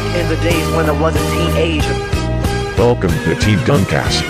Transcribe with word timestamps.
Back 0.00 0.16
in 0.16 0.28
the 0.30 0.36
days 0.36 0.66
when 0.70 0.88
I 0.88 0.92
was 0.98 1.14
a 1.14 1.18
teenager. 1.30 1.92
Welcome 2.78 3.10
to 3.10 3.34
Team 3.34 3.58
Duncast. 3.68 4.24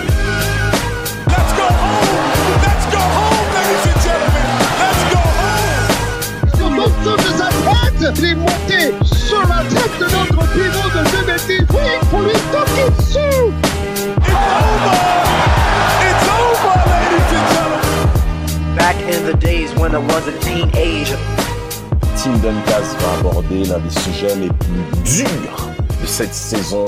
Let's 1.31 1.53
go 1.55 1.63
home! 1.63 2.59
Let's 2.59 2.85
go 2.91 2.99
home, 2.99 3.47
ladies 3.55 3.85
and 3.87 3.99
gentlemen! 4.03 4.51
Let's 4.83 5.03
go 5.15 5.21
home! 5.39 6.51
Sur 6.57 6.69
l'autre 6.75 7.15
de 7.23 7.31
sa 7.39 7.47
tête, 7.47 8.19
il 8.19 8.25
est 8.25 8.35
monté 8.35 8.81
sur 9.15 9.47
la 9.47 9.63
tête 9.63 9.95
de 9.97 10.07
notre 10.11 10.43
pivot 10.51 10.89
de 10.91 11.01
2018 11.23 11.65
pour 12.09 12.19
lui 12.19 12.35
toquer 12.51 12.87
dessus. 12.97 13.55
It's 14.27 14.43
over! 14.67 14.99
It's 16.03 16.27
over, 16.35 16.75
ladies 16.91 17.31
and 17.31 17.47
gentlemen! 17.55 18.75
Back 18.75 18.97
in 19.07 19.23
the 19.25 19.37
days 19.37 19.73
when 19.75 19.95
I 19.95 19.99
was 19.99 20.27
a 20.27 20.37
teenager. 20.39 21.17
Team 22.21 22.37
Duncast 22.39 23.01
va 23.01 23.17
aborder 23.17 23.63
l'un 23.65 23.79
des 23.79 23.89
sujets 23.89 24.35
les 24.35 24.49
plus 24.49 25.23
durs 25.23 25.69
de 25.99 26.05
cette 26.05 26.35
saison 26.35 26.85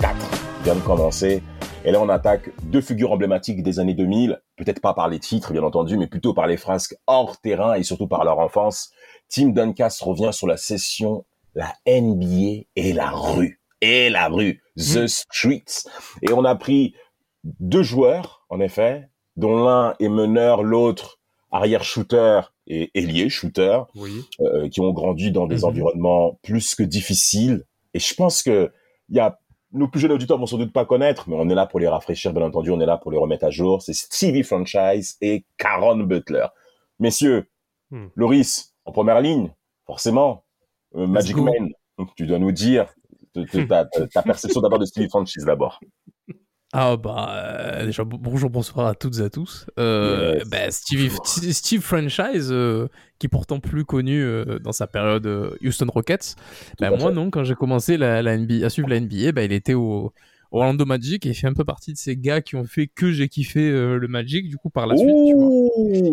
4 0.00 0.16
qui 0.16 0.62
vient 0.62 0.76
de 0.76 0.80
commencer. 0.80 1.42
Et 1.84 1.90
là, 1.90 2.00
on 2.00 2.08
attaque 2.08 2.50
deux 2.62 2.80
figures 2.80 3.10
emblématiques 3.10 3.64
des 3.64 3.80
années 3.80 3.94
2000, 3.94 4.40
peut-être 4.56 4.80
pas 4.80 4.94
par 4.94 5.08
les 5.08 5.18
titres, 5.18 5.52
bien 5.52 5.64
entendu, 5.64 5.96
mais 5.96 6.06
plutôt 6.06 6.34
par 6.34 6.46
les 6.46 6.56
frasques 6.56 6.94
hors 7.08 7.40
terrain 7.40 7.74
et 7.74 7.82
surtout 7.82 8.06
par 8.06 8.22
leur 8.24 8.38
enfance. 8.38 8.92
Team 9.28 9.52
Duncast 9.52 10.00
revient 10.02 10.30
sur 10.32 10.46
la 10.46 10.56
session 10.56 11.24
la 11.56 11.74
NBA 11.84 12.66
et 12.76 12.92
la 12.92 13.10
rue. 13.10 13.60
Et 13.80 14.08
la 14.08 14.28
rue, 14.28 14.62
The 14.76 15.08
Streets. 15.08 15.88
Et 16.22 16.32
on 16.32 16.44
a 16.44 16.54
pris 16.54 16.94
deux 17.42 17.82
joueurs, 17.82 18.46
en 18.50 18.60
effet, 18.60 19.08
dont 19.34 19.64
l'un 19.64 19.96
est 19.98 20.08
meneur, 20.08 20.62
l'autre 20.62 21.18
arrière 21.50 21.82
shooter 21.82 22.42
et 22.72 22.90
ailier 22.94 23.28
shooter, 23.28 23.80
Oui. 23.96 24.24
euh, 24.40 24.68
qui 24.68 24.80
ont 24.80 24.92
grandi 24.92 25.30
dans 25.32 25.46
des 25.46 25.56
Mhm. 25.58 25.64
environnements 25.64 26.38
plus 26.42 26.74
que 26.74 26.82
difficiles. 26.82 27.64
Et 27.94 27.98
je 27.98 28.14
pense 28.14 28.42
que 28.42 28.70
il 29.08 29.16
y 29.16 29.20
a 29.20 29.38
nos 29.72 29.86
plus 29.88 30.00
jeunes 30.00 30.12
auditeurs 30.12 30.38
vont 30.38 30.46
sans 30.46 30.58
doute 30.58 30.72
pas 30.72 30.84
connaître, 30.84 31.28
mais 31.28 31.36
on 31.38 31.48
est 31.48 31.54
là 31.54 31.66
pour 31.66 31.78
les 31.80 31.88
rafraîchir, 31.88 32.32
bien 32.32 32.42
entendu, 32.42 32.70
on 32.70 32.80
est 32.80 32.86
là 32.86 32.96
pour 32.96 33.10
les 33.12 33.18
remettre 33.18 33.44
à 33.44 33.50
jour. 33.50 33.82
C'est 33.82 33.92
Stevie 33.92 34.42
Franchise 34.42 35.16
et 35.20 35.44
Caron 35.58 35.98
Butler. 35.98 36.46
Messieurs, 36.98 37.48
Hmm. 37.92 38.06
Loris, 38.14 38.72
en 38.84 38.92
première 38.92 39.20
ligne, 39.20 39.52
forcément, 39.84 40.44
euh, 40.94 41.06
Magic. 41.08 41.36
Man, 41.36 41.70
tu 42.16 42.24
dois 42.26 42.38
nous 42.38 42.52
dire 42.52 42.86
ta 44.14 44.22
perception 44.22 44.60
d'abord 44.60 44.78
de 44.78 44.84
Stevie 44.84 45.08
Franchise 45.08 45.44
d'abord. 45.44 45.80
Ah 46.72 46.96
bah 46.96 47.34
euh, 47.80 47.86
déjà 47.86 48.04
bon- 48.04 48.18
bonjour 48.20 48.48
bonsoir 48.48 48.86
à 48.86 48.94
toutes 48.94 49.18
et 49.18 49.22
à 49.22 49.30
tous. 49.30 49.66
Euh, 49.78 50.36
Yes. 50.38 50.48
bah, 50.48 50.70
Steve, 50.70 51.18
Steve 51.24 51.80
Franchise 51.82 52.50
euh, 52.52 52.86
qui 53.18 53.26
est 53.26 53.28
pourtant 53.28 53.58
plus 53.58 53.84
connu 53.84 54.22
euh, 54.22 54.60
dans 54.60 54.70
sa 54.70 54.86
période 54.86 55.26
Houston 55.64 55.86
Rockets. 55.88 56.36
Bah, 56.78 56.92
moi 56.92 57.10
non 57.10 57.30
quand 57.30 57.42
j'ai 57.42 57.56
commencé 57.56 57.96
la, 57.96 58.22
la 58.22 58.36
NBA, 58.38 58.64
à 58.66 58.70
suivre 58.70 58.88
la 58.88 58.96
NBA, 59.00 59.32
bah, 59.32 59.42
il 59.42 59.52
était 59.52 59.74
au 59.74 60.12
Orlando 60.52 60.84
Magic 60.84 61.26
et 61.26 61.28
il 61.30 61.34
fait 61.34 61.46
un 61.46 61.52
peu 61.52 61.64
partie 61.64 61.92
de 61.92 61.98
ces 61.98 62.16
gars 62.16 62.40
qui 62.40 62.56
ont 62.56 62.64
fait 62.64 62.88
que 62.88 63.12
j'ai 63.12 63.28
kiffé 63.28 63.60
euh, 63.70 63.98
le 63.98 64.08
Magic 64.08 64.48
du 64.48 64.56
coup 64.56 64.68
par 64.70 64.86
la 64.86 64.96
suite. 64.96 65.08
Tu 65.08 65.34
vois. 65.34 65.68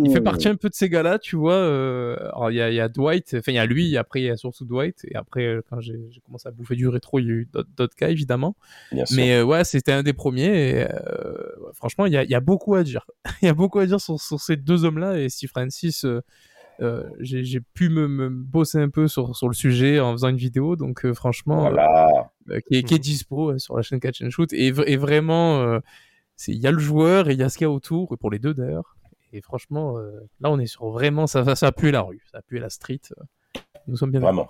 Il 0.05 0.11
fait 0.11 0.21
partie 0.21 0.47
un 0.47 0.55
peu 0.55 0.69
de 0.69 0.75
ces 0.75 0.89
gars-là, 0.89 1.17
tu 1.19 1.35
vois. 1.35 1.53
euh, 1.53 2.15
alors, 2.33 2.51
il 2.51 2.57
y 2.57 2.61
a, 2.61 2.69
il 2.69 2.75
y 2.75 2.79
a 2.79 2.87
Dwight, 2.87 3.35
enfin, 3.39 3.51
il 3.51 3.55
y 3.55 3.59
a 3.59 3.65
lui, 3.65 3.93
et 3.93 3.97
après, 3.97 4.21
il 4.21 4.25
y 4.25 4.29
a 4.29 4.37
surtout 4.37 4.65
Dwight. 4.65 5.05
Et 5.09 5.15
après, 5.15 5.45
euh, 5.45 5.61
quand 5.69 5.79
j'ai 5.81 5.97
commencé 6.25 6.47
à 6.47 6.51
bouffer 6.51 6.75
du 6.75 6.87
rétro, 6.87 7.19
il 7.19 7.25
y 7.25 7.29
a 7.29 7.33
eu 7.33 7.49
d'autres 7.77 7.95
cas, 7.95 8.09
évidemment. 8.09 8.55
Bien. 8.91 9.05
Mais 9.15 9.37
euh, 9.37 9.43
ouais, 9.43 9.63
c'était 9.63 9.91
un 9.91 10.03
des 10.03 10.13
premiers. 10.13 10.69
Et, 10.69 10.83
euh, 10.83 11.33
franchement, 11.73 12.05
il 12.05 12.13
y 12.13 12.17
a, 12.17 12.23
il 12.23 12.29
y 12.29 12.35
a 12.35 12.39
beaucoup 12.39 12.75
à 12.75 12.83
dire. 12.83 13.05
Il 13.41 13.45
y 13.45 13.49
a 13.49 13.53
beaucoup 13.53 13.79
à 13.79 13.85
dire 13.85 13.99
sur, 14.01 14.19
sur 14.19 14.39
ces 14.39 14.55
deux 14.55 14.85
hommes-là. 14.85 15.19
Et 15.19 15.29
Steve 15.29 15.49
Francis, 15.49 16.05
euh, 16.05 17.03
j'ai 17.19 17.43
j'ai 17.43 17.59
pu 17.59 17.89
me, 17.89 18.07
me 18.07 18.29
bosser 18.29 18.77
un 18.79 18.89
peu 18.89 19.07
sur, 19.07 19.35
sur 19.35 19.47
le 19.47 19.53
sujet 19.55 19.99
en 19.99 20.11
faisant 20.13 20.29
une 20.29 20.37
vidéo. 20.37 20.75
Donc, 20.75 21.05
euh, 21.05 21.13
franchement, 21.13 21.61
Voilà. 21.61 22.31
Euh, 22.49 22.59
qui, 22.67 22.77
est, 22.77 22.83
qui 22.83 22.93
est 22.95 22.99
dispo 22.99 23.57
sur 23.59 23.75
la 23.77 23.83
chaîne 23.83 23.99
Catch 23.99 24.21
and 24.21 24.29
Shoot. 24.29 24.51
Et, 24.53 24.67
et 24.67 24.97
vraiment, 24.97 25.61
euh, 25.61 25.79
c'est- 26.35 26.51
il 26.51 26.59
y 26.59 26.67
a 26.67 26.71
le 26.71 26.79
joueur 26.79 27.29
et 27.29 27.33
il 27.33 27.39
y 27.39 27.43
a 27.43 27.49
ce 27.49 27.57
qu'il 27.57 27.65
y 27.65 27.69
a 27.69 27.71
autour, 27.71 28.15
pour 28.19 28.31
les 28.31 28.39
deux 28.39 28.53
d'ailleurs. 28.53 28.95
Et 29.33 29.41
franchement, 29.41 29.97
euh, 29.97 30.11
là, 30.39 30.49
on 30.49 30.59
est 30.59 30.67
sur 30.67 30.89
vraiment, 30.89 31.27
ça, 31.27 31.43
ça, 31.43 31.55
ça 31.55 31.67
a 31.67 31.71
pué 31.71 31.91
la 31.91 32.01
rue, 32.01 32.21
ça 32.31 32.37
a 32.37 32.41
pué 32.41 32.59
la 32.59 32.69
street. 32.69 33.01
Nous 33.87 33.97
sommes 33.97 34.11
bien 34.11 34.21
Vraiment. 34.21 34.47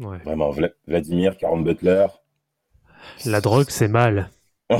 Ouais. 0.00 0.18
Vraiment, 0.24 0.50
Vla- 0.50 0.72
Vladimir, 0.86 1.36
Caron 1.36 1.60
Butler. 1.60 2.06
La 3.24 3.40
drogue, 3.40 3.66
c'est 3.68 3.88
mal. 3.88 4.30
La 4.70 4.78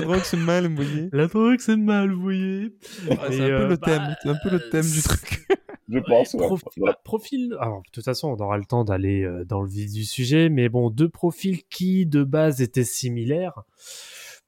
drogue, 0.00 0.22
c'est 0.24 0.36
mal, 0.36 0.66
vous 0.68 0.76
voyez. 0.76 1.08
La 1.12 1.26
drogue, 1.26 1.58
c'est 1.60 1.76
mal, 1.76 2.10
vous 2.12 2.22
voyez. 2.22 2.74
Ah, 3.10 3.14
c'est 3.28 3.42
un 3.42 3.46
peu 3.46 3.52
euh, 3.52 3.68
le 3.68 3.76
thème, 3.78 4.02
bah, 4.02 4.14
c'est 4.22 4.28
un 4.30 4.36
peu 4.42 4.50
le 4.50 4.70
thème 4.70 4.90
du 4.90 5.02
truc. 5.02 5.46
Je 5.88 5.98
pense. 5.98 6.34
ouais. 6.34 6.46
Profi- 6.46 6.64
Voilà. 6.78 6.98
profil. 7.04 7.56
Alors, 7.60 7.82
de 7.82 7.90
toute 7.92 8.04
façon, 8.04 8.28
on 8.28 8.42
aura 8.42 8.56
le 8.58 8.64
temps 8.64 8.84
d'aller 8.84 9.22
euh, 9.22 9.44
dans 9.44 9.60
le 9.62 9.68
vif 9.68 9.92
du 9.92 10.04
sujet, 10.04 10.48
mais 10.48 10.68
bon, 10.68 10.90
deux 10.90 11.08
profils 11.08 11.62
qui 11.64 12.06
de 12.06 12.24
base 12.24 12.60
étaient 12.62 12.84
similaires. 12.84 13.62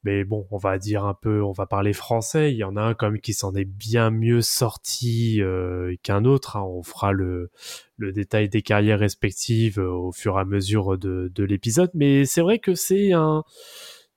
Mais 0.05 0.23
bon, 0.25 0.47
on 0.53 0.57
va 0.59 0.79
dire 0.79 1.05
un 1.05 1.15
peu, 1.15 1.43
on 1.43 1.51
va 1.53 1.67
parler 1.67 1.93
français. 1.93 2.53
Il 2.53 2.57
y 2.57 2.63
en 2.65 2.77
a 2.77 2.81
un 2.83 2.95
quand 2.95 3.11
même 3.11 3.21
qui 3.21 3.33
s'en 3.35 3.55
est 3.57 3.65
bien 3.65 4.11
mieux 4.11 4.41
sorti 4.41 5.43
euh, 5.43 5.97
qu'un 6.05 6.25
autre. 6.25 6.57
hein. 6.57 6.63
On 6.63 6.83
fera 6.85 7.11
le, 7.13 7.51
le 7.97 8.13
détail 8.13 8.49
des 8.49 8.63
carrières 8.63 9.01
respectives 9.01 9.81
euh, 9.81 9.91
au 9.91 10.13
fur 10.13 10.37
et 10.39 10.41
à 10.41 10.45
mesure 10.45 10.97
de, 10.97 11.33
de 11.35 11.45
l'épisode. 11.45 11.91
Mais 11.95 12.25
c'est 12.25 12.41
vrai 12.41 12.61
que 12.61 12.75
c'est 12.77 13.13
un, 13.15 13.43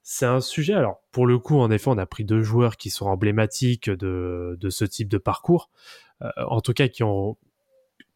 c'est 0.04 0.28
un 0.28 0.42
sujet. 0.42 0.74
Alors, 0.74 1.02
pour 1.12 1.26
le 1.26 1.40
coup, 1.40 1.58
en 1.58 1.72
effet, 1.72 1.90
on 1.90 1.98
a 1.98 2.06
pris 2.06 2.24
deux 2.24 2.42
joueurs 2.44 2.78
qui 2.78 2.92
sont 2.92 3.08
emblématiques 3.08 3.90
de, 3.90 4.58
de 4.60 4.70
ce 4.70 4.86
type 4.86 5.08
de 5.10 5.18
parcours. 5.18 5.72
Euh, 6.22 6.30
en 6.48 6.62
tout 6.62 6.74
cas, 6.74 6.88
qui 6.88 7.04
ont, 7.04 7.38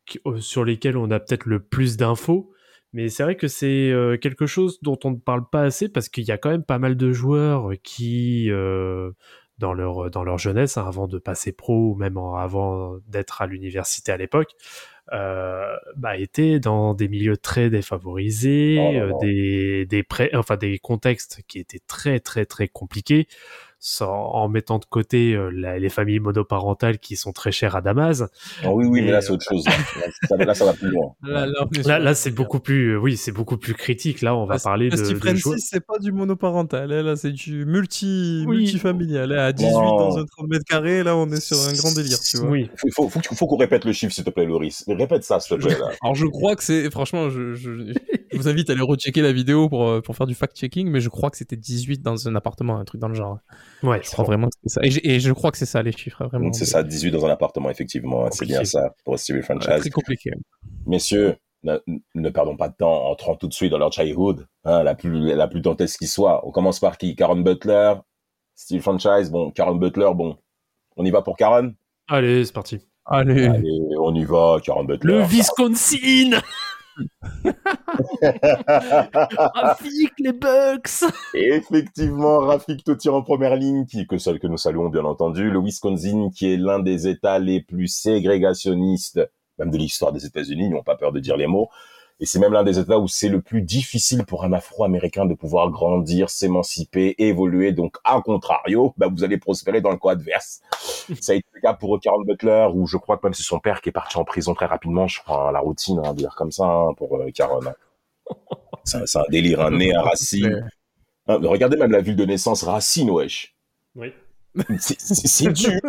qui- 0.06 0.20
euh, 0.26 0.38
sur 0.40 0.66
lesquels 0.66 0.98
on 0.98 1.12
a 1.12 1.20
peut-être 1.20 1.46
le 1.46 1.60
plus 1.62 1.98
d'infos. 1.98 2.52
Mais 2.94 3.10
c'est 3.10 3.24
vrai 3.24 3.36
que 3.36 3.48
c'est 3.48 3.90
euh, 3.92 4.18
quelque 4.18 4.46
chose 4.46 4.80
dont 4.82 5.00
on 5.04 5.12
ne 5.12 5.16
parle 5.18 5.50
pas 5.50 5.64
assez 5.64 5.90
parce 5.90 6.10
qu'il 6.10 6.26
y 6.26 6.32
a 6.32 6.38
quand 6.38 6.50
même 6.52 6.64
pas 6.64 6.78
mal 6.80 6.96
de 6.96 7.12
joueurs 7.12 7.72
qui, 7.84 8.52
euh, 8.52 9.12
dans 9.58 9.74
leur 9.74 10.12
dans 10.12 10.24
leur 10.24 10.38
jeunesse, 10.38 10.78
hein, 10.78 10.86
avant 10.88 11.08
de 11.08 11.18
passer 11.18 11.54
pro 11.54 11.92
ou 11.92 11.96
même 11.96 12.18
avant 12.18 12.98
d'être 13.08 13.42
à 13.42 13.48
l'université 13.48 14.12
à 14.12 14.18
l'époque, 14.18 14.52
euh, 15.12 15.76
bah, 15.98 16.18
étaient 16.18 16.60
dans 16.60 16.94
des 16.94 17.08
milieux 17.08 17.38
très 17.38 17.70
défavorisés, 17.70 18.78
Oh 18.80 19.02
euh, 19.02 19.12
des 19.22 19.86
des 19.86 20.04
pré- 20.04 20.32
enfin 20.34 20.56
des 20.58 20.80
contextes 20.80 21.42
qui 21.48 21.60
étaient 21.60 21.82
très 21.88 22.20
très 22.20 22.46
très 22.46 22.68
compliqués, 22.68 23.28
sans, 23.86 24.30
en 24.32 24.48
mettant 24.48 24.80
de 24.80 24.86
côté 24.86 25.34
euh, 25.34 25.50
la- 25.54 25.78
les 25.78 25.90
familles 25.90 26.22
monoparentales 26.22 27.00
qui 27.00 27.18
sont 27.18 27.34
très 27.34 27.52
chères 27.52 27.76
à 27.76 27.82
Damas. 27.82 28.24
Ah 28.64 28.72
oui, 28.72 28.86
oui, 28.86 29.02
mais, 29.02 29.08
Mais, 29.08 29.12
là, 29.12 29.22
c'est 29.22 29.32
autre 29.32 29.44
chose. 29.44 29.66
Là, 29.66 29.74
ça, 30.30 30.38
là, 30.38 30.54
ça 30.54 30.64
va 30.64 30.72
plus 30.74 30.90
loin. 30.90 31.14
Là, 32.00 32.14
c'est 32.16 32.32
beaucoup 32.32 32.62
plus, 32.62 32.94
euh, 32.94 32.98
oui, 32.98 33.18
c'est 33.18 33.34
beaucoup 33.34 33.58
plus 33.58 33.74
critique. 33.74 34.22
Là, 34.22 34.36
on 34.38 34.46
va 34.46 34.56
Ah, 34.58 34.64
parler 34.64 34.90
de, 34.90 34.96
Francis, 34.96 35.40
joueurs. 35.44 35.58
c'est 35.60 35.86
pas 35.86 36.00
du 36.00 36.14
monoparental, 36.14 36.94
hein, 36.94 37.04
là, 37.04 37.16
c'est 37.18 37.34
du 37.34 37.66
multi, 37.66 38.46
Oui. 38.48 38.60
multifamilial. 38.60 39.30
Là, 39.30 39.48
à 39.48 39.52
18 39.52 39.70
Non. 39.74 39.98
dans 39.98 40.18
un 40.18 40.26
30 40.26 40.48
mètres 40.48 40.64
carrés, 40.66 41.04
là, 41.04 41.18
on 41.18 41.30
est 41.32 41.42
sur 41.42 41.58
un 41.68 41.74
grand 41.74 41.92
délire, 41.94 42.20
tu 42.22 42.38
vois. 42.38 42.50
Oui, 42.50 42.70
Il 42.86 42.94
faut, 42.94 43.10
faut, 43.10 43.20
faut 43.36 43.48
qu'on 43.48 43.58
répète 43.58 43.84
le 43.84 43.92
chiffre, 43.92 44.14
s'il 44.14 44.24
te 44.24 44.30
plaît, 44.30 44.46
Loris. 44.46 44.86
Répète 44.88 45.26
ça, 45.26 45.42
s'il 45.42 45.58
te 45.58 45.62
plaît. 45.62 45.78
Là. 45.78 45.90
Alors, 46.02 46.16
je 46.16 46.26
crois 46.26 46.56
que 46.56 46.64
c'est, 46.64 46.90
franchement, 46.90 47.30
je, 47.30 47.54
je, 47.54 47.94
je 48.34 48.38
vous 48.38 48.48
invite 48.48 48.70
à 48.70 48.74
aller 48.74 48.82
rechecker 48.82 49.22
la 49.22 49.32
vidéo 49.32 49.70
pour, 49.70 49.88
euh, 49.88 50.02
pour 50.02 50.16
faire 50.16 50.28
du 50.28 50.36
fact-checking, 50.36 50.90
mais 50.90 51.00
je 51.00 51.10
crois 51.10 51.30
que 51.30 51.38
c'était 51.38 51.56
18 51.56 52.02
dans 52.02 52.28
un 52.28 52.36
appartement, 52.36 52.78
un 52.78 52.86
truc 52.86 53.00
dans 53.02 53.08
le 53.08 53.14
genre. 53.16 53.40
ouais, 53.84 54.02
Je 54.04 54.10
crois 54.12 54.26
vraiment 54.26 54.48
que 54.48 54.54
c'est 54.66 54.70
ça. 54.70 54.82
Et, 54.84 55.20
je 55.20 55.32
crois 55.32 55.52
que 55.52 55.58
c'est 55.58 55.66
ça, 55.66 55.82
les 55.84 55.92
chiffres, 55.92 56.26
vraiment. 56.26 56.46
Donc, 56.46 56.56
C'est 56.56 56.66
ça, 56.66 56.84
18 56.84 57.12
dans 57.12 57.26
un 57.26 57.30
appartement, 57.30 57.70
effectivement. 57.70 58.24
C'est 58.26 58.40
Compliqué. 58.40 58.54
bien 58.54 58.66
ça 58.66 58.94
pour 59.06 59.18
Stevie 59.20 59.40
Ouais, 59.40 59.44
Franchise. 59.44 59.80
très 59.80 59.90
compliqué. 59.90 60.32
Messieurs, 60.86 61.36
ne, 61.64 61.78
ne 62.16 62.30
perdons 62.30 62.58
pas 62.58 62.68
de 62.70 62.76
temps, 62.76 63.06
entrons 63.10 63.36
tout 63.36 63.48
de 63.48 63.54
suite 63.54 63.72
dans 63.72 63.78
leur 63.78 63.92
childhood, 63.92 64.46
hein, 64.66 64.84
la 64.84 64.96
plus 64.96 65.34
la 65.34 65.48
plus 65.48 65.62
dantesque 65.62 66.00
qui 66.00 66.08
soit. 66.08 66.46
On 66.46 66.52
commence 66.52 66.80
par 66.80 66.98
qui? 66.98 67.16
Karen 67.16 67.42
Butler, 67.44 67.94
Steve 68.56 68.82
Franchise. 68.82 69.32
Bon, 69.32 69.50
Karen 69.52 69.80
Butler, 69.80 70.10
bon, 70.14 70.38
on 70.98 71.06
y 71.06 71.12
va 71.12 71.22
pour 71.22 71.38
Karen? 71.38 71.74
Allez, 72.10 72.44
c'est 72.44 72.54
parti. 72.54 72.80
Allez. 73.06 73.46
Allez, 73.48 73.80
on 74.00 74.14
y 74.16 74.24
va, 74.26 74.58
Karen 74.64 74.86
Butler. 74.86 75.20
Le 75.20 75.24
Wisconsin 75.26 76.40
Rafik, 79.54 80.12
les 80.20 80.34
Bucks 80.34 81.04
Effectivement, 81.34 82.40
Rafik 82.40 82.84
Totir 82.84 83.16
en 83.16 83.22
première 83.22 83.56
ligne, 83.56 83.86
qui 83.86 84.08
que 84.08 84.18
seul 84.18 84.40
que 84.40 84.48
nous 84.48 84.58
saluons 84.58 84.90
bien 84.90 85.06
entendu, 85.06 85.50
le 85.50 85.60
Wisconsin 85.60 86.30
qui 86.36 86.54
est 86.54 86.58
l'un 86.58 86.80
des 86.80 87.08
États 87.08 87.40
les 87.40 87.62
plus 87.62 87.88
ségrégationnistes, 87.88 89.22
même 89.58 89.72
de 89.72 89.78
l'histoire 89.78 90.12
des 90.12 90.26
États-Unis, 90.26 90.66
ils 90.66 90.72
n'ont 90.72 90.84
pas 90.84 90.98
peur 90.98 91.12
de 91.12 91.20
dire 91.20 91.38
les 91.38 91.48
mots. 91.48 91.70
Et 92.24 92.26
c'est 92.26 92.40
même 92.40 92.54
l'un 92.54 92.64
des 92.64 92.80
États 92.80 93.00
où 93.00 93.10
c'est 93.10 93.28
le 93.28 93.42
plus 93.42 93.62
difficile 93.62 94.24
pour 94.24 94.46
un 94.46 94.54
Afro-Américain 94.54 95.26
de 95.26 95.34
pouvoir 95.34 95.70
grandir, 95.72 96.30
s'émanciper, 96.30 97.16
évoluer. 97.18 97.74
Donc, 97.74 97.98
à 98.06 98.22
contrario, 98.22 98.94
bah, 98.96 99.10
vous 99.14 99.26
allez 99.26 99.38
prospérer 99.38 99.82
dans 99.82 99.92
le 99.92 99.98
cas 99.98 100.12
adverse. 100.12 100.62
Ça 101.20 101.34
a 101.34 101.36
été 101.36 101.46
le 101.52 101.60
cas 101.60 101.74
pour 101.74 102.00
Carl 102.00 102.24
Butler, 102.26 102.70
où 102.74 102.88
je 102.88 102.96
crois 102.96 103.18
que 103.18 103.28
même 103.28 103.34
c'est 103.34 103.44
son 103.44 103.60
père 103.60 103.82
qui 103.82 103.90
est 103.90 103.92
parti 103.92 104.18
en 104.18 104.24
prison 104.24 104.54
très 104.54 104.68
rapidement, 104.68 105.06
je 105.06 105.20
crois, 105.20 105.50
à 105.50 105.52
la 105.52 105.60
routine, 105.60 106.00
hein, 106.02 106.14
dire 106.14 106.34
comme 106.38 106.54
ça, 106.54 106.64
hein, 106.64 106.94
pour 106.96 107.14
euh, 107.18 107.28
hein. 107.28 107.74
C'est 108.86 109.18
un, 109.18 109.24
délire, 109.30 109.60
un 109.60 109.72
nez, 109.72 109.94
un 109.94 110.02
racine. 110.02 110.70
Ah, 111.28 111.36
regardez 111.42 111.76
même 111.76 111.92
la 111.92 112.00
ville 112.00 112.16
de 112.16 112.24
naissance, 112.24 112.64
Racine, 112.64 113.10
wesh. 113.10 113.54
Oui. 113.96 114.14
C'est- 114.80 115.52
dur. 115.52 115.82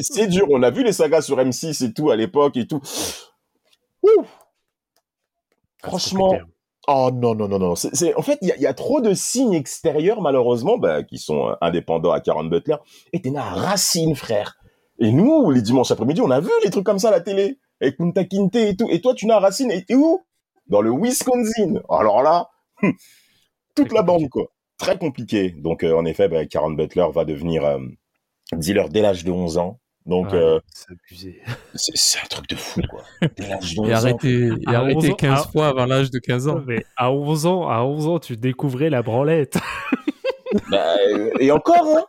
C'est 0.00 0.28
dur. 0.28 0.46
On 0.48 0.62
a 0.62 0.70
vu 0.70 0.84
les 0.84 0.92
sagas 0.92 1.22
sur 1.22 1.38
M6 1.38 1.84
et 1.84 1.92
tout 1.92 2.10
à 2.10 2.14
l'époque 2.14 2.56
et 2.56 2.68
tout. 2.68 2.80
Ouh. 4.04 4.24
Ah, 5.82 5.88
Franchement, 5.88 6.30
compliqué. 6.30 6.52
Oh 6.88 7.10
non, 7.12 7.34
non, 7.34 7.46
non, 7.46 7.58
non. 7.60 7.76
C'est, 7.76 8.14
en 8.16 8.22
fait, 8.22 8.38
il 8.42 8.48
y 8.48 8.52
a, 8.52 8.56
il 8.56 8.62
y 8.62 8.66
a 8.66 8.74
trop 8.74 9.00
de 9.00 9.14
signes 9.14 9.54
extérieurs, 9.54 10.20
malheureusement, 10.20 10.78
bah, 10.78 11.04
qui 11.04 11.18
sont 11.18 11.48
euh, 11.48 11.54
indépendants 11.60 12.10
à 12.10 12.20
Karen 12.20 12.48
Butler. 12.48 12.76
Et 13.12 13.22
t'es 13.22 13.30
né 13.30 13.38
à 13.38 13.50
Racine, 13.50 14.16
frère. 14.16 14.56
Et 14.98 15.12
nous, 15.12 15.50
les 15.50 15.62
dimanches 15.62 15.92
après-midi, 15.92 16.20
on 16.20 16.30
a 16.30 16.40
vu 16.40 16.50
les 16.64 16.70
trucs 16.70 16.84
comme 16.84 16.98
ça 16.98 17.08
à 17.08 17.12
la 17.12 17.20
télé. 17.20 17.58
Avec 17.80 17.96
Kunta 17.96 18.24
Kinte 18.24 18.56
et 18.56 18.76
tout. 18.76 18.88
Et 18.90 19.00
toi, 19.00 19.14
tu 19.14 19.26
n'as 19.26 19.36
à 19.36 19.40
Racine. 19.40 19.70
Et 19.70 19.84
t'es 19.84 19.94
où? 19.94 20.24
Dans 20.66 20.80
le 20.80 20.90
Wisconsin. 20.90 21.80
Alors 21.88 22.22
là, 22.22 22.50
hum, 22.82 22.92
toute 23.76 23.92
la 23.92 24.02
bande, 24.02 24.28
quoi. 24.28 24.46
Très 24.76 24.98
compliqué. 24.98 25.50
Donc, 25.50 25.84
euh, 25.84 25.96
en 25.96 26.04
effet, 26.04 26.28
bah, 26.28 26.44
Karen 26.46 26.74
Butler 26.74 27.06
va 27.14 27.24
devenir 27.24 27.64
euh, 27.64 27.78
dealer 28.52 28.88
dès 28.88 29.02
l'âge 29.02 29.24
de 29.24 29.30
11 29.30 29.58
ans. 29.58 29.78
Donc, 30.04 30.32
Ouais, 30.32 30.38
euh, 30.38 30.60
c'est 30.72 30.90
abusé. 30.90 31.42
c'est, 31.74 31.96
c'est 31.96 32.18
un 32.18 32.26
truc 32.26 32.48
de 32.48 32.56
fou, 32.56 32.80
quoi. 32.90 33.02
Dès 33.36 33.48
l'âge 33.48 33.74
de 33.74 33.80
11 33.80 33.88
Et 33.88 33.92
arrêté, 33.92 34.46
et 34.48 34.66
À 34.66 34.80
arrêté 34.80 34.96
11 34.96 35.10
ans, 35.10 35.14
15 35.14 35.30
ah. 35.32 35.48
fois 35.50 35.68
avant 35.68 35.86
l'âge 35.86 36.10
de 36.10 36.18
15 36.18 36.48
ans. 36.48 36.62
Mais 36.66 36.84
à 36.96 37.12
11 37.12 37.46
ans, 37.46 37.68
à 37.68 37.82
11 37.82 38.06
ans, 38.08 38.18
tu 38.18 38.36
découvrais 38.36 38.90
la 38.90 39.02
branlette. 39.02 39.58
Bah, 40.70 40.96
euh, 41.08 41.30
et 41.40 41.50
encore, 41.50 41.86
hein 41.96 42.04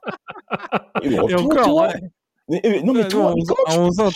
Et, 1.04 1.18
encore, 1.18 1.76
ouais. 1.76 2.02
Mais, 2.54 2.70
mais- 2.70 2.82
non, 2.84 2.94
mais 2.94 3.08
toi, 3.08 3.30
à 3.30 3.34
comment 3.34 3.44
tu- 3.70 3.78
11 3.80 4.00
ans, 4.00 4.10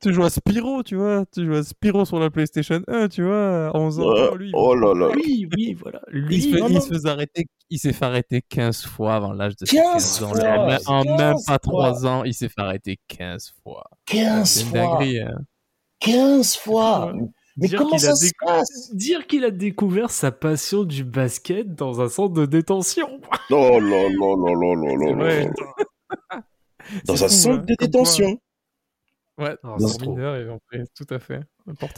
tu 0.00 0.12
jouais 0.14 0.24
à 0.24 0.30
Spyro, 0.30 0.82
tu 0.82 0.96
vois. 0.96 1.24
Tu 1.34 1.44
jouais 1.44 1.58
à 1.58 1.62
Spyro 1.62 2.04
sur 2.04 2.18
la 2.18 2.30
PlayStation 2.30 2.80
1, 2.88 3.08
tu 3.08 3.22
vois. 3.24 3.68
À 3.68 3.76
11 3.76 4.00
ans, 4.00 4.08
Euh, 4.10 4.30
oh, 4.32 4.36
lui, 4.36 4.50
oh 4.54 4.74
là 4.74 4.94
là. 4.94 5.12
Oui, 5.14 5.48
oui, 5.56 5.74
voilà. 5.80 6.00
Lui, 6.08 6.36
il, 6.36 6.42
se 6.42 6.48
fait, 6.54 6.60
non, 6.60 6.68
il 6.68 6.74
non. 6.76 6.80
se 6.80 6.88
faisait 6.88 7.08
arrêter, 7.08 7.46
il 7.70 7.78
s'est 7.78 7.92
fait 7.92 8.04
arrêter 8.04 8.42
15 8.48 8.84
fois 8.86 9.14
avant 9.16 9.32
l'âge 9.32 9.56
de 9.56 9.66
ses 9.66 9.76
15 9.76 10.18
15 10.20 10.22
ans. 10.22 10.30
en 10.86 11.02
15 11.02 11.18
même 11.18 11.34
pas 11.34 11.36
fois. 11.46 11.58
3 11.58 12.06
ans, 12.06 12.24
il 12.24 12.32
s'est 12.34 12.48
fait 12.48 12.60
arrêter 12.60 12.98
15 13.08 13.52
fois. 13.62 13.84
15 14.06 14.48
C'est 14.48 14.60
une 14.62 14.66
fois. 14.68 14.78
dinguerie. 14.78 15.20
hein. 15.20 15.38
15 16.00 16.56
fois. 16.56 17.12
Mais 17.60 17.66
Dire 17.66 17.78
comment 17.80 17.90
qu'il 17.90 18.00
ça 18.00 18.10
a 18.12 18.14
se 18.14 18.24
décou- 18.26 18.46
passe? 18.46 18.90
Dire 18.94 19.26
qu'il 19.26 19.44
a 19.44 19.50
découvert 19.50 20.10
sa 20.12 20.30
passion 20.30 20.84
du 20.84 21.02
basket 21.02 21.74
dans 21.74 22.00
un 22.00 22.08
centre 22.08 22.32
de 22.34 22.46
détention. 22.46 23.08
Oh 23.50 23.78
là 23.80 23.80
là 23.80 24.08
là 24.08 24.54
là 24.54 24.74
là 24.76 25.14
là 25.16 25.40
là. 25.42 25.50
Dans 27.06 27.24
un 27.24 27.28
centre 27.28 27.64
de 27.64 27.74
détention. 27.78 28.38
Ouais, 29.38 29.56
dans 29.62 29.78
fait 29.88 30.84
tout 30.96 31.06
à 31.10 31.18
fait. 31.20 31.40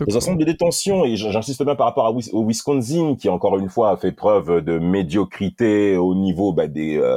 Dans 0.07 0.17
un 0.17 0.21
centre 0.21 0.39
de 0.39 0.45
détention, 0.45 1.07
et 1.07 1.17
j'insiste 1.17 1.65
bien 1.65 1.75
par 1.75 1.87
rapport 1.87 2.15
au 2.33 2.47
Wisconsin, 2.47 3.17
qui 3.19 3.31
encore 3.31 3.59
une 3.59 3.71
fois 3.71 3.93
a 3.93 3.97
fait 3.97 4.13
preuve 4.13 4.61
de 4.63 4.79
médiocrité 4.79 5.97
au 5.97 6.15
niveau 6.15 6.53
bah, 6.53 6.67
des, 6.67 6.99
euh, 6.99 7.17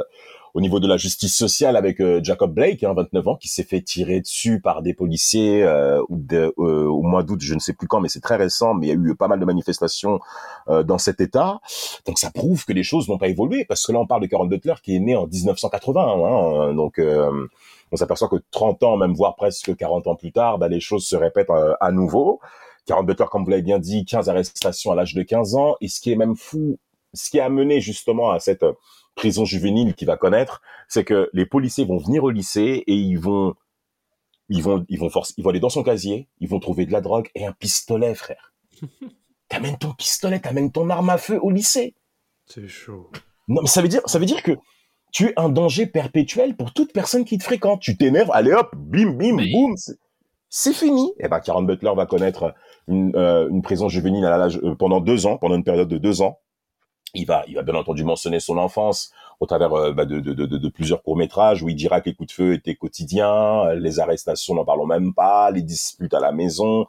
au 0.54 0.60
niveau 0.60 0.80
de 0.80 0.86
la 0.88 0.96
justice 0.96 1.36
sociale 1.36 1.76
avec 1.76 2.00
euh, 2.00 2.20
Jacob 2.22 2.54
Blake, 2.54 2.82
hein, 2.84 2.94
29 2.94 3.28
ans, 3.28 3.36
qui 3.36 3.48
s'est 3.48 3.64
fait 3.64 3.82
tirer 3.82 4.20
dessus 4.20 4.60
par 4.60 4.82
des 4.82 4.94
policiers 4.94 5.62
euh, 5.64 6.00
de- 6.10 6.54
euh, 6.58 6.86
au 6.86 7.02
mois 7.02 7.22
d'août, 7.24 7.40
je 7.42 7.54
ne 7.54 7.58
sais 7.58 7.72
plus 7.72 7.88
quand, 7.88 8.00
mais 8.00 8.08
c'est 8.08 8.20
très 8.20 8.36
récent, 8.36 8.72
mais 8.74 8.86
il 8.86 8.88
y 8.90 8.92
a 8.92 8.94
eu 8.94 9.14
pas 9.16 9.28
mal 9.28 9.40
de 9.40 9.44
manifestations 9.44 10.20
dans 10.68 10.98
cet 10.98 11.20
État. 11.20 11.60
Donc 12.06 12.18
ça 12.18 12.30
prouve 12.30 12.64
que 12.64 12.72
les 12.72 12.82
choses 12.84 13.08
n'ont 13.08 13.18
pas 13.18 13.28
évolué, 13.28 13.64
parce 13.64 13.84
que 13.84 13.92
là 13.92 13.98
on 13.98 14.06
parle 14.06 14.22
de 14.22 14.26
Karen 14.26 14.48
Butler 14.48 14.74
qui 14.82 14.96
est 14.96 15.00
né 15.00 15.14
en 15.16 15.26
1980, 15.26 16.00
hein, 16.02 16.74
donc 16.74 16.98
on 17.94 17.96
s'aperçoit 17.96 18.28
que 18.28 18.36
30 18.50 18.82
ans, 18.82 18.96
même 18.96 19.14
voire 19.14 19.36
presque 19.36 19.74
40 19.76 20.06
ans 20.08 20.16
plus 20.16 20.32
tard, 20.32 20.58
bah, 20.58 20.68
les 20.68 20.80
choses 20.80 21.06
se 21.06 21.16
répètent 21.16 21.50
euh, 21.50 21.74
à 21.80 21.92
nouveau. 21.92 22.40
Karen 22.86 23.06
Butler, 23.06 23.26
comme 23.30 23.44
vous 23.44 23.50
l'avez 23.50 23.62
bien 23.62 23.78
dit, 23.78 24.04
15 24.04 24.28
arrestations 24.28 24.90
à 24.90 24.94
l'âge 24.94 25.14
de 25.14 25.22
15 25.22 25.54
ans, 25.54 25.76
et 25.80 25.88
ce 25.88 26.00
qui 26.00 26.10
est 26.12 26.16
même 26.16 26.36
fou, 26.36 26.78
ce 27.12 27.30
qui 27.30 27.38
a 27.40 27.44
amené 27.46 27.80
justement 27.80 28.30
à 28.30 28.40
cette 28.40 28.64
prison 29.14 29.44
juvénile 29.44 29.94
qu'il 29.94 30.06
va 30.06 30.16
connaître, 30.16 30.60
c'est 30.88 31.04
que 31.04 31.30
les 31.32 31.46
policiers 31.46 31.84
vont 31.84 31.98
venir 31.98 32.24
au 32.24 32.30
lycée 32.30 32.82
et 32.86 32.94
ils 32.94 33.18
vont, 33.18 33.54
ils 34.48 34.62
vont, 34.62 34.84
ils 34.88 34.98
vont 34.98 35.10
force, 35.10 35.32
ils 35.36 35.44
vont 35.44 35.50
aller 35.50 35.60
dans 35.60 35.68
son 35.70 35.82
casier, 35.82 36.28
ils 36.40 36.48
vont 36.48 36.60
trouver 36.60 36.86
de 36.86 36.92
la 36.92 37.00
drogue 37.00 37.28
et 37.34 37.46
un 37.46 37.52
pistolet, 37.52 38.14
frère. 38.14 38.52
t'amènes 39.48 39.78
ton 39.78 39.92
pistolet, 39.92 40.40
t'amènes 40.40 40.72
ton 40.72 40.90
arme 40.90 41.10
à 41.10 41.18
feu 41.18 41.38
au 41.40 41.50
lycée. 41.50 41.94
C'est 42.46 42.68
chaud. 42.68 43.10
Non, 43.48 43.62
mais 43.62 43.68
ça 43.68 43.82
veut 43.82 43.88
dire, 43.88 44.00
ça 44.06 44.18
veut 44.18 44.26
dire 44.26 44.42
que 44.42 44.52
tu 45.12 45.26
es 45.28 45.34
un 45.36 45.48
danger 45.48 45.86
perpétuel 45.86 46.56
pour 46.56 46.72
toute 46.72 46.92
personne 46.92 47.24
qui 47.24 47.38
te 47.38 47.44
fréquente. 47.44 47.80
Tu 47.80 47.96
t'énerves, 47.96 48.30
allez 48.32 48.52
hop, 48.52 48.74
bim, 48.74 49.12
bim, 49.12 49.36
Oui. 49.36 49.52
boum, 49.52 49.76
c'est- 49.76 49.96
c'est 50.48 50.72
fini. 50.72 51.12
Et 51.20 51.28
ben, 51.28 51.40
Karen 51.40 51.66
Butler 51.66 51.92
va 51.96 52.06
connaître 52.06 52.54
une, 52.88 53.14
euh, 53.16 53.48
une 53.48 53.62
prison 53.62 53.88
juvénile 53.88 54.24
à 54.24 54.36
l'âge 54.36 54.58
euh, 54.62 54.74
pendant 54.74 55.00
deux 55.00 55.26
ans, 55.26 55.36
pendant 55.38 55.54
une 55.54 55.64
période 55.64 55.88
de 55.88 55.98
deux 55.98 56.20
ans. 56.22 56.38
Il 57.14 57.26
va, 57.26 57.44
il 57.46 57.54
va 57.54 57.62
bien 57.62 57.74
entendu 57.74 58.04
mentionner 58.04 58.40
son 58.40 58.58
enfance 58.58 59.12
au 59.40 59.46
travers 59.46 59.72
euh, 59.72 59.92
bah, 59.92 60.04
de, 60.04 60.20
de, 60.20 60.68
plusieurs 60.68 61.02
courts 61.02 61.16
métrages 61.16 61.62
où 61.62 61.68
il 61.68 61.76
dira 61.76 62.00
que 62.00 62.08
les 62.08 62.14
coups 62.14 62.28
de 62.28 62.32
feu 62.32 62.52
étaient 62.54 62.74
quotidiens, 62.74 63.66
euh, 63.66 63.74
les 63.74 64.00
arrestations 64.00 64.54
n'en 64.54 64.64
parlons 64.64 64.86
même 64.86 65.14
pas, 65.14 65.50
les 65.50 65.62
disputes 65.62 66.14
à 66.14 66.20
la 66.20 66.32
maison. 66.32 66.86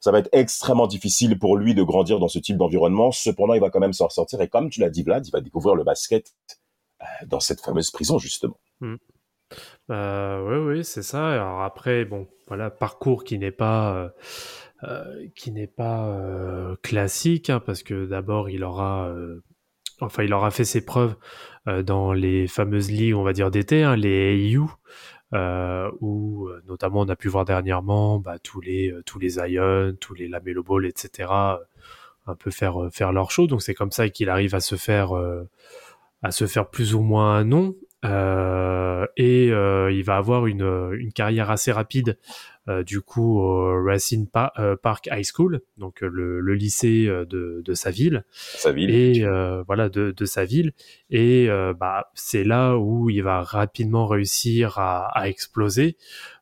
Ça 0.00 0.12
va 0.12 0.18
être 0.18 0.28
extrêmement 0.32 0.86
difficile 0.86 1.38
pour 1.38 1.56
lui 1.56 1.74
de 1.74 1.82
grandir 1.82 2.18
dans 2.18 2.28
ce 2.28 2.38
type 2.38 2.56
d'environnement. 2.56 3.10
Cependant, 3.10 3.54
il 3.54 3.60
va 3.60 3.70
quand 3.70 3.80
même 3.80 3.94
s'en 3.94 4.10
sortir. 4.10 4.40
Et 4.42 4.48
comme 4.48 4.68
tu 4.68 4.80
l'as 4.80 4.90
dit, 4.90 5.02
Vlad, 5.02 5.26
il 5.26 5.30
va 5.30 5.40
découvrir 5.40 5.74
le 5.74 5.84
basket 5.84 6.34
euh, 7.00 7.04
dans 7.26 7.40
cette 7.40 7.60
fameuse 7.60 7.90
prison 7.90 8.18
justement. 8.18 8.58
Euh, 9.90 10.42
oui, 10.46 10.76
oui, 10.76 10.84
c'est 10.84 11.02
ça. 11.02 11.32
Alors 11.32 11.62
après, 11.62 12.04
bon, 12.04 12.26
voilà, 12.48 12.70
parcours 12.70 13.24
qui 13.24 13.38
n'est 13.38 13.50
pas, 13.50 14.10
qui 15.34 15.52
n'est 15.52 15.66
pas 15.66 16.76
classique, 16.82 17.48
hein, 17.48 17.60
parce 17.60 17.82
que 17.82 18.04
d'abord 18.04 18.50
il 18.50 18.62
aura, 18.64 19.10
enfin, 20.00 20.22
il 20.22 20.32
aura 20.32 20.50
fait 20.50 20.64
ses 20.64 20.84
preuves 20.84 21.16
euh, 21.68 21.82
dans 21.82 22.12
les 22.12 22.46
fameuses 22.46 22.90
ligues, 22.90 23.14
on 23.14 23.22
va 23.22 23.32
dire 23.32 23.50
d'été, 23.50 23.82
hein, 23.82 23.96
les 23.96 24.56
AU, 24.56 24.68
euh, 25.34 25.90
où 26.00 26.46
euh, 26.46 26.62
notamment 26.68 27.00
on 27.00 27.08
a 27.08 27.16
pu 27.16 27.28
voir 27.28 27.44
dernièrement 27.44 28.20
bah, 28.20 28.38
tous 28.38 28.60
les, 28.60 28.92
euh, 28.92 29.02
tous 29.04 29.18
les 29.18 29.30
Zion, 29.30 29.96
tous 30.00 30.14
les 30.14 30.28
Lamelo 30.28 30.62
Ball, 30.62 30.86
etc. 30.86 31.28
un 32.26 32.34
peu 32.36 32.50
faire 32.52 32.88
faire 32.92 33.12
leur 33.12 33.30
show. 33.32 33.46
Donc 33.46 33.62
c'est 33.62 33.74
comme 33.74 33.90
ça 33.90 34.08
qu'il 34.08 34.28
arrive 34.28 34.54
à 34.54 34.60
se 34.60 34.76
faire 34.76 35.12
à 36.22 36.30
se 36.30 36.46
faire 36.46 36.70
plus 36.70 36.94
ou 36.94 37.00
moins 37.00 37.36
un 37.36 37.44
nom. 37.44 37.74
Et 39.16 39.46
il 39.46 40.02
va 40.04 40.16
avoir 40.16 40.46
une, 40.46 40.92
une 40.98 41.12
carrière 41.12 41.50
assez 41.50 41.72
rapide 41.72 42.18
du 42.82 43.00
coup 43.00 43.38
au 43.40 43.84
Racine 43.84 44.26
Pa- 44.26 44.52
euh, 44.58 44.76
Park 44.76 45.08
High 45.12 45.24
School, 45.24 45.60
donc 45.76 46.02
euh, 46.02 46.08
le, 46.08 46.40
le 46.40 46.54
lycée 46.54 47.06
euh, 47.06 47.24
de, 47.24 47.62
de 47.64 47.74
sa 47.74 47.90
ville. 47.90 48.24
Sa 48.32 48.72
ville. 48.72 48.90
et 48.90 49.22
euh, 49.24 49.62
voilà 49.66 49.88
de, 49.88 50.12
de 50.16 50.24
sa 50.24 50.44
ville. 50.44 50.72
Et 51.10 51.50
euh, 51.50 51.74
bah 51.74 52.10
c'est 52.14 52.44
là 52.44 52.76
où 52.76 53.10
il 53.10 53.22
va 53.22 53.42
rapidement 53.42 54.06
réussir 54.06 54.78
à, 54.78 55.06
à 55.18 55.28
exploser. 55.28 55.96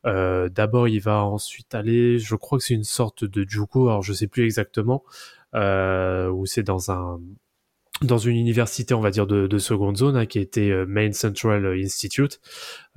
Euh, 0.06 0.48
d'abord 0.48 0.88
il 0.88 1.00
va 1.00 1.24
ensuite 1.24 1.74
aller 1.74 2.18
je 2.18 2.34
crois 2.34 2.58
que 2.58 2.64
c'est 2.64 2.74
une 2.74 2.82
sorte 2.84 3.24
de 3.24 3.44
JUCO 3.48 3.88
alors 3.88 4.02
je 4.02 4.12
sais 4.12 4.26
plus 4.26 4.44
exactement 4.44 5.04
euh, 5.54 6.28
où 6.28 6.46
c'est 6.46 6.62
dans 6.64 6.90
un 6.90 7.20
dans 8.04 8.18
une 8.18 8.36
université, 8.36 8.94
on 8.94 9.00
va 9.00 9.10
dire, 9.10 9.26
de, 9.26 9.46
de 9.46 9.58
seconde 9.58 9.96
zone, 9.96 10.16
hein, 10.16 10.26
qui 10.26 10.38
était 10.38 10.70
euh, 10.70 10.84
Main 10.86 11.12
Central 11.12 11.66
Institute, 11.80 12.40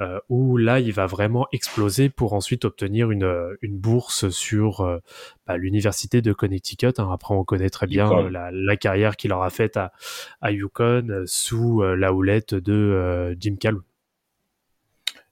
euh, 0.02 0.20
où 0.30 0.58
là, 0.58 0.80
il 0.80 0.92
va 0.94 1.06
vraiment 1.06 1.48
exploser 1.52 2.10
pour 2.10 2.34
ensuite 2.34 2.66
obtenir 2.66 3.12
une, 3.12 3.24
euh, 3.24 3.56
une 3.62 3.78
bourse 3.78 4.30
sur 4.30 4.82
euh, 4.82 5.00
bah, 5.48 5.58
l'université 5.58 6.22
de 6.22 6.34
Connecticut. 6.34 6.94
hein. 6.98 7.10
Après, 7.12 7.34
on 7.34 7.44
connaît 7.44 7.70
très 7.70 7.88
bien 7.88 8.12
euh, 8.12 8.30
la, 8.30 8.50
la 8.52 8.76
carrière 8.78 9.16
qu'il 9.16 9.34
aura 9.34 9.50
faite 9.50 9.78
à, 9.78 9.92
à 10.42 10.52
Yukon 10.52 11.24
sous 11.26 11.82
la 11.82 12.14
houlette 12.14 12.54
de 12.54 13.36
Jim 13.40 13.56
Calhoun. 13.60 13.84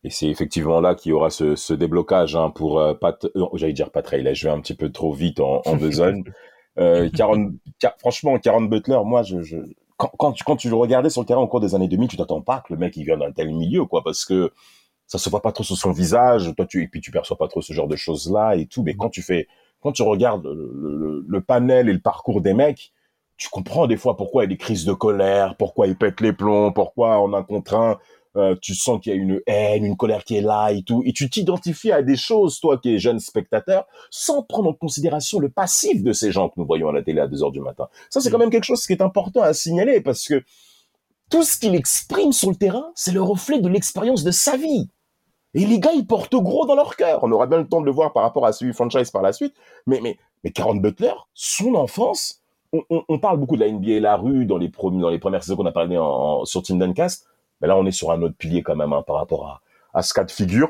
Et 0.06 0.10
c'est 0.10 0.28
effectivement 0.28 0.82
là 0.82 0.96
qu'il 0.96 1.12
y 1.12 1.14
aura 1.14 1.30
ce, 1.30 1.56
ce 1.56 1.74
déblocage 1.74 2.36
hein, 2.36 2.50
pour 2.50 2.80
euh, 2.80 2.94
Pat. 2.94 3.26
J'allais 3.54 3.72
dire 3.74 3.90
Pat 3.90 4.06
Riley, 4.06 4.36
je 4.36 4.48
vais 4.48 4.54
un 4.54 4.60
petit 4.60 4.76
peu 4.76 4.92
trop 4.92 5.14
vite 5.14 5.40
en, 5.40 5.62
en 5.66 5.76
besogne. 5.76 6.24
euh, 6.80 7.10
Karen, 7.10 7.58
Ka- 7.80 7.96
franchement, 8.00 8.38
Karen 8.40 8.68
Butler, 8.68 9.00
moi, 9.06 9.24
je, 9.24 9.42
je 9.44 9.58
quand, 9.98 10.12
quand, 10.18 10.32
tu, 10.34 10.44
quand 10.44 10.56
tu 10.56 10.70
le 10.70 10.76
regardais 10.76 11.10
sur 11.10 11.22
le 11.22 11.28
terrain 11.28 11.42
au 11.42 11.48
cours 11.48 11.60
des 11.60 11.76
années 11.76 11.88
2000, 11.88 12.10
tu 12.10 12.18
t'attends 12.18 12.42
pas 12.42 12.60
que 12.68 12.74
le 12.74 12.80
mec 12.80 12.98
il 12.98 13.06
vient 13.06 13.18
d'un 13.18 13.32
tel 13.32 13.54
milieu, 13.54 13.86
quoi, 13.86 14.04
parce 14.04 14.26
que 14.26 14.52
ça 15.08 15.18
se 15.18 15.30
voit 15.30 15.42
pas 15.42 15.52
trop 15.52 15.64
sur 15.64 15.78
son 15.78 15.92
visage. 15.92 16.52
Toi, 16.56 16.66
tu 16.66 16.84
et 16.84 16.88
puis 16.88 17.02
tu 17.02 17.12
perçois 17.12 17.38
pas 17.38 17.48
trop 17.48 17.62
ce 17.62 17.74
genre 17.74 17.88
de 17.88 17.96
choses 17.96 18.32
là 18.32 18.56
et 18.56 18.66
tout. 18.66 18.84
Mais 18.84 18.96
quand 18.96 19.10
tu 19.10 19.22
fais, 19.22 19.48
quand 19.82 19.92
tu 19.92 20.02
regardes 20.04 20.46
le, 20.46 20.72
le, 20.74 21.26
le 21.28 21.42
panel 21.42 21.90
et 21.90 21.94
le 21.94 22.00
parcours 22.00 22.42
des 22.42 22.54
mecs, 22.54 22.92
tu 23.38 23.50
comprends 23.50 23.88
des 23.88 23.98
fois 23.98 24.18
pourquoi 24.18 24.44
il 24.44 24.48
y 24.48 24.50
a 24.54 24.56
des 24.56 24.58
crises 24.58 24.86
de 24.86 24.94
colère, 24.94 25.56
pourquoi 25.58 25.88
ils 25.88 25.98
pètent 25.98 26.22
les 26.22 26.34
plombs, 26.34 26.72
pourquoi 26.72 27.20
on 27.22 27.34
a 27.34 27.44
contre 27.44 27.76
un 27.76 28.00
euh, 28.36 28.56
tu 28.62 28.74
sens 28.76 29.00
qu'il 29.02 29.14
y 29.14 29.16
a 29.16 29.20
une 29.20 29.42
haine, 29.48 29.86
une 29.86 29.96
colère 29.98 30.24
qui 30.24 30.36
est 30.36 30.42
là 30.42 30.72
et 30.72 30.84
tout, 30.84 31.04
et 31.06 31.14
tu 31.14 31.30
t'identifies 31.30 31.92
à 31.92 32.02
des 32.02 32.16
choses, 32.16 32.60
toi 32.60 32.78
qui 32.78 32.94
es 32.96 33.00
jeune 33.00 33.20
spectateur, 33.20 33.86
sans 34.10 34.42
prendre 34.44 34.70
en 34.70 34.74
considération 34.74 35.40
le 35.40 35.50
passif 35.50 36.04
de 36.04 36.14
ces 36.14 36.32
gens 36.32 36.50
que 36.50 36.56
nous 36.58 36.66
voyons 36.66 36.90
à 36.90 36.94
la 36.94 37.04
télé 37.04 37.22
à 37.22 37.28
2 37.28 37.44
heures 37.44 37.52
du 37.52 37.62
matin. 37.62 37.88
Ça, 38.10 38.22
c'est 38.22 38.30
quand 38.32 38.38
même 38.40 38.50
quelque 38.50 38.64
chose 38.66 38.86
qui 38.86 38.94
est 38.94 39.02
important 39.02 39.42
à 39.42 39.54
signaler, 39.54 40.02
parce 40.02 40.28
que 40.28 40.44
tout 41.30 41.44
ce 41.44 41.58
qu'il 41.58 41.76
exprime 41.76 42.32
sur 42.32 42.50
le 42.50 42.56
terrain, 42.56 42.92
c'est 42.96 43.12
le 43.12 43.22
reflet 43.22 43.60
de 43.60 43.68
l'expérience 43.68 44.24
de 44.24 44.32
sa 44.32 44.58
vie. 44.58 44.88
Et 45.56 45.66
les 45.66 45.80
gars, 45.80 45.92
ils 45.94 46.06
portent 46.08 46.36
gros 46.36 46.66
dans 46.66 46.76
leur 46.76 46.96
cœur. 46.96 47.20
On 47.24 47.32
aura 47.32 47.46
bien 47.48 47.60
le 47.60 47.68
temps 47.68 47.82
de 47.82 47.86
le 47.86 47.92
voir 47.92 48.12
par 48.14 48.24
rapport 48.24 48.46
à 48.46 48.54
celui 48.54 48.74
franchise 48.74 49.12
par 49.12 49.22
la 49.22 49.34
suite. 49.34 49.54
Mais, 49.86 50.00
mais, 50.02 50.18
mais 50.44 50.52
Karen 50.52 50.80
Butler, 50.82 51.14
son 51.36 51.76
enfance, 51.76 52.42
on, 52.72 52.82
on, 52.90 53.04
on 53.08 53.20
parle 53.20 53.38
beaucoup 53.38 53.56
de 53.56 53.62
la 53.62 53.72
NBA 53.72 53.92
et 53.92 54.00
la 54.00 54.16
rue 54.18 54.46
dans 54.46 54.58
les, 54.58 54.70
dans 54.70 55.10
les 55.10 55.20
premières 55.20 55.44
saisons 55.44 55.56
qu'on 55.56 55.66
a 55.68 55.72
parlé 55.72 55.96
en, 55.98 56.06
en- 56.06 56.46
sur 56.46 56.64
Team 56.64 56.80
Duncast. 56.80 57.28
Mais 57.64 57.70
là, 57.70 57.78
on 57.78 57.86
est 57.86 57.92
sur 57.92 58.12
un 58.12 58.22
autre 58.22 58.36
pilier 58.36 58.62
quand 58.62 58.76
même 58.76 58.92
hein, 58.92 59.04
par 59.08 59.16
rapport 59.16 59.48
à, 59.48 59.62
à 59.98 60.04
ce 60.04 60.14
cas 60.14 60.26
de 60.26 60.32
figure. 60.32 60.70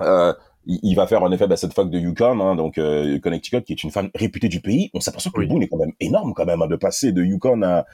Euh, 0.00 0.32
il, 0.64 0.80
il 0.82 0.94
va 0.96 1.06
faire 1.06 1.22
en 1.22 1.30
effet 1.30 1.46
bah, 1.46 1.58
cette 1.58 1.74
fac 1.74 1.90
de 1.90 1.98
UConn, 1.98 2.40
hein, 2.40 2.56
donc 2.56 2.78
euh, 2.78 3.18
Connecticut, 3.20 3.60
qui 3.62 3.72
est 3.74 3.84
une 3.84 3.90
femme 3.90 4.08
réputée 4.14 4.48
du 4.48 4.62
pays. 4.62 4.90
On 4.94 5.00
s'aperçoit 5.00 5.30
que 5.30 5.38
Oui. 5.38 5.44
le 5.44 5.50
boom 5.50 5.62
est 5.62 5.68
quand 5.68 5.76
même 5.76 5.92
énorme 6.00 6.32
quand 6.32 6.46
même 6.46 6.62
hein, 6.62 6.66
de 6.66 6.76
passer 6.76 7.12
de 7.12 7.22
UConn 7.22 7.62
à 7.62 7.84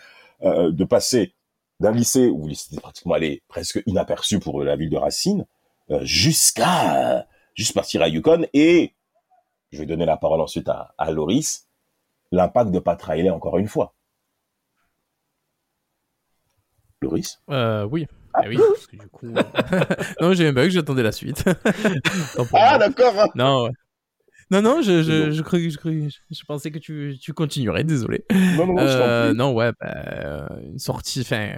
euh, 0.42 0.70
de 0.70 0.84
passer 0.84 1.34
d'un 1.80 1.90
lycée 1.90 2.28
où 2.28 2.48
c'était 2.54 2.80
pratiquement 2.80 3.14
allé 3.14 3.42
presque 3.48 3.82
inaperçu 3.86 4.38
pour 4.38 4.62
la 4.62 4.76
ville 4.76 4.90
de 4.90 4.96
Racine 4.96 5.44
jusqu'à 6.02 7.26
juste 7.54 7.74
partir 7.74 8.00
à 8.02 8.08
Yukon 8.08 8.46
et 8.54 8.94
je 9.72 9.78
vais 9.80 9.86
donner 9.86 10.06
la 10.06 10.16
parole 10.16 10.40
ensuite 10.40 10.68
à, 10.68 10.94
à 10.98 11.10
Loris 11.10 11.66
l'impact 12.30 12.70
de 12.70 12.78
Pat 12.78 13.02
Riley 13.02 13.30
encore 13.30 13.58
une 13.58 13.66
fois 13.66 13.94
Loris? 17.02 17.40
Euh, 17.50 17.84
oui. 17.84 18.06
Ah. 18.34 18.40
Eh 18.44 18.48
oui, 18.48 18.56
parce 18.58 18.86
que 18.86 18.96
du 18.96 19.08
coup... 19.08 19.34
euh, 19.34 19.42
non, 20.20 20.32
j'ai 20.34 20.48
un 20.48 20.52
bug, 20.52 20.70
j'attendais 20.70 21.02
la 21.02 21.12
suite. 21.12 21.44
Ah 22.52 22.78
d'accord. 22.78 23.30
Non, 23.34 23.64
ouais. 23.64 23.70
Non, 24.50 24.62
non, 24.62 24.82
je, 24.82 25.02
je, 25.04 25.30
je, 25.30 26.44
pensais 26.44 26.72
que 26.72 26.78
tu, 26.80 27.16
tu 27.20 27.32
continuerais, 27.32 27.84
désolé. 27.84 28.24
non 28.56 28.66
non, 28.66 28.78
Euh, 28.78 29.32
non, 29.32 29.52
ouais, 29.52 29.70
bah, 29.80 29.86
euh, 29.86 30.48
une 30.64 30.78
sortie, 30.80 31.20
enfin, 31.20 31.52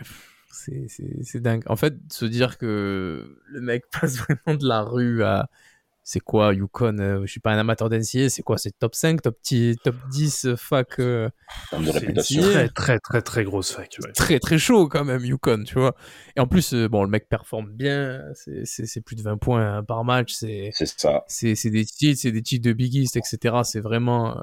c'est 0.50 1.41
dingue. 1.41 1.62
En 1.67 1.76
fait, 1.76 1.95
se 2.11 2.26
dire 2.26 2.59
que 2.59 3.38
le 3.47 3.61
mec 3.62 3.85
passe 4.00 4.19
vraiment 4.19 4.59
de 4.59 4.67
la 4.67 4.83
rue 4.83 5.23
à, 5.25 5.49
c'est 6.04 6.21
quoi, 6.21 6.52
Yukon, 6.52 6.99
euh, 6.99 7.21
je 7.25 7.30
suis 7.30 7.40
pas 7.40 7.52
un 7.52 7.59
amateur 7.59 7.88
d'NCA, 7.88 8.28
c'est 8.28 8.42
quoi, 8.42 8.59
c'est 8.59 8.76
top 8.76 8.94
5, 8.94 9.23
top 9.23 9.37
10, 9.44 9.76
top 9.85 9.94
10 10.11 10.47
euh, 10.47 10.56
fac, 10.56 10.99
euh, 10.99 11.28
de 11.78 11.85
C'est 11.85 11.90
réputation 11.92 12.42
une 12.42 12.49
très, 12.49 12.68
très, 12.68 12.99
très, 12.99 13.23
très 13.23 13.44
grosse 13.44 13.71
fac. 13.73 13.97
ouais. 14.02 14.12
très 14.12 14.40
très 14.40 14.59
chaud 14.59 14.88
quand 14.88 15.04
même, 15.04 15.25
Yukon, 15.25 15.62
tu 15.64 15.75
vois. 15.78 15.94
Et 16.37 16.40
en 16.40 16.49
plus, 16.49 16.75
euh, 16.75 16.88
bon, 16.88 17.04
le 17.04 17.09
mec 17.09 17.28
performe 17.28 17.71
bien, 17.71 18.21
c'est, 18.35 18.62
c'est, 18.64 18.87
c'est 18.87 19.00
plus 19.00 19.14
de 19.14 19.23
20 19.23 19.37
points 19.37 19.85
par 19.85 20.02
match, 20.04 20.32
c'est, 20.32 20.71
c'est 20.75 20.87
ça 20.87 21.25
c'est 21.28 21.54
c'est 21.54 21.71
des 21.71 21.85
titres, 21.85 22.21
c'est 22.21 22.32
des 22.32 22.42
titres 22.42 22.66
de 22.66 22.73
Big 22.73 22.94
East, 22.94 23.16
etc. 23.16 23.61
C'est 23.62 23.80
vraiment, 23.80 24.37
euh, 24.37 24.42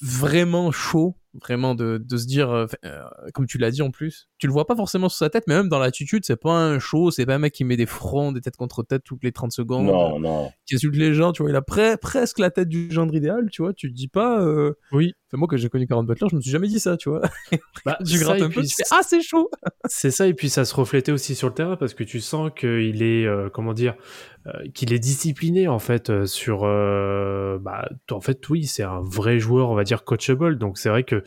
vraiment 0.00 0.70
chaud, 0.70 1.16
vraiment 1.34 1.74
de, 1.74 2.02
de 2.04 2.16
se 2.16 2.26
dire, 2.26 2.50
euh, 2.50 2.66
euh, 2.84 3.02
comme 3.34 3.46
tu 3.46 3.58
l'as 3.58 3.70
dit 3.70 3.82
en 3.82 3.90
plus, 3.90 4.28
tu 4.38 4.46
le 4.46 4.52
vois 4.52 4.66
pas 4.66 4.76
forcément 4.76 5.08
sur 5.08 5.18
sa 5.18 5.30
tête, 5.30 5.44
mais 5.46 5.54
même 5.54 5.68
dans 5.68 5.78
l'attitude, 5.78 6.24
c'est 6.24 6.40
pas 6.40 6.52
un 6.52 6.78
show, 6.78 7.10
c'est 7.10 7.26
pas 7.26 7.34
un 7.34 7.38
mec 7.38 7.52
qui 7.52 7.64
met 7.64 7.76
des 7.76 7.86
fronts, 7.86 8.32
des 8.32 8.40
têtes 8.40 8.56
contre 8.56 8.82
tête 8.82 9.02
toutes 9.04 9.22
les 9.22 9.32
30 9.32 9.52
secondes, 9.52 9.86
non 9.86 10.18
non 10.18 10.50
qui 10.66 10.74
insulte 10.76 10.96
les 10.96 11.14
gens, 11.14 11.32
tu 11.32 11.42
vois, 11.42 11.50
il 11.50 11.56
a 11.56 11.60
pre- 11.60 11.96
presque 11.96 12.38
la 12.38 12.50
tête 12.50 12.68
du 12.68 12.90
gendre 12.90 13.14
idéal, 13.14 13.48
tu 13.50 13.62
vois, 13.62 13.72
tu 13.72 13.88
te 13.90 13.94
dis 13.94 14.08
pas, 14.08 14.40
euh... 14.42 14.72
Oui. 14.92 15.12
enfin, 15.28 15.38
moi, 15.38 15.48
quand 15.48 15.56
j'ai 15.56 15.68
connu 15.68 15.86
Karen 15.86 16.06
Butler, 16.06 16.28
je 16.30 16.36
me 16.36 16.40
suis 16.40 16.50
jamais 16.50 16.68
dit 16.68 16.80
ça, 16.80 16.96
tu 16.96 17.08
vois. 17.08 17.22
Bah, 17.86 17.96
tu 18.04 18.18
ça, 18.18 18.24
grattes 18.24 18.38
et 18.40 18.42
un 18.42 18.48
peu, 18.50 18.60
puis 18.60 18.68
tu 18.68 18.74
fais, 18.76 18.82
ah, 18.90 19.00
c'est 19.02 19.22
chaud! 19.22 19.50
C'est 19.86 20.10
ça, 20.10 20.26
et 20.26 20.34
puis 20.34 20.50
ça 20.50 20.64
se 20.64 20.74
reflétait 20.74 21.12
aussi 21.12 21.34
sur 21.34 21.48
le 21.48 21.54
terrain 21.54 21.76
parce 21.76 21.94
que 21.94 22.04
tu 22.04 22.20
sens 22.20 22.50
qu'il 22.54 23.02
est, 23.02 23.26
euh, 23.26 23.48
comment 23.48 23.72
dire, 23.72 23.94
euh, 24.39 24.39
qu'il 24.74 24.92
est 24.92 24.98
discipliné 24.98 25.68
en 25.68 25.78
fait 25.78 26.10
euh, 26.10 26.26
sur, 26.26 26.64
euh, 26.64 27.58
bah, 27.60 27.88
en 28.10 28.20
fait 28.20 28.48
oui, 28.48 28.66
c'est 28.66 28.82
un 28.82 29.00
vrai 29.00 29.38
joueur, 29.38 29.70
on 29.70 29.74
va 29.74 29.84
dire 29.84 30.04
coachable. 30.04 30.58
Donc 30.58 30.78
c'est 30.78 30.88
vrai 30.88 31.04
que 31.04 31.22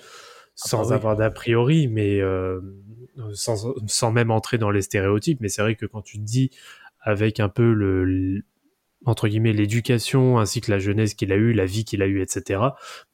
sans 0.56 0.84
bah 0.84 0.88
oui. 0.90 0.94
avoir 0.96 1.16
d'a 1.16 1.32
priori, 1.32 1.88
mais 1.88 2.20
euh, 2.22 2.60
sans, 3.34 3.74
sans 3.88 4.12
même 4.12 4.32
entrer 4.32 4.58
dans 4.58 4.72
les 4.72 4.82
stéréotypes, 4.82 5.40
mais 5.42 5.50
c'est 5.50 5.62
vrai 5.62 5.76
que 5.76 5.86
quand 5.86 6.02
tu 6.02 6.18
te 6.18 6.24
dis 6.24 6.52
avec 7.02 7.40
un 7.40 7.50
peu 7.50 7.74
le, 7.74 8.44
entre 9.06 9.28
guillemets 9.28 9.54
l'éducation 9.54 10.40
ainsi 10.40 10.62
que 10.62 10.72
la 10.72 10.80
jeunesse 10.80 11.14
qu'il 11.14 11.32
a 11.32 11.36
eue, 11.36 11.54
la 11.54 11.66
vie 11.66 11.86
qu'il 11.86 12.02
a 12.02 12.08
eue, 12.08 12.22
etc. 12.22 12.60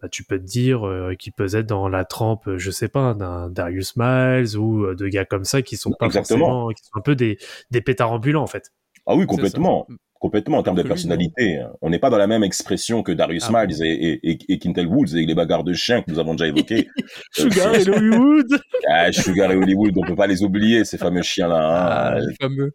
Bah, 0.02 0.10
tu 0.10 0.24
peux 0.24 0.40
te 0.40 0.46
dire 0.46 0.88
euh, 0.88 1.16
qu'il 1.16 1.34
peut 1.34 1.56
être 1.56 1.66
dans 1.66 1.88
la 1.88 2.06
trempe, 2.06 2.48
euh, 2.48 2.58
je 2.58 2.72
sais 2.72 2.88
pas, 2.88 3.14
d'un 3.14 3.50
Darius 3.50 3.96
Miles 3.96 4.58
ou 4.58 4.86
euh, 4.86 4.96
de 4.96 5.08
gars 5.08 5.26
comme 5.26 5.46
ça 5.46 5.62
qui 5.62 5.78
sont 5.78 5.92
pas 5.92 6.06
Exactement. 6.06 6.40
forcément, 6.40 6.70
qui 6.70 6.84
sont 6.84 6.98
un 6.98 7.02
peu 7.02 7.16
des, 7.16 7.38
des 7.72 7.82
pétards 7.82 8.12
ambulants 8.12 8.44
en 8.44 8.48
fait. 8.48 8.72
Ah 9.10 9.16
oui 9.16 9.26
complètement 9.26 9.88
complètement 10.20 10.58
en 10.58 10.64
termes 10.64 10.76
de 10.76 10.82
non. 10.84 10.88
personnalité. 10.90 11.60
hein. 11.60 11.72
On 11.82 11.90
n'est 11.90 11.98
pas 12.00 12.10
dans 12.10 12.18
la 12.18 12.28
même 12.28 12.44
expression 12.44 13.04
que 13.04 13.14
Darius 13.14 13.46
Ah 13.54 13.66
Miles 13.66 13.82
et, 13.82 13.90
et, 13.90 14.32
et, 14.32 14.38
et 14.50 14.60
Quintel 14.60 14.86
Woods 14.88 15.16
et 15.16 15.26
les 15.26 15.34
bagarres 15.34 15.64
de 15.64 15.72
chiens 15.74 16.02
que 16.02 16.12
nous 16.12 16.20
avons 16.20 16.34
déjà 16.36 16.48
évoquées. 16.48 16.90
Sugar 17.32 17.74
et 17.74 17.88
Hollywood. 17.90 18.48
Ah, 18.92 19.12
Sugar 19.14 19.50
et 19.52 19.56
Hollywood, 19.56 19.94
on 19.96 20.02
peut 20.06 20.16
pas 20.16 20.28
les 20.28 20.44
oublier, 20.44 20.84
ces 20.84 20.98
fameux 20.98 21.22
chiens-là. 21.22 21.58
Ah, 21.62 22.16
hein. 22.16 22.20
les 22.20 22.36
fameux. 22.42 22.74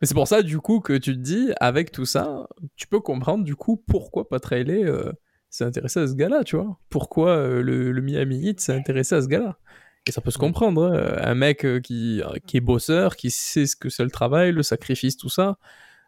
Mais 0.00 0.06
c'est 0.06 0.14
pour 0.14 0.28
ça, 0.28 0.42
du 0.42 0.58
coup, 0.58 0.80
que 0.80 0.92
tu 0.94 1.14
te 1.14 1.18
dis, 1.20 1.50
avec 1.60 1.92
tout 1.92 2.04
ça, 2.04 2.46
tu 2.76 2.86
peux 2.88 3.00
comprendre, 3.00 3.42
du 3.44 3.54
coup, 3.56 3.82
pourquoi 3.86 4.28
Pat 4.28 4.44
Riley 4.44 4.84
euh, 4.84 5.12
s'est 5.48 5.64
intéressé 5.64 6.00
à 6.00 6.06
ce 6.08 6.14
gars-là, 6.14 6.42
tu 6.44 6.56
vois. 6.56 6.78
Pourquoi 6.90 7.30
euh, 7.36 7.62
le, 7.62 7.92
le 7.92 8.02
Miami 8.02 8.48
Heat 8.48 8.60
s'est 8.60 8.74
intéressé 8.74 9.14
à 9.14 9.22
ce 9.22 9.28
gars-là. 9.28 9.56
Et 10.06 10.12
ça 10.12 10.20
peut 10.20 10.30
se 10.32 10.38
comprendre, 10.38 10.82
hein. 10.84 11.16
un 11.22 11.34
mec 11.34 11.64
euh, 11.64 11.80
qui, 11.80 12.20
euh, 12.22 12.38
qui 12.46 12.56
est 12.56 12.60
bosseur, 12.60 13.14
qui 13.16 13.30
sait 13.30 13.66
ce 13.66 13.76
que 13.76 13.88
c'est 13.88 14.02
le 14.02 14.10
travail, 14.10 14.50
le 14.52 14.62
sacrifice, 14.64 15.16
tout 15.16 15.28
ça, 15.28 15.58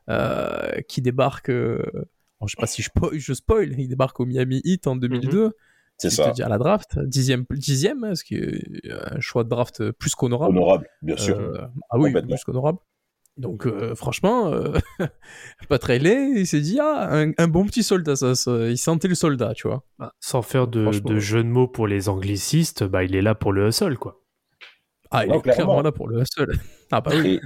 euh, 0.08 0.80
qui 0.88 1.00
débarque, 1.00 1.48
euh, 1.48 1.80
bon, 2.40 2.46
je 2.48 2.56
sais 2.56 2.60
pas 2.60 2.66
si 2.66 2.82
je, 2.82 2.90
po- 2.94 3.10
je 3.12 3.32
spoil, 3.32 3.72
il 3.78 3.88
débarque 3.88 4.18
au 4.18 4.26
Miami 4.26 4.60
Heat 4.64 4.88
en 4.88 4.96
2002, 4.96 5.52
C'est 5.96 6.10
je 6.10 6.16
ça. 6.16 6.32
te 6.32 6.42
à 6.42 6.48
la 6.48 6.58
draft, 6.58 6.98
dixième, 6.98 7.44
dixième, 7.52 8.02
hein, 8.02 8.16
ce 8.16 8.24
qui 8.24 8.34
est 8.34 8.90
un 9.12 9.20
choix 9.20 9.44
de 9.44 9.48
draft 9.48 9.92
plus 9.92 10.14
qu'honorable. 10.16 10.56
Honorable, 10.58 10.88
bien 11.00 11.16
sûr. 11.16 11.38
Euh, 11.38 11.58
ah 11.90 11.96
oui, 11.98 12.10
plus 12.12 12.42
qu'honorable. 12.44 12.78
Donc 13.36 13.66
euh, 13.66 13.94
franchement, 13.96 14.46
euh, 14.52 14.78
Pat 15.68 15.82
Riley, 15.82 16.30
il 16.36 16.46
s'est 16.46 16.60
dit 16.60 16.78
ah 16.80 17.08
un, 17.10 17.32
un 17.36 17.48
bon 17.48 17.64
petit 17.66 17.82
soldat, 17.82 18.14
ça, 18.14 18.34
ça- 18.36 18.68
il 18.68 18.78
sentait 18.78 19.08
le 19.08 19.16
soldat, 19.16 19.54
tu 19.54 19.66
vois. 19.66 19.82
Bah, 19.98 20.12
Sans 20.20 20.42
faire 20.42 20.68
de, 20.68 20.90
de 21.00 21.18
jeu 21.18 21.42
de 21.42 21.48
mots 21.48 21.66
pour 21.66 21.86
les 21.88 22.08
anglicistes, 22.08 22.84
bah, 22.84 23.02
il 23.02 23.16
est 23.16 23.22
là 23.22 23.34
pour 23.34 23.52
le 23.52 23.68
hustle 23.68 23.98
quoi. 23.98 24.20
Ah 25.10 25.24
il 25.26 25.30
Non, 25.30 25.38
est 25.38 25.42
clairement 25.42 25.64
clairement. 25.64 25.82
là 25.82 25.92
pour 25.92 26.08
le 26.08 26.20
hustle. 26.22 26.52
Ah 26.92 27.00
bah 27.00 27.10
oui. 27.16 27.40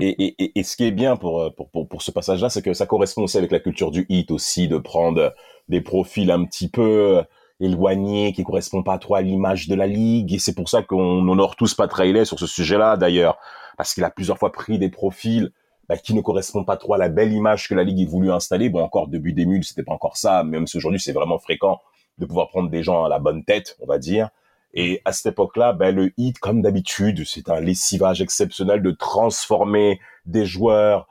Et, 0.00 0.08
et, 0.08 0.24
et, 0.24 0.34
et, 0.44 0.58
et 0.58 0.62
ce 0.64 0.74
qui 0.76 0.84
est 0.84 0.90
bien 0.90 1.14
pour, 1.16 1.40
euh, 1.42 1.50
pour, 1.50 1.70
pour, 1.70 1.86
pour 1.88 2.02
ce 2.02 2.10
passage-là, 2.10 2.48
c'est 2.50 2.62
que 2.62 2.72
ça 2.74 2.86
correspond 2.86 3.22
aussi 3.22 3.38
avec 3.38 3.52
la 3.52 3.60
culture 3.60 3.92
du 3.92 4.04
hit 4.08 4.32
aussi, 4.32 4.66
de 4.66 4.78
prendre 4.78 5.32
des 5.68 5.80
profils 5.80 6.28
un 6.32 6.44
petit 6.44 6.68
peu 6.68 7.18
euh, 7.18 7.22
éloignés, 7.60 8.32
qui 8.32 8.42
correspondent 8.42 8.84
pas 8.84 8.98
trop 8.98 9.14
à 9.14 9.22
l'image 9.22 9.68
de 9.68 9.76
la 9.76 9.86
ligue. 9.86 10.32
Et 10.32 10.38
c'est 10.40 10.54
pour 10.56 10.68
ça 10.68 10.82
qu'on 10.82 11.28
honore 11.28 11.54
tous 11.54 11.74
Pat 11.74 11.92
Riley 11.92 12.24
sur 12.24 12.40
ce 12.40 12.48
sujet-là, 12.48 12.96
d'ailleurs. 12.96 13.38
Parce 13.80 13.94
qu'il 13.94 14.04
a 14.04 14.10
plusieurs 14.10 14.36
fois 14.36 14.52
pris 14.52 14.78
des 14.78 14.90
profils 14.90 15.52
bah, 15.88 15.96
qui 15.96 16.12
ne 16.12 16.20
correspondent 16.20 16.66
pas 16.66 16.76
trop 16.76 16.92
à 16.92 16.98
la 16.98 17.08
belle 17.08 17.32
image 17.32 17.66
que 17.66 17.74
la 17.74 17.82
ligue 17.82 17.98
ait 18.02 18.04
voulu 18.04 18.30
installer. 18.30 18.68
Bon, 18.68 18.82
encore 18.82 19.08
début 19.08 19.32
des 19.32 19.46
mules, 19.46 19.64
c'était 19.64 19.84
pas 19.84 19.94
encore 19.94 20.18
ça, 20.18 20.44
même 20.44 20.66
si 20.66 20.76
aujourd'hui 20.76 21.00
c'est 21.00 21.14
vraiment 21.14 21.38
fréquent 21.38 21.80
de 22.18 22.26
pouvoir 22.26 22.48
prendre 22.48 22.68
des 22.68 22.82
gens 22.82 23.06
à 23.06 23.08
la 23.08 23.18
bonne 23.18 23.42
tête, 23.42 23.78
on 23.80 23.86
va 23.86 23.96
dire. 23.96 24.28
Et 24.74 25.00
à 25.06 25.14
cette 25.14 25.32
époque-là, 25.32 25.72
ben, 25.72 25.94
le 25.94 26.12
hit, 26.18 26.38
comme 26.40 26.60
d'habitude, 26.60 27.24
c'est 27.24 27.48
un 27.48 27.58
lessivage 27.58 28.20
exceptionnel 28.20 28.82
de 28.82 28.90
transformer 28.90 29.98
des 30.26 30.44
joueurs, 30.44 31.08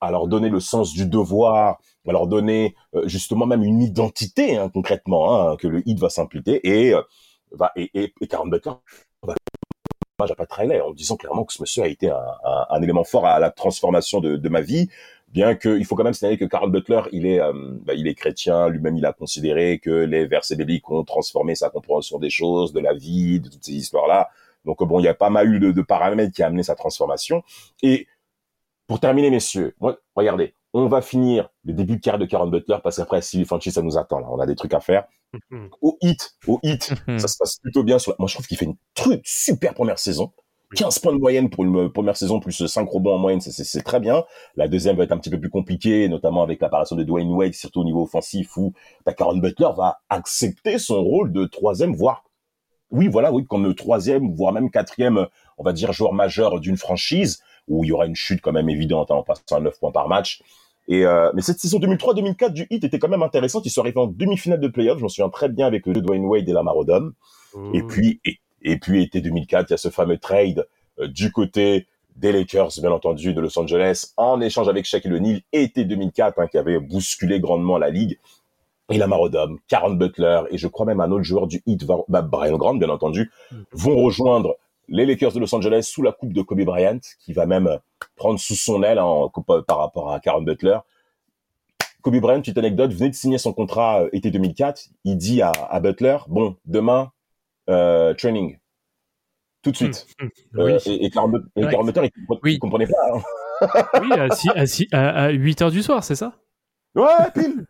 à 0.00 0.12
leur 0.12 0.28
donner 0.28 0.48
le 0.48 0.60
sens 0.60 0.92
du 0.92 1.06
devoir, 1.06 1.80
à 2.06 2.12
leur 2.12 2.28
donner 2.28 2.76
euh, 2.94 3.08
justement 3.08 3.46
même 3.46 3.64
une 3.64 3.82
identité 3.82 4.56
hein, 4.56 4.70
concrètement 4.72 5.48
hein, 5.48 5.56
que 5.56 5.66
le 5.66 5.82
hit 5.88 5.98
va 5.98 6.08
s'impliquer 6.08 6.60
et 6.62 6.94
euh, 6.94 7.02
va 7.50 7.72
et, 7.74 7.90
et, 7.94 8.14
et 8.20 8.28
Karen 8.28 8.48
Butler 8.48 8.74
va 9.24 9.34
hommage 10.22 10.32
à 10.32 10.34
Pat 10.34 10.82
en 10.82 10.92
disant 10.92 11.16
clairement 11.16 11.44
que 11.44 11.52
ce 11.52 11.60
monsieur 11.60 11.82
a 11.82 11.88
été 11.88 12.10
un, 12.10 12.82
élément 12.82 13.04
fort 13.04 13.26
à 13.26 13.38
la 13.38 13.50
transformation 13.50 14.20
de, 14.20 14.48
ma 14.48 14.60
vie 14.60 14.88
bien 15.28 15.54
que 15.54 15.78
il 15.78 15.84
faut 15.86 15.96
quand 15.96 16.04
même 16.04 16.12
signaler 16.12 16.36
que 16.36 16.44
Carl 16.44 16.70
Butler 16.70 17.02
il 17.10 17.26
est 17.26 17.40
euh, 17.40 17.52
bah, 17.54 17.94
il 17.94 18.06
est 18.06 18.14
chrétien 18.14 18.68
lui-même 18.68 18.96
il 18.98 19.06
a 19.06 19.14
considéré 19.14 19.78
que 19.78 19.90
les 19.90 20.26
versets 20.26 20.56
bibliques 20.56 20.90
ont 20.90 21.04
transformé 21.04 21.54
sa 21.54 21.70
compréhension 21.70 22.18
des 22.18 22.28
choses 22.28 22.74
de 22.74 22.80
la 22.80 22.92
vie 22.92 23.40
de 23.40 23.48
toutes 23.48 23.64
ces 23.64 23.72
histoires 23.72 24.06
là 24.06 24.28
donc 24.66 24.82
bon 24.84 25.00
il 25.00 25.04
y 25.04 25.08
a 25.08 25.14
pas 25.14 25.30
mal 25.30 25.52
eu 25.52 25.58
de, 25.58 25.72
de 25.72 25.82
paramètres 25.82 26.34
qui 26.34 26.42
a 26.42 26.46
amené 26.46 26.62
sa 26.62 26.74
transformation. 26.74 27.42
Et 27.82 28.06
pour 28.86 29.00
terminer 29.00 29.30
messieurs 29.30 29.74
regardez 30.14 30.54
on 30.74 30.88
va 30.88 31.02
finir 31.02 31.48
le 31.64 31.72
début 31.74 31.96
de 31.96 32.00
carrière 32.00 32.18
de 32.18 32.26
Karen 32.26 32.50
Butler 32.50 32.78
parce 32.82 32.96
qu'après 32.96 33.20
Stevie 33.22 33.44
Franchi 33.44 33.70
ça 33.70 33.82
nous 33.82 33.98
attend 33.98 34.18
là. 34.20 34.26
On 34.30 34.38
a 34.40 34.46
des 34.46 34.56
trucs 34.56 34.74
à 34.74 34.80
faire. 34.80 35.04
Au 35.80 35.96
hit 36.02 36.34
au 36.46 36.60
hit 36.62 36.92
ça 37.18 37.28
se 37.28 37.36
passe 37.38 37.56
plutôt 37.56 37.82
bien 37.82 37.98
sur 37.98 38.12
la... 38.12 38.16
moi 38.18 38.28
je 38.28 38.34
trouve 38.34 38.46
qu'il 38.46 38.56
fait 38.56 38.66
une 38.66 38.76
truc 38.94 39.20
super 39.24 39.74
première 39.74 39.98
saison. 39.98 40.32
15 40.74 41.00
points 41.00 41.12
de 41.12 41.18
moyenne 41.18 41.50
pour 41.50 41.64
une 41.64 41.92
première 41.92 42.16
saison, 42.16 42.40
plus 42.40 42.66
5 42.66 42.88
rebonds 42.88 43.14
en 43.16 43.18
moyenne, 43.18 43.42
c'est- 43.42 43.82
très 43.82 44.00
bien. 44.00 44.24
La 44.56 44.68
deuxième 44.68 44.96
va 44.96 45.04
être 45.04 45.12
un 45.12 45.18
petit 45.18 45.28
peu 45.28 45.38
plus 45.38 45.50
compliquée, 45.50 46.08
notamment 46.08 46.42
avec 46.42 46.62
l'apparition 46.62 46.96
de 46.96 47.02
Dwayne 47.04 47.30
Wade, 47.30 47.52
surtout 47.52 47.80
au 47.80 47.84
niveau 47.84 48.04
offensif, 48.04 48.56
où 48.56 48.72
bah, 49.04 49.12
Karen 49.12 49.38
Butler 49.38 49.68
va 49.76 50.00
accepter 50.08 50.78
son 50.78 51.02
rôle 51.02 51.30
de 51.30 51.44
troisième, 51.44 51.94
voire, 51.94 52.24
oui, 52.90 53.08
voilà, 53.08 53.32
oui, 53.32 53.46
comme 53.46 53.64
le 53.64 53.74
troisième, 53.74 54.34
voire 54.34 54.52
même 54.52 54.70
quatrième, 54.70 55.26
on 55.58 55.64
va 55.64 55.72
dire, 55.72 55.92
joueur 55.92 56.12
majeur 56.12 56.60
d'une 56.60 56.76
franchise, 56.76 57.42
où 57.68 57.84
il 57.84 57.88
y 57.88 57.92
aura 57.92 58.06
une 58.06 58.16
chute 58.16 58.40
quand 58.40 58.52
même 58.52 58.68
évidente, 58.68 59.10
hein, 59.10 59.16
en 59.16 59.22
passant 59.22 59.56
à 59.56 59.60
9 59.60 59.78
points 59.78 59.92
par 59.92 60.08
match. 60.08 60.42
Et 60.88 61.06
euh, 61.06 61.30
mais 61.34 61.42
cette 61.42 61.60
saison 61.60 61.78
2003-2004 61.78 62.52
du 62.52 62.66
Heat 62.70 62.84
était 62.84 62.98
quand 62.98 63.08
même 63.08 63.22
intéressante. 63.22 63.64
Ils 63.66 63.70
sont 63.70 63.82
arrivés 63.82 64.00
en 64.00 64.08
demi-finale 64.08 64.60
de 64.60 64.68
playoff. 64.68 64.98
Je 64.98 65.02
m'en 65.02 65.08
souviens 65.08 65.28
très 65.28 65.48
bien 65.48 65.66
avec 65.66 65.86
le 65.86 66.00
Dwayne 66.00 66.24
Wade 66.24 66.48
et 66.48 66.52
Lamar 66.52 66.76
Odom. 66.76 67.12
Et 67.72 67.82
puis, 67.82 68.20
et, 68.24 68.40
et 68.62 68.78
puis, 68.78 69.02
été 69.02 69.20
2004, 69.20 69.68
il 69.68 69.72
y 69.72 69.74
a 69.74 69.76
ce 69.76 69.90
fameux 69.90 70.18
trade 70.18 70.66
euh, 70.98 71.06
du 71.06 71.30
côté 71.30 71.86
des 72.16 72.32
Lakers, 72.32 72.72
bien 72.80 72.90
entendu, 72.90 73.32
de 73.32 73.40
Los 73.40 73.58
Angeles, 73.58 74.12
en 74.16 74.40
échange 74.40 74.68
avec 74.68 74.84
Shaquille 74.84 75.14
O'Neal, 75.14 75.40
été 75.52 75.84
2004, 75.84 76.38
hein, 76.38 76.46
qui 76.46 76.58
avait 76.58 76.78
bousculé 76.78 77.40
grandement 77.40 77.78
la 77.78 77.90
ligue. 77.90 78.18
Et 78.90 78.98
Lamar 78.98 79.20
Odom, 79.20 79.58
Karen 79.68 79.96
Butler, 79.96 80.42
et 80.50 80.58
je 80.58 80.68
crois 80.68 80.84
même 80.84 81.00
un 81.00 81.10
autre 81.10 81.22
joueur 81.22 81.46
du 81.46 81.62
Heat, 81.66 81.86
bah, 82.08 82.22
Brian 82.22 82.58
Grant, 82.58 82.74
bien 82.74 82.90
entendu, 82.90 83.30
vont 83.72 83.96
rejoindre 83.96 84.56
les 84.92 85.06
Lakers 85.06 85.32
de 85.32 85.40
Los 85.40 85.52
Angeles 85.54 85.82
sous 85.90 86.02
la 86.02 86.12
coupe 86.12 86.32
de 86.32 86.42
Kobe 86.42 86.60
Bryant, 86.62 87.00
qui 87.18 87.32
va 87.32 87.46
même 87.46 87.78
prendre 88.14 88.38
sous 88.38 88.54
son 88.54 88.82
aile 88.82 88.98
hein, 88.98 89.04
en 89.04 89.28
par 89.30 89.78
rapport 89.78 90.12
à 90.12 90.20
Karen 90.20 90.44
Butler. 90.44 90.78
Kobe 92.02 92.16
Bryant, 92.20 92.40
petite 92.40 92.58
anecdote, 92.58 92.92
venait 92.92 93.10
de 93.10 93.14
signer 93.14 93.38
son 93.38 93.52
contrat 93.52 94.02
euh, 94.02 94.08
été 94.12 94.30
2004. 94.30 94.88
Il 95.04 95.16
dit 95.16 95.40
à, 95.42 95.50
à 95.50 95.80
Butler, 95.80 96.18
bon, 96.28 96.56
demain, 96.64 97.10
euh, 97.70 98.12
training. 98.14 98.58
Tout 99.62 99.70
de 99.70 99.76
suite. 99.76 100.06
Hum, 100.20 100.28
Euh, 100.58 100.78
oui. 100.84 100.92
et 100.92 101.06
et. 101.06 101.10
Clarence 101.10 101.30
Butler, 101.86 102.10
il, 102.16 102.24
Oui. 102.42 102.54
il 102.54 102.58
comprenait 102.58 102.86
pas. 102.86 103.14
hein. 103.14 103.20
Oui, 104.02 104.12
à, 104.12 104.28
six- 104.34 104.50
à, 104.54 104.66
six- 104.66 104.88
à, 104.92 105.24
à 105.24 105.28
8 105.30 105.62
heures 105.62 105.70
du 105.70 105.82
soir, 105.82 106.02
c'est 106.02 106.16
ça? 106.16 106.32
Ouais, 106.96 107.06
pile. 107.32 107.64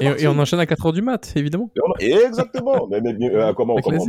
Et, 0.00 0.26
on 0.26 0.38
enchaîne 0.38 0.60
à 0.60 0.64
4h 0.64 0.92
du 0.94 1.02
mat, 1.02 1.32
évidemment. 1.36 1.70
On- 1.86 1.92
Exactement. 2.00 2.88
mais, 2.90 3.00
mais, 3.02 3.14
euh, 3.34 3.52
comment, 3.54 3.76
comment 3.76 4.04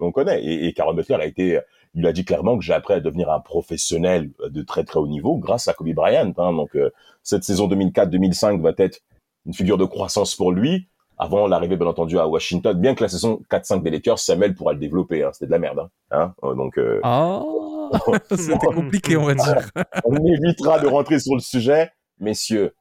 on 0.00 0.12
connaît. 0.12 0.42
Et, 0.42 0.66
et 0.66 0.72
Karen 0.72 0.94
Butler 0.94 1.16
a 1.16 1.26
été, 1.26 1.60
il 1.94 2.06
a 2.06 2.12
dit 2.12 2.24
clairement 2.24 2.58
que 2.58 2.64
j'ai 2.64 2.72
appris 2.72 2.94
à 2.94 3.00
devenir 3.00 3.30
un 3.30 3.40
professionnel 3.40 4.30
de 4.48 4.62
très 4.62 4.84
très 4.84 4.98
haut 4.98 5.08
niveau 5.08 5.36
grâce 5.36 5.68
à 5.68 5.74
Kobe 5.74 5.92
Bryant. 5.94 6.32
Hein. 6.36 6.52
Donc 6.52 6.76
euh, 6.76 6.90
cette 7.22 7.44
saison 7.44 7.68
2004-2005 7.68 8.60
va 8.60 8.72
être 8.78 9.00
une 9.46 9.54
figure 9.54 9.78
de 9.78 9.84
croissance 9.84 10.34
pour 10.34 10.52
lui. 10.52 10.88
Avant 11.18 11.46
l'arrivée, 11.46 11.76
bien 11.76 11.86
entendu, 11.86 12.18
à 12.18 12.28
Washington, 12.28 12.78
bien 12.78 12.94
que 12.94 13.02
la 13.02 13.08
saison 13.08 13.40
4-5 13.50 13.82
des 13.82 13.90
Lakers, 13.90 14.18
Samuel 14.18 14.54
pourra 14.54 14.74
le 14.74 14.78
développer. 14.78 15.22
Hein. 15.24 15.30
C'était 15.32 15.46
de 15.46 15.50
la 15.50 15.58
merde. 15.58 15.78
Hein. 15.78 15.88
Hein 16.10 16.34
Euh, 16.44 16.54
donc 16.54 16.76
euh, 16.76 17.00
Ah, 17.02 17.42
c'était 18.36 18.58
compliqué, 18.58 19.16
on 19.16 19.24
va 19.24 19.34
dire. 19.34 19.70
on 20.04 20.16
évitera 20.16 20.78
de 20.78 20.86
rentrer 20.86 21.18
sur 21.18 21.34
le 21.34 21.40
sujet, 21.40 21.90
messieurs. 22.20 22.74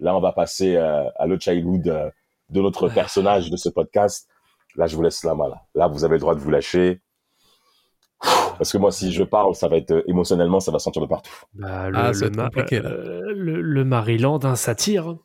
Là, 0.00 0.16
on 0.16 0.20
va 0.20 0.32
passer 0.32 0.76
euh, 0.76 1.04
à 1.16 1.26
le 1.26 1.38
childhood 1.38 1.88
euh, 1.88 2.10
de 2.48 2.60
notre 2.60 2.88
personnage 2.88 3.50
de 3.50 3.56
ce 3.56 3.68
podcast. 3.68 4.28
Là, 4.76 4.86
je 4.86 4.96
vous 4.96 5.02
laisse 5.02 5.22
la 5.24 5.34
main. 5.34 5.48
Là, 5.48 5.62
là 5.74 5.86
vous 5.88 6.04
avez 6.04 6.14
le 6.14 6.20
droit 6.20 6.34
de 6.34 6.40
vous 6.40 6.50
lâcher. 6.50 7.00
Parce 8.58 8.72
que 8.72 8.78
moi, 8.78 8.92
si 8.92 9.10
je 9.12 9.22
parle, 9.22 9.54
ça 9.54 9.68
va 9.68 9.76
être 9.78 9.90
euh, 9.92 10.02
émotionnellement, 10.06 10.60
ça 10.60 10.70
va 10.70 10.78
sentir 10.78 11.00
de 11.00 11.06
partout. 11.06 11.32
bah, 11.54 11.88
le, 11.88 11.96
Ah, 11.96 12.12
ça 12.12 12.26
le, 12.26 12.30
Ma- 12.32 12.50
euh, 12.72 13.32
le, 13.34 13.62
le 13.62 13.84
Maryland, 13.84 14.38
un 14.44 14.54
satire. 14.56 15.16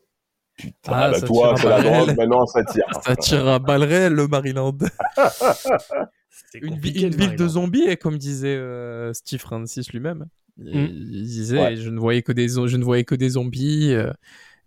Putain, 0.57 0.91
Ah, 0.93 1.11
bah, 1.11 1.19
ça 1.19 1.27
toi, 1.27 1.49
tire 1.53 1.57
c'est 1.57 1.69
la 1.69 1.81
drogue, 1.81 2.15
maintenant, 2.17 2.45
ça 2.45 2.63
tire. 2.63 2.85
Ça 3.03 3.15
tire 3.17 3.45
à 3.47 3.59
balles 3.59 3.83
réelles, 3.83 4.13
le 4.13 4.27
Maryland. 4.27 4.77
Une, 6.61 6.77
ville 6.79 7.35
de 7.35 7.47
zombies, 7.47 7.83
et 7.83 7.97
comme 7.97 8.17
disait 8.17 8.55
euh, 8.55 9.11
Steve 9.13 9.41
Francis 9.41 9.91
lui-même. 9.91 10.25
Il, 10.57 10.83
Mm. 10.83 10.87
il 10.89 11.23
disait, 11.23 11.59
Ouais. 11.61 11.75
je 11.75 11.89
ne 11.89 11.99
voyais 11.99 12.21
que 12.21 12.31
des, 12.31 12.47
je 12.47 12.77
ne 12.77 12.83
voyais 12.85 13.03
que 13.03 13.15
des 13.15 13.29
zombies, 13.31 13.91
euh, 13.93 14.11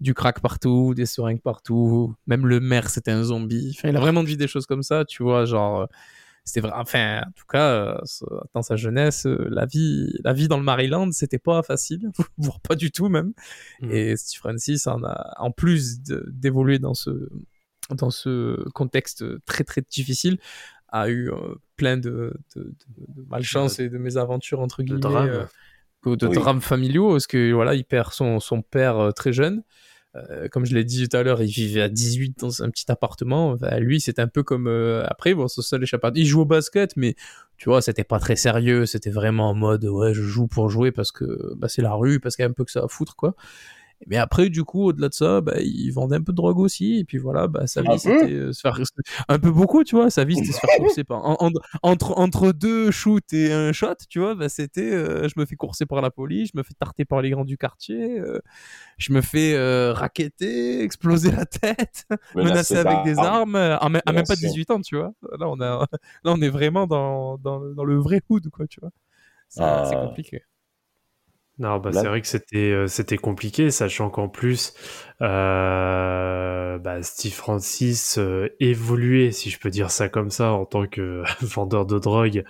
du 0.01 0.15
crack 0.15 0.41
partout, 0.41 0.95
des 0.95 1.07
seringues 1.07 1.41
partout. 1.43 2.15
Même 2.27 2.47
le 2.47 2.61
maire, 2.61 2.89
c'était 2.91 3.11
un 3.11 3.23
zombie. 3.25 3.75
Enfin, 3.77 3.89
il 3.89 3.97
a 3.97 4.01
vraiment 4.01 4.23
dit 4.25 4.37
des 4.37 4.47
choses 4.49 4.67
comme 4.67 4.83
ça, 4.83 5.05
tu 5.05 5.23
vois, 5.23 5.45
genre. 5.45 5.81
euh, 5.83 5.87
C'était 6.45 6.61
vrai. 6.61 6.73
Enfin, 6.77 7.23
en 7.27 7.31
tout 7.33 7.45
cas, 7.49 7.69
euh, 7.73 7.99
dans 8.55 8.63
sa 8.63 8.77
jeunesse, 8.77 9.27
euh, 9.27 9.49
la 9.51 9.67
vie, 9.67 10.11
la 10.25 10.33
vie 10.33 10.49
dans 10.49 10.57
le 10.57 10.63
Maryland, 10.63 11.11
c'était 11.13 11.39
pas 11.39 11.63
facile, 11.63 12.11
voire 12.39 12.61
pas 12.61 12.75
du 12.75 12.91
tout 12.91 13.09
même. 13.09 13.33
Mm. 13.83 13.91
Et 13.91 14.17
Steve 14.17 14.39
Francis 14.41 14.87
en 14.87 15.03
a, 15.05 15.35
en 15.39 15.51
plus 15.51 16.01
d'évoluer 16.01 16.79
dans 16.79 16.95
ce, 16.95 17.29
dans 17.91 18.11
ce 18.11 18.67
contexte 18.71 19.25
très 19.45 19.65
très 19.65 19.83
difficile, 19.91 20.39
a 20.91 21.09
eu 21.11 21.31
euh, 21.31 21.37
plein 21.77 21.97
de, 21.99 22.33
de, 22.57 22.63
de- 22.63 22.75
de 23.09 23.27
malchance 23.29 23.79
et 23.79 23.89
de 23.91 23.99
mésaventures 23.99 24.61
entre 24.61 24.83
De 24.83 24.87
guillemets, 24.87 25.01
drame. 25.01 25.29
euh, 26.07 26.17
de 26.17 26.27
drames 26.29 26.63
familiaux, 26.63 27.11
parce 27.13 27.27
que 27.27 27.53
voilà, 27.53 27.75
il 27.75 27.85
perd 27.85 28.13
son, 28.13 28.41
son 28.41 28.63
père 28.63 28.97
euh, 28.99 29.11
très 29.11 29.33
jeune. 29.35 29.63
Euh, 30.17 30.49
comme 30.49 30.65
je 30.65 30.75
l'ai 30.75 30.85
dit 30.85 31.09
tout 31.09 31.17
à 31.17 31.23
l'heure, 31.23 31.43
il 31.43 31.51
vivait 31.51 31.83
à 31.83 31.89
18 31.89 32.39
dans 32.41 32.63
un 32.63 32.71
petit 32.71 32.91
appartement. 32.91 33.57
Lui, 33.79 34.01
c'est 34.01 34.19
un 34.19 34.27
peu 34.27 34.43
comme 34.43 34.67
euh, 34.67 35.05
après, 35.07 35.35
bon, 35.35 35.49
son 35.49 35.63
seul. 35.63 35.85
Il 36.15 36.27
joue 36.27 36.43
au 36.43 36.45
basket, 36.45 36.97
mais 36.97 37.15
tu 37.57 37.69
vois, 37.69 37.83
c'était 37.83 38.05
pas 38.05 38.19
très 38.19 38.37
sérieux. 38.37 38.87
C'était 38.87 39.11
vraiment 39.11 39.51
en 39.51 39.55
mode, 39.55 39.85
ouais, 39.85 40.15
je 40.15 40.23
joue 40.23 40.47
pour 40.47 40.71
jouer 40.71 40.93
parce 40.93 41.13
que 41.13 41.55
bah, 41.57 41.69
c'est 41.69 41.83
la 41.83 41.95
rue, 41.95 42.21
parce 42.21 42.37
qu'il 42.37 42.45
y 42.45 42.47
a 42.47 42.51
un 42.51 42.55
peu 42.55 42.65
que 42.65 42.71
ça 42.71 42.81
à 42.85 42.89
foutre, 42.89 43.17
quoi. 43.17 43.35
Mais 44.07 44.17
après, 44.17 44.49
du 44.49 44.65
coup, 44.65 44.85
au-delà 44.85 45.09
de 45.09 45.15
ça, 45.15 45.41
bah, 45.41 45.55
il 45.61 45.91
vendait 45.91 46.17
un 46.17 46.23
peu 46.23 46.33
de 46.33 46.37
drogue 46.37 46.59
aussi. 46.61 46.99
Et 46.99 47.05
puis 47.05 47.19
voilà, 47.19 47.49
bah, 47.49 47.67
sa 47.67 47.81
Un 47.81 47.93
vie, 47.93 47.99
c'était 47.99 48.33
euh, 48.33 48.53
se 48.53 48.61
faire 48.61 48.79
un 49.29 49.39
peu 49.39 49.51
beaucoup, 49.51 49.83
tu 49.85 49.97
vois. 49.97 50.09
Sa 50.11 50.25
vie, 50.25 50.37
c'était 50.37 50.53
se 50.53 50.59
faire 50.61 50.71
courser 50.79 51.05
par 51.05 51.25
en- 51.25 51.37
en- 51.41 51.51
entre 51.83 52.17
entre 52.19 52.53
deux 52.53 52.91
shoots 52.91 53.33
et 53.33 53.53
un 53.53 53.73
shot, 53.73 53.95
tu 54.09 54.21
vois. 54.21 54.35
Bah, 54.35 54.49
c'était, 54.49 54.93
euh, 54.93 55.29
je 55.29 55.35
me 55.39 55.45
fais 55.47 55.57
courser 55.57 55.85
par 55.85 56.01
la 56.01 56.11
police, 56.11 56.51
je 56.55 56.59
me 56.59 56.63
fais 56.63 56.75
tarter 56.79 57.05
par 57.05 57.21
les 57.23 57.31
grands 57.31 57.45
du 57.45 57.59
quartier, 57.59 58.19
euh, 58.21 58.39
je 58.99 59.13
me 59.13 59.21
fais 59.21 59.57
racketter, 59.93 60.81
exploser 60.83 61.31
la 61.33 61.45
tête, 61.47 62.07
menacer 62.37 62.77
avec 62.77 63.05
des 63.05 63.19
arme. 63.19 63.57
armes, 63.57 63.57
à, 63.57 63.89
même- 63.89 64.03
à 64.07 64.13
même 64.13 64.25
pas 64.25 64.35
Menacé. 64.35 64.47
18 64.47 64.71
ans, 64.71 64.81
tu 64.81 64.97
vois. 64.97 65.13
Là, 65.39 65.49
on 65.49 65.61
a, 65.61 65.87
là, 66.25 66.33
on 66.33 66.41
est 66.41 66.49
vraiment 66.51 66.87
dans, 66.87 67.37
dans, 67.39 67.61
dans 67.61 67.85
le 67.85 67.99
vrai 67.99 68.23
hood, 68.29 68.49
quoi, 68.51 68.67
tu 68.67 68.81
vois. 68.81 68.91
C'est 69.49 69.63
Ah. 69.63 69.87
c'est 69.89 69.97
compliqué. 69.97 70.43
Non, 71.59 71.79
bah, 71.79 71.93
c'est 71.93 72.07
vrai 72.07 72.21
que 72.21 72.29
c'était 72.29 72.71
euh, 72.71 72.87
c'était 72.87 73.17
compliqué, 73.17 73.73
sachant 73.73 74.11
qu'en 74.11 74.29
plus, 74.29 74.75
euh, 75.23 76.79
bah, 76.79 77.03
Steve 77.03 77.33
Francis 77.33 78.17
euh, 78.19 78.49
évoluait, 78.61 79.33
si 79.33 79.51
je 79.51 79.59
peux 79.59 79.69
dire 79.71 79.91
ça 79.91 80.09
comme 80.09 80.31
ça, 80.31 80.53
en 80.53 80.67
tant 80.67 80.87
que 80.87 81.25
vendeur 81.45 81.85
de 81.85 81.99
drogue. 81.99 82.45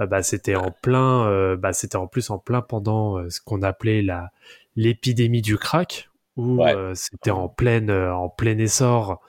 Euh, 0.00 0.06
bah, 0.06 0.22
c'était 0.22 0.56
en 0.56 0.70
plein, 0.70 1.26
euh, 1.28 1.56
bah, 1.56 1.74
c'était 1.74 1.96
en 1.96 2.06
plus 2.06 2.30
en 2.30 2.38
plein 2.38 2.62
pendant 2.62 3.28
ce 3.30 3.40
qu'on 3.40 3.62
appelait 3.62 4.02
la 4.02 4.30
l'épidémie 4.76 5.42
du 5.42 5.58
crack, 5.58 6.10
où 6.36 6.62
Ouais. 6.62 6.74
euh, 6.74 6.94
c'était 6.94 7.30
en 7.32 7.48
pleine 7.48 7.90
euh, 7.90 8.14
en 8.14 8.28
plein 8.30 8.56
essor, 8.58 9.20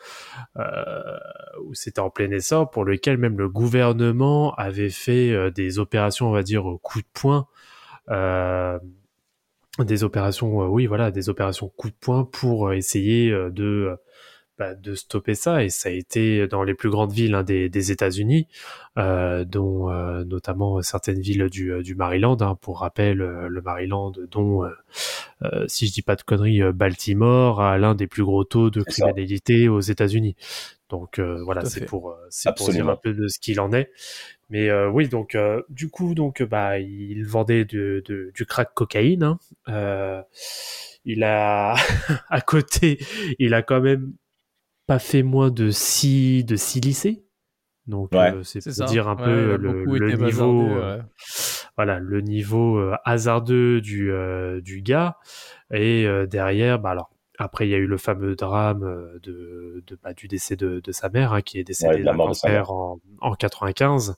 euh, 0.58 1.18
où 1.66 1.74
c'était 1.74 2.00
en 2.02 2.10
plein 2.10 2.32
essor, 2.32 2.70
pour 2.70 2.86
lequel 2.86 3.18
même 3.18 3.38
le 3.38 3.50
gouvernement 3.50 4.54
avait 4.56 4.90
fait 4.90 5.52
des 5.52 5.80
opérations, 5.80 6.30
on 6.30 6.32
va 6.34 6.44
dire, 6.44 6.66
au 6.66 6.78
coup 6.78 7.00
de 7.02 7.08
poing. 7.14 7.48
Euh, 8.10 8.80
des 9.84 10.04
opérations, 10.04 10.62
euh, 10.62 10.68
oui, 10.68 10.86
voilà, 10.86 11.12
des 11.12 11.30
opérations 11.30 11.70
coup 11.70 11.90
de 11.90 11.96
poing 12.00 12.26
pour 12.26 12.68
euh, 12.68 12.74
essayer 12.74 13.32
euh, 13.32 13.50
de 13.50 13.96
bah, 14.58 14.74
de 14.74 14.96
stopper 14.96 15.36
ça. 15.36 15.64
Et 15.64 15.70
ça 15.70 15.90
a 15.90 15.92
été 15.92 16.48
dans 16.48 16.64
les 16.64 16.74
plus 16.74 16.90
grandes 16.90 17.12
villes 17.12 17.36
hein, 17.36 17.44
des, 17.44 17.70
des 17.70 17.92
États-Unis, 17.92 18.48
euh, 18.98 19.46
dont 19.46 19.92
euh, 19.92 20.24
notamment 20.24 20.82
certaines 20.82 21.22
villes 21.22 21.48
du, 21.50 21.72
du 21.84 21.94
Maryland. 21.96 22.38
hein. 22.42 22.58
pour 22.60 22.80
rappel, 22.80 23.18
le 23.18 23.62
Maryland, 23.62 24.12
dont, 24.32 24.64
si 25.68 25.86
je 25.88 25.94
dis 25.94 26.02
pas 26.02 26.16
de 26.16 26.24
conneries, 26.24 26.62
Baltimore 26.74 27.62
a 27.62 27.78
l'un 27.78 27.94
des 27.94 28.08
plus 28.08 28.24
gros 28.24 28.44
taux 28.46 28.72
de 28.72 28.82
criminalité 28.82 29.70
aux 29.70 29.80
États-Unis. 29.82 30.36
Donc 30.90 31.20
euh, 31.20 31.44
voilà, 31.44 31.66
c'est 31.66 31.86
pour 31.86 32.16
c'est 32.30 32.56
pour 32.56 32.70
dire 32.70 32.90
un 32.90 32.96
peu 32.96 33.14
de 33.14 33.28
ce 33.28 33.40
qu'il 33.40 33.60
en 33.60 33.72
est. 33.74 33.92
Mais 34.50 34.70
euh, 34.70 34.90
oui, 34.90 35.08
donc 35.10 35.36
euh, 35.36 35.62
du 35.70 35.90
coup, 35.90 36.16
donc 36.16 36.42
bah 36.44 36.80
il 36.80 37.26
vendait 37.26 37.66
de, 37.66 38.02
de- 38.06 38.32
du 38.36 38.46
crack 38.46 38.74
cocaïne. 38.74 39.24
hein. 39.24 39.40
Euh, 39.70 40.22
il 41.06 41.24
a 41.24 41.76
à 42.30 42.42
côté, 42.42 43.00
il 43.40 43.54
a 43.54 43.62
quand 43.64 43.82
même 43.82 44.14
pas 44.88 45.00
fait 45.00 45.24
moins 45.24 45.52
de 45.52 45.72
six 45.72 46.44
de 46.46 46.56
six 46.58 46.82
lycées. 46.82 47.24
Donc 47.88 48.18
Ouais. 48.18 48.34
euh, 48.34 48.44
c'est 48.44 48.62
C'est 48.62 48.74
pour 48.74 48.74
ça. 48.74 48.86
dire 48.86 49.08
un 49.10 49.18
Ouais, 49.18 49.24
peu 49.24 49.58
le, 49.58 49.86
le 49.86 50.12
niveau, 50.14 50.80
euh, 50.80 50.98
ouais. 50.98 51.02
voilà, 51.78 52.00
le 52.00 52.22
niveau 52.22 52.78
euh, 52.80 52.96
hasardeux 53.06 53.82
du 53.82 54.12
euh, 54.12 54.62
du 54.62 54.82
gars. 54.82 55.18
Et 55.74 56.06
euh, 56.08 56.26
derrière, 56.28 56.80
bah 56.80 56.92
alors 56.92 57.12
après 57.38 57.68
il 57.68 57.72
y 57.72 57.76
a 57.76 57.78
eu 57.78 57.86
le 57.88 57.98
fameux 57.98 58.36
drame 58.36 58.84
euh, 58.84 59.20
de, 59.24 59.84
de 59.86 59.98
bah, 60.04 60.14
du 60.14 60.28
décès 60.28 60.56
de, 60.56 60.80
de 60.80 60.92
sa 60.92 61.10
mère 61.10 61.34
hein, 61.34 61.42
qui 61.42 61.60
est 61.60 61.64
décédée 61.64 62.00
de 62.00 62.04
la 62.04 62.12
d'un 62.14 62.18
cancer 62.18 62.72
en, 62.72 63.00
en 63.22 63.36
95. 63.36 64.16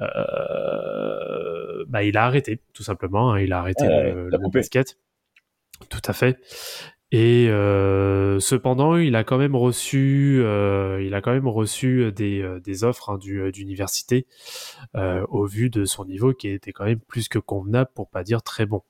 Euh, 0.00 1.84
bah 1.88 2.02
il 2.04 2.16
a 2.16 2.24
arrêté 2.24 2.60
tout 2.72 2.82
simplement. 2.82 3.32
hein, 3.32 3.40
il 3.40 3.52
a 3.52 3.58
arrêté 3.58 3.84
Ouais, 3.84 4.12
le, 4.12 4.28
il 4.30 4.34
a 4.34 4.38
le 4.38 4.48
basket. 4.50 4.96
Tout 5.90 6.02
à 6.06 6.12
fait. 6.12 6.38
Et 7.10 7.48
euh, 7.48 8.38
cependant, 8.38 8.96
il 8.96 9.16
a 9.16 9.24
quand 9.24 9.38
même 9.38 9.56
reçu, 9.56 10.40
euh, 10.42 11.02
il 11.02 11.14
a 11.14 11.22
quand 11.22 11.32
même 11.32 11.48
reçu 11.48 12.12
des, 12.12 12.42
euh, 12.42 12.60
des 12.60 12.84
offres 12.84 13.08
hein, 13.10 13.16
du, 13.18 13.50
d'université 13.50 14.26
euh, 14.94 15.24
au 15.30 15.46
vu 15.46 15.70
de 15.70 15.86
son 15.86 16.04
niveau 16.04 16.34
qui 16.34 16.48
était 16.48 16.72
quand 16.72 16.84
même 16.84 17.00
plus 17.00 17.28
que 17.28 17.38
convenable 17.38 17.90
pour 17.94 18.08
pas 18.10 18.24
dire 18.24 18.42
très 18.42 18.66
bon. 18.66 18.82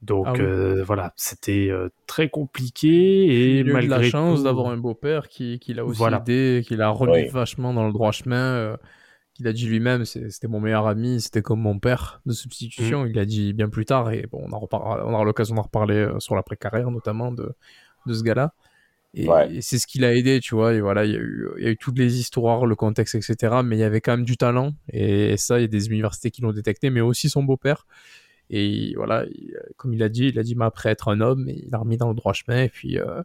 Donc 0.00 0.24
Ah 0.28 0.32
oui. 0.32 0.40
euh, 0.40 0.82
voilà, 0.84 1.12
c'était 1.16 1.68
euh, 1.70 1.90
très 2.06 2.30
compliqué 2.30 2.88
et 2.88 3.50
il 3.50 3.56
a 3.58 3.60
eu 3.60 3.64
de 3.64 3.72
malgré 3.74 3.88
la 4.04 4.08
chance 4.10 4.42
d'avoir 4.42 4.68
un 4.68 4.78
beau-père 4.78 5.28
qui, 5.28 5.58
qui 5.58 5.74
l'a 5.74 5.84
aussi 5.84 5.98
Voilà. 5.98 6.16
aidé, 6.16 6.62
qui 6.66 6.76
l'a 6.76 6.88
remis 6.88 7.12
Oui. 7.12 7.28
vachement 7.28 7.74
dans 7.74 7.86
le 7.86 7.92
droit 7.92 8.10
chemin. 8.12 8.78
Euh, 9.40 9.42
qu'il 9.42 9.48
a 9.48 9.52
dit 9.52 9.66
lui-même, 9.66 10.04
c'était 10.04 10.48
mon 10.48 10.60
meilleur 10.60 10.86
ami, 10.86 11.20
c'était 11.20 11.42
comme 11.42 11.60
mon 11.60 11.78
père 11.78 12.20
de 12.26 12.32
substitution. 12.32 13.04
Mm. 13.04 13.08
Il 13.08 13.18
a 13.18 13.24
dit 13.24 13.52
bien 13.52 13.68
plus 13.68 13.84
tard, 13.84 14.10
et 14.12 14.26
bon, 14.30 14.42
on, 14.46 14.52
en 14.52 14.58
reparlera- 14.58 15.04
on 15.06 15.12
aura 15.14 15.24
l'occasion 15.24 15.54
d'en 15.54 15.62
reparler 15.62 15.96
euh, 15.96 16.20
sur 16.20 16.34
l'après-carrière, 16.34 16.90
notamment 16.90 17.32
de, 17.32 17.52
de 18.06 18.14
ce 18.14 18.22
gars-là. 18.22 18.52
Et, 19.14 19.28
Ouais. 19.28 19.56
et 19.56 19.60
c'est 19.60 19.78
ce 19.78 19.86
qui 19.88 19.98
l'a 19.98 20.14
aidé, 20.14 20.38
tu 20.40 20.54
vois. 20.54 20.72
Et 20.74 20.80
voilà, 20.80 21.04
il 21.04 21.12
y, 21.12 21.16
a 21.16 21.18
eu, 21.18 21.48
il 21.58 21.64
y 21.64 21.66
a 21.66 21.70
eu 21.70 21.76
toutes 21.76 21.98
les 21.98 22.20
histoires, 22.20 22.64
le 22.66 22.76
contexte, 22.76 23.16
etc. 23.16 23.56
Mais 23.64 23.76
il 23.76 23.80
y 23.80 23.84
avait 23.84 24.00
quand 24.00 24.12
même 24.16 24.24
du 24.24 24.36
talent. 24.36 24.72
Et 24.92 25.36
ça, 25.36 25.58
il 25.58 25.62
y 25.62 25.64
a 25.64 25.68
des 25.68 25.88
universités 25.88 26.30
qui 26.30 26.42
l'ont 26.42 26.52
détecté, 26.52 26.90
mais 26.90 27.00
aussi 27.00 27.28
son 27.28 27.42
beau-père. 27.42 27.86
Et 28.50 28.94
voilà, 28.96 29.24
il- 29.26 29.56
comme 29.76 29.94
il 29.94 30.02
a 30.04 30.08
dit, 30.08 30.26
il 30.28 30.38
a 30.38 30.42
dit, 30.44 30.54
mais 30.54 30.64
après 30.64 30.90
être 30.90 31.08
un 31.08 31.20
homme, 31.20 31.48
et 31.48 31.60
il 31.64 31.70
l'a 31.70 31.78
remis 31.78 31.96
dans 31.96 32.08
le 32.08 32.14
droit 32.14 32.32
chemin. 32.32 32.62
Et 32.64 32.68
puis, 32.68 32.98
euh, 33.00 33.22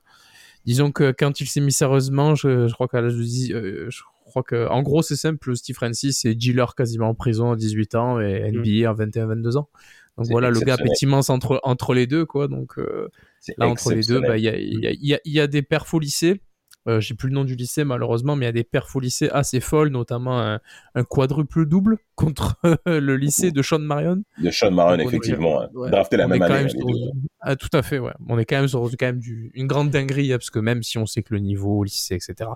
disons 0.65 0.91
que 0.91 1.11
quand 1.15 1.39
il 1.39 1.45
s'est 1.47 1.61
mis 1.61 1.71
sérieusement, 1.71 2.33
je, 2.35 2.67
je 2.67 2.73
crois 2.73 2.87
qu'à 2.87 3.01
l'âge 3.01 3.15
de 3.15 3.21
10, 3.23 3.53
euh, 3.53 3.85
je 3.89 4.01
crois 4.35 4.43
que, 4.43 4.67
en 4.69 4.81
gros, 4.83 5.01
c'est 5.01 5.15
simple, 5.15 5.55
Steve 5.55 5.75
Francis 5.75 6.25
est 6.25 6.35
dealer 6.35 6.75
quasiment 6.75 7.09
en 7.09 7.15
prison 7.15 7.51
à 7.51 7.55
18 7.55 7.95
ans 7.95 8.19
et 8.19 8.51
NBA 8.51 8.89
à 8.89 8.93
21, 8.93 9.27
22 9.27 9.57
ans. 9.57 9.69
Donc 10.17 10.27
voilà, 10.29 10.49
le 10.49 10.59
gap 10.61 10.79
est 10.81 11.01
immense 11.01 11.29
entre, 11.29 11.59
entre 11.63 11.93
les 11.93 12.07
deux, 12.07 12.25
quoi. 12.25 12.47
Donc 12.47 12.77
euh, 12.77 13.09
là, 13.57 13.67
entre 13.67 13.91
les 13.93 14.01
deux, 14.01 14.21
bah, 14.21 14.37
il 14.37 14.43
y, 14.43 14.47
a, 14.49 14.57
y, 14.57 14.87
a, 14.87 14.91
il 14.91 15.05
y, 15.07 15.13
a, 15.13 15.19
il 15.25 15.31
y 15.33 15.39
a 15.41 15.47
des 15.47 15.61
perfs 15.61 15.93
au 15.93 15.99
lycée. 15.99 16.41
Euh, 16.87 16.99
J'ai 17.01 17.15
plus 17.15 17.29
le 17.29 17.33
nom 17.33 17.43
du 17.45 17.55
lycée 17.55 17.83
malheureusement, 17.83 18.35
mais 18.35 18.45
il 18.45 18.47
y 18.47 18.49
a 18.49 18.53
des 18.53 18.63
perfs 18.63 18.95
au 18.95 18.99
lycée 18.99 19.27
assez 19.31 19.59
folles, 19.59 19.89
notamment 19.89 20.39
un, 20.39 20.59
un 20.93 21.03
quadruple 21.03 21.65
double 21.65 21.97
contre 22.15 22.55
le 22.85 23.17
lycée 23.17 23.51
de 23.51 23.61
Sean 23.63 23.79
Marion. 23.79 24.21
De 24.41 24.51
Sean 24.51 24.69
Marion, 24.71 24.97
Donc, 24.97 25.07
on 25.07 25.09
est- 25.09 25.15
effectivement. 25.15 25.61
hein. 25.63 25.67
ouais. 25.73 25.89
Drafté 25.89 26.15
la 26.15 26.25
On 26.27 26.29
même 26.29 26.41
année. 26.43 26.53
même 26.53 26.65
hein, 26.67 26.69
sur-. 26.69 27.11
Ah, 27.41 27.55
tout 27.55 27.69
à 27.73 27.81
fait, 27.81 27.97
ouais. 27.99 28.13
On 28.29 28.37
est 28.37 28.45
quand 28.45 28.57
même 28.57 28.67
sur 28.67 28.81
quand 28.99 29.05
même 29.07 29.19
du, 29.19 29.51
une 29.55 29.65
grande 29.67 29.89
dinguerie, 29.89 30.31
hein, 30.31 30.37
parce 30.37 30.51
que 30.51 30.59
même 30.59 30.81
si 30.83 30.97
on 30.99 31.05
sait 31.07 31.23
que 31.23 31.33
le 31.33 31.39
niveau 31.39 31.79
au 31.79 31.83
lycée, 31.83 32.13
etc., 32.15 32.51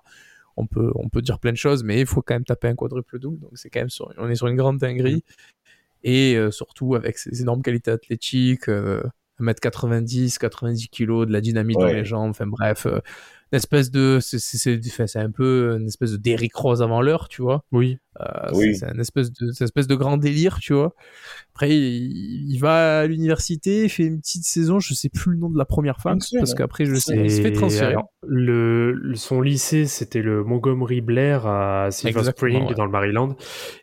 on 0.59 0.67
peut, 0.67 0.91
on 0.95 1.09
peut 1.09 1.21
dire 1.21 1.39
plein 1.39 1.51
de 1.51 1.57
choses, 1.57 1.83
mais 1.83 2.01
il 2.01 2.05
faut 2.05 2.21
quand 2.21 2.35
même 2.35 2.43
taper 2.43 2.67
un 2.67 2.75
quadruple 2.75 3.17
double. 3.17 3.39
Donc 3.39 3.51
c'est 3.55 3.69
quand 3.69 3.79
même 3.79 3.89
sur, 3.89 4.13
on 4.17 4.29
est 4.29 4.35
sur 4.35 4.47
une 4.47 4.57
grande 4.57 4.77
dinguerie. 4.77 5.23
Et 6.03 6.35
euh, 6.35 6.51
surtout 6.51 6.95
avec 6.95 7.17
ses 7.17 7.41
énormes 7.41 7.61
qualités 7.61 7.91
athlétiques, 7.91 8.69
euh, 8.69 9.01
1m90, 9.39 10.37
90 10.37 10.89
kg, 10.89 11.25
de 11.25 11.31
la 11.31 11.41
dynamite 11.41 11.77
dans 11.77 11.87
les 11.87 12.05
jambes, 12.05 12.29
enfin 12.29 12.47
bref, 12.47 12.85
euh, 12.85 12.99
espèce 13.57 13.91
de, 13.91 14.19
c'est- 14.21 14.39
c'est 14.39 14.57
c'est- 14.57 14.79
enfin, 14.87 15.07
c'est 15.07 15.19
un 15.19 15.31
peu 15.31 15.75
une 15.79 15.87
espèce 15.87 16.11
de 16.11 16.17
Derrick 16.17 16.55
Rose 16.55 16.81
avant 16.81 17.01
l'heure, 17.01 17.27
tu 17.29 17.41
vois. 17.41 17.63
Oui. 17.71 17.97
Euh, 18.21 18.49
Oui. 18.53 18.75
C'est 18.75 18.85
un 18.87 18.99
espèce 18.99 19.31
de, 19.31 19.51
c'est 19.51 19.61
une 19.61 19.65
espèce 19.65 19.87
de 19.87 19.95
grand 19.95 20.17
délire, 20.17 20.59
tu 20.59 20.73
vois. 20.73 20.93
Après, 21.53 21.69
il, 21.75 22.51
il 22.51 22.57
va 22.59 22.99
à 23.01 23.05
l'université, 23.07 23.83
il 23.85 23.89
fait 23.89 24.03
une 24.03 24.19
petite 24.19 24.43
saison, 24.43 24.79
je 24.79 24.93
sais 24.93 25.09
plus 25.09 25.31
le 25.31 25.37
nom 25.37 25.49
de 25.49 25.57
la 25.57 25.65
première 25.65 25.99
seule, 26.01 26.17
parce 26.37 26.53
qu'après, 26.53 26.85
je 26.85 26.95
sais, 26.95 27.15
il 27.17 27.31
se 27.31 27.41
fait 27.41 27.51
transférer. 27.53 27.87
alors, 27.93 28.09
le, 28.27 28.91
le- 28.91 29.15
son 29.15 29.41
lycée, 29.41 29.85
c'était 29.85 30.21
le 30.21 30.43
Montgomery 30.43 31.01
Blair 31.01 31.47
à 31.47 31.91
Silver 31.91 32.19
Exactement, 32.19 32.49
Spring 32.51 32.67
ouais. 32.69 32.75
dans 32.75 32.85
le 32.85 32.91
Maryland. 32.91 33.35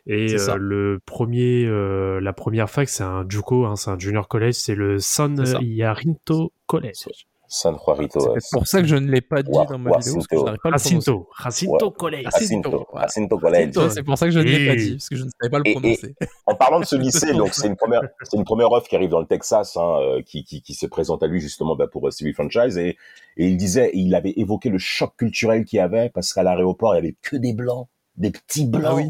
Et 0.05 0.35
euh, 0.39 0.55
le 0.57 0.99
premier, 1.05 1.65
euh, 1.65 2.19
la 2.21 2.33
première 2.33 2.69
fac, 2.69 2.89
c'est 2.89 3.03
un 3.03 3.25
JUCO, 3.27 3.65
hein, 3.65 3.75
c'est 3.75 3.89
un 3.89 3.97
junior 3.99 4.27
college, 4.27 4.53
c'est 4.53 4.75
le 4.75 4.99
San. 4.99 5.43
Yarinto 5.61 6.51
College. 6.67 7.05
San 7.47 7.77
Juanito. 7.83 8.19
C'est 8.19 8.27
peut-être 8.29 8.49
pour 8.51 8.67
ça 8.67 8.81
que 8.81 8.87
je 8.87 8.95
ne 8.95 9.09
l'ai 9.09 9.21
pas 9.21 9.41
dit 9.41 9.49
Wa- 9.51 9.65
dans 9.65 9.77
ma 9.77 9.97
vidéo, 9.97 10.13
parce 10.15 10.27
que 10.27 10.35
je 10.37 10.43
n'arrive 10.43 10.59
pas 10.61 10.69
à 10.69 10.71
le 10.71 10.77
prononcer. 10.77 10.99
Jacinto, 11.01 11.29
Jacinto 11.43 11.91
College. 11.91 12.23
Jacinto, 12.23 13.37
College. 13.39 13.89
C'est 13.93 14.03
pour 14.03 14.17
ça 14.17 14.25
que 14.25 14.31
je 14.31 14.39
ne 14.39 14.43
l'ai 14.43 14.67
pas 14.67 14.75
dit, 14.75 14.91
parce 14.91 15.09
que 15.09 15.15
je 15.15 15.23
ne 15.23 15.29
savais 15.39 15.49
pas 15.49 15.57
le 15.59 15.67
Et- 15.67 15.71
et- 15.71 15.73
prononcer. 15.75 16.15
En 16.45 16.55
parlant 16.55 16.79
de 16.79 16.85
ce 16.85 16.95
lycée, 16.97 17.19
C'est 17.19 17.33
donc 17.33 17.53
c'est 17.53 17.67
une 17.67 17.75
première, 17.75 18.01
c'est 18.23 18.37
une 18.37 18.43
première 18.43 18.71
offre 18.71 18.87
qui 18.87 18.95
arrive 18.95 19.09
dans 19.09 19.19
le 19.21 19.25
Texas, 19.27 19.77
hein, 19.77 19.97
euh, 20.01 20.21
qui, 20.21 20.43
qui, 20.43 20.61
qui 20.61 20.73
se 20.73 20.85
présente 20.85 21.23
à 21.23 21.27
lui 21.27 21.39
justement 21.39 21.75
bah, 21.75 21.87
pour 21.87 22.07
euh, 22.07 22.11
Civil 22.11 22.33
Franchise 22.33 22.77
et, 22.77 22.97
et 23.37 23.47
il 23.47 23.55
disait, 23.57 23.91
il 23.93 24.13
avait 24.15 24.33
évoqué 24.37 24.69
le 24.69 24.77
choc 24.77 25.13
culturel 25.17 25.63
qu'il 25.65 25.77
y 25.77 25.79
avait 25.79 26.09
parce 26.09 26.33
qu'à 26.33 26.43
l'aéroport 26.43 26.93
il 26.95 26.97
y 26.97 26.99
avait 26.99 27.15
que 27.21 27.35
des 27.37 27.53
blancs, 27.53 27.87
des 28.17 28.31
petits 28.31 28.65
blancs. 28.65 28.83
Ah 28.85 28.95
oui. 28.95 29.05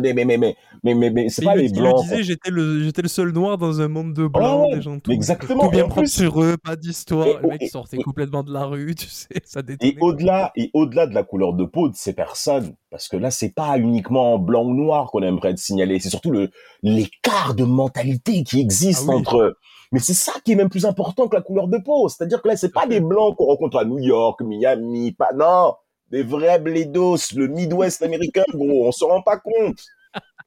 Mais 0.00 0.12
mais 0.14 0.24
mais 0.24 0.38
mais 0.38 0.56
mais 0.94 1.10
mais, 1.10 1.28
c'est 1.28 1.44
pas 1.44 1.56
les 1.56 1.68
blancs. 1.70 2.02
disait, 2.02 2.22
j'étais 2.22 2.50
le, 2.50 2.82
j'étais 2.84 3.02
le 3.02 3.08
seul 3.08 3.32
noir 3.32 3.58
dans 3.58 3.80
un 3.80 3.88
monde 3.88 4.12
de 4.14 4.26
blancs, 4.26 4.68
ouais, 4.70 4.76
des 4.76 4.82
gens 4.82 4.98
tout, 4.98 5.10
exactement. 5.12 5.64
tout 5.64 5.70
bien 5.70 5.84
propre 5.84 6.02
plus- 6.02 6.12
sur 6.12 6.40
eux, 6.42 6.56
pas 6.56 6.76
d'histoire. 6.76 7.26
Le 7.42 7.48
mec 7.48 7.62
et- 7.62 7.68
sortait 7.68 7.96
et- 7.98 8.02
complètement 8.02 8.42
de 8.42 8.52
la 8.52 8.64
rue, 8.64 8.94
tu 8.94 9.06
sais, 9.08 9.28
ça 9.44 9.62
détonnait. 9.62 9.92
Et 9.92 9.96
au-delà, 10.00 10.52
et 10.56 10.70
au-delà 10.74 11.06
de 11.06 11.14
la 11.14 11.22
couleur 11.24 11.52
de 11.54 11.64
peau 11.64 11.88
de 11.88 11.94
ces 11.96 12.12
personnes, 12.12 12.74
parce 12.90 13.08
que 13.08 13.16
là, 13.16 13.30
c'est 13.30 13.54
pas 13.54 13.76
uniquement 13.78 14.38
blanc 14.38 14.64
ou 14.64 14.74
noir 14.74 15.10
qu'on 15.10 15.22
aimerait 15.22 15.54
te 15.54 15.60
signaler, 15.60 15.98
c'est 16.00 16.10
surtout 16.10 16.30
le, 16.30 16.50
l'écart 16.82 17.54
de 17.54 17.64
mentalité 17.64 18.42
qui 18.44 18.60
existe 18.60 19.04
Ah 19.08 19.12
oui. 19.12 19.20
entre, 19.20 19.56
mais 19.92 19.98
c'est 20.00 20.14
ça 20.14 20.32
qui 20.44 20.52
est 20.52 20.56
même 20.56 20.68
plus 20.68 20.86
important 20.86 21.28
que 21.28 21.36
la 21.36 21.42
couleur 21.42 21.68
de 21.68 21.78
peau. 21.78 22.08
C'est-à-dire 22.08 22.40
que 22.42 22.48
là, 22.48 22.56
c'est 22.56 22.72
pas 22.72 22.86
des 22.86 23.00
blancs 23.00 23.36
qu'on 23.36 23.46
rencontre 23.46 23.78
à 23.78 23.84
New 23.84 23.98
York, 23.98 24.40
Miami, 24.42 25.12
pas, 25.12 25.30
non, 25.36 25.74
des 26.10 26.22
vrais 26.22 26.58
blédos, 26.58 27.16
le 27.34 27.48
Midwest 27.48 28.02
américain, 28.02 28.44
gros, 28.52 28.86
on 28.88 28.92
se 28.92 29.04
rend 29.04 29.22
pas 29.22 29.38
compte. 29.38 29.78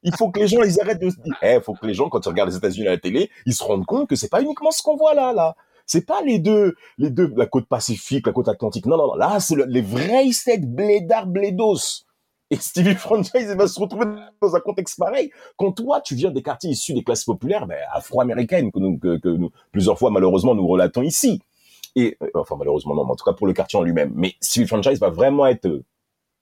Il 0.04 0.16
faut 0.16 0.32
que 0.32 0.40
les 0.40 0.48
gens, 0.48 0.64
ils 0.64 0.82
arrêtent 0.82 1.02
de 1.02 1.10
se 1.12 1.18
dire, 1.18 1.36
eh, 1.44 1.60
faut 1.62 1.74
que 1.74 1.86
les 1.86 1.94
gens, 1.94 2.10
quand 2.10 2.26
ils 2.26 2.30
regardent 2.30 2.50
les 2.50 2.58
États-Unis 2.58 2.88
à 2.88 2.92
la 2.92 2.98
télé, 2.98 3.30
ils 3.46 3.54
se 3.54 3.64
rendent 3.64 3.86
compte 3.86 4.10
que 4.10 4.16
c'est 4.16 4.30
pas 4.30 4.42
uniquement 4.42 4.72
ce 4.72 4.82
qu'on 4.82 4.96
voit 4.98 5.14
là, 5.14 5.32
là. 5.34 5.56
C'est 5.86 6.06
pas 6.06 6.22
les 6.22 6.40
deux, 6.40 6.76
les 6.98 7.10
deux, 7.10 7.32
la 7.36 7.46
côte 7.46 7.68
pacifique, 7.68 8.26
la 8.26 8.34
côte 8.34 8.48
atlantique. 8.48 8.86
Non, 8.86 8.98
non, 8.98 9.08
non. 9.08 9.16
Là, 9.16 9.40
c'est 9.40 9.56
le- 9.56 9.66
les 9.66 9.82
vrais 9.82 10.32
secs 10.32 10.66
blédards 10.66 11.28
blédos. 11.28 12.06
Et 12.50 12.56
Stevie 12.56 12.96
Franchise, 12.96 13.48
il 13.50 13.58
va 13.58 13.68
se 13.68 13.80
retrouver 13.80 14.06
dans 14.42 14.56
un 14.56 14.60
contexte 14.60 14.98
pareil. 14.98 15.32
Quand 15.58 15.72
toi, 15.72 16.02
tu 16.02 16.16
viens 16.16 16.32
des 16.32 16.42
quartiers 16.42 16.72
issus 16.72 16.94
des 16.94 17.04
classes 17.04 17.24
populaires, 17.24 17.68
ben, 17.68 17.78
afro-américaines, 17.94 18.72
que, 18.72 18.80
nous, 18.80 18.98
que, 18.98 19.18
que 19.18 19.30
nous, 19.30 19.52
plusieurs 19.72 19.98
fois, 19.98 20.10
malheureusement, 20.12 20.56
nous 20.56 20.68
relatons 20.68 21.02
ici. 21.02 21.42
Et, 21.96 22.18
euh, 22.22 22.30
enfin, 22.36 22.56
malheureusement, 22.58 22.96
non, 22.96 23.06
mais 23.06 23.12
en 23.12 23.16
tout 23.16 23.26
cas 23.26 23.34
pour 23.34 23.48
le 23.48 23.54
quartier 23.54 23.78
en 23.78 23.84
lui-même. 23.84 24.12
Mais 24.16 24.36
Stevie 24.40 24.68
Franchise 24.68 25.00
va 25.00 25.10
vraiment 25.10 25.46
être 25.48 25.68
euh, 25.68 25.84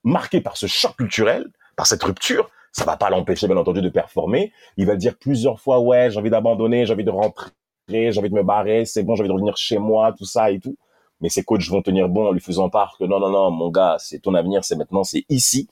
marqué 0.03 0.41
par 0.41 0.57
ce 0.57 0.67
choc 0.67 0.95
culturel, 0.97 1.47
par 1.75 1.88
cette 1.88 2.03
rupture. 2.03 2.49
Ça 2.71 2.85
va 2.85 2.97
pas 2.97 3.09
l'empêcher, 3.09 3.47
bien 3.47 3.57
entendu, 3.57 3.81
de 3.81 3.89
performer. 3.89 4.51
Il 4.77 4.85
va 4.85 4.95
dire 4.95 5.17
plusieurs 5.17 5.59
fois, 5.59 5.79
ouais, 5.79 6.12
j'ai 6.12 6.19
envie 6.19 6.29
d'abandonner, 6.29 6.85
j'ai 6.85 6.93
envie 6.93 7.03
de 7.03 7.09
rentrer, 7.09 7.51
j'ai 7.88 8.17
envie 8.19 8.29
de 8.29 8.35
me 8.35 8.43
barrer, 8.43 8.85
c'est 8.85 9.03
bon, 9.03 9.15
j'ai 9.15 9.21
envie 9.21 9.29
de 9.29 9.33
revenir 9.33 9.57
chez 9.57 9.79
moi, 9.79 10.13
tout 10.13 10.25
ça 10.25 10.51
et 10.51 10.59
tout. 10.59 10.77
Mais 11.21 11.29
ses 11.29 11.43
coachs 11.43 11.67
vont 11.67 11.81
tenir 11.81 12.07
bon 12.07 12.27
en 12.27 12.31
lui 12.31 12.39
faisant 12.39 12.69
part 12.69 12.95
que 12.97 13.03
non, 13.05 13.19
non, 13.19 13.29
non, 13.29 13.51
mon 13.51 13.69
gars, 13.69 13.97
c'est 13.99 14.19
ton 14.19 14.35
avenir, 14.35 14.63
c'est 14.63 14.75
maintenant, 14.75 15.03
c'est 15.03 15.25
ici. 15.29 15.67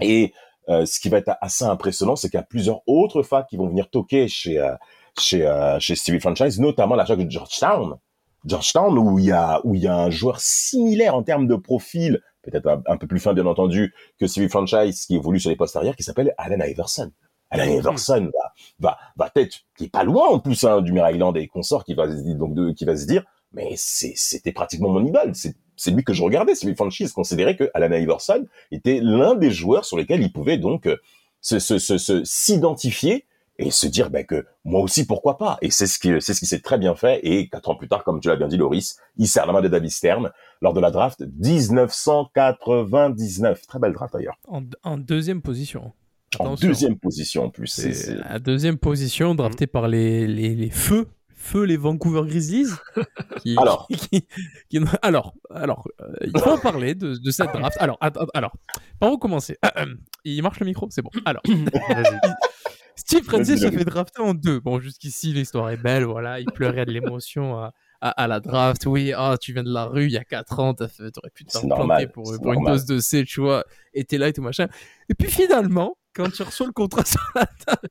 Et 0.00 0.32
euh, 0.68 0.84
ce 0.84 1.00
qui 1.00 1.08
va 1.08 1.18
être 1.18 1.36
assez 1.40 1.64
impressionnant, 1.64 2.14
c'est 2.14 2.28
qu'il 2.28 2.38
y 2.38 2.42
a 2.42 2.46
plusieurs 2.46 2.82
autres 2.86 3.22
facs 3.22 3.48
qui 3.48 3.56
vont 3.56 3.68
venir 3.68 3.88
toquer 3.88 4.28
chez 4.28 4.58
euh, 4.58 4.74
chez 5.18 5.46
euh, 5.46 5.80
chez 5.80 5.94
Stevie 5.94 6.20
Franchise, 6.20 6.60
notamment 6.60 6.94
la 6.94 7.06
fac 7.06 7.18
de 7.18 7.30
Georgetown. 7.30 7.96
Georgetown 8.44 8.96
où 8.98 9.18
il 9.18 9.26
y 9.26 9.32
a 9.32 9.60
où 9.64 9.74
il 9.74 9.82
y 9.82 9.86
a 9.88 9.96
un 9.96 10.10
joueur 10.10 10.40
similaire 10.40 11.14
en 11.14 11.22
termes 11.22 11.46
de 11.46 11.56
profil, 11.56 12.20
peut-être 12.42 12.66
un, 12.66 12.82
un 12.86 12.96
peu 12.96 13.06
plus 13.06 13.20
fin 13.20 13.34
bien 13.34 13.46
entendu 13.46 13.94
que 14.18 14.26
Stevie 14.26 14.48
Franchise 14.48 15.06
qui 15.06 15.16
évolue 15.16 15.40
sur 15.40 15.50
les 15.50 15.56
postes 15.56 15.76
arrière, 15.76 15.96
qui 15.96 16.02
s'appelle 16.02 16.34
Allen 16.38 16.62
Iverson. 16.66 17.10
Allen 17.50 17.72
Iverson 17.78 18.30
va 18.32 18.52
va 18.90 18.98
va 19.16 19.30
peut-être 19.30 19.60
qui 19.76 19.84
est 19.84 19.88
pas 19.92 20.04
loin 20.04 20.26
en 20.28 20.38
plus 20.38 20.62
hein, 20.64 20.82
du 20.82 20.92
Maryland 20.92 21.32
et 21.34 21.46
consorts 21.48 21.84
qui 21.84 21.94
va 21.94 22.08
se 22.10 22.22
dire- 22.22 22.36
donc 22.36 22.54
de, 22.54 22.72
qui 22.72 22.84
va 22.84 22.96
se 22.96 23.06
dire 23.06 23.24
mais 23.52 23.72
c'est 23.76 24.12
c'était 24.14 24.52
pratiquement 24.52 24.90
mon 24.90 25.04
idole, 25.04 25.34
c'est 25.34 25.54
c'est 25.74 25.90
lui 25.92 26.04
que 26.04 26.12
je 26.12 26.22
regardais. 26.22 26.54
Stevie 26.54 26.74
Franchise 26.74 27.12
considérait 27.12 27.56
que 27.56 27.70
Allen 27.72 27.92
Iverson 28.02 28.46
était 28.70 29.00
l'un 29.02 29.34
des 29.34 29.50
joueurs 29.50 29.84
sur 29.86 29.96
lesquels 29.96 30.20
il 30.22 30.32
pouvait 30.32 30.58
donc 30.58 30.86
euh, 30.86 30.96
se 31.40 31.58
se 31.58 31.78
se 31.78 31.96
se- 31.98 32.22
s'identifier 32.24 33.24
et 33.58 33.70
se 33.70 33.86
dire 33.86 34.08
ben, 34.10 34.24
que 34.24 34.46
moi 34.64 34.80
aussi 34.80 35.06
pourquoi 35.06 35.36
pas? 35.36 35.58
Et 35.62 35.70
c'est 35.70 35.86
ce 35.86 35.98
qui 35.98 36.10
c'est 36.20 36.32
ce 36.34 36.40
qui 36.40 36.46
s'est 36.46 36.60
très 36.60 36.78
bien 36.78 36.94
fait 36.94 37.20
et 37.26 37.48
quatre 37.48 37.68
ans 37.70 37.76
plus 37.76 37.88
tard 37.88 38.04
comme 38.04 38.20
tu 38.20 38.28
l'as 38.28 38.36
bien 38.36 38.48
dit 38.48 38.56
Loris 38.56 38.96
il 39.16 39.26
sert 39.28 39.46
la 39.46 39.52
main 39.52 39.60
de 39.60 39.68
David 39.68 39.90
Stern 39.90 40.30
lors 40.60 40.72
de 40.74 40.80
la 40.80 40.90
draft 40.90 41.20
1999 41.22 43.66
très 43.66 43.78
belle 43.78 43.92
draft 43.92 44.14
d'ailleurs 44.14 44.36
En, 44.48 44.62
en 44.82 44.96
deuxième 44.98 45.42
position. 45.42 45.92
en 46.38 46.54
deuxième 46.54 46.98
position 46.98 47.44
en 47.44 47.50
plus 47.50 47.66
c'est 47.68 48.14
la 48.14 48.38
deuxième 48.38 48.78
position, 48.78 49.34
drafté 49.34 49.66
par 49.66 49.88
les, 49.88 50.26
les, 50.26 50.54
les 50.54 50.70
feux, 50.70 51.06
feux 51.34 51.64
les 51.64 51.76
Vancouver 51.76 52.22
Grizzlies. 52.26 52.70
Qui, 53.42 53.56
Alors. 53.58 53.86
qui- 53.88 54.26
qui- 54.68 54.80
alors, 55.02 55.34
alors, 55.54 55.86
euh, 56.00 56.06
il 56.24 56.32
faut 56.38 56.50
en 56.50 56.58
parler 56.58 56.94
de, 56.96 57.14
de 57.14 57.30
cette 57.30 57.52
draft. 57.52 57.76
Alors, 57.80 57.96
attends, 58.00 58.26
alors, 58.34 58.52
par 58.98 59.12
où 59.12 59.18
commencer? 59.18 59.56
Il 60.24 60.42
marche 60.42 60.58
le 60.60 60.66
micro, 60.66 60.88
c'est 60.90 61.02
bon. 61.02 61.10
Alors. 61.24 61.42
Steve 62.98 63.24
Francis 63.24 63.60
se 63.60 63.70
fait 63.70 63.84
drafter 63.84 64.20
en 64.20 64.34
deux. 64.34 64.58
Bon, 64.58 64.80
jusqu'ici, 64.80 65.32
l'histoire 65.32 65.70
est 65.70 65.76
belle, 65.76 66.04
voilà. 66.04 66.40
Il 66.40 66.46
pleurait 66.46 66.84
de 66.84 66.90
l'émotion 66.90 67.56
à, 67.56 67.72
à, 68.00 68.10
à 68.10 68.26
la 68.26 68.40
draft. 68.40 68.86
Oui, 68.86 69.12
ah, 69.16 69.36
tu 69.40 69.52
viens 69.52 69.62
de 69.62 69.72
la 69.72 69.84
rue 69.84 70.06
il 70.06 70.12
y 70.12 70.16
a 70.16 70.24
4 70.24 70.58
ans, 70.58 70.74
t'aurais 70.74 71.30
pu 71.32 71.44
te 71.44 71.52
C'est 71.52 71.60
faire 71.60 71.68
normal, 71.68 71.86
planter 71.86 72.12
pour, 72.12 72.42
pour 72.42 72.52
une 72.52 72.64
dose 72.64 72.86
de 72.86 72.98
C, 72.98 73.24
tu 73.24 73.40
vois. 73.40 73.64
Et 73.94 74.04
t'es 74.04 74.18
là 74.18 74.28
et 74.28 74.32
tout 74.32 74.42
machin. 74.42 74.66
Et 75.08 75.14
puis 75.14 75.30
finalement, 75.30 75.96
quand 76.12 76.30
tu 76.30 76.42
reçois 76.42 76.66
le 76.66 76.72
contrat 76.72 77.04
sur 77.06 77.22
la 77.36 77.46
table 77.46 77.88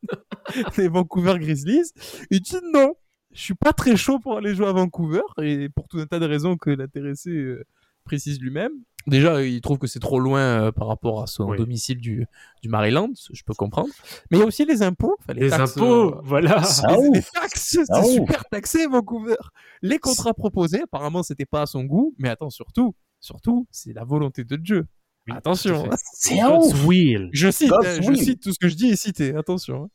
des 0.76 0.90
Vancouver 0.90 1.40
Grizzlies, 1.40 1.94
il 2.30 2.42
dit 2.42 2.58
non, 2.74 2.94
je 3.34 3.42
suis 3.42 3.56
pas 3.56 3.72
très 3.72 3.96
chaud 3.96 4.20
pour 4.20 4.38
aller 4.38 4.56
jouer 4.56 4.68
à 4.68 4.74
Vancouver. 4.74 5.22
Et 5.42 5.70
pour 5.70 5.88
tout 5.88 6.00
un 6.00 6.06
tas 6.06 6.20
de 6.20 6.26
raisons 6.26 6.58
que 6.58 6.70
l'intéressé 6.70 7.30
euh, 7.30 7.64
précise 8.04 8.42
lui-même. 8.42 8.74
Déjà, 9.08 9.42
il 9.44 9.62
trouve 9.62 9.78
que 9.78 9.88
c'est 9.88 10.00
trop 10.00 10.20
loin 10.20 10.40
euh, 10.42 10.72
par 10.72 10.88
rapport 10.88 11.24
à 11.24 11.28
son 11.28 11.46
Oui. 11.50 11.58
domicile 11.58 11.98
du, 12.00 12.28
du 12.62 12.70
Maryland, 12.70 13.10
je 13.32 13.42
peux 13.44 13.54
comprendre. 13.54 13.90
Mais 14.30 14.38
il 14.38 14.42
y 14.42 14.44
a 14.44 14.46
aussi 14.46 14.66
les 14.66 14.84
impôts. 14.84 15.16
Enfin, 15.20 15.34
Les 15.34 15.50
taxes, 15.50 15.78
impôts, 15.78 16.16
euh, 16.18 16.22
voilà. 16.24 16.62
Ah, 16.84 16.96
les, 16.98 17.10
les 17.20 17.24
taxes, 17.24 17.68
c'est 17.72 17.84
Ah, 17.90 18.02
ouf. 18.02 18.12
super 18.12 18.46
taxé 18.46 18.86
Vancouver. 18.88 19.36
Les 19.82 19.98
contrats 20.00 20.34
proposés, 20.34 20.82
apparemment, 20.84 21.24
c'était 21.24 21.46
pas 21.46 21.62
à 21.62 21.66
son 21.66 21.84
goût, 21.86 22.14
mais 22.20 22.30
attends, 22.30 22.50
surtout, 22.50 22.94
surtout, 23.22 23.66
c'est 23.72 23.94
la 23.94 24.04
volonté 24.04 24.44
de 24.44 24.56
Dieu. 24.58 24.86
Oui, 25.30 25.34
Attention, 25.36 25.86
hein. 25.92 25.96
c'est 26.14 26.40
un 26.40 26.56
ouf 26.58 26.86
will. 26.86 27.30
je 27.34 27.50
cite, 27.50 27.72
hein, 27.72 27.80
je 28.02 28.08
will. 28.10 28.18
cite 28.22 28.42
tout 28.44 28.54
ce 28.54 28.60
que 28.60 28.68
je 28.68 28.76
dis 28.76 28.90
est 28.90 28.96
cité. 28.96 29.36
Attention. 29.36 29.90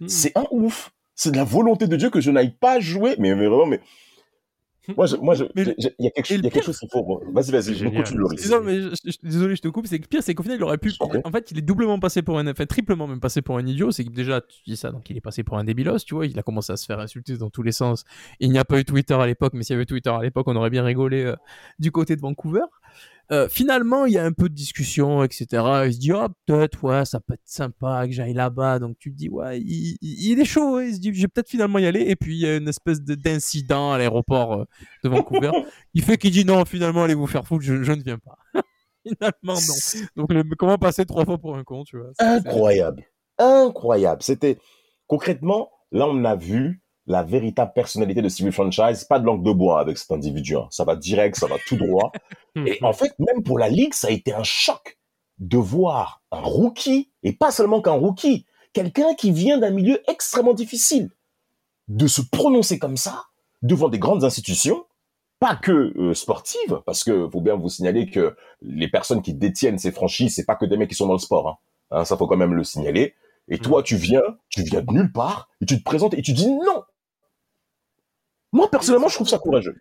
hein. 0.00 0.06
c'est 0.06 0.36
un 0.36 0.44
ouf 0.50 0.90
c'est 1.14 1.30
de 1.32 1.36
la 1.36 1.44
volonté 1.44 1.86
de 1.86 1.96
Dieu 1.96 2.08
que 2.08 2.22
je 2.22 2.30
n'aille 2.30 2.56
pas 2.56 2.80
jouer 2.80 3.14
mais, 3.18 3.34
mais 3.34 3.46
vraiment 3.46 3.66
mais 3.66 3.80
moi 4.96 5.06
je, 5.06 5.16
moi 5.16 5.34
je, 5.34 5.44
il 5.56 5.74
y 5.98 6.06
a 6.06 6.10
quelque, 6.10 6.30
y 6.32 6.36
le 6.38 6.40
a 6.40 6.42
quelque 6.42 6.52
pire- 6.54 6.62
chose 6.64 6.78
qu'il 6.78 6.88
faut 6.90 7.22
vas-y 7.32 7.50
vas-y 7.50 7.74
je 7.74 7.86
continue 7.88 8.20
Non, 8.50 8.60
mais 8.62 8.80
je- 8.80 8.88
je- 9.04 9.16
désolé, 9.22 9.54
je 9.56 9.62
te 9.62 9.68
coupe. 9.68 9.86
C'est 9.86 9.98
que 9.98 10.04
le 10.04 10.08
pire, 10.08 10.22
c'est 10.22 10.34
qu'au 10.34 10.42
final, 10.42 10.58
il 10.58 10.64
aurait 10.64 10.78
pu. 10.78 10.92
En 11.24 11.30
fait, 11.30 11.50
il 11.50 11.58
est 11.58 11.62
doublement 11.62 11.98
passé 12.00 12.22
pour 12.22 12.38
un. 12.38 12.46
Enfin, 12.48 12.66
triplement 12.66 13.06
même 13.06 13.20
passé 13.20 13.42
pour 13.42 13.56
un 13.58 13.66
idiot. 13.66 13.90
C'est 13.90 14.04
que 14.04 14.10
déjà, 14.10 14.40
tu 14.40 14.58
dis 14.66 14.76
ça, 14.76 14.90
donc 14.90 15.08
il 15.10 15.16
est 15.16 15.20
passé 15.20 15.42
pour 15.44 15.58
un 15.58 15.64
débilos, 15.64 15.98
tu 16.06 16.14
vois. 16.14 16.26
Il 16.26 16.38
a 16.38 16.42
commencé 16.42 16.72
à 16.72 16.76
se 16.76 16.86
faire 16.86 16.98
insulter 16.98 17.36
dans 17.36 17.50
tous 17.50 17.62
les 17.62 17.72
sens. 17.72 18.04
Il 18.40 18.50
n'y 18.50 18.58
a 18.58 18.64
pas 18.64 18.78
eu 18.80 18.84
Twitter 18.84 19.14
à 19.14 19.26
l'époque, 19.26 19.52
mais 19.54 19.62
s'il 19.62 19.74
y 19.74 19.76
avait 19.76 19.86
Twitter 19.86 20.10
à 20.10 20.22
l'époque, 20.22 20.46
on 20.48 20.56
aurait 20.56 20.70
bien 20.70 20.82
rigolé 20.84 21.24
euh, 21.24 21.36
du 21.78 21.92
côté 21.92 22.16
de 22.16 22.20
Vancouver. 22.20 22.60
Euh, 23.32 23.48
finalement, 23.48 24.06
il 24.06 24.12
y 24.14 24.18
a 24.18 24.24
un 24.24 24.32
peu 24.32 24.48
de 24.48 24.54
discussion, 24.54 25.22
etc. 25.22 25.46
Il 25.86 25.94
se 25.94 25.98
dit, 26.00 26.12
oh, 26.12 26.26
peut-être, 26.46 26.82
ouais, 26.82 27.04
ça 27.04 27.20
peut 27.20 27.34
être 27.34 27.40
sympa 27.44 28.04
que 28.06 28.12
j'aille 28.12 28.32
là-bas. 28.34 28.80
Donc, 28.80 28.96
tu 28.98 29.12
te 29.12 29.16
dis, 29.16 29.28
ouais, 29.28 29.60
il, 29.60 29.96
il- 30.00 30.32
il 30.32 30.40
est 30.40 30.44
chaud. 30.44 30.76
hein. 30.78 30.84
Il 30.84 30.94
se 30.96 31.00
dit, 31.00 31.14
je 31.14 31.22
vais 31.22 31.28
peut-être 31.28 31.48
finalement 31.48 31.78
y 31.78 31.86
aller. 31.86 32.00
Et 32.00 32.16
puis, 32.16 32.34
il 32.36 32.40
y 32.40 32.46
a 32.46 32.56
une 32.56 32.66
espèce 32.66 33.00
de- 33.02 33.14
d'incident 33.14 33.92
à 33.92 33.98
l'aéroport 33.98 34.54
euh, 34.54 34.64
de 35.04 35.08
Vancouver. 35.08 35.50
il 35.94 36.02
fait 36.02 36.16
qu'il 36.18 36.32
dit, 36.32 36.44
non, 36.44 36.64
finalement, 36.64 37.04
allez 37.04 37.14
vous 37.14 37.28
faire 37.28 37.46
foutre, 37.46 37.62
je, 37.64 37.84
je 37.84 37.92
ne 37.92 38.02
viens 38.02 38.18
pas. 38.18 38.36
finalement, 39.06 39.54
non. 39.54 39.74
Donc, 40.16 40.32
le- 40.32 40.56
comment 40.56 40.76
passer 40.78 41.06
trois 41.06 41.24
fois 41.24 41.38
pour 41.38 41.56
un 41.56 41.62
con, 41.62 41.84
tu 41.84 41.98
vois? 41.98 42.10
Incroyable. 42.18 43.04
Incroyable. 43.38 44.22
C'était 44.22 44.58
concrètement, 45.06 45.70
là, 45.92 46.06
on 46.08 46.24
a 46.24 46.34
vu 46.34 46.82
la 47.06 47.22
véritable 47.22 47.72
personnalité 47.74 48.22
de 48.22 48.28
Civil 48.28 48.52
Franchise, 48.52 49.04
pas 49.04 49.18
de 49.18 49.24
langue 49.24 49.42
de 49.42 49.52
bois 49.52 49.80
avec 49.80 49.98
cet 49.98 50.12
individu. 50.12 50.56
hein. 50.56 50.68
Ça 50.70 50.84
va 50.84 50.96
direct, 50.96 51.36
ça 51.36 51.46
va 51.46 51.56
tout 51.66 51.76
droit. 51.76 52.12
Et 52.56 52.78
en 52.82 52.92
fait, 52.92 53.12
même 53.18 53.42
pour 53.42 53.58
la 53.58 53.68
ligue, 53.68 53.94
ça 53.94 54.08
a 54.08 54.10
été 54.10 54.32
un 54.32 54.42
choc 54.42 54.98
de 55.38 55.56
voir 55.56 56.22
un 56.30 56.40
rookie, 56.40 57.10
et 57.22 57.32
pas 57.32 57.50
seulement 57.50 57.80
qu'un 57.80 57.92
rookie, 57.92 58.44
quelqu'un 58.72 59.14
qui 59.14 59.32
vient 59.32 59.58
d'un 59.58 59.70
milieu 59.70 60.00
extrêmement 60.08 60.52
difficile, 60.52 61.10
de 61.88 62.06
se 62.06 62.20
prononcer 62.20 62.78
comme 62.78 62.96
ça 62.96 63.24
devant 63.62 63.88
des 63.88 63.98
grandes 63.98 64.22
institutions, 64.22 64.84
pas 65.38 65.56
que 65.56 65.92
euh, 65.98 66.14
sportives, 66.14 66.80
parce 66.84 67.02
que 67.02 67.28
faut 67.30 67.40
bien 67.40 67.56
vous 67.56 67.70
signaler 67.70 68.10
que 68.10 68.36
les 68.60 68.88
personnes 68.88 69.22
qui 69.22 69.32
détiennent 69.32 69.78
ces 69.78 69.90
franchises, 69.92 70.34
c'est 70.34 70.44
pas 70.44 70.56
que 70.56 70.66
des 70.66 70.76
mecs 70.76 70.90
qui 70.90 70.94
sont 70.94 71.06
dans 71.06 71.14
le 71.14 71.18
sport. 71.18 71.48
Hein. 71.48 71.56
Hein, 71.90 72.04
ça 72.04 72.16
faut 72.16 72.26
quand 72.26 72.36
même 72.36 72.54
le 72.54 72.64
signaler. 72.64 73.14
Et 73.48 73.58
toi, 73.58 73.82
tu 73.82 73.96
viens, 73.96 74.22
tu 74.48 74.62
viens 74.62 74.82
de 74.82 74.92
nulle 74.92 75.10
part, 75.12 75.48
et 75.60 75.66
tu 75.66 75.78
te 75.78 75.82
présentes 75.82 76.14
et 76.14 76.22
tu 76.22 76.32
dis 76.32 76.48
non. 76.48 76.82
Moi, 78.52 78.70
personnellement, 78.70 79.08
je 79.08 79.14
trouve 79.14 79.28
ça 79.28 79.38
courageux. 79.38 79.76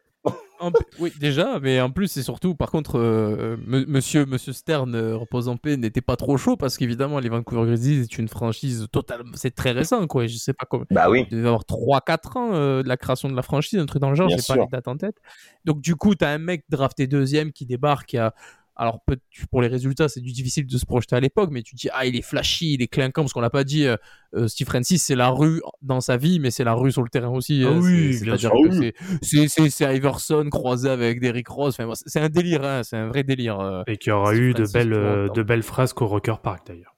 Oui, 0.99 1.13
déjà, 1.19 1.60
mais 1.60 1.79
en 1.79 1.89
plus, 1.89 2.08
c'est 2.10 2.23
surtout, 2.23 2.53
par 2.53 2.69
contre, 2.69 2.99
euh, 2.99 3.55
monsieur, 3.65 4.25
monsieur 4.25 4.51
Stern, 4.51 4.93
euh, 4.93 5.15
repose 5.15 5.47
en 5.47 5.55
paix, 5.55 5.77
n'était 5.77 6.01
pas 6.01 6.17
trop 6.17 6.36
chaud 6.38 6.58
parce 6.58 6.77
qu'évidemment, 6.77 7.19
les 7.19 7.29
Vancouver 7.29 7.65
Grizzlies 7.65 8.01
est 8.01 8.17
une 8.17 8.27
franchise 8.27 8.88
totalement. 8.91 9.32
C'est 9.36 9.55
très 9.55 9.71
récent, 9.71 10.05
quoi. 10.08 10.27
Je 10.27 10.36
sais 10.36 10.53
pas 10.53 10.65
comment. 10.69 10.84
Bah 10.91 11.10
oui. 11.10 11.25
Il 11.32 11.38
devait 11.38 11.47
avoir 11.47 11.63
3-4 11.63 12.38
ans 12.38 12.49
euh, 12.53 12.84
de 12.84 12.88
la 12.88 12.97
création 12.97 13.29
de 13.29 13.36
la 13.36 13.41
franchise, 13.41 13.79
un 13.79 13.86
truc 13.86 14.01
dans 14.01 14.10
le 14.10 14.15
genre, 14.15 14.29
j'ai 14.29 14.38
pas 14.45 14.58
les 14.58 14.67
dates 14.67 14.88
en 14.88 14.97
tête. 14.97 15.15
Donc, 15.63 15.79
du 15.82 15.95
coup, 15.95 16.15
t'as 16.15 16.29
un 16.29 16.39
mec 16.39 16.65
drafté 16.69 17.08
deuxième 17.08 17.51
qui 17.51 17.65
débarque, 17.65 18.10
qui 18.10 18.17
a. 18.17 18.34
Alors, 18.82 19.02
peut 19.06 19.18
pour 19.52 19.62
les 19.62 19.68
résultats, 19.68 20.08
c'est 20.08 20.22
du 20.22 20.32
difficile 20.32 20.65
de 20.65 20.78
se 20.78 20.86
projeter 20.86 21.13
à 21.15 21.20
l'époque, 21.20 21.50
mais 21.52 21.63
tu 21.63 21.76
dis, 21.76 21.89
ah, 21.92 22.06
il 22.06 22.15
est 22.15 22.22
flashy, 22.22 22.76
il 22.76 22.82
est 22.82 22.88
clinquant, 22.88 23.24
parce 23.24 23.34
qu'on 23.34 23.42
l'a 23.42 23.50
pas 23.50 23.65
dit, 23.65 23.86
euh, 23.86 23.98
euh, 24.36 24.48
Steve 24.48 24.68
Francis, 24.68 25.04
c'est 25.04 25.15
la 25.15 25.28
rue 25.30 25.62
dans 25.82 26.00
sa 26.00 26.15
vie, 26.15 26.39
mais 26.39 26.50
c'est 26.50 26.63
la 26.63 26.74
rue 26.74 26.92
sur 26.94 27.04
le 27.04 27.10
terrain 27.10 27.28
aussi. 27.30 27.62
Ah 27.65 27.72
euh, 27.72 27.80
oui, 27.82 28.13
c'est-à-dire 28.13 28.52
sûr. 28.52 28.62
que 28.63 28.70
Ah 28.70 28.80
c'est- 28.80 28.94
c'est- 29.22 29.48
c'est 29.50 29.70
c'est 29.70 29.96
Iverson 29.98 30.48
croisé 30.50 30.89
avec 30.89 31.20
Derrick 31.20 31.50
Rose. 31.50 31.76
Enfin, 31.78 31.92
c'est 32.06 32.22
un 32.22 32.30
délire, 32.30 32.63
hein, 32.63 32.84
c'est 32.84 32.96
un 32.96 33.10
vrai 33.10 33.24
délire. 33.24 33.60
euh. 33.60 33.84
Et 33.88 33.98
qu'il 33.98 34.12
y 34.12 34.13
aura 34.13 34.32
Steve 34.32 34.44
eu 34.44 34.54
de 34.54 34.65
belles, 34.72 34.94
euh, 34.94 35.28
de 35.30 35.44
belles 35.44 35.63
phrases 35.63 35.92
qu'au 35.92 36.08
Rocker 36.08 36.36
Park 36.42 36.65
d'ailleurs. 36.68 36.96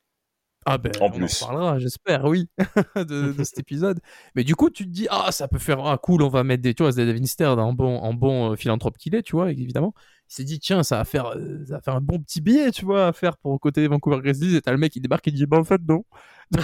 Ah 0.68 0.78
ben, 0.78 0.92
En 1.00 1.08
on 1.08 1.12
plus. 1.12 1.42
en 1.42 1.46
parlera, 1.48 1.80
j'espère, 1.80 2.24
oui, 2.26 2.48
de, 2.96 3.34
de 3.34 3.44
cet 3.44 3.58
épisode. 3.58 4.00
Mais 4.36 4.44
du 4.44 4.56
coup, 4.56 4.70
tu 4.70 4.86
te 4.86 4.90
dis, 4.92 5.08
ah, 5.10 5.32
ça 5.32 5.48
peut 5.48 5.58
faire, 5.58 5.84
ah, 5.84 5.98
cool, 5.98 6.22
on 6.22 6.30
va 6.30 6.44
mettre 6.44 6.62
des, 6.62 6.76
tu 6.76 6.84
vois, 6.84 6.92
Devin 6.92 7.26
Stern 7.26 7.60
en 7.60 7.74
bon, 7.74 7.98
en 7.98 8.14
bon 8.14 8.52
euh, 8.52 8.56
philanthrope 8.56 8.96
qu'il 9.00 9.16
est, 9.16 9.24
tu 9.24 9.36
vois, 9.36 9.50
évidemment. 9.50 9.96
Il 10.32 10.34
s'est 10.34 10.44
dit, 10.46 10.60
tiens, 10.60 10.82
ça 10.82 10.96
va 10.98 11.04
faire, 11.04 11.36
euh, 11.36 11.66
ça 11.68 11.76
va 11.76 11.82
faire 11.82 11.96
un 11.96 12.02
bon 12.02 12.18
petit 12.18 12.40
billet, 12.40 12.72
tu 12.72 12.86
vois, 12.86 13.08
à 13.08 13.14
faire 13.14 13.36
pour 13.38 13.60
côté 13.60 13.86
Vancouver 13.88 14.22
Grizzlies. 14.22 14.56
Et 14.56 14.62
t'as 14.62 14.72
le 14.72 14.78
mec 14.78 14.94
qui 14.94 15.02
débarque 15.02 15.28
et 15.28 15.32
dit, 15.32 15.46
bah, 15.46 15.58
en 15.58 15.66
fait, 15.66 15.82
non. 15.86 16.06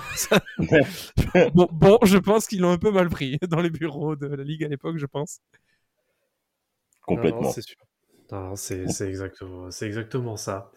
Bon, 1.54 1.68
bon, 1.72 2.00
je 2.04 2.18
pense 2.18 2.48
qu'ils 2.48 2.62
l'ont 2.62 2.72
un 2.72 2.78
peu 2.78 2.92
mal 2.92 3.10
pris 3.10 3.38
dans 3.50 3.60
les 3.60 3.70
bureaux 3.70 4.16
de 4.16 4.28
la 4.28 4.44
Ligue 4.44 4.64
à 4.64 4.70
l'époque, 4.70 4.98
je 4.98 5.06
pense. 5.06 5.42
Complètement. 7.02 7.52
C'est 7.52 7.62
sûr. 7.62 7.78
C'est 8.56 8.88
c'est 8.90 9.08
exactement, 9.08 9.72
c'est 9.72 9.86
exactement 9.88 10.36
ça. 10.36 10.72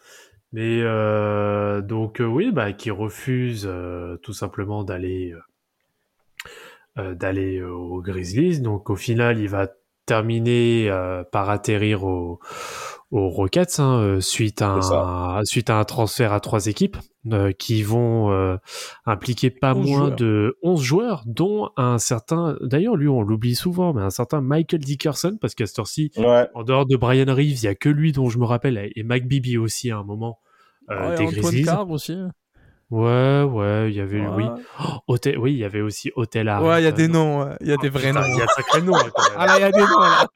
Mais 0.52 0.80
euh, 0.82 1.80
donc 1.82 2.20
euh, 2.20 2.24
oui, 2.24 2.52
bah 2.52 2.72
qui 2.72 2.90
refuse 2.90 3.66
euh, 3.66 4.16
tout 4.18 4.32
simplement 4.32 4.84
d'aller 4.84 5.34
d'aller 6.96 7.58
euh, 7.58 7.70
aux 7.72 8.02
Grizzlies. 8.02 8.60
Donc 8.60 8.90
au 8.90 8.96
final, 8.96 9.38
il 9.38 9.48
va 9.48 9.68
terminer 10.06 10.88
euh, 10.90 11.22
par 11.30 11.50
atterrir 11.50 12.04
au- 12.04 12.38
aux 13.10 13.28
Rockets 13.28 13.80
hein, 13.80 13.98
euh, 14.00 14.20
suite 14.20 14.62
à 14.62 14.70
un, 14.74 15.44
suite 15.44 15.68
à 15.70 15.78
un 15.80 15.84
transfert 15.84 16.32
à 16.32 16.38
trois 16.40 16.66
équipes 16.66 16.96
euh, 17.32 17.50
qui 17.50 17.82
vont 17.82 18.30
euh, 18.30 18.56
impliquer 19.04 19.50
pas 19.50 19.74
11 19.74 19.86
moins 19.88 19.98
joueurs. 20.06 20.16
de 20.16 20.58
11 20.62 20.80
joueurs, 20.82 21.22
dont 21.26 21.70
un 21.76 21.98
certain, 21.98 22.56
d'ailleurs 22.60 22.94
lui 22.96 23.08
on 23.08 23.22
l'oublie 23.22 23.56
souvent, 23.56 23.92
mais 23.92 24.02
un 24.02 24.10
certain 24.10 24.40
Michael 24.40 24.80
Dickerson, 24.80 25.38
parce 25.40 25.54
qu'à 25.56 25.66
cette 25.66 25.78
heure-ci, 25.80 26.12
Ouais. 26.16 26.46
en 26.54 26.62
dehors 26.62 26.86
de 26.86 26.96
Brian 26.96 27.26
Reeves, 27.34 27.58
il 27.62 27.64
y 27.64 27.68
a 27.68 27.74
que 27.74 27.88
lui 27.88 28.12
dont 28.12 28.28
je 28.28 28.38
me 28.38 28.44
rappelle, 28.44 28.90
et 28.94 29.02
Mike 29.02 29.26
Bibby 29.26 29.58
aussi 29.58 29.90
à 29.90 29.98
un 29.98 30.04
moment 30.04 30.38
euh, 30.90 31.10
Ouais, 31.10 31.16
des 31.16 31.22
Antoine 31.24 31.34
Grizzlies. 31.42 31.64
Carr 31.64 31.90
aussi. 31.90 32.16
Ouais, 32.90 33.42
ouais, 33.44 33.90
il 33.90 33.96
y 33.96 34.00
avait 34.00 34.26
oui. 34.26 34.44
Ouais. 34.44 34.50
Oh, 35.06 35.16
oui, 35.38 35.52
il 35.52 35.58
y 35.58 35.64
avait 35.64 35.80
aussi 35.80 36.10
Otella. 36.16 36.60
Ouais, 36.60 36.80
il 36.80 36.84
y 36.84 36.88
a 36.88 36.92
des 36.92 37.06
noms, 37.06 37.48
il 37.60 37.68
y 37.68 37.72
a 37.72 37.76
des 37.76 37.88
Oh, 37.88 37.92
vrais 37.92 38.08
putain, 38.08 38.20
noms. 38.20 38.34
Il 38.34 38.38
y 38.38 38.42
a 38.42 38.46
quand 38.46 38.78
même. 38.84 38.90
Ah 39.36 39.46
là, 39.46 39.58
il 39.58 39.60
y 39.60 39.64
a 39.64 39.70
des 39.70 39.78
noms, 39.80 40.00
là. 40.00 40.26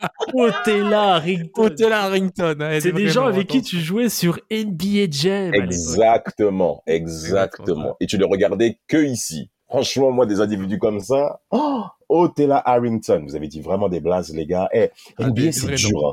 Y 2.75 2.77
a 2.77 2.81
C'est 2.81 2.93
des 2.93 3.03
vrais 3.03 3.09
gens 3.13 3.27
avec 3.27 3.49
qui 3.49 3.61
tu 3.63 3.79
jouais 3.81 4.09
sur 4.09 4.39
NBA 4.53 5.07
Jam. 5.11 5.53
Exactement, 5.55 6.83
Exactement. 6.87 7.97
Et 8.01 8.07
tu 8.07 8.19
le 8.19 8.27
regardais 8.27 8.79
que 8.87 8.99
ici. 9.05 9.51
Franchement, 9.69 10.13
moi, 10.13 10.25
des 10.27 10.41
individus 10.41 10.79
comme 10.79 11.01
ça, 11.01 11.41
oh, 11.51 11.83
Otella 12.09 12.63
Harrington, 12.65 13.25
vous 13.27 13.35
avez 13.35 13.49
dit 13.49 13.61
vraiment 13.61 13.89
des 13.89 13.99
blazes, 13.99 14.33
les 14.33 14.47
gars. 14.47 14.69
Eh, 14.73 14.91
Ah, 15.19 15.25
NBA, 15.29 15.43
des 15.43 15.53
c'est 15.53 15.67
vrais 15.67 15.75
dur. 15.75 16.07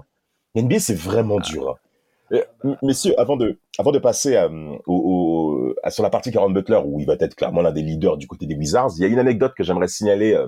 Hein. 0.56 0.62
NBA, 0.64 0.80
c'est 0.80 0.98
vraiment 0.98 1.40
dur. 1.40 1.70
hein. 1.70 1.76
M- 2.64 2.78
messieurs, 2.82 3.14
avant 3.20 3.36
de, 3.36 3.60
avant 3.78 3.92
de 3.92 4.00
passer 4.00 4.38
euh, 4.38 4.48
au, 4.88 4.96
au- 4.96 5.51
à- 5.84 5.92
sur 5.92 6.04
la 6.04 6.10
partie 6.10 6.32
40 6.32 6.54
Butler, 6.54 6.80
où 6.86 7.00
il 7.00 7.06
va 7.06 7.16
être 7.20 7.36
clairement 7.36 7.62
l'un 7.62 7.72
des 7.72 7.82
leaders 7.82 8.18
du 8.18 8.28
côté 8.28 8.46
des 8.46 8.56
Wizards, 8.56 8.92
il 8.98 9.02
y 9.02 9.06
a 9.06 9.08
une 9.08 9.20
anecdote 9.20 9.54
que 9.56 9.64
j'aimerais 9.64 9.88
signaler 9.88 10.34
euh, 10.34 10.48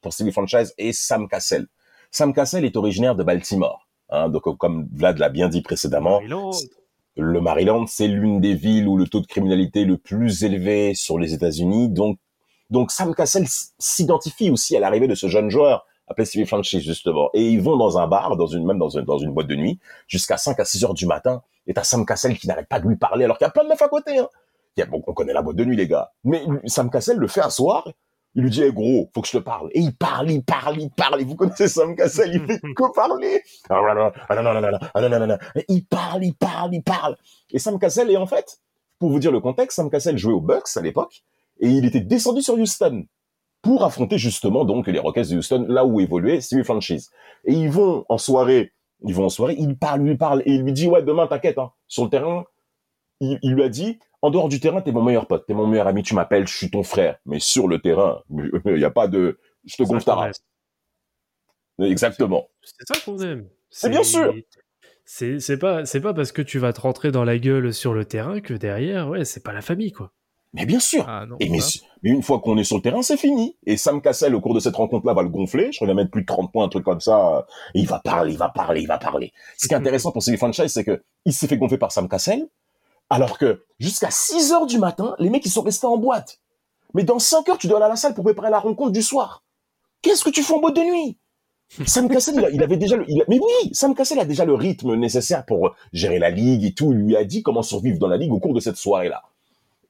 pour 0.00 0.12
Stevie 0.12 0.32
Franchise 0.32 0.74
et 0.78 0.92
Sam 0.92 1.28
Cassell. 1.28 1.66
Sam 2.10 2.32
Cassell 2.34 2.64
est 2.64 2.76
originaire 2.76 3.14
de 3.14 3.22
Baltimore. 3.22 3.88
Hein, 4.10 4.28
donc, 4.28 4.42
comme 4.58 4.88
Vlad 4.92 5.18
l'a 5.18 5.28
bien 5.30 5.48
dit 5.48 5.62
précédemment, 5.62 6.20
Maryland. 6.20 6.50
le 7.16 7.40
Maryland, 7.40 7.86
c'est 7.86 8.08
l'une 8.08 8.40
des 8.40 8.54
villes 8.54 8.86
où 8.88 8.96
le 8.98 9.06
taux 9.06 9.20
de 9.20 9.26
criminalité 9.26 9.82
est 9.82 9.86
le 9.86 9.96
plus 9.96 10.44
élevé 10.44 10.94
sur 10.94 11.18
les 11.18 11.32
États-Unis. 11.34 11.88
Donc, 11.88 12.18
donc 12.70 12.90
Sam 12.90 13.14
Cassell 13.14 13.46
s'identifie 13.78 14.50
aussi 14.50 14.76
à 14.76 14.80
l'arrivée 14.80 15.08
de 15.08 15.14
ce 15.14 15.28
jeune 15.28 15.48
joueur 15.50 15.86
appelé 16.08 16.26
Stevie 16.26 16.46
Franchise, 16.46 16.82
justement. 16.82 17.30
Et 17.34 17.48
ils 17.50 17.60
vont 17.60 17.76
dans 17.76 17.98
un 17.98 18.06
bar, 18.06 18.36
dans 18.36 18.46
une, 18.46 18.66
même 18.66 18.78
dans 18.78 18.88
une, 18.88 19.04
dans 19.04 19.18
une 19.18 19.32
boîte 19.32 19.46
de 19.46 19.56
nuit, 19.56 19.78
jusqu'à 20.06 20.36
5 20.36 20.58
à 20.60 20.64
6 20.64 20.84
heures 20.84 20.94
du 20.94 21.06
matin. 21.06 21.42
Et 21.66 21.74
t'as 21.74 21.84
Sam 21.84 22.04
Cassell 22.04 22.38
qui 22.38 22.48
n'arrête 22.48 22.68
pas 22.68 22.80
de 22.80 22.88
lui 22.88 22.96
parler 22.96 23.24
alors 23.24 23.38
qu'il 23.38 23.44
y 23.44 23.48
a 23.48 23.50
plein 23.50 23.64
de 23.64 23.68
meufs 23.68 23.82
à 23.82 23.88
côté, 23.88 24.18
hein. 24.18 24.28
Il 24.76 24.80
y 24.80 24.82
a, 24.82 24.86
bon, 24.86 25.02
on 25.06 25.12
connaît 25.12 25.34
la 25.34 25.42
boîte 25.42 25.56
de 25.56 25.64
nuit, 25.64 25.76
les 25.76 25.86
gars. 25.86 26.12
Mais 26.24 26.42
Sam 26.64 26.90
Cassell 26.90 27.18
le 27.18 27.28
fait 27.28 27.42
asseoir. 27.42 27.86
Il 28.34 28.42
lui 28.42 28.50
dit, 28.50 28.62
hey, 28.62 28.72
gros, 28.72 29.10
faut 29.14 29.20
que 29.20 29.28
je 29.28 29.36
te 29.36 29.42
parle. 29.42 29.68
Et 29.72 29.80
il 29.80 29.94
parle, 29.94 30.30
il 30.30 30.42
parle, 30.42 30.80
il 30.80 30.90
parle. 30.90 31.20
Et 31.20 31.24
vous 31.24 31.36
connaissez 31.36 31.68
Sam 31.68 31.94
Cassell, 31.94 32.30
il 32.32 32.46
fait 32.46 32.58
que 32.74 32.94
parler. 32.94 33.42
Non, 33.68 33.82
non, 33.82 33.94
non, 33.94 34.10
non, 34.40 34.42
non, 34.42 34.60
non, 34.62 34.70
non, 34.94 35.08
non, 35.10 35.18
non, 35.18 35.26
non. 35.26 35.38
Et 35.56 35.66
il 35.68 35.84
parle, 35.84 36.24
il 36.24 36.34
parle, 36.34 36.74
il 36.74 36.82
parle. 36.82 37.16
Et 37.50 37.58
Sam 37.58 37.78
Cassell 37.78 38.10
est 38.10 38.16
en 38.16 38.26
fait, 38.26 38.60
pour 38.98 39.10
vous 39.10 39.18
dire 39.18 39.30
le 39.30 39.40
contexte, 39.40 39.76
Sam 39.76 39.90
Cassell 39.90 40.16
jouait 40.16 40.32
aux 40.32 40.40
Bucks 40.40 40.74
à 40.76 40.80
l'époque. 40.80 41.22
Et 41.60 41.68
il 41.68 41.84
était 41.84 42.00
descendu 42.00 42.40
sur 42.40 42.54
Houston 42.54 43.04
pour 43.62 43.84
affronter 43.84 44.18
justement 44.18 44.64
donc 44.64 44.88
les 44.88 44.98
Rockets 44.98 45.30
de 45.30 45.38
Houston, 45.38 45.66
là 45.68 45.84
où 45.84 46.00
évoluait 46.00 46.40
Stevie 46.40 46.64
Franchise. 46.64 47.10
Et 47.44 47.52
ils 47.52 47.70
vont 47.70 48.04
en 48.08 48.18
soirée, 48.18 48.72
ils 49.04 49.14
vont 49.14 49.26
en 49.26 49.28
soirée, 49.28 49.54
il 49.58 49.78
parle, 49.78 50.02
lui 50.02 50.16
parle, 50.16 50.42
et 50.44 50.52
il 50.52 50.62
lui 50.62 50.72
dit, 50.72 50.88
ouais, 50.88 51.02
demain, 51.02 51.26
t'inquiète, 51.26 51.58
hein, 51.58 51.72
sur 51.86 52.04
le 52.04 52.10
terrain, 52.10 52.44
il, 53.20 53.38
il 53.42 53.54
lui 53.54 53.62
a 53.62 53.68
dit, 53.68 53.98
en 54.20 54.30
dehors 54.30 54.48
du 54.48 54.60
terrain, 54.60 54.80
t'es 54.80 54.92
mon 54.92 55.02
meilleur 55.02 55.26
pote, 55.26 55.46
t'es 55.46 55.54
mon 55.54 55.66
meilleur 55.66 55.86
ami, 55.86 56.02
tu 56.02 56.14
m'appelles, 56.14 56.46
je 56.46 56.56
suis 56.56 56.70
ton 56.70 56.82
frère. 56.82 57.18
Mais 57.26 57.40
sur 57.40 57.68
le 57.68 57.80
terrain, 57.80 58.22
il 58.30 58.74
n'y 58.74 58.84
a 58.84 58.90
pas 58.90 59.08
de, 59.08 59.38
je 59.64 59.76
te 59.76 59.82
gonfle 59.82 60.04
ta 60.04 60.14
race. 60.14 60.44
Exactement. 61.80 62.48
C'est 62.62 62.94
ça 62.94 63.00
qu'on 63.04 63.18
aime. 63.18 63.48
C'est 63.70 63.88
bien 63.88 64.02
sûr. 64.02 64.34
C'est 65.04 65.40
c'est 65.40 65.58
pas 65.58 65.84
c'est 65.84 66.00
pas 66.00 66.14
parce 66.14 66.30
que 66.30 66.42
tu 66.42 66.58
vas 66.58 66.72
te 66.72 66.80
rentrer 66.80 67.10
dans 67.10 67.24
la 67.24 67.38
gueule 67.38 67.74
sur 67.74 67.92
le 67.92 68.04
terrain 68.04 68.40
que 68.40 68.54
derrière 68.54 69.08
ouais 69.08 69.24
c'est 69.24 69.42
pas 69.42 69.52
la 69.52 69.62
famille 69.62 69.90
quoi. 69.90 70.12
Mais 70.54 70.66
bien 70.66 70.80
sûr. 70.80 71.06
Ah 71.08 71.24
non. 71.26 71.36
Et 71.40 71.48
mais, 71.48 71.60
une 72.02 72.22
fois 72.22 72.40
qu'on 72.40 72.58
est 72.58 72.64
sur 72.64 72.76
le 72.76 72.82
terrain, 72.82 73.00
c'est 73.02 73.16
fini. 73.16 73.56
Et 73.66 73.76
Sam 73.78 74.02
Cassell, 74.02 74.34
au 74.34 74.40
cours 74.40 74.54
de 74.54 74.60
cette 74.60 74.76
rencontre-là, 74.76 75.14
va 75.14 75.22
le 75.22 75.30
gonfler. 75.30 75.70
Je 75.72 75.84
va 75.84 75.94
mettre 75.94 76.10
plus 76.10 76.22
de 76.22 76.26
30 76.26 76.52
points, 76.52 76.64
un 76.64 76.68
truc 76.68 76.84
comme 76.84 77.00
ça. 77.00 77.46
Et 77.74 77.80
il 77.80 77.86
va 77.86 78.00
parler, 78.00 78.32
il 78.32 78.38
va 78.38 78.50
parler, 78.50 78.82
il 78.82 78.86
va 78.88 78.98
parler. 78.98 79.32
Ce 79.56 79.66
qui 79.66 79.72
est 79.72 79.76
intéressant 79.78 80.12
pour 80.12 80.22
ces 80.22 80.36
franchises, 80.36 80.72
c'est 80.72 80.84
que 80.84 81.02
il 81.24 81.32
s'est 81.32 81.46
fait 81.46 81.56
gonfler 81.56 81.78
par 81.78 81.90
Sam 81.92 82.08
Cassell, 82.08 82.46
alors 83.08 83.38
que 83.38 83.64
jusqu'à 83.78 84.10
6 84.10 84.52
heures 84.52 84.66
du 84.66 84.78
matin, 84.78 85.14
les 85.18 85.30
mecs, 85.30 85.46
ils 85.46 85.50
sont 85.50 85.62
restés 85.62 85.86
en 85.86 85.96
boîte. 85.96 86.38
Mais 86.94 87.04
dans 87.04 87.18
5 87.18 87.48
heures, 87.48 87.58
tu 87.58 87.66
dois 87.68 87.78
aller 87.78 87.86
à 87.86 87.90
la 87.90 87.96
salle 87.96 88.12
pour 88.12 88.24
préparer 88.24 88.50
la 88.50 88.58
rencontre 88.58 88.92
du 88.92 89.02
soir. 89.02 89.42
Qu'est-ce 90.02 90.22
que 90.24 90.30
tu 90.30 90.42
fais 90.42 90.52
en 90.52 90.60
boîte 90.60 90.76
de 90.76 90.82
nuit? 90.82 91.16
Sam 91.86 92.10
Cassell, 92.10 92.34
il, 92.36 92.44
a- 92.44 92.50
il 92.50 92.62
avait 92.62 92.76
déjà 92.76 92.96
le, 92.96 93.06
il 93.08 93.22
a- 93.22 93.24
mais 93.28 93.38
oui, 93.38 93.70
Sam 93.72 93.94
Cassell 93.94 94.18
a 94.18 94.26
déjà 94.26 94.44
le 94.44 94.52
rythme 94.52 94.94
nécessaire 94.96 95.46
pour 95.46 95.74
gérer 95.94 96.18
la 96.18 96.28
ligue 96.28 96.64
et 96.64 96.74
tout. 96.74 96.92
Il 96.92 96.98
lui 96.98 97.16
a 97.16 97.24
dit 97.24 97.42
comment 97.42 97.62
survivre 97.62 97.98
dans 97.98 98.08
la 98.08 98.18
ligue 98.18 98.32
au 98.32 98.38
cours 98.40 98.52
de 98.52 98.60
cette 98.60 98.76
soirée-là. 98.76 99.22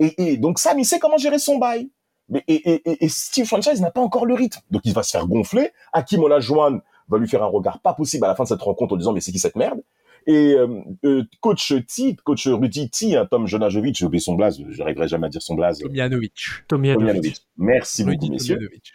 Et, 0.03 0.33
et 0.33 0.37
donc 0.37 0.59
Sam, 0.59 0.79
il 0.79 0.85
sait 0.85 0.99
comment 0.99 1.17
gérer 1.19 1.38
son 1.38 1.59
bail. 1.59 1.91
Mais 2.29 2.45
et, 2.49 2.55
et, 2.73 2.91
et- 2.91 3.05
et 3.05 3.09
Steve 3.09 3.47
Franchise 3.47 3.81
n'a 3.81 3.91
pas 3.91 4.01
encore 4.01 4.27
le 4.27 4.35
rythme. 4.35 4.61
Donc 4.71 4.83
il 4.85 4.95
va 4.95 5.03
se 5.03 5.11
faire 5.11 5.27
gonfler. 5.27 5.71
Hakim 5.93 6.23
Olajuwon 6.23 6.81
va 7.09 7.19
lui 7.19 7.29
faire 7.29 7.43
un 7.43 7.47
regard 7.47 7.81
pas 7.81 7.95
possible 7.95 8.25
à 8.25 8.29
la 8.29 8.35
fin 8.35 8.45
de 8.45 8.49
cette 8.49 8.62
rencontre 8.62 8.95
en 8.95 8.97
disant 8.97 9.12
mais 9.12 9.21
c'est 9.21 9.33
qui 9.33 9.38
cette 9.38 9.57
merde? 9.57 9.81
Et 10.27 10.55
euh, 10.55 10.69
euh, 11.05 11.25
coach 11.41 11.75
T, 11.93 12.15
coach 12.25 12.47
Rudy 12.47 12.88
T, 12.91 13.17
hein, 13.17 13.27
Tom 13.29 13.47
Jonajovic, 13.49 13.97
j'ai 13.97 14.07
oublié 14.07 14.21
son 14.21 14.35
blaze, 14.35 14.62
je 14.69 14.79
n'arriverai 14.79 15.09
jamais 15.09 15.27
à 15.27 15.31
dire 15.31 15.43
son 15.43 15.55
blaze. 15.57 15.81
Tomjanovic. 15.81 16.35
Tomjanovic. 16.69 17.37
Merci 17.57 18.05
beaucoup, 18.05 18.12
Rudy 18.12 18.31
messieurs. 18.31 18.55
Tomjanovic. 18.55 18.93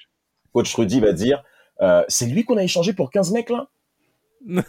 Coach 0.54 0.74
Rudy 0.76 1.00
va 1.02 1.12
dire, 1.12 1.44
euh, 1.82 2.04
c'est 2.08 2.28
lui 2.28 2.46
qu'on 2.46 2.56
a 2.58 2.64
échangé 2.64 2.94
pour 2.94 3.12
15 3.12 3.34
mecs 3.34 3.50
là? 3.50 3.68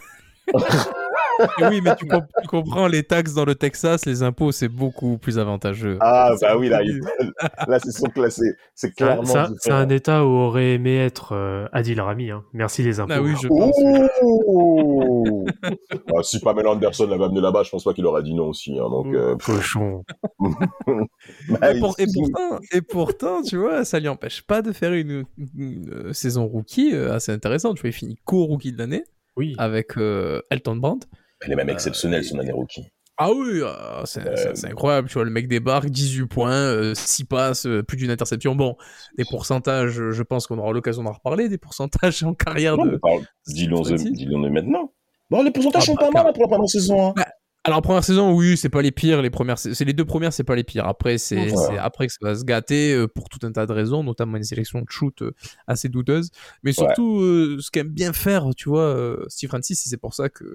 Et 1.59 1.65
oui, 1.69 1.81
mais 1.81 1.95
tu, 1.95 2.05
comp- 2.05 2.25
tu 2.41 2.47
comprends, 2.47 2.87
les 2.87 3.03
taxes 3.03 3.33
dans 3.33 3.45
le 3.45 3.55
Texas, 3.55 4.05
les 4.05 4.23
impôts, 4.23 4.51
c'est 4.51 4.67
beaucoup 4.67 5.17
plus 5.17 5.39
avantageux. 5.39 5.97
Ah 6.01 6.31
bah 6.41 6.57
oui, 6.57 6.69
là, 6.69 6.81
il- 6.83 6.99
là 7.67 7.79
c'est 7.79 7.91
son 7.91 8.07
classé, 8.07 8.55
c'est 8.75 8.91
clairement 8.95 9.23
C'est 9.25 9.37
un, 9.37 9.45
c'est 9.47 9.53
différent. 9.53 9.77
un 9.77 9.89
état 9.89 10.25
où 10.25 10.29
aurait 10.29 10.73
aimé 10.73 10.97
être 10.97 11.33
euh, 11.33 11.67
Adil 11.71 11.99
Rami. 12.01 12.31
Hein. 12.31 12.43
Merci 12.53 12.83
les 12.83 12.99
impôts. 12.99 13.13
Ah 13.15 13.21
oui, 13.21 13.33
je 13.41 13.47
pense. 13.47 13.75
Ouh 14.21 15.45
Ah, 16.15 16.23
si 16.23 16.39
Pamela 16.39 16.71
Anderson 16.71 17.07
l'avait 17.07 17.23
amené 17.25 17.41
là-bas, 17.41 17.63
je 17.63 17.69
pense 17.69 17.83
pas 17.83 17.93
qu'il 17.93 18.05
aurait 18.05 18.23
dit 18.23 18.33
non 18.33 18.47
aussi. 18.49 18.77
Hein, 18.79 18.89
donc, 18.89 19.07
euh, 19.13 19.35
Cochon. 19.37 20.03
bah, 20.39 21.73
Et, 21.75 21.79
pour- 21.79 21.95
et 21.99 22.03
il- 22.07 22.13
pourtant, 22.13 22.59
et 22.71 22.81
pourtant, 22.81 23.41
tu 23.41 23.57
vois, 23.57 23.85
ça 23.85 23.99
lui 23.99 24.07
empêche 24.07 24.41
pas 24.43 24.61
de 24.61 24.71
faire 24.71 24.93
une, 24.93 25.23
une, 25.57 25.89
euh, 25.91 26.13
saison 26.13 26.45
rookie 26.47 26.93
euh, 26.93 27.13
assez 27.13 27.31
intéressante. 27.31 27.75
Tu 27.75 27.81
vois, 27.81 27.89
il 27.89 27.93
finit 27.93 28.17
co-rookie 28.25 28.71
de 28.73 28.77
l'année 28.77 29.03
Oui. 29.37 29.55
avec 29.57 29.97
euh, 29.97 30.41
Elton 30.49 30.75
Brand. 30.75 31.03
Elle 31.41 31.51
est 31.53 31.55
même 31.55 31.69
exceptionnelle, 31.69 32.23
son 32.23 32.39
année 32.39 32.51
rookie. 32.51 32.85
Ah 33.21 33.31
oui, 33.33 33.61
ah, 33.65 34.03
c'est 34.05 34.25
Euh, 34.25 34.53
c'est- 34.55 34.67
incroyable. 34.67 35.09
Tu 35.09 35.15
vois, 35.15 35.25
le 35.25 35.29
mec 35.31 35.47
débarque, 35.49 35.89
18 35.89 36.25
points, 36.27 36.93
6 36.95 37.25
passes, 37.25 37.65
euh, 37.65 37.83
plus 37.83 37.97
d'une 37.97 38.11
interception. 38.11 38.55
Bon, 38.55 38.77
des 39.17 39.25
pourcentages, 39.25 39.99
euh, 39.99 40.11
je 40.11 40.23
pense 40.23 40.47
qu'on 40.47 40.57
aura 40.57 40.71
l'occasion 40.71 41.03
d'en 41.03 41.11
reparler, 41.11 41.49
des 41.49 41.57
pourcentages 41.57 42.23
en 42.23 42.33
carrière 42.33 42.77
Non, 42.77 42.85
de. 42.85 42.99
Dis-le 43.47 44.49
maintenant. 44.49 44.93
Bon, 45.29 45.43
les 45.43 45.51
pourcentages 45.51 45.83
Ah, 45.83 45.85
sont 45.85 45.95
bah, 45.95 46.07
pas 46.11 46.23
mal 46.23 46.27
hein, 46.27 46.33
pour 46.33 46.43
la 46.43 46.47
première 46.49 46.69
saison. 46.69 47.09
hein. 47.09 47.23
Alors 47.65 47.81
première 47.81 48.05
saison, 48.05 48.31
oui, 48.33 48.55
c'est 48.55 48.69
pas 48.69 48.81
les 48.81 48.91
pires. 48.91 49.21
Les 49.21 49.29
premières, 49.29 49.59
c'est 49.59 49.83
les 49.83 49.91
deux 49.93 50.05
premières, 50.05 50.31
c'est 50.31 50.45
pas 50.45 50.55
les 50.55 50.63
pires. 50.63 50.87
Après, 50.87 51.17
c'est 51.17 51.51
Ouais. 51.53 51.77
après 51.77 52.07
que 52.07 52.13
ça 52.13 52.19
va 52.21 52.33
se 52.35 52.45
gâter 52.45 52.93
euh, 52.93 53.05
pour 53.07 53.27
tout 53.27 53.45
un 53.45 53.51
tas 53.51 53.65
de 53.65 53.73
raisons, 53.73 54.01
notamment 54.01 54.37
une 54.37 54.43
sélection 54.45 54.79
de 54.79 54.85
shoot 54.89 55.21
euh, 55.21 55.33
assez 55.67 55.89
douteuse. 55.89 56.31
Mais 56.63 56.71
surtout, 56.71 57.19
euh, 57.19 57.57
ce 57.59 57.69
qu'aime 57.69 57.89
bien 57.89 58.13
faire, 58.13 58.45
tu 58.55 58.69
vois, 58.69 58.83
euh, 58.83 59.25
Steve 59.27 59.49
Francis, 59.49 59.85
et 59.85 59.89
c'est 59.89 59.97
pour 59.97 60.13
ça 60.13 60.29
que 60.29 60.45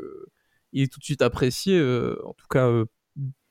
il 0.74 0.82
est 0.82 0.92
tout 0.92 0.98
de 0.98 1.04
suite 1.04 1.22
apprécié. 1.22 1.78
euh, 1.78 2.16
en 2.26 2.34
tout 2.34 2.46
cas, 2.50 2.66
euh, 2.68 2.84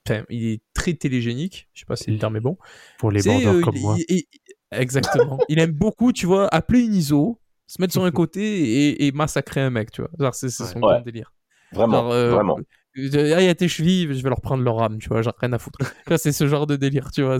enfin, 0.08 0.24
il 0.30 0.46
est 0.46 0.62
très 0.76 0.94
télégénique. 0.94 1.68
Je 1.74 1.80
sais 1.80 1.86
pas 1.86 1.96
si 1.96 2.12
le 2.12 2.20
terme 2.20 2.36
est 2.36 2.42
bon. 2.42 2.58
Pour 3.00 3.10
les 3.12 3.22
C'est, 3.22 3.30
bandeurs 3.30 3.56
euh, 3.56 3.62
comme 3.62 3.76
il- 3.76 3.82
moi. 3.82 3.96
il- 3.98 4.06
il- 4.18 4.26
exactement. 4.72 5.40
il 5.50 5.60
aime 5.60 5.72
beaucoup, 5.72 6.12
tu 6.14 6.26
vois, 6.28 6.48
appeler 6.54 6.82
une 6.82 6.94
ISO, 6.94 7.40
se 7.68 7.82
mettre 7.82 7.94
sur 7.94 8.04
un 8.04 8.12
côté 8.28 8.42
et, 8.44 9.08
et 9.08 9.12
massacrer 9.12 9.62
un 9.62 9.70
mec, 9.72 9.92
tu 9.92 10.02
vois. 10.04 10.32
C'est 10.34 10.50
son 10.50 10.66
Ouais. 10.66 10.80
grand 10.82 11.02
délire. 11.02 11.34
Vraiment, 11.72 11.94
Genre, 12.04 12.12
euh, 12.12 12.32
vraiment. 12.36 12.58
euh, 12.60 12.64
Ah, 12.96 13.42
il 13.42 13.46
y 13.46 13.50
a 13.50 13.56
tes 13.56 13.68
chevilles, 13.68 14.14
je 14.14 14.22
vais 14.22 14.30
leur 14.30 14.40
prendre 14.42 14.62
leur 14.64 14.80
âme, 14.84 15.00
tu 15.00 15.10
vois, 15.10 15.24
genre 15.24 15.34
rien 15.40 15.52
à 15.54 15.58
foutre. 15.58 15.80
C'est 16.18 16.32
ce 16.32 16.46
genre 16.48 16.68
de 16.68 16.76
délire, 16.76 17.10
tu 17.12 17.24
vois. 17.24 17.40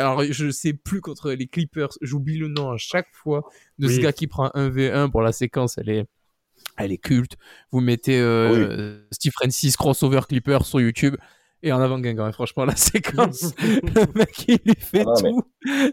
Alors, 0.00 0.24
je 0.24 0.50
sais 0.50 0.72
plus 0.72 1.02
contre 1.02 1.32
les 1.32 1.46
Clippers, 1.46 1.90
j'oublie 2.00 2.38
le 2.38 2.48
nom 2.48 2.70
à 2.70 2.78
chaque 2.78 3.08
fois 3.12 3.42
de 3.78 3.86
ce 3.88 4.00
gars 4.00 4.14
qui 4.14 4.26
prend 4.26 4.50
un 4.54 4.70
v1 4.70 5.10
pour 5.10 5.20
la 5.20 5.32
séquence, 5.32 5.76
elle 5.76 5.90
est, 5.90 6.06
elle 6.78 6.92
est 6.92 6.98
culte. 6.98 7.36
Vous 7.70 7.80
mettez 7.80 8.18
euh, 8.20 8.98
Steve 9.12 9.32
Francis 9.32 9.76
crossover 9.76 10.20
Clippers 10.28 10.64
sur 10.66 10.80
YouTube. 10.80 11.16
Et 11.66 11.72
en 11.72 11.80
avant 11.80 11.98
Guingamp, 11.98 12.28
et 12.28 12.32
franchement, 12.32 12.66
la 12.66 12.76
séquence, 12.76 13.54
le 13.58 14.18
mec, 14.18 14.44
il 14.48 14.74
fait 14.78 15.02
Ah 15.06 15.14
mais- 15.22 15.30
tout. 15.30 15.44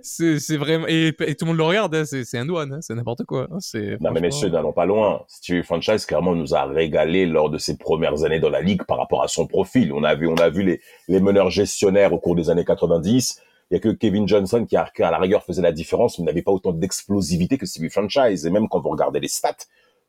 C'est, 0.04 0.58
vraiment, 0.58 0.86
et, 0.90 1.14
et 1.20 1.36
tout 1.36 1.46
le 1.46 1.52
monde 1.52 1.58
le 1.60 1.64
regarde, 1.64 1.96
hein, 1.96 2.04
c'est, 2.04 2.38
un 2.38 2.46
douane, 2.46 2.74
hein, 2.74 2.80
c'est 2.82 2.94
n'importe 2.94 3.24
quoi. 3.24 3.48
hein, 3.50 3.60
Non, 4.02 4.12
mais 4.12 4.20
messieurs, 4.20 4.50
n'allons 4.50 4.74
pas 4.74 4.86
loin. 4.86 5.24
Steve 5.30 5.64
Franchise, 5.64 6.06
clairement, 6.06 6.36
nous 6.36 6.54
a 6.54 6.66
régalé 6.66 7.26
lors 7.26 7.50
de 7.50 7.58
ses 7.58 7.78
premières 7.78 8.26
années 8.26 8.42
dans 8.42 8.50
la 8.50 8.60
ligue 8.60 8.84
par 8.84 8.98
rapport 8.98 9.24
à 9.24 9.30
son 9.30 9.48
profil. 9.48 9.94
On 9.94 10.04
a 10.04 10.14
vu, 10.14 10.28
on 10.28 10.36
a 10.36 10.50
vu 10.50 10.64
les, 10.64 10.82
les 11.08 11.22
meneurs 11.22 11.50
gestionnaires 11.52 12.12
au 12.12 12.20
cours 12.20 12.36
des 12.36 12.50
années 12.50 12.66
90. 12.66 13.40
Il 13.70 13.76
y 13.76 13.78
a 13.78 13.80
que 13.80 13.88
Kevin 13.88 14.28
Johnson 14.28 14.66
qui, 14.66 14.76
qui, 14.94 15.04
à 15.04 15.12
la 15.12 15.20
rigueur, 15.20 15.46
faisait 15.46 15.62
la 15.62 15.72
différence, 15.72 16.20
mais 16.20 16.26
n'avait 16.26 16.42
pas 16.42 16.52
autant 16.52 16.74
d'explosivité 16.74 17.58
que 17.58 17.66
Steve 17.66 17.90
Franchise. 17.90 18.46
Et 18.46 18.50
même 18.50 18.68
quand 18.68 18.82
vous 18.82 18.90
regardez 18.90 19.22
les 19.22 19.30
stats, 19.30 19.56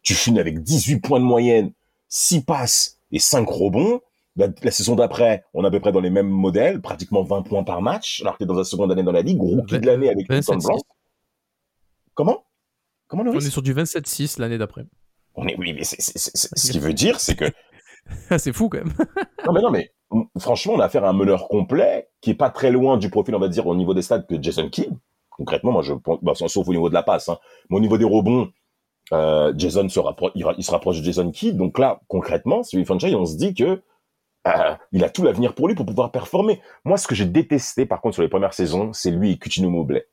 tu 0.03 0.15
finis 0.15 0.41
avec 0.41 0.63
18 0.63 1.01
points 1.01 1.21
de 1.21 1.25
moyenne, 1.25 1.73
6 2.09 2.43
passes 2.45 2.99
et 3.13 3.19
5 3.19 3.49
rebonds. 3.49 4.01
La, 4.37 4.49
la 4.63 4.71
saison 4.71 4.95
d'après, 4.97 5.45
on 5.53 5.63
est 5.65 5.67
à 5.67 5.71
peu 5.71 5.81
près 5.81 5.93
dans 5.93 6.01
les 6.01 6.09
mêmes 6.11 6.29
modèles, 6.29 6.81
pratiquement 6.81 7.23
20 7.23 7.43
points 7.43 7.65
par 7.65 7.83
match, 7.83 8.23
alors 8.23 8.39
que 8.39 8.45
dans 8.45 8.55
la 8.55 8.65
seconde 8.65 8.91
année 8.91 9.03
dans 9.03 9.13
la 9.13 9.21
ligue, 9.23 9.41
rookie 9.41 9.79
de 9.79 9.87
l'année 9.87 10.09
avec 10.09 10.29
27-6. 10.29 10.67
Blanc. 10.67 10.79
Comment? 12.15 12.45
Comment, 13.09 13.25
On 13.27 13.35
est 13.39 13.51
sur 13.51 13.63
du 13.63 13.75
27-6 13.75 14.41
l'année 14.41 14.59
d'après. 14.59 14.85
On 15.35 15.47
est, 15.47 15.57
oui, 15.59 15.73
mais 15.75 15.85
c'est, 15.85 16.01
c'est, 16.01 16.17
c'est- 16.19 16.31
c'est- 16.35 16.59
ce 16.59 16.73
qui 16.73 16.79
veut 16.79 16.95
dire, 16.95 17.21
c'est 17.21 17.37
que, 17.37 17.45
c'est 18.39 18.53
fou 18.53 18.69
quand 18.71 18.79
même. 18.79 18.93
non, 19.47 19.53
mais 19.53 19.61
non, 19.61 19.71
mais, 19.71 19.93
franchement, 20.39 20.75
on 20.77 20.81
a 20.81 20.87
affaire 20.87 21.05
à 21.05 21.11
un 21.11 21.15
meneur 21.15 21.49
complet, 21.49 22.09
qui 22.23 22.31
est 22.31 22.35
pas 22.35 22.51
très 22.51 22.71
loin 22.71 22.97
du 22.97 23.11
profil, 23.11 23.35
on 23.35 23.39
va 23.39 23.49
dire, 23.49 23.67
au 23.67 23.75
niveau 23.75 23.93
des 23.95 24.03
stats 24.03 24.23
que 24.23 24.41
Jason 24.43 24.69
Kidd. 24.71 24.93
Concrètement, 25.31 25.73
moi, 25.73 25.83
je 25.83 25.95
pense, 25.95 26.19
bah, 26.23 26.33
sauf 26.35 26.69
au 26.69 26.73
niveau 26.73 26.89
de 26.89 26.95
la 26.95 27.03
passe, 27.03 27.29
hein. 27.29 27.39
Mais 27.71 27.77
au 27.77 27.81
niveau 27.81 27.97
des 27.99 28.05
rebonds, 28.05 28.51
euh, 29.13 29.53
Jason 29.57 29.89
se 29.89 30.01
rapproche, 30.01 30.33
il, 30.35 30.45
ra- 30.45 30.55
il 30.57 30.65
se 30.65 30.71
rapproche 30.71 30.99
de 31.01 31.05
Jason 31.05 31.31
Kidd. 31.31 31.57
Donc 31.57 31.79
là, 31.79 32.01
concrètement, 32.09 32.63
Steve 32.63 32.85
Franchise, 32.85 33.15
on 33.15 33.27
se 33.27 33.37
dit 33.37 33.55
que, 33.55 33.83
euh, 34.49 34.75
il 34.93 35.05
a 35.05 35.11
tout 35.11 35.23
l'avenir 35.23 35.55
pour 35.55 35.69
lui 35.69 35.75
pour 35.75 35.87
pouvoir 35.87 36.11
performer. 36.11 36.61
Moi, 36.85 36.97
ce 36.97 37.07
que 37.07 37.15
j'ai 37.15 37.27
détesté, 37.27 37.87
par 37.87 38.01
contre, 38.01 38.15
sur 38.15 38.23
les 38.23 38.29
premières 38.29 38.55
saisons, 38.55 38.93
c'est 38.93 39.11
lui 39.11 39.33
et 39.33 39.39
Coutinho 39.39 39.71
Mobley. 39.71 40.07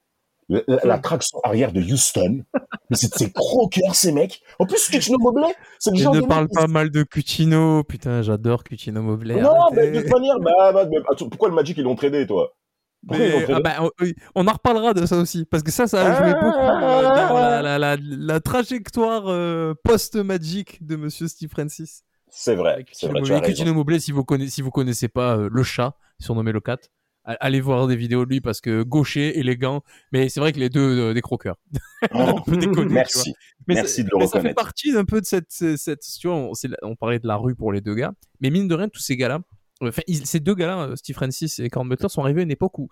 La, 0.52 0.62
la- 0.68 0.80
la 0.84 0.98
traction 0.98 1.40
arrière 1.44 1.72
de 1.72 1.80
Houston. 1.80 2.44
Mais 2.90 2.98
c'est 2.98 3.14
ces 3.14 3.32
croqueurs, 3.32 3.94
ces 3.96 4.12
mecs. 4.12 4.42
En 4.58 4.66
plus, 4.66 4.90
Coutinho 4.90 5.18
Mobley, 5.20 5.54
c'est 5.78 5.92
le 5.92 5.98
Je 5.98 6.04
genre 6.04 6.16
ne 6.16 6.22
de 6.22 6.26
parle 6.26 6.44
mec 6.46 6.50
qui 6.52 6.56
pas 6.56 6.68
mal 6.68 6.90
de 6.90 7.04
Coutinho. 7.04 7.84
Putain, 7.84 8.22
j'adore 8.24 8.64
Coutinho 8.64 9.02
Mobley. 9.02 9.40
non, 9.42 9.52
mais 9.74 9.92
de 9.92 10.02
toute 10.02 10.10
manière, 10.12 10.40
bah, 10.40 10.72
bah, 10.74 10.88
pourquoi 11.18 11.50
le 11.50 11.56
Magic 11.56 11.78
ils 11.78 11.84
l'ont 11.84 11.96
tradé, 11.96 12.26
toi? 12.28 12.56
Mais, 13.04 13.46
ah 13.54 13.60
bah, 13.62 13.76
on, 13.82 13.90
on 14.36 14.48
en 14.48 14.52
reparlera 14.52 14.94
de 14.94 15.06
ça 15.06 15.18
aussi, 15.18 15.46
parce 15.46 15.64
que 15.64 15.72
ça, 15.72 15.88
ça 15.88 16.02
a 16.06 16.18
joué 16.22 16.34
Ah. 16.36 16.42
beaucoup 16.44 16.58
euh, 16.60 17.30
dans 17.30 17.34
la, 17.40 17.62
la, 17.62 17.80
la, 17.80 17.98
la 18.02 18.40
trajectoire 18.42 19.24
euh, 19.28 19.74
post-Magic 19.86 20.86
de 20.86 20.96
Monsieur 20.96 21.28
Steve 21.28 21.50
Francis. 21.50 22.04
C'est 22.30 22.56
vrai, 22.56 22.86
c'est 22.92 23.08
vrai, 23.08 23.16
tu 23.22 23.32
Mobley. 23.32 23.36
as 23.36 23.40
raison. 23.40 23.52
Coutinho 23.54 23.74
Mobley, 23.74 24.00
si 24.00 24.12
vous 24.12 24.24
connaissez, 24.24 24.52
si 24.52 24.62
vous 24.62 24.72
connaissez 24.72 25.08
pas 25.08 25.38
euh, 25.38 25.50
le 25.52 25.64
chat, 25.64 25.96
surnommé 26.20 26.52
le 26.52 26.60
cat, 26.60 26.78
allez 27.24 27.62
voir 27.62 27.88
des 27.88 27.96
vidéos 27.96 28.26
de 28.26 28.30
lui 28.32 28.42
parce 28.42 28.60
que 28.60 28.84
gaucher, 28.84 29.38
élégant, 29.40 29.82
mais 30.12 30.30
c'est 30.30 30.40
vrai 30.40 30.52
que 30.52 30.60
les 30.60 30.70
deux 30.70 31.14
des 31.14 31.22
croqueurs. 31.22 31.56
Oh, 32.14 32.40
peut 32.46 32.56
déconner, 32.58 32.94
merci. 32.94 33.34
Mais 33.68 33.76
Merci 33.76 34.04
de 34.06 34.10
le 34.12 34.18
mais 34.20 34.26
ça 34.26 34.32
fait 34.32 34.38
reconnaître. 34.40 34.56
partie 34.64 34.92
un 34.96 35.04
peu 35.06 35.20
de 35.20 35.26
cette, 35.26 35.48
cette, 35.50 35.78
cette- 35.78 36.02
tu 36.20 36.28
vois, 36.28 36.38
on, 36.38 36.54
on 36.82 36.96
parlait 36.96 37.20
de 37.20 37.28
la 37.28 37.36
rue 37.36 37.56
pour 37.56 37.74
les 37.74 37.82
deux 37.82 37.94
gars, 37.94 38.14
mais 38.40 38.50
mine 38.50 38.68
de 38.70 38.74
rien, 38.76 38.88
tous 38.88 39.02
ces 39.02 39.18
gars-là, 39.18 39.40
enfin, 39.82 40.02
ils- 40.08 40.26
ces 40.26 40.39
deux 40.39 40.56
gars-là, 40.56 40.80
euh, 40.89 40.96
Steve 40.96 41.15
Francis 41.15 41.60
et 41.60 41.70
Corn 41.70 41.88
Butler, 41.88 42.10
sont 42.10 42.22
arrivés 42.22 42.42
à 42.42 42.44
une 42.44 42.52
époque 42.52 42.78
où, 42.80 42.89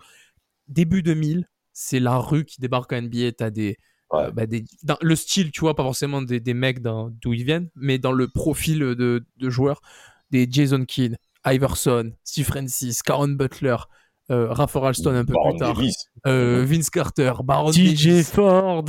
début 0.68 1.02
2000, 1.02 1.48
c'est 1.72 2.00
la 2.00 2.16
rue 2.18 2.44
qui 2.44 2.60
débarque 2.60 2.92
en 2.92 2.96
NBA, 2.96 3.32
t'as 3.32 3.50
des, 3.50 3.76
Ouais. 4.10 4.20
euh, 4.24 4.30
bah, 4.30 4.46
des, 4.46 4.64
dans 4.84 4.96
le 5.02 5.14
style, 5.16 5.50
tu 5.50 5.60
vois, 5.60 5.74
pas 5.76 5.82
forcément 5.82 6.22
des, 6.22 6.40
des 6.40 6.54
mecs 6.54 6.80
dans- 6.80 7.10
d'où 7.10 7.34
ils 7.34 7.44
viennent, 7.44 7.68
mais 7.76 7.98
dans 7.98 8.12
le 8.12 8.26
profil 8.28 8.78
de, 8.80 9.24
de 9.36 9.50
joueurs, 9.50 9.80
des 10.30 10.46
Jason 10.50 10.84
Kidd, 10.84 11.16
Iverson, 11.46 12.12
Steve 12.24 12.46
Francis, 12.46 13.02
Karen 13.02 13.36
Butler, 13.36 13.76
euh, 14.30 14.52
Rafa 14.52 14.80
Ralston 14.80 15.14
un 15.14 15.24
peu 15.24 15.32
Baron 15.34 15.50
plus 15.50 15.58
tard, 15.58 15.76
euh, 16.26 16.64
Vince 16.66 16.90
Carter, 16.90 17.32
Baron 17.44 17.70
DJ 17.72 18.04
Davis, 18.06 18.30
Ford. 18.30 18.84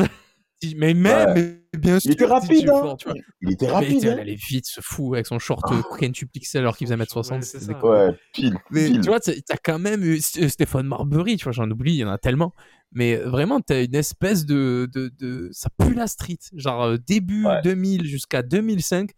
Mais 0.77 0.93
même, 0.93 1.29
Ouais. 1.35 1.59
mais 1.73 1.79
bien 1.79 1.99
sûr, 1.99 2.09
Il 2.11 2.13
était 2.13 2.25
rapide, 2.25 2.69
hein. 2.69 2.79
Ford, 2.81 2.97
tu 2.97 3.05
vois. 3.09 3.17
Il 3.41 3.51
était 3.53 3.65
Mais 3.67 3.71
rapide. 3.71 3.99
il 4.03 4.09
hein. 4.09 4.17
allait 4.19 4.35
vite, 4.35 4.65
ce 4.67 4.81
fou, 4.81 5.13
avec 5.13 5.25
son 5.25 5.39
short 5.39 5.63
euh, 5.71 5.81
quintuple 5.97 6.31
pixel 6.31 6.61
alors 6.61 6.75
qu'il 6.77 6.87
faisait 6.87 6.95
1m60. 6.97 7.31
Ouais, 7.35 7.41
c'est 7.41 7.59
c'était 7.59 7.73
ça. 7.73 7.79
cool. 7.79 7.89
Ouais, 7.91 8.09
pile, 8.33 8.57
Mais 8.71 8.85
pile. 8.87 9.01
tu 9.01 9.07
vois, 9.09 9.19
t'as 9.19 9.33
quand 9.63 9.79
même 9.79 10.03
eu 10.03 10.19
euh, 10.39 10.47
Stéphane 10.49 10.87
Marbury, 10.87 11.37
tu 11.37 11.43
vois, 11.45 11.53
j'en 11.53 11.69
oublie, 11.69 11.93
il 11.93 11.97
y 11.99 12.03
en 12.03 12.09
a 12.11 12.17
tellement. 12.17 12.53
Mais 12.91 13.17
vraiment, 13.17 13.61
t'as 13.61 13.83
une 13.85 13.95
espèce 13.95 14.45
de, 14.45 14.89
de, 14.93 15.11
de. 15.19 15.49
Ça 15.51 15.69
pue 15.77 15.93
la 15.93 16.07
street. 16.07 16.39
Genre, 16.55 16.83
euh, 16.83 16.97
début 16.97 17.45
Ouais. 17.45 17.61
2000 17.63 18.05
jusqu'à 18.05 18.41
2005, 18.41 19.11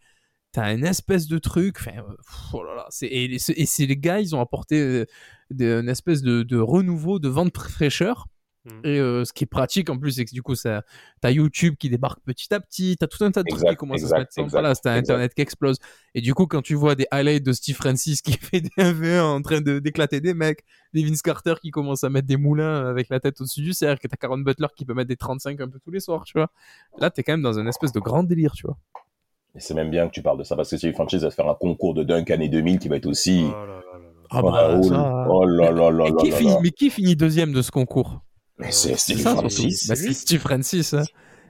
t'as 0.52 0.74
une 0.74 0.86
espèce 0.86 1.28
de 1.28 1.38
truc. 1.38 1.78
Enfin, 1.80 1.98
euh, 2.00 2.14
oh 2.54 2.64
là 2.64 2.76
là. 2.76 2.86
c'est- 2.90 3.08
Et, 3.08 3.28
les- 3.30 3.52
et 3.56 3.66
c'est 3.66 3.86
les 3.86 3.96
gars, 3.98 4.20
ils 4.20 4.36
ont 4.36 4.42
apporté 4.42 5.06
une 5.58 5.88
espèce 5.90 6.22
de, 6.22 6.44
de 6.44 6.58
renouveau, 6.58 7.20
de 7.20 7.30
vente 7.30 7.58
fraîcheur. 7.58 8.28
Mm. 8.66 8.70
Et 8.84 9.00
euh, 9.00 9.26
ce 9.26 9.34
qui 9.34 9.46
est 9.46 9.48
pratique 9.48 9.90
en 9.90 9.98
plus, 9.98 10.12
c'est 10.12 10.26
que 10.26 10.32
du 10.32 10.44
coup, 10.44 10.54
ça, 10.54 10.84
t'as 11.20 11.32
YouTube 11.32 11.76
qui 11.80 11.90
débarque 11.90 12.20
petit 12.24 12.54
à 12.54 12.60
petit, 12.60 12.96
t'as 13.00 13.08
tout 13.08 13.24
un 13.24 13.32
tas 13.32 13.42
de 13.42 13.50
trucs 13.50 13.68
qui 13.68 13.76
commencent 13.76 14.04
à 14.04 14.08
se 14.08 14.14
mettre 14.14 14.38
exact, 14.38 14.60
place, 14.60 14.82
t'as 14.82 14.98
exact. 14.98 15.10
Internet 15.10 15.34
qui 15.34 15.42
explose. 15.42 15.78
Et 16.14 16.22
du 16.22 16.34
coup, 16.36 16.46
quand 16.46 16.62
tu 16.62 16.76
vois 16.76 16.96
des 16.96 17.08
highlights 17.10 17.44
de 17.44 17.54
Steve 17.54 17.76
Francis 17.76 18.22
qui 18.22 18.34
fait 18.42 18.62
des 18.62 18.70
1v1 18.78 19.22
en 19.22 19.42
train 19.42 19.62
de 19.62 19.80
d'éclater 19.80 20.22
des 20.22 20.36
mecs, 20.36 20.64
des 20.94 21.04
Vince 21.04 21.22
Carter 21.22 21.56
qui 21.62 21.72
commence 21.72 22.04
à 22.04 22.10
mettre 22.10 22.28
des 22.28 22.38
moulins 22.38 22.88
avec 22.88 23.10
la 23.10 23.20
tête 23.20 23.42
au-dessus 23.42 23.62
du 23.62 23.74
cercle, 23.74 24.08
t'as 24.08 24.18
Karen 24.18 24.44
Butler 24.44 24.68
qui 24.76 24.86
peut 24.86 24.94
mettre 24.94 25.10
des 25.10 25.18
35 25.18 25.60
un 25.60 25.68
peu 25.68 25.80
tous 25.80 25.92
les 25.92 26.00
soirs, 26.00 26.24
tu 26.24 26.34
vois. 26.38 26.52
Là, 27.00 27.10
t'es 27.10 27.24
quand 27.24 27.34
même 27.34 27.42
dans 27.42 27.58
une 27.58 27.68
espèce 27.68 27.92
de 27.92 28.00
grand 28.00 28.24
délire, 28.24 28.54
tu 28.54 28.68
vois. 28.68 28.78
Et 29.56 29.60
c'est 29.60 29.74
même 29.74 29.90
bien 29.90 30.08
que 30.08 30.14
tu 30.14 30.22
parles 30.22 30.38
de 30.38 30.44
ça 30.44 30.56
parce 30.56 30.70
que 30.70 30.78
Steve 30.78 30.94
Franchise 30.94 31.24
va 31.24 31.32
faire 31.32 31.50
un 31.50 31.56
concours 31.56 31.94
de 31.94 32.04
dunk 32.04 32.32
année 32.32 32.48
2000 32.48 32.80
qui 32.80 32.90
va 32.90 32.98
être 32.98 33.08
aussi. 33.08 33.44
Oh 33.44 33.52
là 33.52 33.66
là 33.66 33.76
là 33.76 33.98
là. 33.98 34.12
Ah 34.30 34.42
bah, 34.42 34.78
oh, 34.78 34.84
ça- 34.84 35.28
oh 35.30 35.46
là 35.46 35.72
là 35.72 35.92
là 35.92 36.10
là. 36.10 36.60
mais 36.62 36.72
qui 36.72 36.90
finit 36.90 37.18
deuxième 37.18 37.52
de 37.52 37.62
ce 37.62 37.72
concours? 37.72 38.22
Mais 38.62 38.72
c'est 38.72 38.90
C'est 38.98 39.16
Steve. 39.16 39.20
Francis. 39.22 39.88
Bah, 39.88 39.96
c'est 39.96 40.14
Steve 40.14 40.40
Francis. 40.40 40.94
hein. 40.94 41.04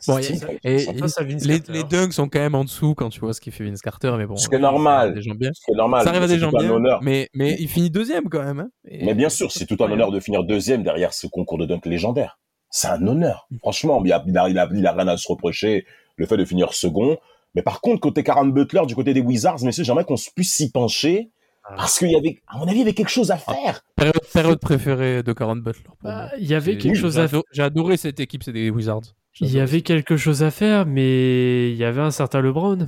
Bon, 0.08 0.18
et- 0.18 0.24
c'est 0.24 0.40
et- 0.64 1.60
les, 1.70 1.84
dunks 1.84 2.12
sont 2.14 2.28
quand 2.28 2.40
même 2.40 2.56
en 2.56 2.64
dessous 2.64 2.96
quand 2.96 3.10
tu 3.10 3.20
vois 3.20 3.34
ce 3.34 3.42
qu'il 3.42 3.54
fait 3.54 3.64
Vince 3.64 3.82
Carter, 3.82 4.12
mais 4.18 4.26
bon. 4.26 4.36
Ce 4.36 4.50
qui 4.50 4.56
est 4.56 4.58
euh, 4.58 4.62
normal. 4.62 5.10
ça 5.10 5.10
arrive 5.10 5.12
à 5.12 5.16
Des 5.16 5.22
gens 5.22 5.36
bien. 5.36 5.52
c'est 5.54 5.76
normal. 5.76 6.04
Ça 6.04 6.10
arrive 6.10 6.24
à 6.24 6.28
c'est 6.28 6.34
des 6.34 6.40
gens 6.40 6.50
bien, 6.52 7.00
mais, 7.04 7.30
mais 7.36 7.56
il 7.60 7.68
finit 7.68 7.92
deuxième 7.92 8.28
quand 8.28 8.44
même. 8.44 8.62
Hein. 8.62 8.70
Et- 8.88 9.06
Mais 9.06 9.14
bien 9.14 9.30
sûr, 9.30 9.52
c'est 9.52 9.68
tout 9.68 9.78
un 9.84 9.92
honneur 9.92 10.12
de 10.12 10.20
finir 10.20 10.44
deuxième 10.44 10.82
derrière 10.82 11.14
ce 11.14 11.28
concours 11.28 11.60
de 11.60 11.68
dunk 11.68 11.82
légendaire. 11.86 12.40
C'est 12.72 12.88
un 12.88 13.06
honneur. 13.06 13.48
Franchement, 13.60 14.02
il 14.04 14.12
a, 14.12 14.24
il 14.26 14.36
a, 14.38 14.50
il 14.50 14.58
a, 14.58 14.68
il 14.74 14.88
a 14.88 14.94
rien 14.94 15.08
à 15.08 15.18
se 15.18 15.28
reprocher, 15.28 15.86
le 16.16 16.26
fait 16.26 16.38
de 16.38 16.46
finir 16.46 16.74
second. 16.74 17.18
Mais 17.54 17.62
par 17.62 17.82
contre, 17.82 18.00
côté 18.00 18.24
Karen 18.24 18.52
Butler, 18.52 18.82
du 18.88 18.96
côté 18.96 19.14
des 19.14 19.20
Wizards, 19.22 19.62
messieurs, 19.64 19.84
j'aimerais 19.84 20.06
qu'on 20.06 20.16
puisse 20.36 20.54
s'y 20.56 20.72
pencher. 20.72 21.30
Ah. 21.64 21.76
Parce 21.78 22.00
qu'il 22.00 22.12
y 22.12 22.16
avait, 22.16 22.42
à 22.48 22.58
mon 22.58 22.64
avis, 22.64 22.76
il 22.76 22.80
y 22.80 22.82
avait 22.82 22.94
quelque 22.94 23.10
chose 23.10 23.32
à 23.32 23.38
faire. 23.38 23.82
Période, 23.96 24.20
période 24.34 24.60
préférée 24.60 25.24
de 25.24 25.32
Caron 25.34 25.56
Butler. 25.58 25.84
Pour 25.84 25.96
moi. 26.04 26.12
Ah, 26.14 26.32
Il 26.40 26.48
y 26.48 26.56
avait 26.56 26.78
quelque 26.78 26.94
oui, 26.96 27.00
chose 27.00 27.16
j'ai 27.16 27.22
à 27.22 27.24
ado- 27.26 27.44
J'ai 27.52 27.62
adoré 27.64 27.98
cette 27.98 28.20
équipe, 28.20 28.44
c'est 28.44 28.52
des 28.54 28.70
Wizards. 28.70 29.02
Il 29.40 29.52
y 29.52 29.60
avait 29.60 29.82
quelque 29.82 30.18
chose 30.18 30.44
à 30.44 30.52
faire, 30.52 30.86
mais 30.86 31.72
il 31.72 31.78
y 31.78 31.84
avait 31.86 32.02
un 32.02 32.12
certain 32.12 32.42
LeBron. 32.42 32.88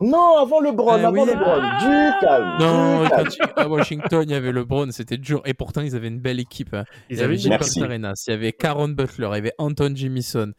Non, 0.00 0.36
avant 0.36 0.60
LeBron, 0.60 0.90
Ah 0.94 1.06
avant 1.08 1.22
oui. 1.22 1.30
LeBron. 1.30 1.60
Du 1.78 2.10
calme. 2.20 2.56
Non, 2.58 3.04
du 3.04 3.08
calme. 3.08 3.28
quand- 3.54 3.62
à 3.62 3.68
Washington, 3.68 4.24
il 4.26 4.32
y 4.32 4.34
avait 4.34 4.50
LeBron, 4.52 4.90
c'était 4.90 5.16
dur. 5.16 5.40
Et 5.44 5.54
pourtant, 5.54 5.80
ils 5.80 5.94
avaient 5.94 6.08
une 6.08 6.18
belle 6.20 6.40
équipe. 6.40 6.74
hein. 6.74 6.84
Ils 7.08 7.14
Il 7.14 7.16
y 7.16 7.20
avait 7.20 7.24
avaient 7.26 7.36
Gilbert 7.38 7.58
Merci. 7.60 7.82
Arenas, 7.84 8.24
il 8.26 8.30
y 8.32 8.34
avait 8.34 8.52
Caron 8.52 8.88
Butler, 8.88 9.28
il 9.30 9.34
y 9.34 9.38
avait 9.38 9.52
Anton 9.58 9.92
Jimison. 9.94 10.52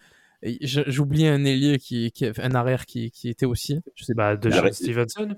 J'oubliais 0.62 1.30
un 1.30 1.44
ailier 1.46 1.78
qui, 1.78 2.12
qui, 2.12 2.26
un 2.26 2.56
arrière 2.56 2.86
qui, 2.86 3.12
qui 3.12 3.30
était 3.30 3.46
aussi. 3.46 3.80
Je 3.96 4.06
sais 4.06 4.14
pas. 4.16 4.36
bah, 4.36 4.38
de 4.38 4.50
Stevenson. 4.72 5.36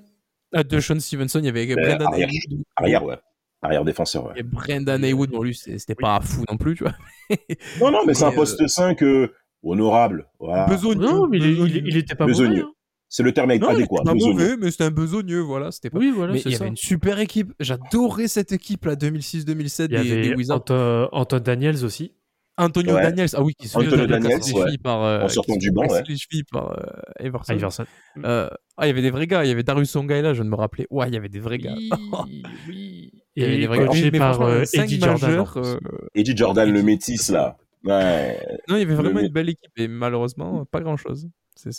Ah, 0.56 0.64
de 0.64 0.80
Sean 0.80 1.00
Stevenson, 1.00 1.40
il 1.40 1.46
y 1.46 1.50
avait 1.50 1.70
Euh, 1.72 1.76
Brendan 1.76 2.08
arrière. 2.08 2.30
Haywood. 2.30 2.64
Arrière, 2.76 3.04
ouais. 3.06 3.18
Arrière 3.62 3.84
défenseur, 3.86 4.26
ouais. 4.28 4.34
Et 4.38 4.44
Brendan 4.44 5.04
Haywood, 5.04 5.30
bon, 5.32 5.44
lui, 5.44 5.54
c'était 5.56 5.96
pas 5.96 6.20
fou 6.22 6.44
non 6.50 6.58
plus, 6.58 6.76
tu 6.76 6.84
vois. 6.84 6.94
Non, 7.82 7.92
non, 7.92 8.06
mais 8.06 8.14
c'est 8.14 8.26
un 8.26 8.32
poste 8.32 8.66
5 8.68 9.02
euh, 9.04 9.28
honorable. 9.64 10.28
Voilà. 10.40 10.66
Besogneux. 10.68 11.06
Non, 11.06 11.28
mais 11.28 11.38
il, 11.38 11.44
il, 11.46 11.52
besogneux. 11.58 11.82
il 11.88 11.98
était 11.98 12.16
pas 12.16 12.26
Besogneux. 12.26 12.50
mauvais. 12.50 12.62
hein. 12.62 12.72
C'est 13.10 13.24
le 13.24 13.32
terme 13.34 13.50
Non, 13.54 13.56
il 13.70 13.76
adéquat. 13.76 13.96
était 13.98 14.04
pas 14.06 14.14
besogneux. 14.14 14.34
mauvais, 14.34 14.58
mais 14.58 14.72
c'était 14.72 14.84
un 14.86 14.92
besogneux, 14.92 15.40
voilà. 15.42 15.72
C'était 15.72 15.90
pas. 15.90 15.98
Oui, 16.00 16.12
voilà, 16.16 16.34
mais 16.34 16.40
c'est 16.40 16.50
il 16.50 16.54
y 16.54 16.56
ça. 16.56 16.64
avait 16.64 16.70
une 16.70 16.76
super 16.78 17.20
équipe. 17.20 17.54
J'adorais 17.60 18.28
cette 18.28 18.52
équipe 18.52 18.86
là, 18.86 18.96
2006-2007 18.96 19.88
Il 19.90 20.00
y 20.00 20.04
des, 20.04 20.04
des 20.04 20.12
avait 20.28 20.36
Wizards. 20.36 20.58
Anto- 20.58 21.10
Anton 21.12 21.40
Daniels 21.40 21.84
aussi. 21.86 22.14
Antonio 22.58 22.94
Ouais. 22.96 23.02
Daniels, 23.02 23.28
ah 23.34 23.42
oui, 23.44 23.54
qui 23.58 23.68
se 23.68 23.78
Antonio 23.78 24.06
Daniels, 24.08 24.40
ouais. 24.54 24.78
par, 24.82 25.04
euh, 25.04 25.24
En 25.24 25.30
sortant 25.30 25.58
du 25.58 25.72
banc, 25.72 25.86
ouais. 25.88 26.04
les 26.08 26.16
chevilles 26.18 26.44
par 26.50 26.72
euh, 26.72 26.84
Everson. 27.20 27.54
Iverson. 27.54 27.86
Euh, 28.24 28.50
ah, 28.78 28.86
il 28.86 28.88
y 28.88 28.92
avait 28.92 29.02
des 29.02 29.10
vrais 29.12 29.28
gars. 29.28 29.44
Il 29.44 29.50
y 29.50 29.52
avait 29.52 29.64
Darius 29.64 29.90
Songaila, 29.90 30.34
je 30.34 30.44
ne 30.44 30.50
me 30.50 30.56
rappelais. 30.56 30.88
Ouais, 30.90 31.08
il 31.10 31.14
y 31.14 31.18
avait 31.18 31.28
des 31.30 31.40
vrais 31.40 31.58
gars. 31.58 31.74
Oui, 31.76 31.90
oui. 32.68 33.12
Il 33.36 33.44
y 33.44 33.46
avait 33.46 33.56
Et 33.56 33.60
des 33.60 33.68
vrais 33.68 33.80
gars. 33.86 34.10
Mais 34.12 34.20
par 34.20 34.42
euh, 34.42 34.64
Eddie 34.74 35.00
Jordan. 35.00 35.46
euh, 35.58 35.78
Eddie 36.16 36.38
Jordan, 36.38 36.72
le 36.72 36.82
métis, 36.82 37.30
là. 37.30 37.58
Ouais. 37.84 38.38
Non, 38.70 38.78
il 38.78 38.80
y 38.80 38.84
avait 38.84 38.96
vraiment 38.96 39.20
Le- 39.20 39.26
une 39.26 39.32
belle 39.34 39.50
équipe 39.50 39.72
et 39.78 39.88
malheureusement, 39.88 40.66
pas 40.66 40.80
grand 40.80 40.98
chose. 40.98 41.28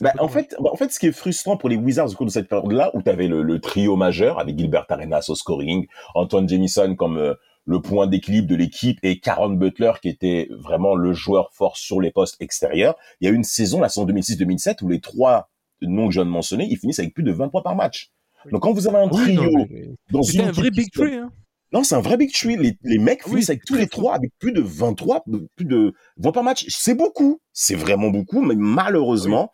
Bah, 0.01 0.13
en 0.21 0.29
fait, 0.29 0.55
bah, 0.61 0.71
en 0.73 0.77
fait, 0.77 0.91
ce 0.93 0.99
qui 0.99 1.07
est 1.07 1.13
frustrant 1.13 1.57
pour 1.59 1.69
les 1.69 1.77
Wizards 1.77 2.11
au 2.11 2.15
cours 2.15 2.27
de 2.27 2.31
cette 2.31 2.49
période-là, 2.49 2.91
où 2.95 3.03
tu 3.03 3.11
avais 3.11 3.27
le, 3.29 3.43
le 3.43 3.61
trio 3.61 3.97
majeur 3.97 4.39
avec 4.39 4.59
Gilbert 4.59 4.87
Arenas 4.89 5.27
au 5.29 5.35
scoring, 5.35 5.87
Antoine 6.15 6.49
Jamison 6.49 6.95
comme 6.97 7.19
euh, 7.19 7.35
le 7.67 7.81
point 7.81 8.07
d'équilibre 8.07 8.49
de 8.49 8.55
l'équipe 8.55 8.99
et 9.03 9.19
Caron 9.19 9.51
Butler 9.51 9.93
qui 10.01 10.09
était 10.09 10.49
vraiment 10.51 10.95
le 10.95 11.13
joueur 11.13 11.51
fort 11.53 11.77
sur 11.77 12.01
les 12.01 12.13
postes 12.13 12.41
extérieurs. 12.41 12.95
Il 13.21 13.27
y 13.27 13.29
a 13.29 13.33
eu 13.33 13.37
une 13.37 13.45
saison, 13.45 13.81
la 13.81 13.89
saison 13.89 14.07
2006-2007, 14.07 14.83
où 14.83 14.89
les 14.89 15.01
trois 15.01 15.51
noms 15.83 16.07
que 16.07 16.15
je 16.15 16.21
viens 16.21 16.27
de 16.27 16.31
mentionner, 16.31 16.67
ils 16.71 16.79
finissent 16.79 17.01
avec 17.01 17.13
plus 17.13 17.25
de 17.25 17.33
20 17.33 17.49
points 17.49 17.63
par 17.63 17.75
match. 17.75 18.13
Donc 18.53 18.63
quand 18.63 18.73
vous 18.73 18.87
avez 18.87 18.99
un 18.99 19.09
Oui, 19.11 19.35
trio 19.35 19.43
non, 19.43 19.67
mais 19.69 19.89
dans 20.11 20.23
une 20.23 20.41
un 20.43 20.53
vrai 20.53 20.71
big 20.71 20.91
tree. 20.93 21.17
Hein. 21.17 21.33
Non, 21.73 21.83
c'est 21.83 21.97
un 21.97 22.01
vrai 22.01 22.17
big 22.17 22.33
tree. 22.33 22.57
Les, 22.57 22.79
les 22.85 22.99
mecs 22.99 23.27
Oui, 23.27 23.33
finissent 23.33 23.51
avec 23.51 23.65
tous 23.65 23.75
les 23.75 23.89
trois 23.89 24.15
avec 24.15 24.31
plus 24.39 24.53
de 24.53 24.61
23, 24.61 25.25
plus 25.57 25.67
de 25.67 25.93
20 26.19 26.33
par 26.33 26.45
match. 26.45 26.65
C'est 26.69 26.95
beaucoup. 26.95 27.41
C'est 27.53 27.75
vraiment 27.75 28.11
beaucoup. 28.11 28.41
Mais 28.41 28.55
malheureusement, 28.57 29.51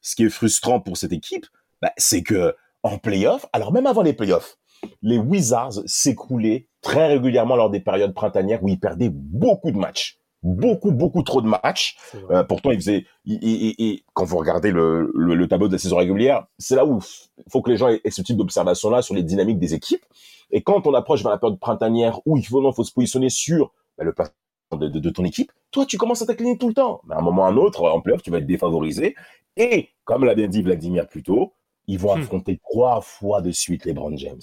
ce 0.00 0.14
qui 0.14 0.24
est 0.24 0.30
frustrant 0.30 0.80
pour 0.80 0.96
cette 0.96 1.12
équipe, 1.12 1.46
bah, 1.82 1.92
c'est 1.96 2.22
que 2.22 2.54
en 2.84 2.98
playoff, 2.98 3.46
alors 3.52 3.72
même 3.72 3.86
avant 3.86 4.02
les 4.02 4.12
playoffs, 4.12 4.56
les 5.02 5.18
Wizards 5.18 5.82
s'écroulaient 5.86 6.68
très 6.86 7.06
régulièrement 7.08 7.56
lors 7.56 7.70
des 7.70 7.80
périodes 7.80 8.14
printanières 8.14 8.62
où 8.62 8.68
ils 8.68 8.78
perdaient 8.78 9.10
beaucoup 9.12 9.70
de 9.72 9.76
matchs. 9.78 10.18
Beaucoup, 10.42 10.92
beaucoup 10.92 11.22
trop 11.24 11.40
de 11.40 11.48
matchs. 11.48 11.96
Euh, 12.30 12.44
pourtant, 12.44 12.70
ils 12.70 12.76
faisaient. 12.76 13.04
ils- 13.24 13.38
ils- 13.42 13.62
ils- 13.68 13.74
ils- 13.78 14.02
quand 14.14 14.24
vous 14.24 14.36
regardez 14.38 14.70
le, 14.70 15.10
le, 15.14 15.34
le 15.34 15.48
tableau 15.48 15.66
de 15.66 15.72
la 15.72 15.78
saison 15.78 15.96
régulière, 15.96 16.46
c'est 16.58 16.76
là 16.76 16.84
où 16.86 17.00
il 17.38 17.50
faut 17.50 17.62
que 17.62 17.70
les 17.70 17.76
gens 17.76 17.88
aient, 17.88 18.00
aient 18.04 18.10
ce 18.12 18.22
type 18.22 18.36
d'observation-là 18.36 19.02
sur 19.02 19.14
les 19.16 19.24
dynamiques 19.24 19.58
des 19.58 19.74
équipes. 19.74 20.04
Et 20.52 20.62
quand 20.62 20.86
on 20.86 20.94
approche 20.94 21.22
vers 21.24 21.32
la 21.32 21.38
période 21.38 21.58
printanière 21.58 22.20
où 22.26 22.36
il 22.36 22.46
faut, 22.46 22.62
non, 22.62 22.70
faut 22.72 22.84
se 22.84 22.92
positionner 22.92 23.30
sur 23.30 23.72
bah, 23.98 24.04
le 24.04 24.12
placement 24.12 24.34
de, 24.78 24.86
de, 24.88 25.00
de 25.00 25.10
ton 25.10 25.24
équipe, 25.24 25.50
toi, 25.72 25.84
tu 25.86 25.98
commences 25.98 26.22
à 26.22 26.26
t'incliner 26.26 26.56
tout 26.56 26.68
le 26.68 26.74
temps. 26.74 27.00
Mais 27.08 27.16
à 27.16 27.18
un 27.18 27.22
moment 27.22 27.42
ou 27.42 27.46
à 27.46 27.48
un 27.48 27.56
autre, 27.56 27.82
en 27.90 28.00
playoff, 28.00 28.22
tu 28.22 28.30
vas 28.30 28.38
être 28.38 28.46
défavorisé. 28.46 29.16
Et, 29.56 29.88
comme 30.04 30.24
l'a 30.24 30.36
bien 30.36 30.46
dit 30.46 30.62
Vladimir 30.62 31.08
plus 31.08 31.24
tôt, 31.24 31.54
ils 31.88 31.98
vont 31.98 32.14
Hmm. 32.14 32.20
affronter 32.20 32.60
trois 32.62 33.00
fois 33.00 33.40
de 33.40 33.50
suite 33.50 33.84
les 33.84 33.94
Brown 33.94 34.16
James. 34.16 34.42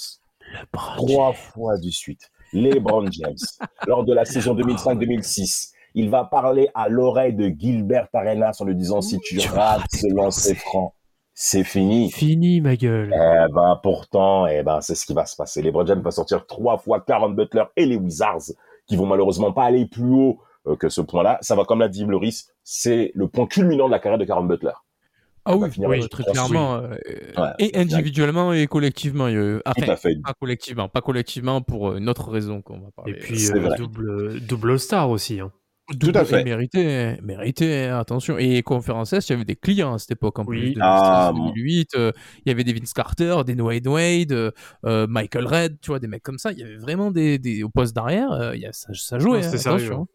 Trois 0.97 1.33
fois 1.33 1.77
de 1.77 1.89
suite. 1.89 2.29
Les 2.53 2.79
Brown 2.79 3.07
James. 3.11 3.35
Lors 3.87 4.03
de 4.05 4.13
la 4.13 4.25
saison 4.25 4.55
2005-2006, 4.55 5.71
il 5.95 6.09
va 6.09 6.23
parler 6.23 6.69
à 6.73 6.87
l'oreille 6.89 7.33
de 7.33 7.47
Gilbert 7.47 8.07
Arenas 8.13 8.57
en 8.59 8.65
lui 8.65 8.75
disant 8.75 9.01
si 9.01 9.19
tu 9.19 9.39
rates 9.49 9.81
ce 9.91 10.13
lancer 10.13 10.55
franc, 10.55 10.93
c'est 11.33 11.63
fini. 11.63 12.11
Fini, 12.11 12.61
ma 12.61 12.75
gueule. 12.75 13.11
Eh 13.13 13.53
ben, 13.53 13.79
pourtant, 13.81 14.45
eh 14.47 14.61
ben, 14.63 14.81
c'est 14.81 14.95
ce 14.95 15.05
qui 15.05 15.13
va 15.13 15.25
se 15.25 15.35
passer. 15.35 15.61
Les 15.61 15.71
Brown 15.71 15.87
James 15.87 16.01
vont 16.01 16.11
sortir 16.11 16.45
trois 16.45 16.77
fois 16.77 17.01
Karen 17.01 17.35
Butler 17.35 17.63
et 17.75 17.85
les 17.85 17.95
Wizards, 17.95 18.51
qui 18.87 18.95
vont 18.95 19.07
malheureusement 19.07 19.51
pas 19.51 19.63
aller 19.63 19.87
plus 19.87 20.11
haut 20.11 20.39
euh, 20.67 20.75
que 20.75 20.89
ce 20.89 21.01
point-là. 21.01 21.39
Ça 21.41 21.55
va, 21.55 21.65
comme 21.65 21.79
l'a 21.79 21.89
dit 21.89 22.05
Loris, 22.05 22.51
c'est 22.63 23.11
le 23.15 23.27
point 23.27 23.47
culminant 23.47 23.87
de 23.87 23.91
la 23.91 23.99
carrière 23.99 24.19
de 24.19 24.25
Karen 24.25 24.47
Butler. 24.47 24.73
Ah 25.45 25.55
oui, 25.57 26.07
très 26.09 26.23
clairement. 26.23 26.75
euh, 26.75 26.89
Ouais, 27.37 27.49
et 27.59 27.77
individuellement 27.77 28.53
et 28.53 28.67
collectivement. 28.67 29.27
il 29.27 29.33
y 29.33 29.37
a 29.37 29.41
eu- 29.41 29.59
Tout 29.65 29.71
Enfin, 29.83 29.91
à 29.93 29.95
fait. 29.97 30.15
pas 30.23 30.33
collectivement, 30.39 30.87
pas 30.89 31.01
collectivement 31.01 31.61
pour 31.61 31.89
euh, 31.91 31.97
une 31.97 32.07
autre 32.09 32.29
raison 32.31 32.61
qu'on 32.61 32.79
va 32.79 32.91
parler. 32.95 33.13
Et 33.13 33.15
puis, 33.15 33.51
euh, 33.51 33.75
double, 33.77 34.39
double 34.41 34.79
star 34.79 35.09
aussi. 35.09 35.39
Hein. 35.39 35.51
Double- 35.91 36.13
tout 36.13 36.17
à 36.17 36.23
fait. 36.23 36.39
et 36.39 36.43
Mérité, 36.45 37.17
mérité, 37.21 37.87
attention. 37.87 38.37
Et 38.37 38.63
Conférence 38.63 39.11
il 39.11 39.29
y 39.31 39.33
avait 39.33 39.43
des 39.43 39.57
clients 39.57 39.93
à 39.93 39.99
cette 39.99 40.11
époque 40.11 40.39
en 40.39 40.45
Oui. 40.45 40.57
plus. 40.59 40.73
2006, 40.75 40.79
Ah, 40.81 41.31
2008, 41.35 41.89
euh, 41.95 42.11
il 42.45 42.49
y 42.49 42.51
avait 42.53 42.63
des 42.63 42.71
Vince 42.71 42.93
Carter, 42.93 43.35
des 43.45 43.53
Wade 43.61 43.85
Wade, 43.87 44.31
euh, 44.31 44.51
euh, 44.85 45.07
Michael 45.09 45.45
Red, 45.45 45.77
tu 45.81 45.89
vois, 45.89 45.99
des 45.99 46.07
mecs 46.07 46.23
comme 46.23 46.37
ça. 46.37 46.53
Il 46.53 46.59
y 46.59 46.63
avait 46.63 46.77
vraiment 46.77 47.11
des, 47.11 47.37
des 47.37 47.63
au 47.63 47.69
poste 47.69 47.93
d'arrière, 47.93 48.31
euh, 48.31 48.55
il 48.55 48.61
y 48.61 48.65
a, 48.65 48.71
ça, 48.71 48.93
ça 48.93 49.19
jouait. 49.19 49.31
Non, 49.31 49.37
hein, 49.39 49.41
c'était 49.41 49.57
sérieux, 49.57 49.85
attention. 49.87 50.03
hein. 50.03 50.07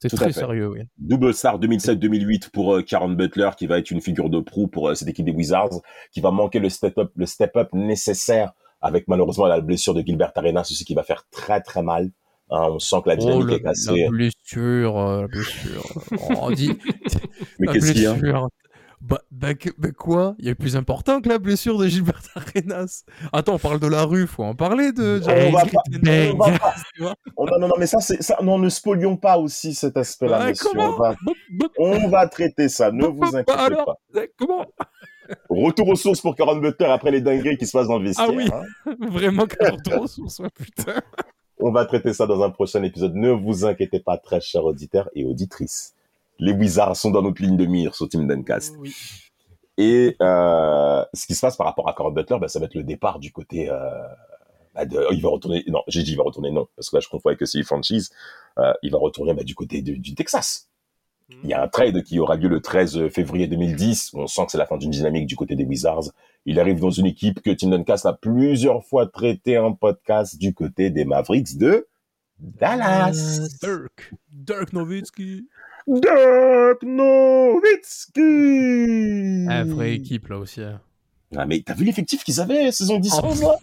C'est 0.00 0.08
très 0.16 0.32
sérieux, 0.32 0.68
oui. 0.68 0.80
Double 0.98 1.34
star 1.34 1.58
2007-2008 1.60 2.50
pour 2.50 2.74
euh, 2.76 2.82
Karen 2.82 3.14
Butler, 3.14 3.50
qui 3.58 3.66
va 3.66 3.78
être 3.78 3.90
une 3.90 4.00
figure 4.00 4.30
de 4.30 4.40
proue 4.40 4.66
pour 4.68 4.88
euh, 4.88 4.94
cette 4.94 5.08
équipe 5.08 5.26
des 5.26 5.32
Wizards, 5.32 5.80
qui 6.12 6.20
va 6.20 6.30
manquer 6.30 6.58
le 6.58 6.68
step-up, 6.70 7.10
le 7.16 7.26
step-up 7.26 7.68
nécessaire 7.74 8.52
avec 8.80 9.08
malheureusement 9.08 9.46
la 9.46 9.60
blessure 9.60 9.92
de 9.94 10.00
Gilbert 10.00 10.32
Arenas, 10.34 10.64
ce 10.64 10.84
qui 10.84 10.94
va 10.94 11.02
faire 11.02 11.26
très 11.30 11.60
très 11.60 11.82
mal. 11.82 12.10
Hein, 12.52 12.68
on 12.70 12.78
sent 12.78 12.96
que 13.04 13.10
la 13.10 13.14
Oh, 13.16 13.18
dynamique 13.18 13.52
est 13.52 13.62
cassée. 13.62 14.02
la 14.04 14.08
blessure, 14.10 14.98
euh, 14.98 15.20
la 15.22 15.26
blessure. 15.28 15.84
on 16.40 16.50
dit, 16.50 16.72
Mais 17.58 17.66
qu'est-ce 17.68 17.92
qu'il 17.92 18.02
y 18.02 18.06
a? 18.06 18.16
Bah, 19.02 19.20
bah, 19.30 19.48
bah 19.78 19.92
quoi 19.96 20.34
Il 20.38 20.46
y 20.46 20.50
a 20.50 20.54
plus 20.54 20.76
important 20.76 21.22
que 21.22 21.28
la 21.30 21.38
blessure 21.38 21.78
de 21.78 21.86
Gilbert 21.86 22.20
Arenas. 22.34 23.04
Attends, 23.32 23.54
on 23.54 23.58
parle 23.58 23.80
de 23.80 23.86
la 23.86 24.04
rue, 24.04 24.26
faut 24.26 24.44
en 24.44 24.54
parler 24.54 24.92
de. 24.92 25.20
On 25.26 25.50
va 25.52 25.64
pas- 25.64 25.82
on 26.32 26.36
va 26.36 26.58
pas-. 26.58 26.74
Oh, 27.36 27.46
non, 27.46 27.58
non, 27.60 27.68
non, 27.68 27.74
mais 27.78 27.86
ça, 27.86 27.98
c'est 28.00 28.22
ça. 28.22 28.36
Non, 28.42 28.58
ne 28.58 28.68
spolions 28.68 29.16
pas 29.16 29.38
aussi 29.38 29.72
cet 29.74 29.96
aspect-là, 29.96 30.40
Ouais, 30.40 30.50
monsieur. 30.50 30.68
On 30.78 30.96
va, 30.98 31.14
on 31.78 32.08
va 32.08 32.28
traiter 32.28 32.68
ça. 32.68 32.92
Ne 32.92 33.06
vous 33.06 33.24
inquiétez 33.34 33.52
alors 33.58 33.84
pas. 33.86 33.96
bah, 34.12 34.20
Comment 34.36 34.66
Retour 35.48 35.88
aux 35.88 35.96
sources 35.96 36.20
pour 36.20 36.34
Karen 36.34 36.60
Butler 36.60 36.86
après 36.88 37.10
les 37.12 37.20
dingueries 37.20 37.56
qui 37.56 37.64
se 37.66 37.72
passent 37.72 37.86
dans 37.88 37.98
le 37.98 38.04
vestiaire. 38.06 38.28
Ah 38.30 38.34
oui. 38.34 38.50
hein. 38.52 38.94
Vraiment 39.10 39.44
retour 39.44 40.02
aux 40.02 40.06
sources, 40.08 40.40
ouais, 40.40 40.48
putain. 40.54 41.00
On 41.58 41.70
va 41.70 41.84
traiter 41.84 42.12
ça 42.12 42.26
dans 42.26 42.42
un 42.42 42.50
prochain 42.50 42.82
épisode. 42.82 43.14
Ne 43.14 43.30
vous 43.30 43.64
inquiétez 43.64 44.00
pas, 44.00 44.18
très 44.18 44.40
chers 44.40 44.64
auditeurs 44.64 45.08
et 45.14 45.24
auditrices. 45.24 45.94
Les 46.40 46.52
Wizards 46.52 46.96
sont 46.96 47.10
dans 47.10 47.22
notre 47.22 47.40
ligne 47.42 47.56
de 47.56 47.66
mire 47.66 47.94
sur 47.94 48.08
Team 48.08 48.26
Duncast. 48.26 48.74
Oui. 48.78 48.94
Et 49.78 50.16
euh, 50.20 51.04
ce 51.14 51.26
qui 51.26 51.34
se 51.34 51.40
passe 51.40 51.56
par 51.56 51.66
rapport 51.66 51.88
à 51.88 51.94
Karen 51.94 52.12
Butler, 52.12 52.38
bah, 52.40 52.48
ça 52.48 52.58
va 52.58 52.66
être 52.66 52.74
le 52.74 52.82
départ 52.82 53.18
du 53.18 53.30
côté. 53.32 53.70
Euh, 53.70 53.78
bah, 54.74 54.84
de, 54.84 54.98
oh, 54.98 55.12
il 55.12 55.22
va 55.22 55.28
retourner. 55.30 55.64
Non, 55.68 55.82
j'ai 55.86 56.02
dit 56.02 56.12
il 56.12 56.16
va 56.16 56.24
retourner 56.24 56.50
non, 56.50 56.66
parce 56.76 56.90
que 56.90 56.96
là 56.96 57.00
je 57.00 57.08
confonds 57.08 57.28
avec 57.30 57.46
CI 57.46 57.62
franchise. 57.62 58.10
Euh, 58.58 58.72
il 58.82 58.90
va 58.90 58.98
retourner 58.98 59.32
bah, 59.34 59.42
du 59.44 59.54
côté 59.54 59.82
de- 59.82 59.94
du 59.94 60.14
Texas. 60.14 60.66
Il 61.44 61.48
y 61.48 61.52
a 61.54 61.62
un 61.62 61.68
trade 61.68 62.02
qui 62.02 62.18
aura 62.18 62.34
lieu 62.34 62.48
le 62.48 62.60
13 62.60 63.06
février 63.08 63.46
2010. 63.46 64.10
On 64.14 64.26
sent 64.26 64.46
que 64.46 64.50
c'est 64.52 64.58
la 64.58 64.66
fin 64.66 64.76
d'une 64.78 64.90
dynamique 64.90 65.26
du 65.26 65.36
côté 65.36 65.54
des 65.54 65.64
Wizards. 65.64 66.10
Il 66.44 66.58
arrive 66.58 66.80
dans 66.80 66.90
une 66.90 67.06
équipe 67.06 67.40
que 67.40 67.50
Tim 67.50 67.68
Duncast 67.68 68.04
a 68.04 68.12
plusieurs 68.14 68.84
fois 68.84 69.06
traité 69.06 69.56
en 69.56 69.72
podcast 69.72 70.38
du 70.38 70.54
côté 70.54 70.90
des 70.90 71.04
Mavericks 71.04 71.56
de 71.56 71.86
Dallas. 72.40 73.48
Dirk. 73.62 74.12
Dirk 74.32 74.72
Nowitzki. 74.72 75.46
Dirk 75.86 76.82
Nowitzki. 78.20 79.46
Ah, 79.48 79.64
vraie 79.64 79.94
équipe, 79.94 80.28
là 80.28 80.38
aussi. 80.38 80.62
hein. 80.62 80.80
Ah, 81.36 81.46
mais 81.46 81.62
t'as 81.64 81.74
vu 81.74 81.84
l'effectif 81.84 82.24
qu'ils 82.24 82.40
avaient 82.40 82.72
saison 82.72 82.98
10 82.98 83.12
Oh. 83.22 83.26
11 83.26 83.42
là 83.42 83.54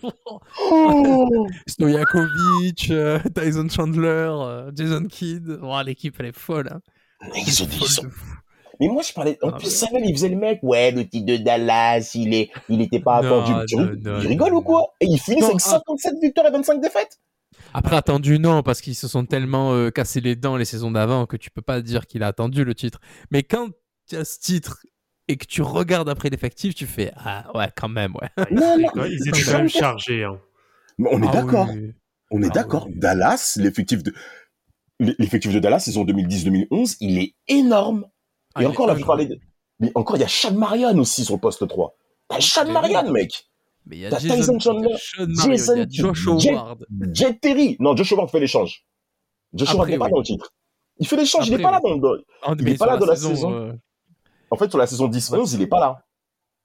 oh 0.72 1.48
Stojakovic, 1.68 2.92
euh, 2.92 3.20
Tyson 3.36 3.68
Chandler, 3.70 4.30
euh, 4.32 4.72
Jason 4.74 5.04
Kidd. 5.10 5.60
Oh, 5.62 5.78
l'équipe, 5.86 6.16
elle 6.20 6.28
est 6.28 6.38
folle. 6.38 6.70
Hein. 6.72 6.80
Mais 7.34 7.42
ils, 7.46 7.62
ont 7.64 7.66
des, 7.66 7.72
Folle. 7.76 8.10
Mais 8.80 8.88
moi, 8.88 9.02
je 9.02 9.12
parlais. 9.12 9.38
En 9.42 9.50
Ah, 9.50 9.58
plus, 9.58 9.70
Samuel, 9.70 10.04
il 10.06 10.14
faisait 10.14 10.30
le 10.30 10.38
mec. 10.38 10.60
Ouais, 10.64 10.92
le 10.92 11.06
titre 11.06 11.26
de 11.26 11.36
Dallas, 11.38 12.12
il 12.16 12.34
est, 12.34 12.52
il 12.70 12.80
était 12.82 13.00
pas 13.02 13.18
attendu. 13.18 13.52
Tu 13.68 13.76
non, 13.76 13.84
rig- 13.88 14.02
non, 14.06 14.20
il 14.22 14.28
rigole 14.28 14.52
non, 14.54 14.60
ou 14.60 14.62
quoi? 14.62 14.94
Et 15.02 15.06
il 15.08 15.20
finit 15.20 15.42
Non, 15.42 15.48
avec 15.48 15.58
ah. 15.66 15.70
57 15.72 16.14
victoires 16.22 16.48
et 16.48 16.52
25 16.52 16.80
défaites? 16.80 17.20
Après, 17.74 17.96
attendu, 17.96 18.40
non, 18.40 18.64
parce 18.64 18.82
qu'ils 18.82 18.96
se 18.96 19.08
sont 19.08 19.26
tellement 19.26 19.74
euh, 19.74 19.90
cassés 19.92 20.22
les 20.22 20.36
dents 20.36 20.56
les 20.58 20.66
saisons 20.66 20.92
d'avant 20.92 21.26
que 21.26 21.38
tu 21.38 21.50
peux 21.52 21.62
pas 21.62 21.82
dire 21.82 22.06
qu'il 22.08 22.24
a 22.24 22.28
attendu 22.28 22.64
le 22.64 22.74
titre. 22.76 23.00
Mais 23.32 23.44
quand 23.44 23.70
tu 24.10 24.16
as 24.16 24.26
ce 24.26 24.40
titre 24.40 24.80
et 25.28 25.38
que 25.38 25.46
tu 25.46 25.62
regardes 25.62 26.10
après 26.10 26.30
l'effectif, 26.30 26.74
tu 26.76 26.86
fais 26.88 27.12
Ah 27.18 27.46
ouais, 27.56 27.70
quand 27.76 27.90
même, 27.90 28.14
ouais. 28.16 28.30
Ah, 28.38 28.46
ils, 28.50 28.56
Non, 28.56 28.74
étaient 28.74 28.82
non, 28.84 28.90
quand- 28.94 29.04
ils 29.06 29.28
étaient 29.28 29.42
quand 29.44 29.58
même 29.58 29.70
chargés. 29.70 30.24
Hein. 30.24 30.40
Mais 30.98 31.10
on 31.12 31.22
est 31.22 31.28
Ah 31.30 31.32
d'accord. 31.34 31.68
oui. 31.72 31.94
On 32.32 32.42
est 32.42 32.48
Ah 32.48 32.54
d'accord. 32.54 32.88
oui. 32.88 32.94
Dallas, 32.96 33.58
l'effectif 33.62 34.04
de 34.04 34.14
l'effectif 35.00 35.54
de 35.54 35.60
Dallas 35.60 35.80
saison 35.82 36.04
2010-2011, 36.06 36.98
il 37.02 37.20
est 37.20 37.36
énorme. 37.48 38.06
Et 38.60 38.66
encore 38.66 38.90
est 38.90 38.94
là, 38.94 39.00
je 39.00 39.06
parlais 39.06 39.26
de... 39.28 39.40
Mais 39.80 39.92
encore, 39.94 40.18
il 40.18 40.22
y 40.22 40.24
a 40.24 40.28
Sean 40.28 40.54
Marion 40.56 40.98
aussi 40.98 41.24
sur 41.24 41.36
le 41.36 41.40
poste 41.40 41.68
3. 41.68 41.96
T'as 42.30 42.42
Sean 42.42 42.66
Mais 42.66 42.72
Marion, 42.74 43.12
mec. 43.12 43.48
Mais 43.90 43.96
il 43.98 44.00
y 44.02 44.06
a 44.06 44.10
Jason, 44.10 44.36
Tyson 44.36 44.60
Chandler, 44.60 44.96
Sean 44.98 45.28
Marion, 45.28 45.44
il 45.46 45.50
y 45.50 45.54
a 45.54 45.56
Jason- 45.58 45.86
Josh 45.90 46.44
Jet- 46.44 46.54
Howard. 46.56 46.86
Jet 47.14 47.40
Terry. 47.40 47.76
Non, 47.80 47.96
Josh 47.96 48.12
Howard 48.14 48.30
fait 48.30 48.40
l'échange. 48.40 48.86
Josh 49.54 49.74
Howard 49.74 49.90
n'est 49.90 49.98
pas 49.98 50.06
oui. 50.06 50.12
dans 50.12 50.18
le 50.20 50.24
titre. 50.24 50.54
Il 51.00 51.08
fait 51.08 51.16
l'échange, 51.18 51.48
il 51.48 51.56
n'est 51.56 51.62
pas 51.64 51.72
là 51.72 51.80
dans 51.82 51.94
le... 51.94 52.00
dans- 52.00 52.16
Ah, 52.44 52.54
Il 52.58 52.64
mais 52.66 52.72
est 52.74 52.78
pas 52.78 52.86
là 52.88 52.98
de 52.98 53.06
la 53.06 53.16
saison. 53.16 53.54
euh, 53.54 53.74
En 54.52 54.58
fait, 54.58 54.70
sur 54.70 54.78
la 54.80 54.88
saison 54.88 55.08
10-11, 55.08 55.54
il 55.54 55.62
est 55.62 55.68
pas 55.68 55.80
là. 55.80 56.04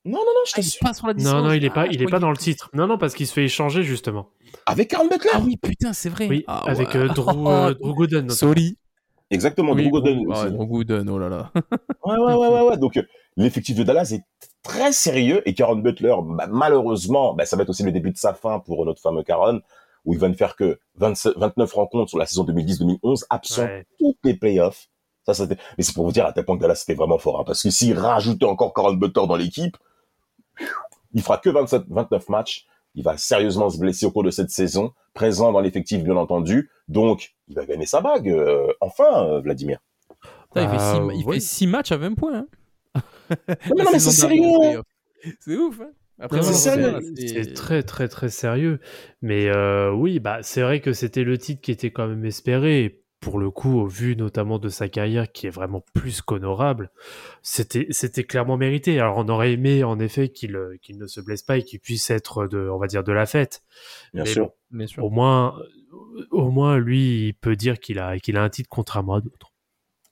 Non, 0.04 0.18
non, 0.18 0.18
non, 0.18 0.24
je 0.46 0.52
Ah, 0.54 0.58
il 0.58 0.60
est 0.60 0.64
t'assure. 0.64 0.80
pas 0.80 0.94
sur 0.94 1.06
la 1.06 1.12
Non, 1.12 1.18
distance. 1.18 1.42
non, 1.44 1.52
il 1.52 1.64
est 1.64 1.70
pas, 1.70 1.84
je 1.86 1.90
il 1.90 1.94
est 1.94 1.96
croyais 2.06 2.10
pas 2.10 2.16
qu'il 2.16 2.20
dans 2.22 2.30
le 2.32 2.36
titre. 2.36 2.70
Non, 2.72 2.86
non, 2.88 2.98
parce 2.98 3.14
qu'il 3.14 3.26
se 3.26 3.32
fait 3.32 3.44
échanger 3.44 3.84
justement. 3.84 4.30
Avec 4.66 4.92
Aaron 4.94 5.06
Butler. 5.08 5.30
Ah 5.34 5.40
oui, 5.44 5.56
putain, 5.56 5.92
c'est 5.92 6.08
vrai. 6.08 6.26
Oui, 6.28 6.44
Ah, 6.48 6.62
avec 6.66 6.88
ouais. 6.88 6.96
euh, 6.96 7.08
Drew, 7.08 7.46
euh, 7.48 7.74
Drew 7.74 7.94
Gooden. 7.94 8.28
Sorry. 8.30 8.76
Exactement, 9.30 9.72
Oui, 9.72 9.82
Drew 9.84 10.00
Gooden 10.00 10.24
Drew- 10.24 10.66
Gooden, 10.66 11.08
oh 11.08 11.18
là 11.18 11.28
là. 11.28 11.52
Ouais, 12.04 12.16
ouais, 12.16 12.34
ouais, 12.34 12.48
ouais, 12.48 12.60
ouais. 12.70 12.76
Donc, 12.78 12.96
euh, 12.96 13.02
l'effectif 13.36 13.76
de 13.76 13.82
Dallas 13.84 14.10
est 14.12 14.22
très 14.62 14.92
sérieux 14.92 15.46
et 15.48 15.54
Karen 15.54 15.82
Butler, 15.82 16.14
bah, 16.24 16.46
malheureusement, 16.48 17.34
bah, 17.34 17.44
ça 17.46 17.56
va 17.56 17.62
être 17.64 17.68
aussi 17.70 17.82
le 17.82 17.92
début 17.92 18.10
de 18.12 18.16
sa 18.16 18.34
fin 18.34 18.58
pour 18.60 18.84
notre 18.86 19.00
fameux 19.00 19.22
Karen, 19.22 19.60
où 20.04 20.12
il 20.14 20.18
va 20.18 20.28
ne 20.28 20.34
faire 20.34 20.56
que 20.56 20.78
27 20.96 21.34
29 21.36 21.72
rencontres 21.72 22.08
sur 22.10 22.18
la 22.18 22.26
saison 22.26 22.44
2010-2011, 22.44 23.24
absent 23.30 23.62
Ouais. 23.62 23.86
toutes 23.98 24.18
les 24.24 24.34
playoffs. 24.34 24.88
Ça, 25.24 25.34
c'était, 25.34 25.56
mais 25.78 25.84
c'est 25.84 25.94
pour 25.94 26.04
vous 26.04 26.12
dire 26.12 26.26
à 26.26 26.32
tel 26.32 26.44
point 26.44 26.56
que 26.56 26.62
Dallas 26.62 26.74
c'était 26.76 26.94
vraiment 26.94 27.18
fort, 27.18 27.40
hein, 27.40 27.44
parce 27.46 27.62
que 27.62 27.70
s'il 27.70 27.96
rajoutait 27.98 28.44
encore 28.46 28.72
Karen 28.74 28.98
Butler 28.98 29.26
dans 29.28 29.36
l'équipe, 29.36 29.76
il 31.14 31.22
fera 31.22 31.38
que 31.38 31.50
27, 31.50 31.82
29 31.88 32.28
matchs. 32.28 32.66
Il 32.94 33.04
va 33.04 33.16
sérieusement 33.16 33.70
se 33.70 33.78
blesser 33.78 34.04
au 34.04 34.10
cours 34.10 34.22
de 34.24 34.30
cette 34.30 34.50
saison, 34.50 34.92
présent 35.14 35.50
dans 35.50 35.60
l'effectif, 35.60 36.02
bien 36.04 36.16
entendu. 36.16 36.68
Donc, 36.88 37.34
il 37.48 37.54
va 37.54 37.64
gagner 37.64 37.86
sa 37.86 38.02
bague, 38.02 38.28
euh, 38.28 38.70
enfin, 38.82 39.24
euh, 39.26 39.40
Vladimir. 39.40 39.78
Il 40.56 40.60
fait 40.62 40.68
Ah, 40.78 40.94
six- 40.94 41.18
il 41.18 41.24
oui. 41.24 41.34
fait 41.36 41.40
6 41.40 41.66
matchs 41.66 41.92
à 41.92 41.96
20 41.96 42.14
points. 42.14 42.34
hein. 42.40 42.46
Non, 43.48 43.76
mais, 43.76 43.84
non, 43.84 43.90
c'est 43.92 44.10
sérieux. 44.10 44.82
C'est 45.40 45.56
ouf. 45.56 45.80
Hein 45.80 45.90
Après, 46.18 46.42
c'est 46.42 47.52
très 47.54 47.82
très 47.82 48.08
très 48.08 48.28
sérieux. 48.28 48.80
Mais 49.22 49.48
euh, 49.48 49.92
oui, 49.92 50.20
bah 50.20 50.38
c'est 50.42 50.62
vrai 50.62 50.80
que 50.80 50.92
c'était 50.92 51.24
le 51.24 51.38
titre 51.38 51.60
qui 51.60 51.70
était 51.72 51.90
quand 51.90 52.06
même 52.08 52.24
espéré. 52.24 52.84
Et 52.84 53.02
Pour 53.20 53.38
le 53.38 53.50
coup, 53.52 53.78
au 53.78 53.86
vu 53.86 54.16
notamment 54.16 54.58
de 54.58 54.68
sa 54.68 54.88
carrière 54.88 55.30
qui 55.30 55.46
est 55.46 55.50
vraiment 55.50 55.84
plus 55.94 56.22
qu'honorable, 56.22 56.90
c'était 57.42 57.86
c'était 57.90 58.24
clairement 58.24 58.56
mérité. 58.56 58.98
Alors 58.98 59.16
on 59.18 59.28
aurait 59.28 59.52
aimé 59.52 59.84
en 59.84 60.00
effet 60.00 60.28
qu'il 60.30 60.56
euh, 60.56 60.76
qu'il 60.82 60.98
ne 60.98 61.06
se 61.06 61.20
blesse 61.20 61.42
pas 61.44 61.58
et 61.58 61.62
qu'il 61.62 61.78
puisse 61.78 62.10
être 62.10 62.48
de 62.48 62.68
on 62.68 62.78
va 62.78 62.88
dire 62.88 63.04
de 63.04 63.12
la 63.12 63.26
fête. 63.26 63.62
Bien 64.12 64.24
Mais 64.24 64.30
sûr. 64.30 64.46
bon, 64.46 64.52
Bien 64.78 64.86
sûr. 64.88 65.04
au 65.04 65.10
moins 65.10 65.56
au 66.32 66.50
moins 66.50 66.78
lui 66.78 67.28
il 67.28 67.34
peut 67.34 67.54
dire 67.54 67.78
qu'il 67.78 68.00
a 68.00 68.18
qu'il 68.18 68.36
a 68.36 68.42
un 68.42 68.50
titre 68.50 68.68
contrairement 68.68 69.14
à 69.14 69.20
d'autres. 69.20 69.52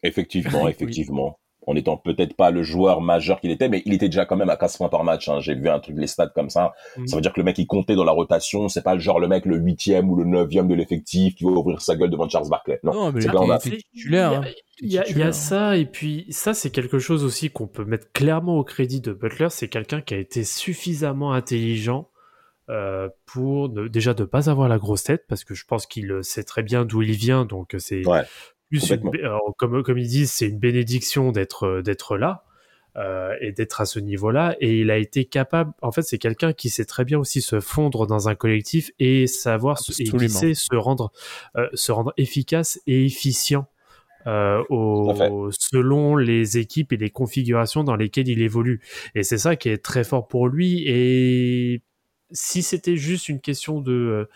Effectivement, 0.04 0.62
Oui. 0.64 0.70
effectivement. 0.70 1.39
En 1.66 1.76
étant 1.76 1.98
peut-être 1.98 2.34
pas 2.34 2.50
le 2.50 2.62
joueur 2.62 3.02
majeur 3.02 3.38
qu'il 3.40 3.50
était, 3.50 3.68
mais 3.68 3.82
il 3.84 3.92
était 3.92 4.08
déjà 4.08 4.24
quand 4.24 4.36
même 4.36 4.48
à 4.48 4.56
15 4.56 4.78
points 4.78 4.88
par 4.88 5.04
match. 5.04 5.28
hein. 5.28 5.40
J'ai 5.40 5.54
vu 5.54 5.68
un 5.68 5.78
truc, 5.78 5.94
les 5.98 6.06
stats 6.06 6.28
comme 6.34 6.48
ça. 6.48 6.72
Mhm. 6.96 7.06
Ça 7.06 7.16
veut 7.16 7.22
dire 7.22 7.32
que 7.34 7.40
le 7.40 7.44
mec, 7.44 7.58
il 7.58 7.66
comptait 7.66 7.94
dans 7.94 8.04
la 8.04 8.12
rotation. 8.12 8.68
C'est 8.68 8.82
pas 8.82 8.94
le 8.94 9.00
genre 9.00 9.20
le 9.20 9.28
mec, 9.28 9.44
le 9.44 9.56
huitième 9.58 10.10
ou 10.10 10.16
le 10.16 10.24
neuvième 10.24 10.68
de 10.68 10.74
l'effectif 10.74 11.34
qui 11.34 11.44
va 11.44 11.50
ouvrir 11.50 11.82
sa 11.82 11.96
gueule 11.96 12.08
devant 12.10 12.28
Charles 12.28 12.48
Barkley. 12.48 12.80
Non. 12.82 12.94
Non, 12.94 13.12
mais 13.12 13.20
là, 13.20 13.32
on 13.42 13.50
a- 13.50 13.58
titulaire. 13.58 14.32
hein. 14.32 14.42
Il 14.82 14.90
y 14.90 14.96
a, 14.96 15.02
il 15.02 15.18
y 15.18 15.22
a 15.22 15.28
titulaire. 15.30 15.34
ça, 15.34 15.76
et 15.76 15.84
puis 15.84 16.24
ça, 16.30 16.54
c'est 16.54 16.70
quelque 16.70 16.98
chose 16.98 17.24
aussi 17.24 17.50
qu'on 17.50 17.66
peut 17.66 17.84
mettre 17.84 18.10
clairement 18.12 18.56
au 18.56 18.64
crédit 18.64 19.02
de 19.02 19.12
Butler. 19.12 19.48
C'est 19.50 19.68
quelqu'un 19.68 20.00
qui 20.00 20.14
a 20.14 20.18
été 20.18 20.44
suffisamment 20.44 21.32
intelligent 21.34 22.08
euh, 22.70 23.08
pour 23.26 23.68
ne- 23.68 23.88
déjà 23.88 24.14
de 24.14 24.24
pas 24.24 24.48
avoir 24.48 24.68
la 24.68 24.78
grosse 24.78 25.02
tête, 25.02 25.24
parce 25.28 25.44
que 25.44 25.54
je 25.54 25.64
pense 25.66 25.86
qu'il 25.86 26.20
sait 26.22 26.44
très 26.44 26.62
bien 26.62 26.84
d'où 26.84 27.02
il 27.02 27.10
vient, 27.12 27.44
donc 27.44 27.74
c'est 27.78 28.06
Ouais, 28.06 28.22
plus 28.70 28.90
une 28.90 28.96
complètement. 28.96 29.10
bé- 29.10 29.20
alors, 29.24 29.54
comme, 29.58 29.82
comme 29.82 29.98
ils 29.98 30.08
disent, 30.08 30.32
c'est 30.32 30.46
une 30.48 30.58
bénédiction 30.58 31.32
d'être 31.32 31.82
d'être 31.82 32.16
là. 32.16 32.44
euh, 32.96 33.36
et 33.40 33.52
d'être 33.52 33.80
à 33.80 33.86
ce 33.86 34.00
niveau-là, 34.00 34.56
et 34.60 34.80
il 34.80 34.90
a 34.90 34.96
été 34.98 35.24
capable. 35.24 35.72
En 35.80 35.92
fait, 35.92 36.02
c'est 36.02 36.18
quelqu'un 36.18 36.52
qui 36.52 36.70
sait 36.70 36.84
très 36.84 37.04
bien 37.04 37.20
aussi 37.20 37.40
se 37.40 37.60
fondre 37.60 38.04
dans 38.04 38.28
un 38.28 38.34
collectif 38.34 38.90
et 38.98 39.28
savoir 39.28 39.76
se- 39.78 39.92
et 40.02 40.06
sait 40.28 40.54
se 40.54 40.74
rendre 40.74 41.12
euh, 41.56 41.68
se 41.72 41.92
rendre 41.92 42.12
efficace 42.16 42.80
et 42.88 43.04
efficient 43.06 43.68
euh, 44.26 44.60
au- 44.70 45.06
selon 45.52 46.16
les 46.16 46.58
équipes 46.58 46.92
et 46.92 46.96
les 46.96 47.10
configurations 47.10 47.84
dans 47.84 47.94
lesquelles 47.94 48.28
il 48.28 48.42
évolue. 48.42 48.80
Et 49.14 49.22
c'est 49.22 49.38
ça 49.38 49.54
qui 49.54 49.68
est 49.68 49.78
très 49.78 50.02
fort 50.02 50.26
pour 50.26 50.48
lui. 50.48 50.82
Et 50.88 51.82
si 52.32 52.60
c'était 52.62 52.96
juste 52.96 53.28
une 53.28 53.40
question 53.40 53.80
de 53.80 53.92
euh, 53.92 54.28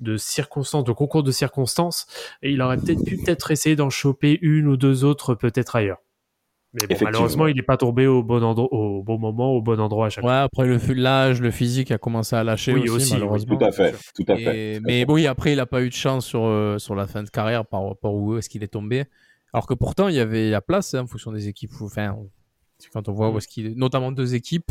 de 0.00 0.16
circonstances, 0.16 0.84
de 0.84 0.92
concours 0.92 1.22
de 1.22 1.30
circonstances, 1.30 2.06
il 2.42 2.60
aurait 2.62 2.78
peut-être 2.78 3.04
pu 3.04 3.16
peut-être 3.16 3.50
essayer 3.50 3.76
d'en 3.76 3.90
choper 3.90 4.38
une 4.42 4.66
ou 4.66 4.76
deux 4.76 5.04
autres 5.04 5.34
peut-être 5.34 5.76
ailleurs. 5.76 5.98
Mais 6.72 6.86
bon, 6.86 6.96
malheureusement, 7.02 7.46
il 7.48 7.56
n'est 7.56 7.62
pas 7.62 7.76
tombé 7.76 8.06
au 8.06 8.22
bon, 8.22 8.44
endroit, 8.44 8.72
au 8.72 9.02
bon 9.02 9.18
moment, 9.18 9.52
au 9.52 9.60
bon 9.60 9.80
endroit 9.80 10.06
à 10.06 10.10
chaque 10.10 10.24
Ouais, 10.24 10.32
après 10.32 10.66
le 10.66 10.78
l'âge, 10.94 11.40
le 11.40 11.50
physique 11.50 11.90
a 11.90 11.98
commencé 11.98 12.36
à 12.36 12.44
lâcher 12.44 12.72
Oui, 12.74 12.82
aussi, 12.82 12.90
aussi, 12.90 13.12
oui, 13.14 13.18
malheureusement. 13.18 13.58
Tout 13.58 13.64
à 13.64 13.72
fait, 13.72 13.94
tout 14.14 14.24
à 14.28 14.36
fait. 14.36 14.76
Et- 14.76 14.80
mais 14.80 15.04
oui, 15.08 15.26
après, 15.26 15.52
il 15.52 15.58
a 15.60 15.66
pas 15.66 15.82
eu 15.82 15.88
de 15.88 15.94
chance 15.94 16.24
sur, 16.24 16.44
euh, 16.44 16.78
sur 16.78 16.94
la 16.94 17.08
fin 17.08 17.24
de 17.24 17.28
carrière 17.28 17.66
par 17.66 17.88
rapport 17.88 18.14
où 18.14 18.36
est-ce 18.38 18.48
qu'il 18.48 18.62
est 18.62 18.68
tombé. 18.68 19.04
Alors 19.52 19.66
que 19.66 19.74
pourtant, 19.74 20.06
il 20.06 20.14
y 20.14 20.20
avait 20.20 20.50
la 20.50 20.60
place 20.60 20.94
hein, 20.94 21.00
en 21.02 21.06
fonction 21.08 21.32
des 21.32 21.48
équipes. 21.48 21.72
Enfin, 21.80 22.16
quand 22.92 23.08
on 23.08 23.12
voit 23.12 23.30
où 23.30 23.38
est-ce 23.38 23.48
qu'il 23.48 23.66
est, 23.66 23.74
notamment 23.74 24.12
deux 24.12 24.36
équipes, 24.36 24.70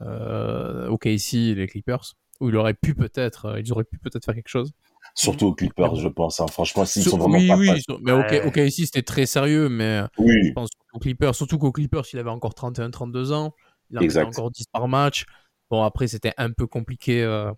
euh, 0.00 0.88
OKC 0.88 1.34
et 1.34 1.54
les 1.54 1.68
Clippers, 1.68 2.14
où 2.40 2.48
il 2.48 2.56
aurait 2.56 2.74
pu 2.74 2.94
peut-être, 2.94 3.46
euh, 3.46 3.60
ils 3.60 3.72
auraient 3.72 3.84
pu 3.84 3.98
peut-être 3.98 4.24
faire 4.24 4.34
quelque 4.34 4.48
chose. 4.48 4.72
Surtout 5.14 5.46
aux 5.46 5.54
Clippers, 5.54 5.96
je 5.96 6.08
pense. 6.08 6.40
hein. 6.40 6.46
Franchement, 6.46 6.84
s'ils 6.84 7.02
sont 7.02 7.18
vraiment 7.18 7.38
oui, 7.38 7.48
pas 7.48 7.56
oui, 7.56 7.66
prêts. 7.68 7.80
sur- 7.80 8.00
mais 8.00 8.12
OK, 8.12 8.30
Ouais. 8.30 8.46
OKC 8.46 8.84
c'était 8.86 9.02
très 9.02 9.26
sérieux, 9.26 9.68
mais 9.68 10.02
Oui, 10.18 10.34
je 10.46 10.52
pense 10.52 10.68
aux 10.92 10.98
Clippers, 10.98 11.34
surtout 11.34 11.58
qu'aux 11.58 11.72
Clippers, 11.72 12.04
il 12.12 12.18
avait 12.18 12.30
encore 12.30 12.54
31-32 12.54 13.32
ans, 13.32 13.54
il 13.90 13.98
en 13.98 14.02
Exact. 14.02 14.20
avait 14.22 14.28
encore 14.36 14.50
10 14.50 14.66
par 14.72 14.86
match. 14.88 15.24
Bon, 15.70 15.82
après, 15.82 16.06
c'était 16.08 16.32
un 16.36 16.50
peu 16.50 16.66
compliqué 16.66 17.22
euh, 17.22 17.50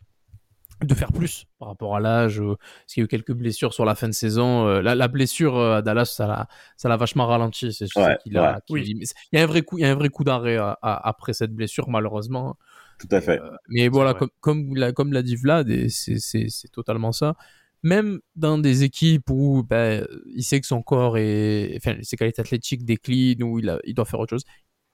de 0.83 0.95
faire 0.95 1.13
plus 1.13 1.45
par 1.59 1.69
rapport 1.69 1.95
à 1.95 2.01
l'âge, 2.01 2.41
euh, 2.41 2.55
parce 2.57 2.95
qu'il 2.95 3.03
y 3.03 3.05
a 3.05 3.05
eu 3.05 3.09
quelques 3.09 3.33
blessures 3.35 3.75
sur 3.75 3.85
la 3.85 3.95
fin 3.95 4.09
de 4.09 4.15
saison. 4.15 4.67
Euh, 4.67 4.81
la, 4.81 4.95
la 4.95 5.09
blessure 5.09 5.57
euh, 5.59 5.77
à 5.79 5.83
Dallas, 5.83 6.07
ça 6.07 6.27
l'a, 6.27 6.49
ça 6.79 6.89
l'a 6.89 6.97
vachement 6.97 7.27
ralenti. 7.27 7.73
C'est 7.75 7.95
Ouais, 7.97 8.17
qu'il 8.23 8.37
a, 8.39 8.55
ouais. 8.55 8.59
qu'il- 8.67 8.75
Oui. 8.77 8.95
mais 8.99 9.05
c'est- 9.05 9.15
Il 9.33 9.39
y 9.39 9.41
a 9.41 9.45
un 9.45 9.47
vrai 9.47 9.61
coup, 9.63 9.77
il 9.77 9.83
y 9.83 9.85
a 9.85 9.91
un 9.91 9.95
vrai 9.95 10.09
coup 10.09 10.25
d'arrêt 10.25 10.57
euh, 10.59 10.73
après 10.83 11.35
cette 11.35 11.53
blessure, 11.53 11.89
malheureusement. 11.91 12.57
Tout 13.01 13.09
à 13.11 13.21
fait. 13.21 13.41
Euh, 13.41 13.51
mais 13.69 13.89
voilà, 13.89 14.13
vrai. 14.13 14.21
comme, 14.21 14.31
comme, 14.41 14.77
l'a, 14.77 14.93
comme 14.93 15.13
l'a 15.13 15.23
dit 15.23 15.37
Vlad, 15.37 15.69
et 15.71 15.89
c'est, 15.89 16.19
totalement 16.73 17.13
ça. 17.13 17.35
Même 17.83 18.21
dans 18.37 18.59
des 18.59 18.83
équipes 18.85 19.31
où 19.31 19.63
ben, 19.65 20.07
il 20.35 20.43
sait 20.45 20.61
que 20.61 20.67
son 20.67 20.83
corps 20.83 21.17
est. 21.19 21.75
Enfin, 21.77 21.97
ses 22.03 22.17
qualités 22.17 22.41
athlétiques 22.43 22.85
déclinent, 22.85 23.43
où 23.43 23.59
il, 23.59 23.71
a- 23.71 23.81
il 23.85 23.95
doit 23.95 24.05
faire 24.05 24.21
autre 24.21 24.31
chose, 24.31 24.45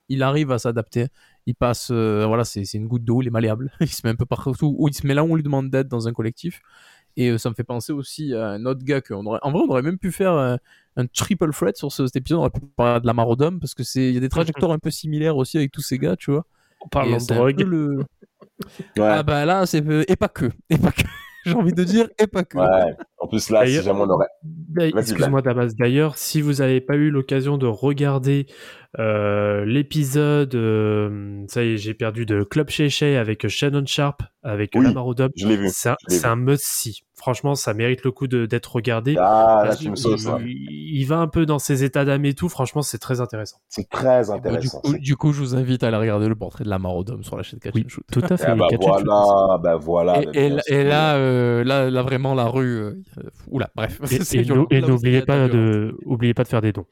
il 0.09 0.23
arrive 0.23 0.51
à 0.51 0.59
s'adapter. 0.59 1.07
Il 1.47 1.55
passe. 1.55 1.89
euh, 1.91 2.25
voilà, 2.27 2.45
c'est, 2.45 2.63
une 2.73 2.87
goutte 2.87 3.03
d'eau, 3.03 3.21
il 3.21 3.27
est 3.27 3.31
malléable. 3.31 3.71
il 3.81 3.89
se 3.89 4.01
met 4.05 4.11
un 4.11 4.15
peu 4.15 4.25
partout, 4.25 4.75
ou 4.77 4.87
il 4.87 4.93
se 4.93 5.05
met 5.07 5.13
là 5.13 5.23
où 5.23 5.31
on 5.31 5.35
lui 5.35 5.43
demande 5.43 5.69
d'aide 5.69 5.87
dans 5.89 6.07
un 6.07 6.13
collectif. 6.13 6.61
Et 7.17 7.29
euh, 7.31 7.37
ça 7.37 7.49
me 7.49 7.55
fait 7.55 7.63
penser 7.63 7.91
aussi 7.93 8.33
à 8.33 8.49
un 8.49 8.65
autre 8.65 8.83
gars 8.85 9.01
qu'on 9.01 9.25
aurait. 9.25 9.39
En 9.43 9.51
vrai, 9.51 9.61
on 9.67 9.71
aurait 9.71 9.81
même 9.81 9.97
pu 9.97 10.11
faire 10.11 10.33
un, 10.33 10.57
un 10.97 11.07
triple 11.07 11.51
threat 11.51 11.75
sur 11.77 11.91
ce- 11.91 12.05
cet 12.07 12.15
épisode. 12.17 12.37
On 12.39 12.41
aurait 12.41 12.51
pu 12.51 12.61
parler 12.75 13.01
de 13.01 13.07
la 13.07 13.13
Marodome, 13.13 13.59
parce 13.59 13.73
que 13.75 13.83
c'est 13.83 14.09
il 14.09 14.13
y 14.13 14.17
a 14.17 14.21
des 14.21 14.29
trajectoires 14.29 14.71
un 14.71 14.79
peu 14.79 14.91
similaires 14.91 15.37
aussi 15.37 15.57
avec 15.57 15.71
tous 15.71 15.81
ces 15.81 15.97
gars, 15.99 16.15
tu 16.15 16.31
vois. 16.31 16.45
En 16.81 16.87
parlant 16.89 17.17
de 17.17 17.25
drogue, 17.33 17.57
peu 17.57 17.63
le- 17.63 17.97
Ouais. 18.97 19.05
ah 19.07 19.21
bah 19.23 19.45
là, 19.45 19.65
c'est 19.67 19.83
et 20.07 20.15
pas 20.15 20.29
que, 20.29 20.45
et 20.69 20.77
pas 20.77 20.91
que. 20.91 21.01
J'ai 21.45 21.53
envie 21.53 21.71
de 21.73 21.83
dire 21.83 22.09
et 22.19 22.27
pas 22.27 22.43
que. 22.43 22.57
Ouais. 22.57 22.95
En 23.19 23.27
plus, 23.27 23.49
là, 23.51 23.65
si 23.65 23.73
jamais 23.81 24.01
on 24.01 24.09
aurait. 24.09 24.27
Excuse-moi 24.79 25.41
Damas. 25.41 25.75
D'ailleurs, 25.75 26.17
si 26.17 26.41
vous 26.41 26.53
n'avez 26.55 26.81
pas 26.81 26.95
eu 26.95 27.09
l'occasion 27.09 27.57
de 27.57 27.67
regarder 27.67 28.47
euh, 28.99 29.63
l'épisode, 29.63 30.55
euh, 30.55 31.45
ça 31.47 31.63
y 31.63 31.73
est, 31.73 31.77
j'ai 31.77 31.93
perdu 31.93 32.25
de 32.25 32.43
Club 32.43 32.69
Shay 32.69 32.89
Shay 32.89 33.15
avec 33.15 33.47
Shannon 33.47 33.85
Sharp, 33.85 34.23
avec 34.43 34.71
Oui, 34.75 34.83
Lamar 34.85 35.07
Odom. 35.07 35.29
Je 35.37 35.47
l'ai 35.47 35.55
vu. 35.55 35.69
C'est 35.71 35.89
un, 35.89 35.95
un 36.31 36.35
must-see. 36.35 37.01
Franchement, 37.19 37.55
ça 37.55 37.73
mérite 37.73 38.03
le 38.03 38.11
coup 38.11 38.27
de- 38.27 38.45
d'être 38.45 38.75
regardé. 38.75 39.15
Ah, 39.19 39.63
là, 39.67 39.75
tu 39.75 39.89
me 39.89 39.95
sauces, 39.95 40.27
il, 40.45 40.97
il 40.99 41.03
va 41.05 41.17
un 41.17 41.27
peu 41.27 41.47
dans 41.47 41.57
ses 41.57 41.83
états 41.83 42.05
d'âme 42.05 42.23
et 42.25 42.35
tout. 42.35 42.47
Franchement, 42.47 42.83
c'est 42.83 42.99
très 42.99 43.21
intéressant. 43.21 43.57
C'est 43.69 43.89
très 43.89 44.23
du, 44.25 44.31
intéressant. 44.31 44.81
coup, 44.81 44.93
du 44.99 45.15
coup, 45.15 45.33
je 45.33 45.39
vous 45.39 45.55
invite 45.55 45.83
à 45.83 45.87
aller 45.87 45.97
regarder 45.97 46.27
le 46.27 46.35
portrait 46.35 46.63
de 46.63 46.69
la 46.69 46.77
Marodome 46.77 47.23
sur 47.23 47.35
la 47.35 47.41
chaîne 47.41 47.59
Catch 47.59 47.73
Oui, 47.73 47.83
and 47.85 47.89
Shoot. 47.89 48.03
tout 48.11 48.21
à 48.29 48.37
fait. 48.37 48.45
Ah 48.49 48.55
bah 48.55 48.67
Catch 48.69 48.81
and 48.85 48.97
shoot, 48.99 49.05
voilà, 49.07 49.57
bah 49.57 49.75
voilà. 49.77 50.21
Et, 50.21 50.49
bah, 50.49 50.55
là- 50.57 50.61
sûr. 50.61 50.75
et 50.75 50.83
là, 50.83 51.15
euh, 51.15 51.63
là, 51.63 51.89
là, 51.89 52.01
vraiment, 52.03 52.35
la 52.35 52.45
rue. 52.45 52.77
euh, 52.77 52.93
oula, 53.47 53.71
bref. 53.75 53.99
Et, 54.11 54.19
C'est 54.23 54.37
et 54.69 54.81
n'oubliez 54.81 55.23
pas 55.23 55.47
de, 55.47 55.97
oubliez 56.05 56.35
pas 56.35 56.43
de 56.43 56.47
faire 56.49 56.61
des 56.61 56.71
dons. 56.71 56.85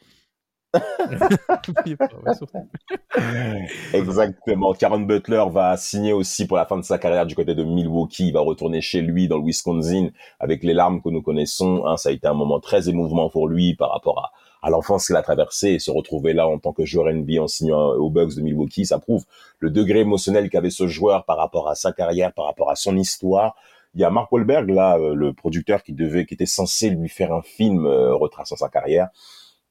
Exactement. 3.94 4.74
Caron 4.74 5.00
Butler 5.00 5.44
va 5.52 5.78
signer 5.78 6.14
aussi 6.14 6.48
pour 6.48 6.58
la 6.58 6.66
fin 6.66 6.78
de 6.78 6.84
sa 6.84 6.98
carrière 6.98 7.26
du 7.26 7.36
côté 7.36 7.56
de 7.56 7.64
Milwaukee. 7.64 8.28
Il 8.28 8.34
va 8.34 8.42
retourner 8.42 8.82
chez 8.82 9.02
lui 9.02 9.28
dans 9.28 9.38
le 9.38 9.46
Wisconsin 9.46 10.10
avec 10.40 10.64
les 10.64 10.74
larmes 10.74 11.02
que 11.02 11.10
nous 11.10 11.22
connaissons. 11.22 11.86
Hein, 11.86 11.98
ça 11.98 12.10
a 12.10 12.12
été 12.12 12.28
un 12.28 12.34
moment 12.34 12.60
très 12.60 12.90
émouvant 12.90 13.30
pour 13.30 13.48
lui 13.48 13.76
par 13.76 13.92
rapport 13.92 14.20
à, 14.20 14.32
à 14.66 14.70
l'enfance 14.70 15.08
qu'il 15.08 15.16
a 15.16 15.22
traversée 15.22 15.70
et 15.70 15.80
se 15.80 15.92
retrouver 15.92 16.34
là 16.34 16.48
en 16.48 16.58
tant 16.58 16.74
que 16.74 16.86
joueur 16.86 17.14
NBA 17.14 17.42
en 17.42 17.48
signant 17.48 17.92
aux 17.92 18.10
Bucks 18.10 18.36
de 18.36 18.42
Milwaukee. 18.42 18.86
Ça 18.86 19.00
prouve 19.00 19.26
le 19.60 19.70
degré 19.70 20.00
émotionnel 20.00 20.50
qu'avait 20.50 20.72
ce 20.72 20.88
joueur 20.88 21.26
par 21.26 21.38
rapport 21.38 21.70
à 21.70 21.76
sa 21.76 21.92
carrière, 21.92 22.34
par 22.34 22.46
rapport 22.46 22.72
à 22.72 22.76
son 22.76 22.98
histoire. 22.98 23.56
Il 23.96 24.02
y 24.02 24.04
a 24.04 24.10
Mark 24.10 24.32
Wahlberg 24.32 24.70
là, 24.70 24.98
euh, 24.98 25.16
le 25.16 25.34
producteur 25.34 25.82
qui 25.82 25.94
devait, 25.94 26.26
qui 26.26 26.34
était 26.34 26.46
censé 26.46 26.90
lui 26.90 27.08
faire 27.08 27.34
un 27.34 27.42
film 27.42 27.86
euh, 27.86 28.14
retraçant 28.14 28.58
sa 28.58 28.68
carrière. 28.68 29.08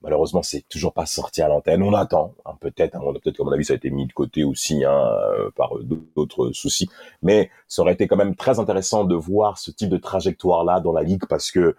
Malheureusement, 0.05 0.43
c'est 0.43 0.63
toujours 0.69 0.93
pas 0.93 1.07
sorti 1.07 1.43
à 1.43 1.49
l'antenne. 1.49 1.83
On 1.83 1.95
attend, 1.95 2.35
hein, 2.45 2.53
peut-être. 2.61 2.95
hein, 2.95 3.01
on 3.03 3.11
a 3.11 3.19
peut-être, 3.19 3.39
comme 3.39 3.47
mon 3.47 3.53
avis, 3.53 3.65
ça 3.65 3.73
a 3.73 3.77
été 3.77 3.91
mis 3.91 4.07
de 4.07 4.13
côté 4.13 4.45
aussi 4.45 4.85
hein, 4.85 4.93
euh, 5.39 5.51
par 5.57 5.73
d'autres 6.15 6.53
soucis. 6.53 6.89
Mais 7.23 7.51
ça 7.69 7.83
aurait 7.83 7.95
été 7.95 8.07
quand 8.07 8.17
même 8.17 8.37
très 8.37 8.59
intéressant 8.61 9.05
de 9.05 9.15
voir 9.17 9.59
ce 9.59 9.71
type 9.73 9.89
de 9.89 9.97
trajectoire-là 9.97 10.81
dans 10.81 10.93
la 10.93 11.03
ligue 11.03 11.25
parce 11.29 11.51
que 11.51 11.75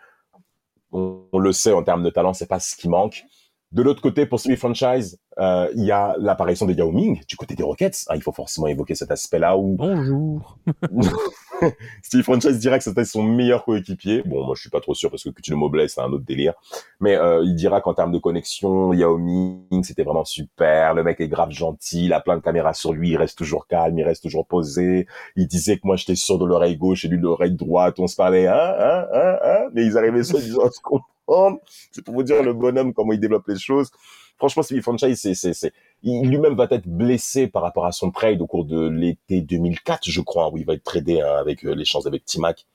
on, 0.92 1.22
on 1.32 1.40
le 1.40 1.52
sait 1.54 1.74
en 1.74 1.84
termes 1.84 2.04
de 2.04 2.10
talent, 2.10 2.34
c'est 2.34 2.48
pas 2.48 2.60
ce 2.60 2.76
qui 2.76 2.90
manque. 2.90 3.26
De 3.72 3.82
l'autre 3.82 4.02
côté, 4.02 4.26
pour 4.26 4.40
Stevie 4.40 4.56
Franchise, 4.56 5.20
euh, 5.38 5.68
il 5.76 5.84
y 5.84 5.92
a 5.92 6.16
l'apparition 6.20 6.66
de 6.66 6.74
Yao 6.74 6.92
Ming 6.92 7.22
du 7.28 7.36
côté 7.36 7.56
des 7.56 7.64
Rockets. 7.64 8.06
Ah, 8.08 8.16
il 8.16 8.22
faut 8.24 8.32
forcément 8.32 8.68
évoquer 8.68 8.96
cet 8.96 9.12
aspect-là 9.12 9.58
où 9.58 9.76
Bonjour. 9.76 10.58
Steve 12.04 12.24
Franchise 12.24 12.60
dira 12.60 12.78
que 12.78 12.84
c'était 12.84 13.06
son 13.06 13.24
meilleur 13.24 13.64
coéquipier. 13.66 14.24
Bon, 14.26 14.46
moi, 14.46 14.56
je 14.56 14.62
suis 14.62 14.70
pas 14.70 14.82
trop 14.82 14.94
sûr 14.94 15.10
parce 15.10 15.24
que 15.24 15.30
Coutinho 15.30 15.58
Mobley, 15.58 15.88
c'est 15.88 16.02
un 16.02 16.12
autre 16.12 16.26
délire. 16.26 16.54
Mais 17.00 17.16
euh, 17.16 17.44
il 17.44 17.56
dira 17.56 17.82
qu'en 17.82 17.94
termes 17.94 18.12
de 18.12 18.18
connexion, 18.18 18.94
Yao 18.94 19.18
Ming, 19.18 19.84
c'était 19.84 20.04
vraiment 20.04 20.26
super. 20.26 20.94
Le 20.94 21.04
mec 21.04 21.20
est 21.22 21.28
grave 21.28 21.52
gentil, 21.52 22.06
il 22.06 22.14
a 22.14 22.20
plein 22.20 22.38
de 22.38 22.42
caméras 22.42 22.74
sur 22.74 22.94
lui, 22.94 23.12
il 23.12 23.18
reste 23.18 23.38
toujours 23.38 23.68
calme, 23.68 23.98
il 23.98 24.04
reste 24.04 24.24
toujours 24.24 24.46
posé. 24.46 25.08
Il 25.36 25.48
disait 25.48 25.78
que 25.78 25.82
moi, 25.86 25.96
j'étais 25.96 26.16
sûr 26.16 26.38
de 26.38 26.46
l'oreille 26.46 26.78
gauche 26.78 27.06
et 27.06 27.08
lui 27.08 27.18
de 27.18 27.24
l'oreille 27.24 27.56
droite. 27.56 28.00
On 28.00 28.08
se 28.08 28.16
parlait, 28.16 28.48
hein, 28.48 28.76
hein, 28.80 29.06
hein, 29.14 29.38
hein. 29.44 29.70
Mais 29.74 29.86
ils 29.86 29.98
arrivaient 29.98 30.24
soi-disant 30.24 30.66
à 30.66 30.72
se 30.72 30.82
comprendre. 30.82 31.60
C'est 31.92 32.04
pour 32.04 32.14
vous 32.14 32.24
dire 32.24 32.44
le 32.44 32.54
bonhomme, 32.54 32.94
comment 32.94 33.14
il 33.14 33.20
développe 33.20 33.48
les 33.48 33.58
choses. 33.58 33.92
Franchement, 34.38 34.64
Stevie 34.64 34.82
Franchise, 34.82 35.20
c'est, 35.22 35.34
c'est, 35.34 35.54
c'est, 35.54 35.72
lui-même 36.06 36.56
va 36.56 36.68
être 36.70 36.88
blessé 36.88 37.48
par 37.48 37.64
rapport 37.64 37.86
à 37.86 37.92
son 37.92 38.12
trade 38.12 38.42
au 38.42 38.48
cours 38.48 38.66
de 38.66 38.88
l'été 38.88 39.42
2004, 39.42 40.10
je 40.10 40.22
crois, 40.22 40.52
où 40.52 40.58
il 40.58 40.66
va 40.66 40.74
être 40.74 40.84
tradé 40.84 41.22
hein, 41.22 41.36
avec 41.40 41.66
euh, 41.66 41.74
les 41.74 41.86
chances 41.86 42.06
avec 42.06 42.26
Timac. 42.26 42.66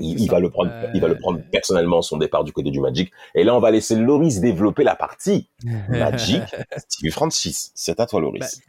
Il, 0.00 0.20
il 0.20 0.30
va 0.30 0.38
le 0.38 0.48
prendre, 0.50 0.70
Euh, 0.72 0.90
il 0.94 1.00
va 1.00 1.08
le 1.08 1.18
prendre 1.18 1.40
personnellement 1.50 2.02
son 2.02 2.18
départ 2.18 2.44
du 2.44 2.52
côté 2.52 2.70
du 2.70 2.78
Magic. 2.80 3.10
Et 3.34 3.42
là, 3.42 3.56
on 3.56 3.60
va 3.60 3.70
laisser 3.72 3.96
Loris 3.96 4.40
développer 4.40 4.84
la 4.84 4.94
partie 4.94 5.48
Magic. 5.88 6.42
Stevie 6.76 7.10
Francis, 7.10 7.72
c'est 7.74 7.98
à 7.98 8.06
toi, 8.06 8.20
Loris. 8.20 8.60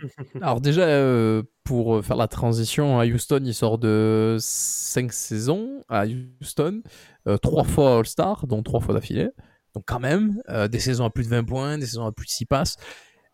Alors 0.42 0.60
déjà, 0.62 0.82
euh, 0.84 1.44
pour 1.64 1.98
euh, 1.98 2.02
faire 2.02 2.18
la 2.18 2.28
transition 2.28 3.00
à 3.00 3.06
Houston, 3.06 3.42
il 3.44 3.54
sort 3.54 3.78
de 3.78 4.38
5 4.40 5.12
saisons 5.14 5.84
à 5.88 6.06
Houston, 6.08 6.82
euh, 7.28 7.38
trois 7.38 7.64
fois 7.64 7.98
All-Star, 8.00 8.48
dont 8.48 8.64
trois 8.64 8.80
fois 8.80 8.96
d'affilée. 8.96 9.30
Donc 9.76 9.84
quand 9.86 10.00
même, 10.00 10.42
euh, 10.50 10.68
des 10.68 10.80
saisons 10.80 11.06
à 11.06 11.12
plus 11.12 11.26
de 11.26 11.30
20 11.30 11.44
points, 11.44 11.78
des 11.78 11.86
saisons 11.86 12.06
à 12.08 12.12
plus 12.12 12.26
de 12.26 12.32
6 12.32 12.46
passes. 12.46 12.78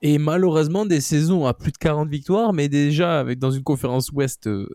Et 0.08 0.20
malheureusement, 0.20 0.86
des 0.86 1.02
saisons 1.02 1.48
à 1.48 1.56
plus 1.56 1.72
de 1.72 1.80
40 1.80 2.10
victoires, 2.10 2.54
mais 2.54 2.70
déjà 2.70 3.20
avec 3.20 3.40
dans 3.40 3.50
une 3.50 3.64
conférence 3.64 4.12
Ouest 4.12 4.46
euh, 4.46 4.70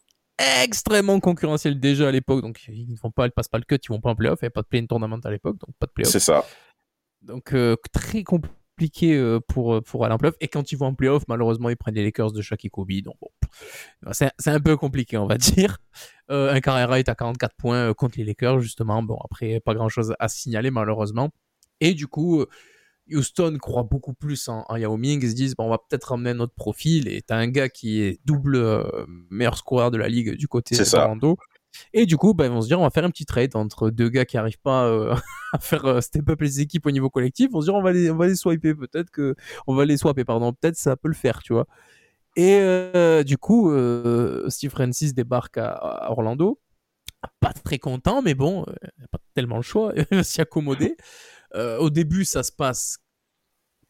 extrêmement 0.64 1.20
concurrentielle 1.20 1.78
déjà 1.78 2.08
à 2.08 2.10
l'époque. 2.10 2.42
Donc 2.42 2.64
ils 2.66 2.90
ne 2.90 2.96
vont 3.00 3.12
pas, 3.12 3.26
ils 3.26 3.30
passent 3.30 3.46
pas 3.46 3.58
le 3.58 3.64
cut, 3.64 3.76
ils 3.76 3.92
vont 3.92 4.00
pas 4.00 4.10
en 4.10 4.16
playoff, 4.16 4.40
il 4.42 4.44
n'y 4.44 4.46
avait 4.46 4.50
pas 4.50 4.62
de 4.62 4.66
play-in 4.66 4.86
tournament 4.86 5.20
à 5.22 5.30
l'époque, 5.30 5.56
donc 5.60 5.72
pas 5.78 5.86
de 5.86 5.92
playoff. 5.92 6.10
c'est 6.10 6.18
ça. 6.18 6.44
Donc 7.22 7.54
euh, 7.54 7.76
très 7.92 8.24
compliqué 8.24 9.14
euh, 9.14 9.38
pour, 9.38 9.80
pour 9.84 10.04
aller 10.04 10.12
en 10.12 10.18
playoff. 10.18 10.34
Et 10.40 10.48
quand 10.48 10.72
ils 10.72 10.76
vont 10.76 10.86
en 10.86 10.94
playoff, 10.94 11.22
malheureusement, 11.28 11.68
ils 11.68 11.76
prennent 11.76 11.94
les 11.94 12.02
Lakers 12.02 12.32
de 12.32 12.42
Shaq 12.42 12.64
et 12.64 12.68
Kobe. 12.68 12.90
Donc 13.04 13.14
bon, 13.20 13.28
c'est 14.10 14.32
c'est 14.36 14.50
un 14.50 14.58
peu 14.58 14.76
compliqué, 14.76 15.16
on 15.16 15.28
va 15.28 15.38
dire. 15.38 15.78
Euh, 16.32 16.52
un 16.52 16.60
Carrera 16.60 16.98
est 16.98 17.08
à 17.08 17.14
44 17.14 17.54
points 17.54 17.94
contre 17.94 18.18
les 18.18 18.24
Lakers, 18.24 18.58
justement. 18.58 19.00
Bon, 19.04 19.18
après, 19.24 19.60
pas 19.60 19.74
grand-chose 19.74 20.12
à 20.18 20.26
signaler, 20.26 20.72
malheureusement. 20.72 21.30
Et 21.80 21.94
du 21.94 22.08
coup, 22.08 22.44
Houston 23.12 23.56
croit 23.60 23.82
beaucoup 23.82 24.14
plus 24.14 24.48
en, 24.48 24.64
en 24.68 24.76
Yao 24.76 24.96
Ming. 24.96 25.20
Ils 25.22 25.30
se 25.30 25.34
disent, 25.34 25.56
bon, 25.56 25.64
on 25.64 25.70
va 25.70 25.78
peut-être 25.78 26.04
ramener 26.04 26.34
notre 26.34 26.54
profil. 26.54 27.08
Et 27.08 27.22
t'as 27.22 27.36
un 27.36 27.48
gars 27.48 27.68
qui 27.68 28.02
est 28.02 28.20
double 28.24 28.56
euh, 28.56 28.82
meilleur 29.30 29.56
scoreur 29.56 29.90
de 29.90 29.96
la 29.96 30.08
ligue 30.08 30.36
du 30.36 30.48
côté 30.48 30.74
C'est 30.74 30.84
ça. 30.84 30.98
d'Orlando. 30.98 31.36
Et 31.92 32.04
du 32.06 32.16
coup, 32.16 32.34
bah, 32.34 32.46
ils 32.46 32.50
vont 32.50 32.62
se 32.62 32.66
dire, 32.66 32.80
on 32.80 32.82
va 32.82 32.90
faire 32.90 33.04
un 33.04 33.10
petit 33.10 33.26
trade 33.26 33.54
entre 33.54 33.90
deux 33.90 34.08
gars 34.08 34.24
qui 34.24 34.36
arrivent 34.36 34.60
pas 34.60 34.86
euh, 34.86 35.14
à 35.52 35.58
faire 35.58 35.84
euh, 35.84 36.00
step 36.00 36.28
up 36.28 36.40
les 36.40 36.60
équipes 36.60 36.86
au 36.86 36.90
niveau 36.90 37.10
collectif. 37.10 37.50
On 37.54 37.60
se 37.60 37.66
dit, 37.66 37.70
on 37.70 37.82
va 37.82 37.92
les, 37.92 38.10
on 38.10 38.16
va 38.16 38.26
les 38.26 38.36
swiper, 38.36 38.74
peut-être 38.74 39.10
que, 39.10 39.34
on 39.66 39.74
va 39.74 39.84
les 39.84 39.96
swapper, 39.96 40.24
pardon, 40.24 40.52
peut-être 40.52 40.76
ça 40.76 40.96
peut 40.96 41.08
le 41.08 41.14
faire, 41.14 41.42
tu 41.42 41.52
vois. 41.52 41.66
Et 42.36 43.24
du 43.24 43.38
coup, 43.38 43.72
Steve 44.48 44.70
Francis 44.70 45.14
débarque 45.14 45.58
à, 45.58 45.70
à 45.70 46.10
Orlando. 46.12 46.60
Pas 47.40 47.52
très 47.52 47.78
content, 47.78 48.22
mais 48.22 48.34
bon, 48.34 48.64
pas 49.10 49.18
tellement 49.34 49.56
le 49.56 49.62
choix, 49.62 49.92
il 49.96 50.06
va 50.16 50.22
s'y 50.22 50.40
accommoder. 50.40 50.96
Euh, 51.54 51.78
au 51.78 51.90
début, 51.90 52.24
ça 52.24 52.42
se 52.42 52.52
passe 52.52 52.98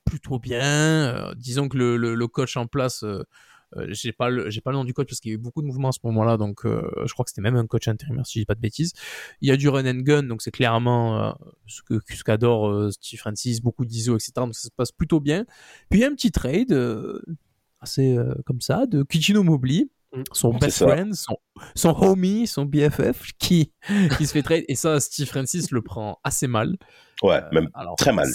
plutôt 0.04 0.38
bien. 0.38 0.62
Euh, 0.62 1.34
disons 1.36 1.68
que 1.68 1.76
le, 1.76 1.96
le, 1.96 2.14
le 2.14 2.26
coach 2.28 2.56
en 2.56 2.66
place, 2.66 3.02
euh, 3.04 3.22
euh, 3.76 3.86
j'ai 3.90 4.12
pas 4.12 4.28
le 4.30 4.50
j'ai 4.50 4.61
pas 4.61 4.72
le 4.72 4.76
nom 4.78 4.84
du 4.84 4.92
coach 4.92 5.06
parce 5.08 5.20
qu'il 5.20 5.30
y 5.30 5.34
a 5.34 5.36
eu 5.36 5.38
beaucoup 5.38 5.62
de 5.62 5.66
mouvements 5.66 5.90
à 5.90 5.92
ce 5.92 6.00
moment-là, 6.04 6.36
donc 6.36 6.66
euh, 6.66 6.82
je 7.06 7.12
crois 7.12 7.24
que 7.24 7.30
c'était 7.30 7.40
même 7.40 7.54
un 7.54 7.66
coach 7.66 7.86
intérimaire 7.86 8.26
si 8.26 8.38
je 8.38 8.42
dis 8.42 8.46
pas 8.46 8.56
de 8.56 8.61
bêtises. 8.61 8.92
Il 9.40 9.48
y 9.48 9.52
a 9.52 9.56
du 9.56 9.68
run 9.68 9.86
and 9.86 10.00
gun, 10.00 10.24
donc 10.24 10.42
c'est 10.42 10.50
clairement 10.50 11.22
euh, 11.22 11.32
ce 11.66 11.82
que 11.82 12.00
ce 12.08 12.24
qu'adore 12.24 12.92
Steve 12.92 13.20
Francis, 13.20 13.61
beaucoup 13.61 13.84
d'ISO, 13.84 14.16
etc. 14.16 14.32
Donc 14.36 14.54
ça 14.56 14.62
se 14.62 14.70
passe 14.74 14.90
plutôt 14.90 15.20
bien. 15.20 15.44
Puis 15.88 16.00
il 16.00 16.02
y 16.02 16.04
a 16.04 16.08
un 16.08 16.14
petit 16.14 16.32
trade 16.32 16.76
assez 17.80 18.18
comme 18.44 18.61
ça 18.61 18.86
de 18.86 19.02
Kichino 19.04 19.42
Mobley. 19.42 19.88
Mm. 20.12 20.22
Son 20.32 20.50
best 20.54 20.78
ça. 20.78 20.86
friend, 20.88 21.14
son, 21.14 21.36
son 21.76 21.90
homie, 22.02 22.46
son 22.46 22.64
BFF, 22.64 23.30
qui, 23.38 23.72
qui 24.18 24.26
se 24.26 24.32
fait 24.32 24.42
trade. 24.42 24.64
Et 24.68 24.74
ça, 24.74 24.98
Steve 25.00 25.28
Francis 25.28 25.70
le 25.70 25.82
prend 25.82 26.18
assez 26.24 26.46
mal. 26.48 26.76
Ouais, 27.22 27.36
Euh, 27.36 27.48
même 27.52 27.68
alors, 27.74 27.94
très 27.96 28.12
mal. 28.12 28.28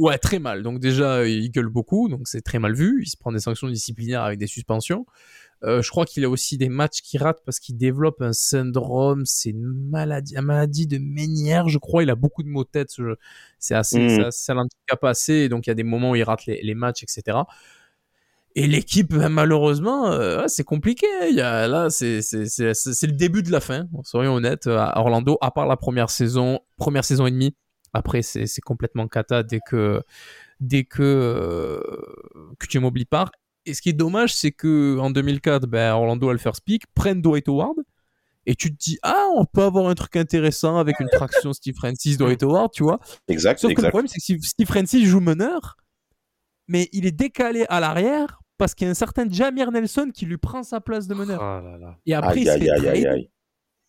Ouais, 0.00 0.18
très 0.18 0.38
mal. 0.38 0.62
Donc 0.62 0.80
déjà, 0.80 1.26
il 1.26 1.50
gueule 1.50 1.68
beaucoup, 1.68 2.08
donc 2.08 2.22
c'est 2.24 2.42
très 2.42 2.58
mal 2.58 2.74
vu. 2.74 3.02
Il 3.02 3.08
se 3.08 3.16
prend 3.16 3.32
des 3.32 3.38
sanctions 3.38 3.68
disciplinaires 3.68 4.22
avec 4.22 4.38
des 4.38 4.46
suspensions. 4.46 5.06
Euh, 5.62 5.80
je 5.80 5.88
crois 5.88 6.04
qu'il 6.04 6.24
a 6.24 6.28
aussi 6.28 6.58
des 6.58 6.68
matchs 6.68 7.00
qui 7.00 7.16
ratent 7.16 7.42
parce 7.46 7.58
qu'il 7.58 7.78
développe 7.78 8.20
un 8.20 8.34
syndrome, 8.34 9.24
c'est 9.24 9.50
une 9.50 9.62
maladie, 9.62 10.34
une 10.36 10.42
maladie 10.42 10.86
de 10.86 10.98
Ménière, 10.98 11.68
je 11.68 11.78
crois. 11.78 12.02
Il 12.02 12.10
a 12.10 12.16
beaucoup 12.16 12.42
de 12.42 12.48
maux 12.48 12.64
de 12.64 12.68
tête. 12.68 12.90
ce- 12.90 13.16
C'est 13.58 13.74
assez, 13.74 13.98
Mm. 13.98 14.08
ça, 14.24 14.30
ça 14.30 14.52
l'handicape 14.54 15.04
assez. 15.04 15.48
Donc 15.48 15.66
il 15.66 15.70
y 15.70 15.72
a 15.72 15.74
des 15.74 15.84
moments 15.84 16.10
où 16.10 16.16
il 16.16 16.22
rate 16.22 16.44
les, 16.46 16.60
les 16.62 16.74
matchs, 16.74 17.02
etc. 17.02 17.38
Et 18.56 18.66
l'équipe, 18.68 19.12
ben, 19.12 19.28
malheureusement, 19.28 20.06
euh, 20.12 20.44
c'est 20.46 20.62
compliqué. 20.64 21.06
Il 21.28 21.34
y 21.34 21.40
a, 21.40 21.66
là, 21.66 21.90
c'est 21.90 22.20
le 22.22 23.10
début 23.12 23.42
de 23.42 23.50
la 23.50 23.60
fin. 23.60 23.88
Soyons 24.04 24.34
honnêtes, 24.34 24.68
à 24.68 24.98
Orlando, 25.00 25.38
à 25.40 25.50
part 25.50 25.66
la 25.66 25.76
première 25.76 26.08
saison, 26.10 26.60
première 26.76 27.04
saison 27.04 27.26
et 27.26 27.30
demie. 27.32 27.56
Après, 27.92 28.22
c'est 28.22 28.46
complètement 28.64 29.06
cata 29.08 29.42
dès 29.42 29.60
que 29.60 30.02
dès 30.60 30.84
que 30.84 31.02
euh, 31.02 31.80
que 32.58 32.66
tu 32.66 32.78
m'oublies 32.78 33.04
part. 33.04 33.30
Et 33.66 33.74
ce 33.74 33.82
qui 33.82 33.88
est 33.88 33.92
dommage, 33.94 34.34
c'est 34.34 34.52
que 34.52 34.98
en 34.98 35.10
2004, 35.10 35.66
ben, 35.66 35.92
Orlando 35.94 36.28
a 36.28 36.32
le 36.32 36.38
first 36.38 36.60
pick, 36.64 36.84
prennent 36.94 37.22
Dwight 37.22 37.48
Howard. 37.48 37.76
Et 38.46 38.54
tu 38.54 38.70
te 38.70 38.76
dis, 38.78 38.98
ah, 39.02 39.26
on 39.36 39.46
peut 39.46 39.62
avoir 39.62 39.86
un 39.88 39.94
truc 39.94 40.16
intéressant 40.16 40.76
avec 40.76 41.00
une 41.00 41.08
traction 41.08 41.52
Steve 41.54 41.74
Francis, 41.76 42.18
Dwight 42.18 42.42
Howard, 42.42 42.70
tu 42.72 42.82
vois. 42.82 43.00
Exact, 43.26 43.58
Sauf 43.58 43.72
que 43.72 43.80
le 43.80 43.88
problème, 43.88 44.06
c'est 44.06 44.18
que 44.18 44.22
Steve- 44.22 44.42
Steve 44.44 44.66
Francis 44.66 45.06
joue 45.08 45.20
meneur, 45.20 45.76
mais 46.68 46.88
il 46.92 47.06
est 47.06 47.12
décalé 47.12 47.64
à 47.70 47.80
l'arrière 47.80 48.42
parce 48.58 48.74
qu'il 48.74 48.86
y 48.86 48.88
a 48.88 48.90
un 48.90 48.94
certain 48.94 49.28
Jamir 49.28 49.70
Nelson 49.72 50.10
qui 50.12 50.26
lui 50.26 50.38
prend 50.38 50.62
sa 50.62 50.80
place 50.80 51.06
de 51.08 51.14
meneur. 51.14 51.40
Là 51.42 51.78
là. 51.78 51.98
Et 52.06 52.14
après, 52.14 52.40
il 52.40 52.46
se 52.46 52.58
fait 52.58 52.70
aïe, 52.70 52.70
aïe, 52.70 52.88
aïe, 52.88 53.02
trade. 53.02 53.14
aïe. 53.14 53.30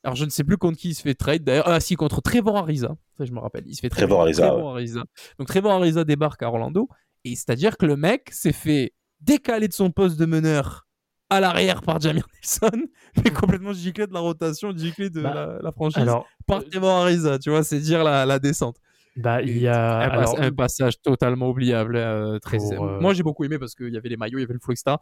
Alors, 0.04 0.16
je 0.16 0.26
ne 0.26 0.30
sais 0.30 0.44
plus 0.44 0.58
contre 0.58 0.78
qui 0.78 0.90
il 0.90 0.94
se 0.96 1.02
fait 1.02 1.16
trade 1.16 1.44
d'ailleurs. 1.44 1.68
Ah, 1.68 1.80
si, 1.80 1.96
contre 1.96 2.22
Trevor 2.22 2.58
Ariza. 2.58 2.96
Ça, 3.18 3.26
je 3.26 3.32
me 3.32 3.40
rappelle. 3.40 3.64
Il 3.66 3.76
se 3.76 3.82
fait 3.82 3.90
trade 3.90 4.02
Trevor 4.08 4.20
contre 4.20 4.28
Ariza, 4.28 4.48
Trevor 4.48 4.72
Ariza. 4.74 5.04
Donc, 5.40 5.48
Trevor 5.48 5.72
Ariza 5.74 6.04
débarque 6.04 6.44
à 6.44 6.48
Orlando. 6.48 6.88
Et 7.24 7.36
c'est-à-dire 7.36 7.76
que 7.78 7.88
le 7.88 7.96
mec 7.96 8.30
s'est 8.32 8.52
fait 8.54 8.94
décaler 9.20 9.68
de 9.68 9.74
son 9.74 9.90
poste 9.90 10.20
de 10.20 10.26
meneur 10.28 10.86
à 11.32 11.40
l'arrière 11.40 11.82
par 11.82 12.00
Jamir 12.00 12.28
Nelson, 12.36 12.86
mais 13.24 13.32
complètement 13.32 13.74
giclé 13.74 14.06
de 14.06 14.14
la 14.14 14.20
rotation, 14.20 14.78
giclé 14.78 15.10
de 15.10 15.24
Bah, 15.24 15.34
la, 15.34 15.58
la 15.60 15.72
franchise 15.72 16.04
Alors, 16.04 16.28
par 16.46 16.64
Trevor 16.64 17.02
Ariza. 17.02 17.40
Tu 17.40 17.50
vois, 17.50 17.64
c'est 17.64 17.80
dire 17.80 18.04
la, 18.04 18.28
la 18.28 18.38
descente. 18.38 18.78
Bah, 19.16 19.42
il 19.42 19.58
y 19.58 19.68
a. 19.68 19.98
un, 19.98 20.10
Alors, 20.10 20.40
un 20.40 20.52
passage 20.52 21.02
totalement 21.02 21.50
oubliable. 21.50 21.96
euh, 21.96 22.40
très... 22.40 22.58
Pour, 22.58 22.86
euh, 22.86 23.00
Moi, 23.00 23.14
j'ai 23.14 23.24
beaucoup 23.24 23.44
aimé 23.44 23.58
parce 23.60 23.76
qu'il 23.76 23.94
y 23.94 23.98
avait 23.98 24.10
les 24.10 24.18
maillots, 24.18 24.38
il 24.40 24.42
y 24.42 24.46
avait 24.46 24.54
le 24.54 24.60
flow, 24.60 24.74
etc. 24.74 24.98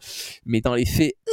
Mais 0.46 0.62
dans 0.62 0.76
les 0.76 0.86
faits, 0.86 1.14
euh, 1.28 1.32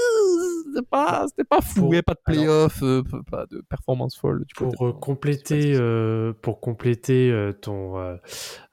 c'était 0.73 0.87
pas, 0.89 1.27
c'était 1.29 1.45
pas 1.45 1.61
fou. 1.61 1.81
Pour- 1.81 1.85
Il 1.89 1.91
n'y 1.91 1.95
avait 1.97 2.03
pas 2.03 2.15
de 2.15 2.21
alors- 2.27 2.69
playoff, 2.71 2.83
euh, 2.83 3.03
pas 3.31 3.47
de 3.51 3.63
performance 3.69 4.17
folle. 4.17 4.45
Du 4.47 4.55
pour 4.55 4.87
euh, 4.87 4.93
de- 4.93 4.99
compléter, 4.99 5.75
euh, 5.75 6.33
pour 6.41 6.61
compléter 6.61 7.31
euh, 7.31 7.53
ton, 7.53 7.99
euh, 7.99 8.17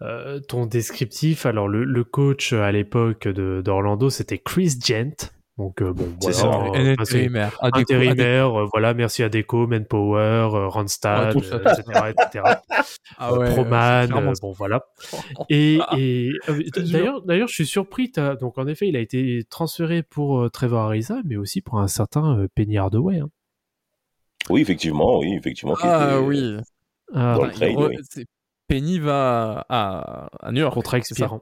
euh, 0.02 0.40
ton 0.40 0.66
descriptif, 0.66 1.46
alors 1.46 1.68
le, 1.68 1.84
le 1.84 2.04
coach 2.04 2.54
euh, 2.54 2.62
à 2.62 2.72
l'époque 2.72 3.28
de- 3.28 3.62
d'Orlando, 3.64 4.10
c'était 4.10 4.38
Chris 4.38 4.74
Gent. 4.84 5.32
Donc 5.58 5.82
euh, 5.82 5.92
bon, 5.92 6.06
C'est 6.22 6.32
voilà, 6.34 6.34
ça. 6.34 6.48
euh, 6.48 6.60
Un 6.76 6.96
bah, 6.96 7.04
c'est 7.06 7.16
intérimaire. 7.16 7.58
Adéco- 7.62 7.80
intérimaire, 7.80 8.60
euh, 8.60 8.66
voilà, 8.72 8.94
merci 8.94 9.24
à 9.24 9.30
Deco, 9.30 9.66
Manpower, 9.66 10.20
euh, 10.54 10.68
Randstad, 10.68 11.36
euh, 11.36 11.60
etc., 11.64 12.12
etc. 12.12 12.44
Ah 13.18 13.34
ouais, 13.34 13.50
Proman, 13.50 14.06
clairement 14.08 14.32
euh, 14.32 14.34
bon 14.42 14.52
voilà. 14.52 14.86
Et, 15.50 15.80
Ah, 15.82 15.96
euh, 15.98 16.62
d'ailleurs, 16.92 17.22
d'ailleurs, 17.24 17.48
je 17.48 17.54
suis 17.56 17.66
surpris. 17.66 18.12
Donc 18.40 18.58
en 18.60 18.68
effet, 18.68 18.88
il 18.88 18.96
a 18.96 19.00
été 19.00 19.44
transféré 19.50 20.04
pour 20.04 20.42
euh, 20.42 20.50
Trevor 20.50 20.82
Ariza, 20.82 21.18
mais 21.26 21.38
aussi 21.38 21.62
pour 21.62 21.80
un 21.80 21.88
certain 21.88 22.38
euh, 22.38 22.48
Penny 22.54 22.78
Hardaway. 22.78 23.20
hein. 23.20 23.30
Oui, 24.50 24.62
effectivement, 24.62 25.18
oui, 25.20 25.34
effectivement. 25.36 25.76
Ah 25.82 26.18
était- 26.18 26.26
oui. 26.26 26.58
Ah, 27.16 27.36
Dans 27.36 27.44
le 27.46 27.50
Enfin, 27.50 27.58
trade, 27.58 27.72
il 27.72 27.78
re- 27.78 27.88
oui. 27.90 27.98
c'est- 28.08 28.26
Penny 28.68 29.00
va 29.00 29.66
à, 29.70 30.28
à 30.42 30.52
New 30.52 30.60
York. 30.60 30.74
contrat 30.76 30.98
expirant. 31.00 31.42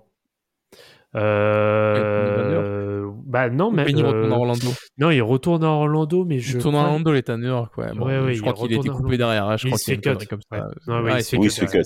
Bah 3.36 3.50
non, 3.50 3.70
mais 3.70 3.84
Penny 3.84 4.02
euh, 4.02 4.08
retourne 4.08 4.32
à 4.32 4.36
Orlando. 4.38 4.68
non, 4.98 5.12
il 5.12 5.22
retourne 5.22 5.64
à 5.66 5.68
Orlando, 5.68 6.24
mais 6.24 6.40
je 6.40 6.52
Il 6.54 6.56
retourne 6.56 6.76
à 6.76 6.84
Orlando, 6.84 7.14
il 7.14 7.18
est 7.18 7.30
à 7.30 7.36
New 7.36 7.48
York. 7.48 7.78
Ouais, 7.78 7.94
bon, 7.94 8.06
Ouais, 8.06 8.20
ouais, 8.20 8.28
je 8.34 8.38
il 8.38 8.42
crois 8.42 8.54
qu'il 8.54 8.62
a 8.62 8.78
retourne 8.78 8.86
été 8.86 8.90
à 8.90 8.94
coupé 8.94 9.18
derrière. 9.18 9.46
hein, 9.50 9.58
Je 9.58 9.68
Il 9.68 9.72
crois 9.72 9.78
se 9.78 9.92
qu'il 9.92 10.28
comme 10.30 10.40
ça. 10.50 10.68
Ouais. 10.88 11.02
Ouais, 11.02 11.12
il 11.16 11.44
il 11.44 11.52
se 11.52 11.60
fait 11.66 11.68
cut. 11.68 11.84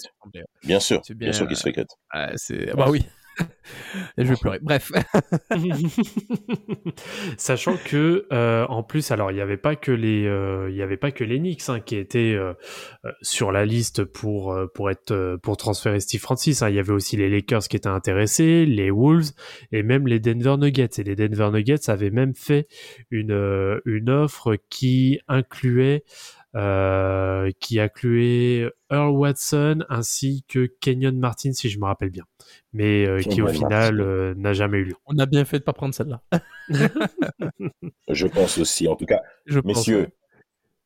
Bien 0.64 0.80
sûr, 0.80 1.02
bien, 1.16 1.34
sûr 1.34 1.48
qu'il 1.48 1.58
se 1.58 1.64
fait 1.64 1.74
cut. 1.74 1.86
Bah 2.76 2.86
oui. 2.88 3.04
Je 4.18 4.24
vais 4.24 4.36
pleurer. 4.36 4.60
Bref. 4.62 4.92
Sachant 7.38 7.76
que 7.78 8.26
euh, 8.32 8.66
en 8.68 8.84
plus, 8.84 9.12
alors 9.12 9.32
il 9.32 9.36
n'y 9.36 9.42
avait 9.42 9.58
pas 9.58 9.76
que 9.76 9.92
les, 9.92 10.26
euh, 10.26 10.70
il 10.70 10.76
y 10.76 10.82
avait 10.82 10.98
pas 10.98 11.12
que 11.12 11.24
les 11.24 11.40
Knicks 11.40 11.70
hein, 11.70 11.80
qui 11.80 11.96
étaient 11.96 12.34
euh, 12.34 12.54
euh, 13.06 13.12
sur 13.22 13.52
la 13.52 13.66
liste 13.66 14.04
pour 14.04 14.54
euh, 14.54 14.68
pour 14.74 14.90
être 14.90 15.12
euh, 15.12 15.38
pour 15.38 15.58
transférer 15.58 16.00
Steve 16.00 16.22
Francis. 16.22 16.62
hein. 16.62 16.70
Il 16.70 16.76
y 16.76 16.80
avait 16.80 16.94
aussi 16.94 17.18
les 17.18 17.30
Lakers 17.30 17.68
qui 17.68 17.76
étaient 17.78 17.88
intéressés, 17.88 18.66
les 18.66 18.92
Wolves 18.92 19.32
et 19.72 19.84
même 19.84 20.08
les 20.08 20.20
Denver 20.20 20.56
Nuggets. 20.58 20.90
Et 21.00 21.04
les 21.04 21.16
Denver 21.16 21.50
Nuggets 21.52 21.90
avaient 21.90 22.12
même 22.12 22.34
fait 22.36 22.68
une 23.12 23.32
euh, 23.32 23.80
une 23.86 24.10
offre 24.10 24.56
qui 24.70 25.20
incluait 25.28 26.04
euh, 26.56 27.52
qui 27.60 27.80
incluait 27.80 28.70
Earl 28.92 29.12
Watson 29.12 29.84
ainsi 29.90 30.44
que 30.48 30.66
Kenyon 30.82 31.14
Martin 31.14 31.52
si 31.54 31.70
je 31.70 31.80
me 31.80 31.86
rappelle 31.86 32.10
bien, 32.10 32.24
mais 32.74 33.06
euh, 33.08 33.20
qui 33.20 33.42
au 33.42 33.48
final 33.48 34.02
euh, 34.02 34.34
n'a 34.36 34.54
jamais 34.54 34.80
eu 34.80 34.86
lieu. 34.86 34.96
On 35.06 35.18
a 35.20 35.26
bien 35.26 35.46
fait 35.46 35.60
de 35.60 35.64
pas 35.64 35.74
prendre 35.74 35.94
celle-là. 35.94 36.22
Je 38.10 38.28
pense 38.28 38.58
aussi. 38.58 38.88
En 38.88 38.96
tout 38.96 39.06
cas, 39.06 39.22
Je 39.46 39.60
messieurs, 39.64 40.10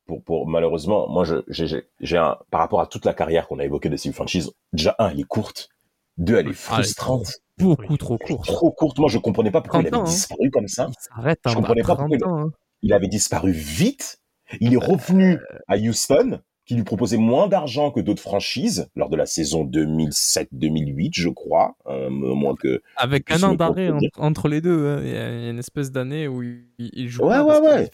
pour, 0.06 0.24
pour 0.24 0.48
malheureusement, 0.48 1.08
moi, 1.10 1.24
je, 1.24 1.38
j'ai, 1.48 2.18
un, 2.18 2.38
par 2.52 2.60
rapport 2.62 2.82
à 2.82 2.88
toute 2.88 3.06
la 3.06 3.14
carrière 3.14 3.48
qu'on 3.48 3.60
a 3.60 3.66
évoquée 3.66 3.90
de 3.90 3.96
Steve 3.96 4.14
Franchise, 4.14 4.52
déjà 4.74 4.96
un, 5.00 5.10
elle 5.10 5.20
est 5.20 5.24
courte. 5.28 5.70
Deux, 6.18 6.38
elle 6.38 6.48
est 6.48 6.52
Ah, 6.70 6.76
frustrante. 6.76 7.32
Beaucoup 7.58 7.86
Oui. 7.90 7.98
trop 7.98 8.18
Elle 8.20 8.26
est 8.32 8.36
court. 8.36 8.46
trop 8.46 8.72
courte. 8.72 9.00
Moi, 9.00 9.10
je 9.10 9.18
comprenais 9.18 9.52
pas 9.52 9.62
pourquoi 9.62 9.80
il 9.82 9.86
30 9.90 9.94
avait 9.94 10.02
ans, 10.02 10.06
hein. 10.06 10.12
disparu 10.12 10.52
comme 10.52 10.68
ça. 10.68 10.90
Il 10.90 10.96
s'arrête 11.00 11.40
Je 11.46 11.52
à 11.52 11.56
comprenais 11.56 11.82
pas 11.82 11.96
30 11.96 12.10
pourquoi 12.10 12.28
ans. 12.32 12.40
hein. 12.48 12.52
Il 12.82 12.94
avait 12.94 13.08
disparu 13.08 13.52
vite. 13.52 14.20
Il 14.62 14.74
est 14.74 14.78
revenu 14.78 15.40
à 15.68 15.78
Houston, 15.78 16.40
qui 16.66 16.76
lui 16.76 16.84
proposait 16.84 17.18
moins 17.18 17.48
d'argent 17.48 17.92
que 17.92 18.00
d'autres 18.00 18.22
franchises 18.22 18.88
lors 18.96 19.10
de 19.10 19.18
la 19.18 19.26
saison 19.26 19.66
2007-2008, 19.66 21.10
je 21.14 21.30
crois, 21.30 21.76
euh, 21.88 22.10
moins 22.10 22.56
que. 22.56 22.82
Avec 22.98 23.30
un 23.32 23.44
an 23.44 23.54
d'arrêt 23.56 23.92
entre, 24.18 24.48
les 24.48 24.62
deux. 24.62 24.88
hein. 24.88 25.02
Il 25.04 25.10
y 25.12 25.18
a 25.18 25.30
il 25.36 25.44
y 25.44 25.48
a 25.48 25.50
une 25.50 25.60
espèce 25.60 25.92
d'année 25.92 26.28
où 26.28 26.42
il, 26.44 26.64
il 26.78 27.10
joue 27.10 27.24
Ouais, 27.24 27.36
pas. 27.36 27.44
ouais, 27.44 27.60
ouais. 27.60 27.90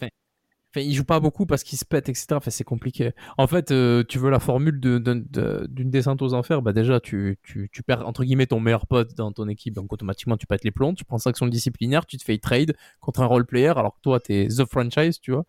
Enfin, 0.72 0.86
il 0.86 0.94
joue 0.94 1.04
pas 1.04 1.18
beaucoup 1.18 1.46
parce 1.46 1.64
qu'il 1.64 1.78
se 1.78 1.84
pète, 1.84 2.08
etc. 2.08 2.26
Enfin, 2.32 2.50
c'est 2.50 2.62
compliqué. 2.64 3.10
En 3.38 3.48
fait, 3.48 3.72
euh, 3.72 4.04
tu 4.08 4.18
veux 4.18 4.30
la 4.30 4.38
formule 4.38 4.78
d'une 4.80 5.90
descente 5.90 6.22
aux 6.22 6.32
enfers, 6.32 6.62
bah 6.62 6.72
déjà, 6.72 7.00
tu, 7.00 7.38
tu, 7.42 7.68
tu 7.72 7.82
perds, 7.82 8.06
entre 8.06 8.22
guillemets, 8.22 8.46
ton 8.46 8.60
meilleur 8.60 8.86
pote 8.86 9.14
dans 9.16 9.32
ton 9.32 9.48
équipe, 9.48 9.74
donc 9.74 9.92
automatiquement, 9.92 10.36
tu 10.36 10.46
pètes 10.46 10.62
les 10.62 10.70
plombs, 10.70 10.94
tu 10.94 11.04
prends 11.04 11.18
sanction 11.18 11.48
disciplinaire, 11.48 12.06
tu 12.06 12.18
te 12.18 12.24
fais 12.24 12.38
trade 12.38 12.74
contre 13.00 13.20
un 13.20 13.26
role 13.26 13.46
player, 13.46 13.72
alors 13.76 13.96
que 13.96 14.00
toi, 14.00 14.20
t'es 14.20 14.46
the 14.46 14.64
franchise, 14.64 15.18
tu 15.18 15.32
vois. 15.32 15.44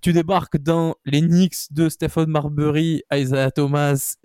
Tu 0.00 0.12
débarques 0.12 0.56
dans 0.56 0.94
les 1.04 1.20
Knicks 1.20 1.72
de 1.72 1.88
Stephen 1.90 2.26
Marbury, 2.26 3.02
Isaiah 3.12 3.50
Thomas 3.50 4.16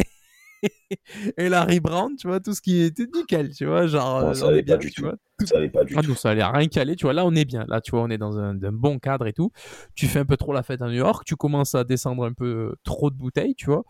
et 1.38 1.50
Larry 1.50 1.80
Brown, 1.80 2.16
tu 2.16 2.28
vois, 2.28 2.40
tout 2.40 2.54
ce 2.54 2.62
qui 2.62 2.82
était 2.82 3.06
nickel, 3.14 3.54
tu 3.54 3.66
vois, 3.66 3.88
genre, 3.88 4.22
Non, 4.22 4.28
euh, 4.30 4.34
ça 4.34 4.46
on 4.46 4.50
allait 4.50 4.60
est 4.60 4.64
bien, 4.64 4.76
pas 4.76 4.82
du 4.82 4.90
tu 4.92 5.02
tout. 5.02 5.08
vois. 5.08 5.16
Ça 5.46 5.56
n'allait 5.56 5.70
pas 5.70 5.86
du 5.86 5.94
Ah 5.98 6.02
tout. 6.02 6.10
non, 6.10 6.16
ça 6.16 6.32
allait 6.32 6.44
rien 6.44 6.68
caler, 6.68 6.96
tu 6.98 7.06
vois. 7.06 7.14
Là, 7.14 7.26
on 7.26 7.34
est 7.34 7.46
bien. 7.46 7.64
Là, 7.70 7.80
tu 7.80 7.92
vois, 7.92 8.02
on 8.02 8.10
est 8.10 8.18
dans 8.18 8.38
un, 8.40 8.62
un 8.62 8.72
bon 8.74 9.00
cadre 9.00 9.26
et 9.28 9.32
tout. 9.34 9.52
Tu 9.96 10.08
fais 10.08 10.20
un 10.20 10.26
peu 10.26 10.36
trop 10.36 10.52
la 10.52 10.64
fête 10.64 10.82
à 10.82 10.88
New 10.88 10.94
York, 10.98 11.24
tu 11.26 11.36
commences 11.38 11.76
à 11.76 11.84
descendre 11.86 12.26
un 12.26 12.34
peu 12.34 12.46
euh, 12.72 12.76
trop 12.84 13.10
de 13.10 13.16
bouteilles, 13.16 13.56
tu 13.56 13.68
vois. 13.68 13.84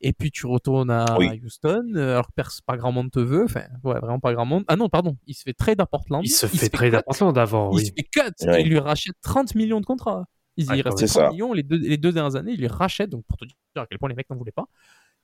Et 0.00 0.12
puis, 0.12 0.30
tu 0.32 0.46
retournes 0.46 0.90
à 0.90 1.16
Oui. 1.18 1.40
Houston, 1.44 1.92
alors 1.94 2.26
que 2.28 2.32
pas 2.66 2.76
grand 2.76 2.90
monde 2.92 3.10
te 3.12 3.20
veut. 3.20 3.44
Enfin, 3.44 3.64
ouais, 3.84 3.98
vraiment 4.00 4.18
pas 4.20 4.32
grand 4.34 4.46
monde. 4.46 4.64
Ah 4.68 4.76
non, 4.76 4.88
pardon, 4.88 5.16
il 5.26 5.34
se 5.34 5.42
fait 5.42 5.52
trade 5.54 5.80
à 5.80 5.86
Portland. 5.86 6.22
Il 6.24 6.30
se 6.30 6.46
fait 6.46 6.68
trade 6.68 6.90
cut. 6.90 6.96
à 6.96 7.02
Portland 7.02 7.36
avant, 7.38 7.70
Il 7.78 7.86
se 7.86 7.92
fait 7.92 8.02
cut. 8.04 8.46
Ouais. 8.46 8.60
Et 8.62 8.64
il 8.64 8.70
lui 8.70 8.78
rachète 8.80 9.14
30 9.22 9.54
millions 9.54 9.80
de 9.80 9.86
contrats. 9.86 10.24
Il, 10.56 10.64
il 10.74 10.82
reste 10.82 10.98
c'est 10.98 11.06
30 11.06 11.08
ça. 11.22 11.30
millions 11.30 11.52
les 11.52 11.62
deux, 11.62 11.76
les 11.76 11.96
deux 11.98 12.10
dernières 12.10 12.34
années, 12.34 12.50
il 12.54 12.60
les 12.60 12.66
rachète. 12.66 13.10
Donc, 13.10 13.24
pour 13.28 13.36
te 13.38 13.44
dire 13.44 13.54
à 13.76 13.86
quel 13.86 14.00
point 14.00 14.08
les 14.08 14.16
mecs 14.16 14.28
n'en 14.28 14.34
voulaient 14.36 14.50
pas. 14.50 14.66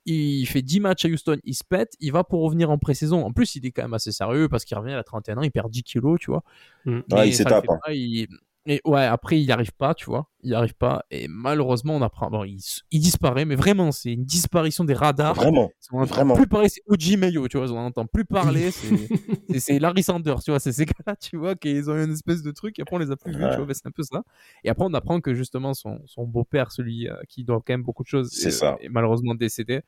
Il 0.07 0.45
fait 0.47 0.61
10 0.63 0.81
matchs 0.81 1.07
à 1.07 1.09
Houston, 1.09 1.39
il 1.45 1.55
se 1.55 1.65
pète, 1.65 1.95
il 2.01 2.13
va 2.13 2.25
pour 2.25 2.43
revenir 2.43 2.71
en 2.71 2.77
pré-saison. 2.79 3.25
En 3.25 3.33
plus, 3.33 3.55
il 3.57 3.65
est 3.65 3.71
quand 3.71 3.83
même 3.83 3.95
assez 3.95 4.13
sérieux 4.13 4.49
parce 4.49 4.65
qu'il 4.65 4.77
revient 4.77 4.93
à 4.93 5.03
31 5.03 5.39
ans, 5.39 5.43
il 5.43 5.51
perd 5.51 5.71
10 5.71 5.83
kilos, 5.83 6.19
tu 6.21 6.31
vois. 6.31 6.43
Mm. 6.85 7.01
Ouais, 7.13 7.29
il 7.29 7.35
s'étape, 7.35 7.65
hein. 7.71 7.79
il- 7.93 8.29
Et 8.67 8.81
ouais, 8.87 9.05
après, 9.05 9.39
il 9.39 9.45
n'y 9.45 9.53
arrive 9.53 9.73
pas, 9.73 9.93
tu 9.95 10.07
vois. 10.07 10.31
Il 10.43 10.49
n'y 10.49 10.55
arrive 10.57 10.75
pas. 10.75 11.05
Et 11.11 11.29
malheureusement, 11.29 11.97
on 11.97 12.01
apprend. 12.03 12.31
Bon, 12.31 12.45
il, 12.45 12.59
il 12.91 13.01
disparaît, 13.01 13.45
mais 13.45 13.57
vraiment, 13.57 13.93
c'est 13.93 14.13
une 14.13 14.25
disparition 14.25 14.85
des 14.85 14.95
radars. 14.95 15.35
Vraiment. 15.35 15.71
On 15.93 16.03
Vraiment. 16.05 16.35
plus 16.35 16.47
parler, 16.47 16.71
c'est 16.71 16.81
Oji 16.87 17.19
Mayo, 17.19 17.47
tu 17.47 17.59
vois, 17.59 17.71
on 17.71 17.75
n'entend 17.75 18.07
plus 18.07 18.25
parler, 18.25 18.71
c'est- 19.59 19.79
Larry 19.79 20.03
Sanders, 20.03 20.43
tu 20.43 20.51
vois, 20.51 20.61
c'est 20.61 20.73
ces 20.73 20.87
gars-là, 20.87 21.15
tu 21.17 21.37
vois, 21.37 21.55
qu'ils 21.57 21.91
ont 21.91 22.03
une 22.03 22.13
espèce 22.13 22.43
de 22.43 22.51
truc, 22.53 22.79
et 22.79 22.83
après 22.83 22.97
on 22.97 22.99
les 22.99 23.11
a 23.11 23.17
plus 23.17 23.33
vus, 23.33 23.45
Ouais. 23.45 23.55
tu 23.57 23.63
vois, 23.63 23.75
c'est 23.75 23.87
un 23.87 23.91
peu 23.91 24.03
ça. 24.03 24.23
Et 24.65 24.71
après 24.71 24.85
on 24.89 24.95
apprend 24.95 25.21
que 25.21 25.35
justement 25.35 25.75
son, 25.75 26.01
son 26.07 26.25
beau-père, 26.25 26.73
celui 26.73 27.09
euh, 27.09 27.15
qui 27.29 27.45
doit 27.45 27.57
quand 27.57 27.75
même 27.75 27.83
beaucoup 27.83 28.03
de 28.03 28.09
choses, 28.09 28.31
C'est 28.33 28.49
est, 28.49 28.51
ça. 28.53 28.77
est 28.81 28.89
malheureusement 28.89 29.35
décédé. 29.35 29.83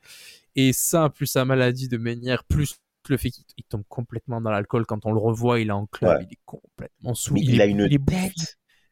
Et 0.55 0.71
ça, 0.73 1.09
plus 1.09 1.25
sa 1.27 1.45
maladie 1.45 1.87
de 1.87 1.97
manière, 1.97 2.43
plus 2.43 2.75
le 3.09 3.15
fait 3.17 3.29
qu'il 3.29 3.45
il 3.57 3.63
tombe 3.63 3.83
complètement 3.87 4.41
dans 4.41 4.49
l'alcool, 4.51 4.85
quand 4.85 5.05
on 5.05 5.13
le 5.13 5.19
revoit, 5.19 5.61
il 5.61 5.69
est 5.69 5.71
en 5.71 5.85
club, 5.85 6.17
Ouais. 6.17 6.25
il 6.29 6.33
est 6.33 6.39
complètement 6.45 7.13
sous. 7.13 7.35
Il, 7.37 7.49
il 7.53 7.59
est, 7.59 7.63
a 7.63 7.65
une 7.65 7.79
il 7.89 7.93
est 7.93 7.97
bouffi. 7.97 8.33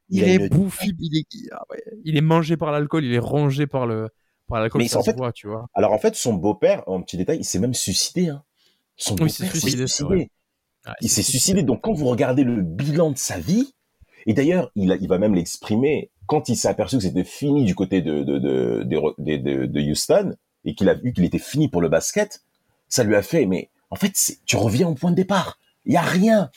Il, 0.09 0.23
est 0.23 0.35
une 0.35 0.49
bouffi, 0.49 0.93
il 0.99 1.17
est, 1.17 1.25
ah 1.51 1.63
ouais, 1.71 1.81
il 2.03 2.15
est 2.17 2.21
mangé 2.21 2.57
par 2.57 2.71
l'alcool, 2.71 3.05
il 3.05 3.13
est 3.13 3.19
rongé 3.19 3.65
par 3.67 3.87
le 3.87 4.09
par 4.47 4.59
l'alcool, 4.59 4.81
Mais 4.83 4.87
ça 4.87 4.99
en 4.99 5.01
se 5.01 5.09
fait, 5.09 5.17
voit, 5.17 5.31
tu 5.31 5.47
vois. 5.47 5.65
Alors 5.73 5.91
en 5.91 5.97
fait, 5.97 6.15
son 6.15 6.33
beau-père, 6.35 6.83
en 6.87 7.01
petit 7.01 7.17
détail, 7.17 7.39
il 7.39 7.43
s'est 7.45 7.57
même 7.59 7.73
suicidé. 7.73 8.29
Hein. 8.29 8.43
Son 8.95 9.13
Oui, 9.15 9.21
beau-père 9.21 9.31
s'est 9.33 9.45
suicidé, 9.59 9.87
suicidé. 9.87 10.15
Ouais, 10.15 10.93
Il 11.01 11.09
s'est 11.09 11.23
suicidé. 11.23 11.63
Donc 11.63 11.81
quand 11.81 11.93
vous 11.93 12.05
regardez 12.05 12.43
le 12.43 12.61
bilan 12.61 13.09
de 13.11 13.17
sa 13.17 13.39
vie, 13.39 13.73
et 14.27 14.33
d'ailleurs, 14.33 14.71
il, 14.75 14.91
a- 14.91 14.97
il 15.01 15.07
va 15.07 15.17
même 15.17 15.33
l'exprimer 15.33 16.11
quand 16.27 16.49
il 16.49 16.55
s'est 16.55 16.67
aperçu 16.67 16.97
que 16.97 17.03
c'était 17.03 17.23
fini 17.23 17.65
du 17.65 17.73
côté 17.73 18.01
de, 18.03 18.21
de, 18.23 18.37
de, 18.37 18.83
de, 18.83 19.13
de- 19.17 19.37
de- 19.37 19.65
de 19.65 19.81
Houston 19.81 20.35
et 20.63 20.75
qu'il 20.75 20.89
a 20.89 20.93
vu 20.93 21.13
qu'il 21.13 21.23
était 21.25 21.39
fini 21.39 21.67
pour 21.67 21.81
le 21.81 21.89
basket, 21.89 22.43
ça 22.87 23.03
lui 23.03 23.15
a 23.15 23.21
fait, 23.23 23.47
mais 23.47 23.69
en 23.89 23.95
fait, 23.95 24.13
tu 24.45 24.55
reviens 24.57 24.87
au 24.87 24.93
point 24.93 25.09
de 25.11 25.15
départ. 25.15 25.59
Il 25.85 25.93
y 25.93 25.97
a 25.97 26.01
rien. 26.01 26.49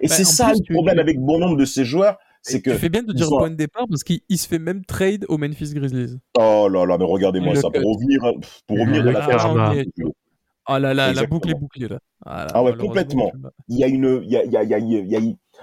Et 0.00 0.08
Bah, 0.08 0.14
c'est 0.16 0.24
ça 0.24 0.50
plus, 0.50 0.60
le 0.68 0.74
problème 0.74 0.96
tu- 0.96 1.00
avec 1.00 1.18
bon 1.20 1.38
nombre 1.38 1.56
de 1.56 1.64
ces 1.64 1.84
joueurs, 1.84 2.18
c'est 2.42 2.60
que 2.62 2.70
tu 2.70 2.76
fais 2.78 2.88
bien 2.88 3.02
de 3.02 3.12
dire 3.12 3.30
ont- 3.30 3.36
au 3.36 3.38
point 3.38 3.50
de 3.50 3.54
départ 3.56 3.86
parce 3.88 4.04
qu'il 4.04 4.20
il 4.28 4.38
se 4.38 4.46
fait 4.48 4.58
même 4.58 4.84
trade 4.84 5.24
au 5.28 5.38
Memphis 5.38 5.72
Grizzlies. 5.74 6.18
oh 6.38 6.68
là 6.70 6.86
là, 6.86 6.96
mais 6.98 7.04
regardez-moi 7.04 7.54
Le 7.54 7.60
ça 7.60 7.68
cut. 7.72 7.80
pour 7.80 7.94
revenir, 7.96 8.20
pour 8.66 8.76
Le 8.76 8.82
revenir 8.82 9.04
de 9.04 9.10
la 9.10 9.26
karma. 9.26 9.74
fin. 9.74 9.82
Ah 10.70 10.78
là 10.78 10.92
là, 10.92 11.12
la 11.14 11.24
boucle 11.26 11.50
est 11.50 11.54
bouclée 11.54 11.88
là. 11.88 11.98
Ah, 12.26 12.44
là, 12.44 12.50
Ah 12.54 12.62
ouais, 12.62 12.76
complètement. 12.76 13.32
il 13.68 13.78
y 13.78 13.84
a 13.84 13.86
une, 13.86 14.20
il 14.24 14.30
y 14.30 14.36
a, 14.36 14.44
il 14.44 14.52
y 14.52 14.56
a, 14.56 14.62
il 14.62 14.68
y 14.70 14.74
a, 14.74 14.78
il 14.78 15.08
y 15.10 15.16
a- 15.16 15.20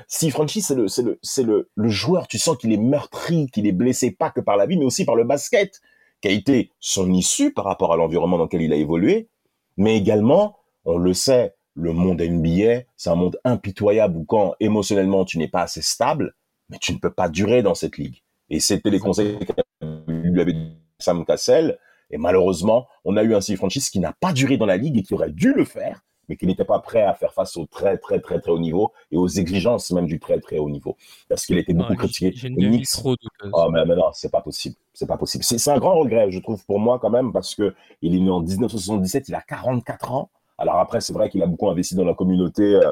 Steve 0.08 0.32
Franchi, 0.32 0.62
c'est 0.62 0.74
le, 0.76 0.88
c'est 0.88 1.04
le, 1.04 1.20
c'est 1.22 1.44
le, 1.44 1.70
le 1.76 1.90
joueur. 1.90 2.28
Tu 2.28 2.38
sens 2.40 2.58
qu'il 2.58 2.74
est 2.74 2.78
meurtri, 2.78 3.48
qu'il 3.54 3.68
est 3.68 3.72
blessé 3.72 4.12
pas 4.12 4.30
que 4.32 4.42
par 4.42 4.58
la 4.58 4.66
vie, 4.66 4.78
mais 4.78 4.84
aussi 4.86 5.06
par 5.06 5.16
le 5.16 5.24
basket, 5.24 5.80
qui 6.22 6.28
a 6.28 6.32
été 6.32 6.72
son 6.80 7.14
issue 7.14 7.54
par 7.54 7.66
rapport 7.66 7.94
à 7.94 7.98
l'environnement 7.98 8.38
dans 8.38 8.46
lequel 8.46 8.62
il 8.64 8.74
a 8.74 8.78
évolué. 8.78 9.30
Mais 9.78 9.96
également, 9.96 10.58
on 10.86 10.98
le 10.98 11.14
sait, 11.14 11.54
le 11.76 11.94
monde 11.94 12.20
NBA, 12.22 12.84
c'est 12.98 13.10
un 13.10 13.16
monde 13.16 13.38
impitoyable 13.46 14.18
où 14.18 14.24
quand 14.26 14.56
émotionnellement 14.60 15.24
tu 15.24 15.38
n'es 15.38 15.48
pas 15.48 15.62
assez 15.62 15.82
stable, 15.82 16.34
mais 16.70 16.78
tu 16.80 16.94
ne 16.94 16.98
peux 17.00 17.12
pas 17.12 17.30
durer 17.30 17.64
dans 17.64 17.76
cette 17.76 17.98
ligue. 17.98 18.22
Et 18.50 18.60
c'était 18.60 18.90
les 18.90 19.00
conseils 19.00 19.38
que 19.40 19.92
lui 20.08 20.42
avait 20.42 20.54
dit 20.54 20.72
Sam 21.00 21.26
Cassell. 21.26 21.78
Et 22.12 22.18
malheureusement, 22.18 22.88
on 23.04 23.18
a 23.18 23.24
eu 23.24 23.34
un 23.36 23.42
Steve 23.42 23.58
Francis 23.58 23.90
qui 23.90 24.00
n'a 24.00 24.14
pas 24.14 24.32
duré 24.34 24.58
dans 24.58 24.68
la 24.68 24.78
ligue 24.78 24.98
et 24.98 25.04
qui 25.04 25.14
aurait 25.16 25.32
dû 25.32 25.54
le 25.54 25.66
faire, 25.66 26.02
mais 26.30 26.38
qui 26.38 26.46
n'était 26.46 26.64
pas 26.64 26.78
prêt 26.80 27.02
à 27.02 27.16
faire 27.16 27.34
face 27.34 27.58
au 27.58 27.66
très 27.66 27.98
très 27.98 28.20
très 28.20 28.40
très 28.40 28.52
haut 28.52 28.60
niveau 28.60 28.92
et 29.12 29.18
aux 29.18 29.28
exigences 29.28 29.90
même 29.92 30.06
du 30.06 30.20
très 30.20 30.40
très 30.40 30.60
haut 30.60 30.70
niveau, 30.70 30.96
parce 31.30 31.46
qu'il 31.48 31.58
a 31.58 31.62
été 31.62 31.74
Non, 31.74 31.88
beaucoup 31.88 32.08
j'ai- 32.08 32.32
critiqué. 32.32 32.84
Trop. 32.94 33.16
Oh 33.54 33.70
mais, 33.72 33.84
mais 33.86 33.96
non, 33.96 34.12
c'est 34.14 34.32
pas 34.32 34.42
possible, 34.42 34.76
c'est 34.94 35.08
pas 35.08 35.18
possible. 35.18 35.44
C'est 35.44 35.58
c'est 35.58 35.72
un 35.72 35.80
grand 35.80 35.96
regret, 35.98 36.30
je 36.30 36.40
trouve 36.40 36.64
pour 36.66 36.80
moi 36.80 37.00
quand 37.00 37.10
même, 37.10 37.34
parce 37.34 37.56
que 37.56 37.74
il 38.04 38.16
est 38.16 38.20
né 38.20 38.30
en 38.30 38.42
1977, 38.42 39.28
il 39.30 39.36
a 39.36 39.42
44 39.42 40.12
ans. 40.12 40.30
Alors 40.60 40.76
après, 40.78 41.02
c'est 41.02 41.12
vrai 41.14 41.30
qu'il 41.30 41.42
a 41.42 41.48
beaucoup 41.48 41.70
investi 41.70 41.96
dans 41.96 42.06
la 42.06 42.14
communauté 42.14 42.64
euh, 42.76 42.92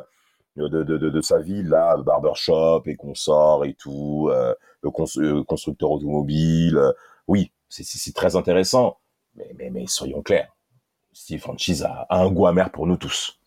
de, 0.56 0.68
de, 0.68 0.84
de, 0.84 1.10
de 1.10 1.22
sa 1.22 1.39
ville, 1.39 1.68
là, 1.70 1.97
barbershop 1.97 2.84
et 2.86 2.95
consorts 2.95 3.66
et 3.66 3.74
tout, 3.74 4.30
euh, 4.32 4.54
le 4.82 4.91
cons- 4.91 5.06
euh, 5.18 5.43
constructeur 5.43 5.91
automobile. 5.91 6.78
euh, 6.78 6.91
oui, 7.28 7.51
c'est- 7.70 8.14
très 8.16 8.36
intéressant, 8.36 8.97
mais, 9.36 9.51
mais, 9.58 9.70
mais 9.72 9.88
soyons 9.88 10.22
clairs, 10.22 10.56
Steve 11.12 11.39
Franchise 11.41 11.84
a, 11.84 12.06
a 12.10 12.20
un 12.24 12.30
goût 12.32 12.45
amer 12.47 12.72
pour 12.72 12.86
nous 12.88 12.97
tous. 12.97 13.39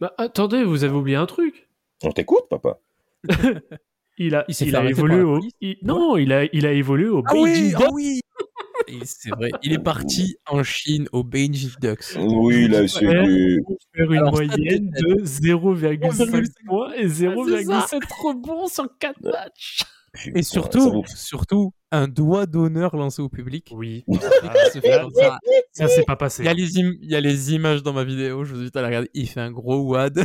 Bah, 0.00 0.12
attendez, 0.18 0.64
vous 0.64 0.84
avez 0.84 0.94
oublié 0.94 1.16
un 1.16 1.26
truc. 1.26 1.68
On 2.02 2.10
t'écoute, 2.12 2.44
papa 2.50 2.78
Il 4.18 4.34
a, 4.34 4.44
Il 4.48 4.54
s'est 4.54 4.66
il 4.66 4.70
fait 4.72 4.76
a 4.76 4.84
évolué 4.84 5.22
au. 5.22 5.40
il- 5.62 5.78
non, 5.82 6.16
il 6.18 6.32
a, 6.32 6.44
il 6.52 6.66
a 6.66 6.72
évolué 6.72 7.08
au 7.08 7.22
Ah 7.26 7.32
oui, 7.34 7.72
ah 7.76 7.88
oui. 7.92 8.20
Et 8.92 9.04
c'est 9.04 9.30
vrai, 9.30 9.50
il 9.62 9.72
est 9.72 9.78
parti 9.78 10.36
en 10.46 10.62
Chine 10.62 11.08
au 11.12 11.22
Beijing 11.24 11.70
Ducks. 11.80 12.16
Oui, 12.18 12.68
là, 12.68 12.86
c'est 12.88 13.04
pour 13.64 13.76
faire 13.94 14.12
une 14.12 14.18
Alors, 14.18 14.32
moyenne 14.32 14.90
de 14.90 15.24
0,5 15.24 16.46
points 16.66 16.92
et 16.94 17.08
c'est 17.08 17.26
0,7 17.28 18.00
rebonds 18.22 18.66
sur 18.68 18.86
4 18.98 19.20
matchs. 19.22 19.82
Et 20.34 20.42
surtout, 20.42 21.04
surtout, 21.06 21.72
un 21.92 22.08
doigt 22.08 22.46
d'honneur 22.46 22.96
lancé 22.96 23.22
au 23.22 23.28
public. 23.28 23.68
Oui. 23.72 24.04
Comme 24.08 24.18
ça. 25.14 25.38
Ça, 25.72 25.86
c'est 25.88 26.04
pas 26.04 26.16
passé. 26.16 26.42
Il 26.42 26.46
y, 26.46 26.48
a 26.48 26.54
les 26.54 26.78
im- 26.80 26.96
il 27.00 27.10
y 27.10 27.14
a 27.14 27.20
les 27.20 27.54
images 27.54 27.82
dans 27.84 27.92
ma 27.92 28.02
vidéo, 28.02 28.44
je 28.44 28.54
vous 28.54 28.60
invite 28.60 28.76
à 28.76 28.82
la 28.82 28.88
regarder. 28.88 29.10
Il 29.14 29.28
fait 29.28 29.40
un 29.40 29.52
gros 29.52 29.82
wad. 29.82 30.24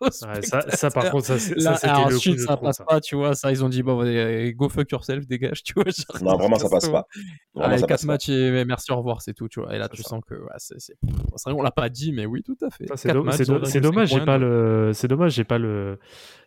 Ouais, 0.00 0.42
ça, 0.42 0.70
ça, 0.70 0.90
par 0.90 1.10
contre, 1.10 1.26
ça, 1.26 1.38
c'est- 1.38 1.54
Là, 1.56 1.76
ça, 1.76 1.94
alors, 1.94 2.10
le 2.10 2.16
ensuite, 2.16 2.40
ça 2.40 2.56
passe 2.56 2.76
ça. 2.76 2.84
pas, 2.84 3.00
tu 3.00 3.16
vois. 3.16 3.34
Ça, 3.34 3.50
ils 3.50 3.64
ont 3.64 3.68
dit, 3.68 3.82
bon, 3.82 4.02
euh, 4.04 4.50
go 4.52 4.68
fuck 4.68 4.90
yourself, 4.92 5.26
dégage, 5.26 5.62
tu 5.64 5.72
vois. 5.74 5.84
genre, 5.84 6.22
Non, 6.22 6.36
vraiment, 6.36 6.58
ça 6.58 6.68
passe 6.68 6.88
pas. 6.88 7.06
Vraiment, 7.54 7.68
Allez, 7.72 7.78
ça 7.78 7.86
4 7.86 7.88
passe 7.88 8.02
pas. 8.02 8.12
matchs 8.12 8.28
et 8.28 8.50
mais 8.50 8.64
merci, 8.64 8.92
au 8.92 8.96
revoir, 8.96 9.22
c'est 9.22 9.32
tout, 9.32 9.48
tu 9.48 9.60
vois. 9.60 9.74
Et 9.74 9.78
là, 9.78 9.88
C'est 9.90 9.96
tu 9.96 10.02
ça. 10.02 10.10
sens 10.10 10.22
que, 10.26 10.34
ouais, 10.34 10.48
c'est, 10.58 10.78
c'est... 10.78 10.94
vrai, 11.02 11.54
on 11.54 11.62
l'a 11.62 11.70
pas 11.70 11.88
dit, 11.88 12.12
mais 12.12 12.26
oui, 12.26 12.42
tout 12.42 12.56
à 12.62 12.70
fait. 12.70 12.86
Ça, 12.88 12.96
C'est 12.96 13.08
Quatre 13.08 13.16
do- 13.18 13.24
matchs, 13.24 13.36
c'est 13.36 13.46
do- 13.46 13.58
0,5 13.60 13.66
c'est 13.72 13.80
dommage, 13.80 14.08
j'ai 14.10 14.20
pas 14.24 14.38
le, 14.38 14.90
c'est 14.94 15.08
dommage, 15.08 15.32
j'ai 15.32 15.44
pas 15.44 15.58
le, 15.58 15.98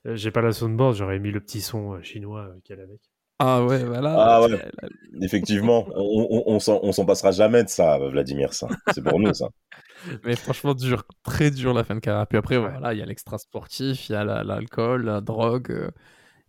euh, 0.05 0.15
j'ai 0.15 0.31
pas 0.31 0.41
la 0.41 0.51
soundboard, 0.51 0.95
j'aurais 0.95 1.19
mis 1.19 1.31
le 1.31 1.39
petit 1.39 1.61
son 1.61 1.93
euh, 1.95 2.01
chinois 2.03 2.41
euh, 2.41 2.59
qu'il 2.63 2.75
y 2.75 2.79
a 2.79 2.83
avec. 2.83 2.99
Ah 3.39 3.63
ouais, 3.65 3.83
voilà. 3.85 4.15
Ah 4.17 4.41
ouais. 4.41 4.49
Là, 4.49 4.89
Effectivement, 5.21 5.87
on, 5.95 6.45
on, 6.45 6.59
on 6.83 6.91
s'en 6.91 7.05
passera 7.05 7.31
jamais 7.31 7.63
de 7.63 7.69
ça, 7.69 7.97
Vladimir, 7.97 8.53
ça. 8.53 8.67
C'est 8.89 9.01
pour 9.03 9.19
nous, 9.19 9.33
ça. 9.33 9.49
Mais 10.23 10.35
franchement, 10.35 10.73
dur, 10.73 11.03
très 11.23 11.51
dur 11.51 11.73
la 11.73 11.83
fin 11.83 11.95
de 11.95 11.99
carrière. 11.99 12.27
Puis 12.27 12.37
après, 12.37 12.57
voilà, 12.57 12.93
il 12.93 12.99
y 12.99 13.01
a 13.01 13.05
l'extra 13.05 13.37
sportif, 13.37 14.09
il 14.09 14.13
y 14.13 14.15
a 14.15 14.23
la- 14.23 14.43
l'alcool, 14.43 15.05
la, 15.05 15.21
drogue. 15.21 15.91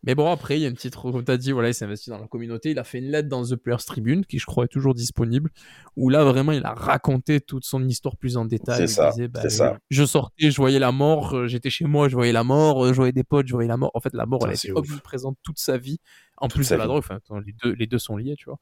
Mais 0.02 0.14
bon, 0.14 0.30
après, 0.30 0.58
il 0.58 0.62
y 0.62 0.64
a 0.64 0.68
une 0.68 0.74
petite. 0.74 0.96
Comme 0.96 1.24
tu 1.24 1.30
as 1.30 1.36
dit, 1.36 1.52
voilà, 1.52 1.68
il 1.68 1.74
s'est 1.74 1.84
investi 1.84 2.08
dans 2.08 2.18
la 2.18 2.26
communauté. 2.26 2.70
Il 2.70 2.78
a 2.78 2.84
fait 2.84 2.98
une 2.98 3.10
lettre 3.10 3.28
dans 3.28 3.44
The 3.44 3.56
Players 3.56 3.84
Tribune, 3.86 4.24
qui 4.24 4.38
je 4.38 4.46
crois 4.46 4.64
est 4.64 4.68
toujours 4.68 4.94
disponible, 4.94 5.50
où 5.96 6.08
là, 6.08 6.24
vraiment, 6.24 6.52
il 6.52 6.64
a 6.64 6.72
raconté 6.72 7.40
toute 7.40 7.64
son 7.64 7.86
histoire 7.86 8.16
plus 8.16 8.36
en 8.38 8.46
détail. 8.46 8.78
C'est 8.78 8.86
ça, 8.86 9.10
disait, 9.10 9.28
bah, 9.28 9.48
ça. 9.50 9.78
Je 9.90 10.04
sortais, 10.04 10.50
je 10.50 10.56
voyais 10.56 10.78
la 10.78 10.90
mort, 10.90 11.34
euh, 11.36 11.46
j'étais 11.48 11.68
chez 11.70 11.84
moi, 11.84 12.08
je 12.08 12.14
voyais 12.14 12.32
la 12.32 12.44
mort, 12.44 12.84
euh, 12.84 12.88
je 12.92 12.96
voyais 12.96 13.12
des 13.12 13.24
potes, 13.24 13.46
je 13.46 13.52
voyais 13.52 13.68
la 13.68 13.76
mort. 13.76 13.90
En 13.94 14.00
fait, 14.00 14.14
la 14.14 14.24
mort, 14.24 14.40
elle 14.48 14.72
ouf. 14.72 14.90
omniprésente 14.90 15.36
toute 15.42 15.58
sa 15.58 15.76
vie, 15.76 15.98
en 16.38 16.48
Toute 16.48 16.56
plus 16.56 16.70
de 16.70 16.76
la 16.76 16.84
vie. 16.84 16.88
drogue. 16.88 17.04
Enfin, 17.06 17.20
les, 17.44 17.52
deux, 17.62 17.72
les 17.74 17.86
deux 17.86 17.98
sont 17.98 18.16
liés, 18.16 18.36
tu 18.38 18.46
vois. 18.46 18.58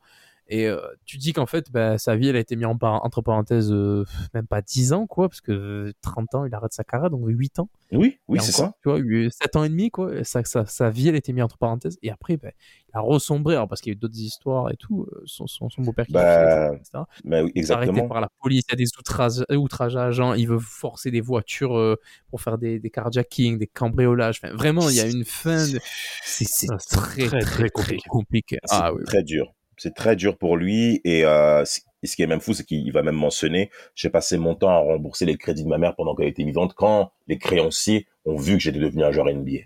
Et 0.51 0.67
euh, 0.67 0.81
tu 1.05 1.19
dis 1.19 1.33
qu'en 1.35 1.45
fait, 1.47 1.71
bah, 1.71 1.99
sa 1.99 2.17
vie, 2.17 2.29
elle 2.29 2.37
a 2.37 2.39
été 2.39 2.57
mise 2.57 2.65
en 2.67 2.77
par- 2.77 3.05
entre 3.05 3.21
parenthèses, 3.21 3.71
euh, 3.71 4.05
même 4.33 4.47
pas 4.47 4.63
10 4.63 4.93
ans, 4.95 5.07
quoi, 5.07 5.29
parce 5.29 5.41
que 5.43 5.53
euh, 5.53 5.93
30 6.01 6.35
ans, 6.35 6.45
il 6.47 6.55
arrête 6.55 6.73
sa 6.73 6.85
carrière, 6.85 7.11
donc 7.11 7.23
8 7.27 7.59
ans. 7.59 7.69
Oui, 7.93 8.19
oui, 8.29 8.39
c'est 8.41 8.53
ça. 8.53 8.73
Tu 8.83 8.89
vois, 8.89 8.99
eu 8.99 9.31
7 9.31 9.57
ans 9.57 9.65
et 9.65 9.69
demi, 9.69 9.91
quoi. 9.91 10.25
Sa, 10.25 10.45
sa, 10.45 10.65
sa 10.67 10.91
vie, 10.91 11.09
elle 11.09 11.15
a 11.15 11.19
été 11.19 11.33
mise 11.33 11.43
entre 11.45 11.59
parenthèses. 11.59 11.99
Et 12.03 12.11
après, 12.11 12.37
bah, 12.39 12.49
il 12.89 12.97
a 12.97 13.01
ressombré, 13.01 13.55
alors 13.57 13.69
parce 13.69 13.81
qu'il 13.83 13.91
y 13.93 13.95
a 13.95 13.97
eu 13.97 13.99
d'autres 14.01 14.19
histoires 14.19 14.71
et 14.71 14.77
tout. 14.77 15.07
euh, 15.13 15.23
Son, 15.27 15.47
son, 15.47 15.69
son 15.69 15.83
beau-père 15.83 16.07
qui 16.07 16.13
Bah, 16.13 16.71
fait, 16.71 16.77
etc. 16.77 17.05
Mais 17.25 17.43
oui, 17.43 17.53
Il 17.55 17.63
est 17.65 17.71
arrêté 17.71 18.03
par 18.09 18.21
la 18.23 18.29
police, 18.41 18.65
il 18.69 18.73
y 18.73 18.75
a 18.75 18.77
des 18.77 18.91
outrages, 18.99 19.45
euh, 19.51 19.57
outrages 19.57 19.97
à 19.97 20.05
agents, 20.05 20.33
il 20.35 20.49
veut 20.49 20.59
forcer 20.59 21.11
des 21.11 21.21
voitures 21.21 21.77
euh, 21.77 21.97
pour 22.31 22.41
faire 22.41 22.57
des, 22.57 22.79
des 22.79 22.91
carjackings, 22.91 23.59
des 23.59 23.67
cambriolages. 23.67 24.41
Enfin, 24.43 24.55
vraiment, 24.55 24.89
il 24.89 24.97
y 24.97 25.01
a 25.01 25.07
une 25.07 25.25
fin. 25.27 25.67
de- 25.67 25.79
C'est 26.23 26.47
Ah, 26.71 26.77
très, 26.91 27.27
très, 27.27 27.41
très, 27.45 27.69
compliqué. 27.71 28.09
compliqué. 28.09 28.59
Ah 28.71 28.93
oui. 28.95 29.03
très 29.05 29.23
dur. 29.23 29.53
C'est 29.79 29.95
très 29.95 30.17
dur 30.17 30.37
pour 30.37 30.57
lui. 30.57 31.01
Et 31.05 31.25
euh, 31.25 31.65
et 32.03 32.07
ce 32.07 32.17
qui 32.17 32.23
est 32.23 32.27
même 32.27 32.41
fou, 32.41 32.53
c'est 32.53 32.65
qu'il 32.65 32.93
va 32.93 33.03
même 33.03 33.17
mentionner, 33.17 33.71
j'ai 33.95 34.11
passé 34.11 34.39
mon 34.39 34.55
temps 34.55 34.69
à 34.69 34.79
rembourser 34.79 35.25
les 35.25 35.37
crédits 35.37 35.65
de 35.65 35.69
ma 35.69 35.79
mère 35.79 35.97
pendant 35.97 36.15
qu'elle 36.15 36.29
était 36.29 36.45
vivante 36.45 36.75
quand 36.75 37.11
les 37.27 37.39
créanciers 37.39 38.07
ont 38.25 38.37
vu 38.37 38.55
que 38.55 38.63
j'étais 38.63 38.79
devenu 38.79 39.05
un 39.05 39.11
joueur 39.11 39.27
NBA. 39.27 39.63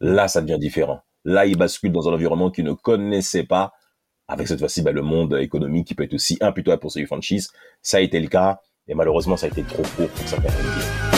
Là, 0.00 0.28
ça 0.28 0.40
devient 0.40 0.58
différent. 0.58 1.02
Là, 1.24 1.46
il 1.46 1.56
bascule 1.56 1.92
dans 1.92 2.08
un 2.08 2.14
environnement 2.14 2.50
qu'il 2.50 2.64
ne 2.64 2.72
connaissait 2.72 3.44
pas, 3.44 3.72
avec 4.26 4.48
cette 4.48 4.58
fois-ci 4.58 4.82
bah, 4.82 4.92
le 4.92 5.02
monde 5.02 5.38
économique 5.40 5.86
qui 5.86 5.94
peut 5.94 6.04
être 6.04 6.14
aussi 6.14 6.38
impitoyable 6.40 6.80
pour 6.80 6.92
ces 6.92 7.04
franchises. 7.04 7.50
Ça 7.82 7.98
a 7.98 8.00
été 8.00 8.18
le 8.18 8.28
cas, 8.28 8.60
et 8.88 8.94
malheureusement, 8.94 9.36
ça 9.36 9.46
a 9.46 9.50
été 9.50 9.62
trop 9.62 9.82
court 9.82 10.08
pour 10.08 10.24
carrière 10.24 10.52
NBA. 10.52 11.09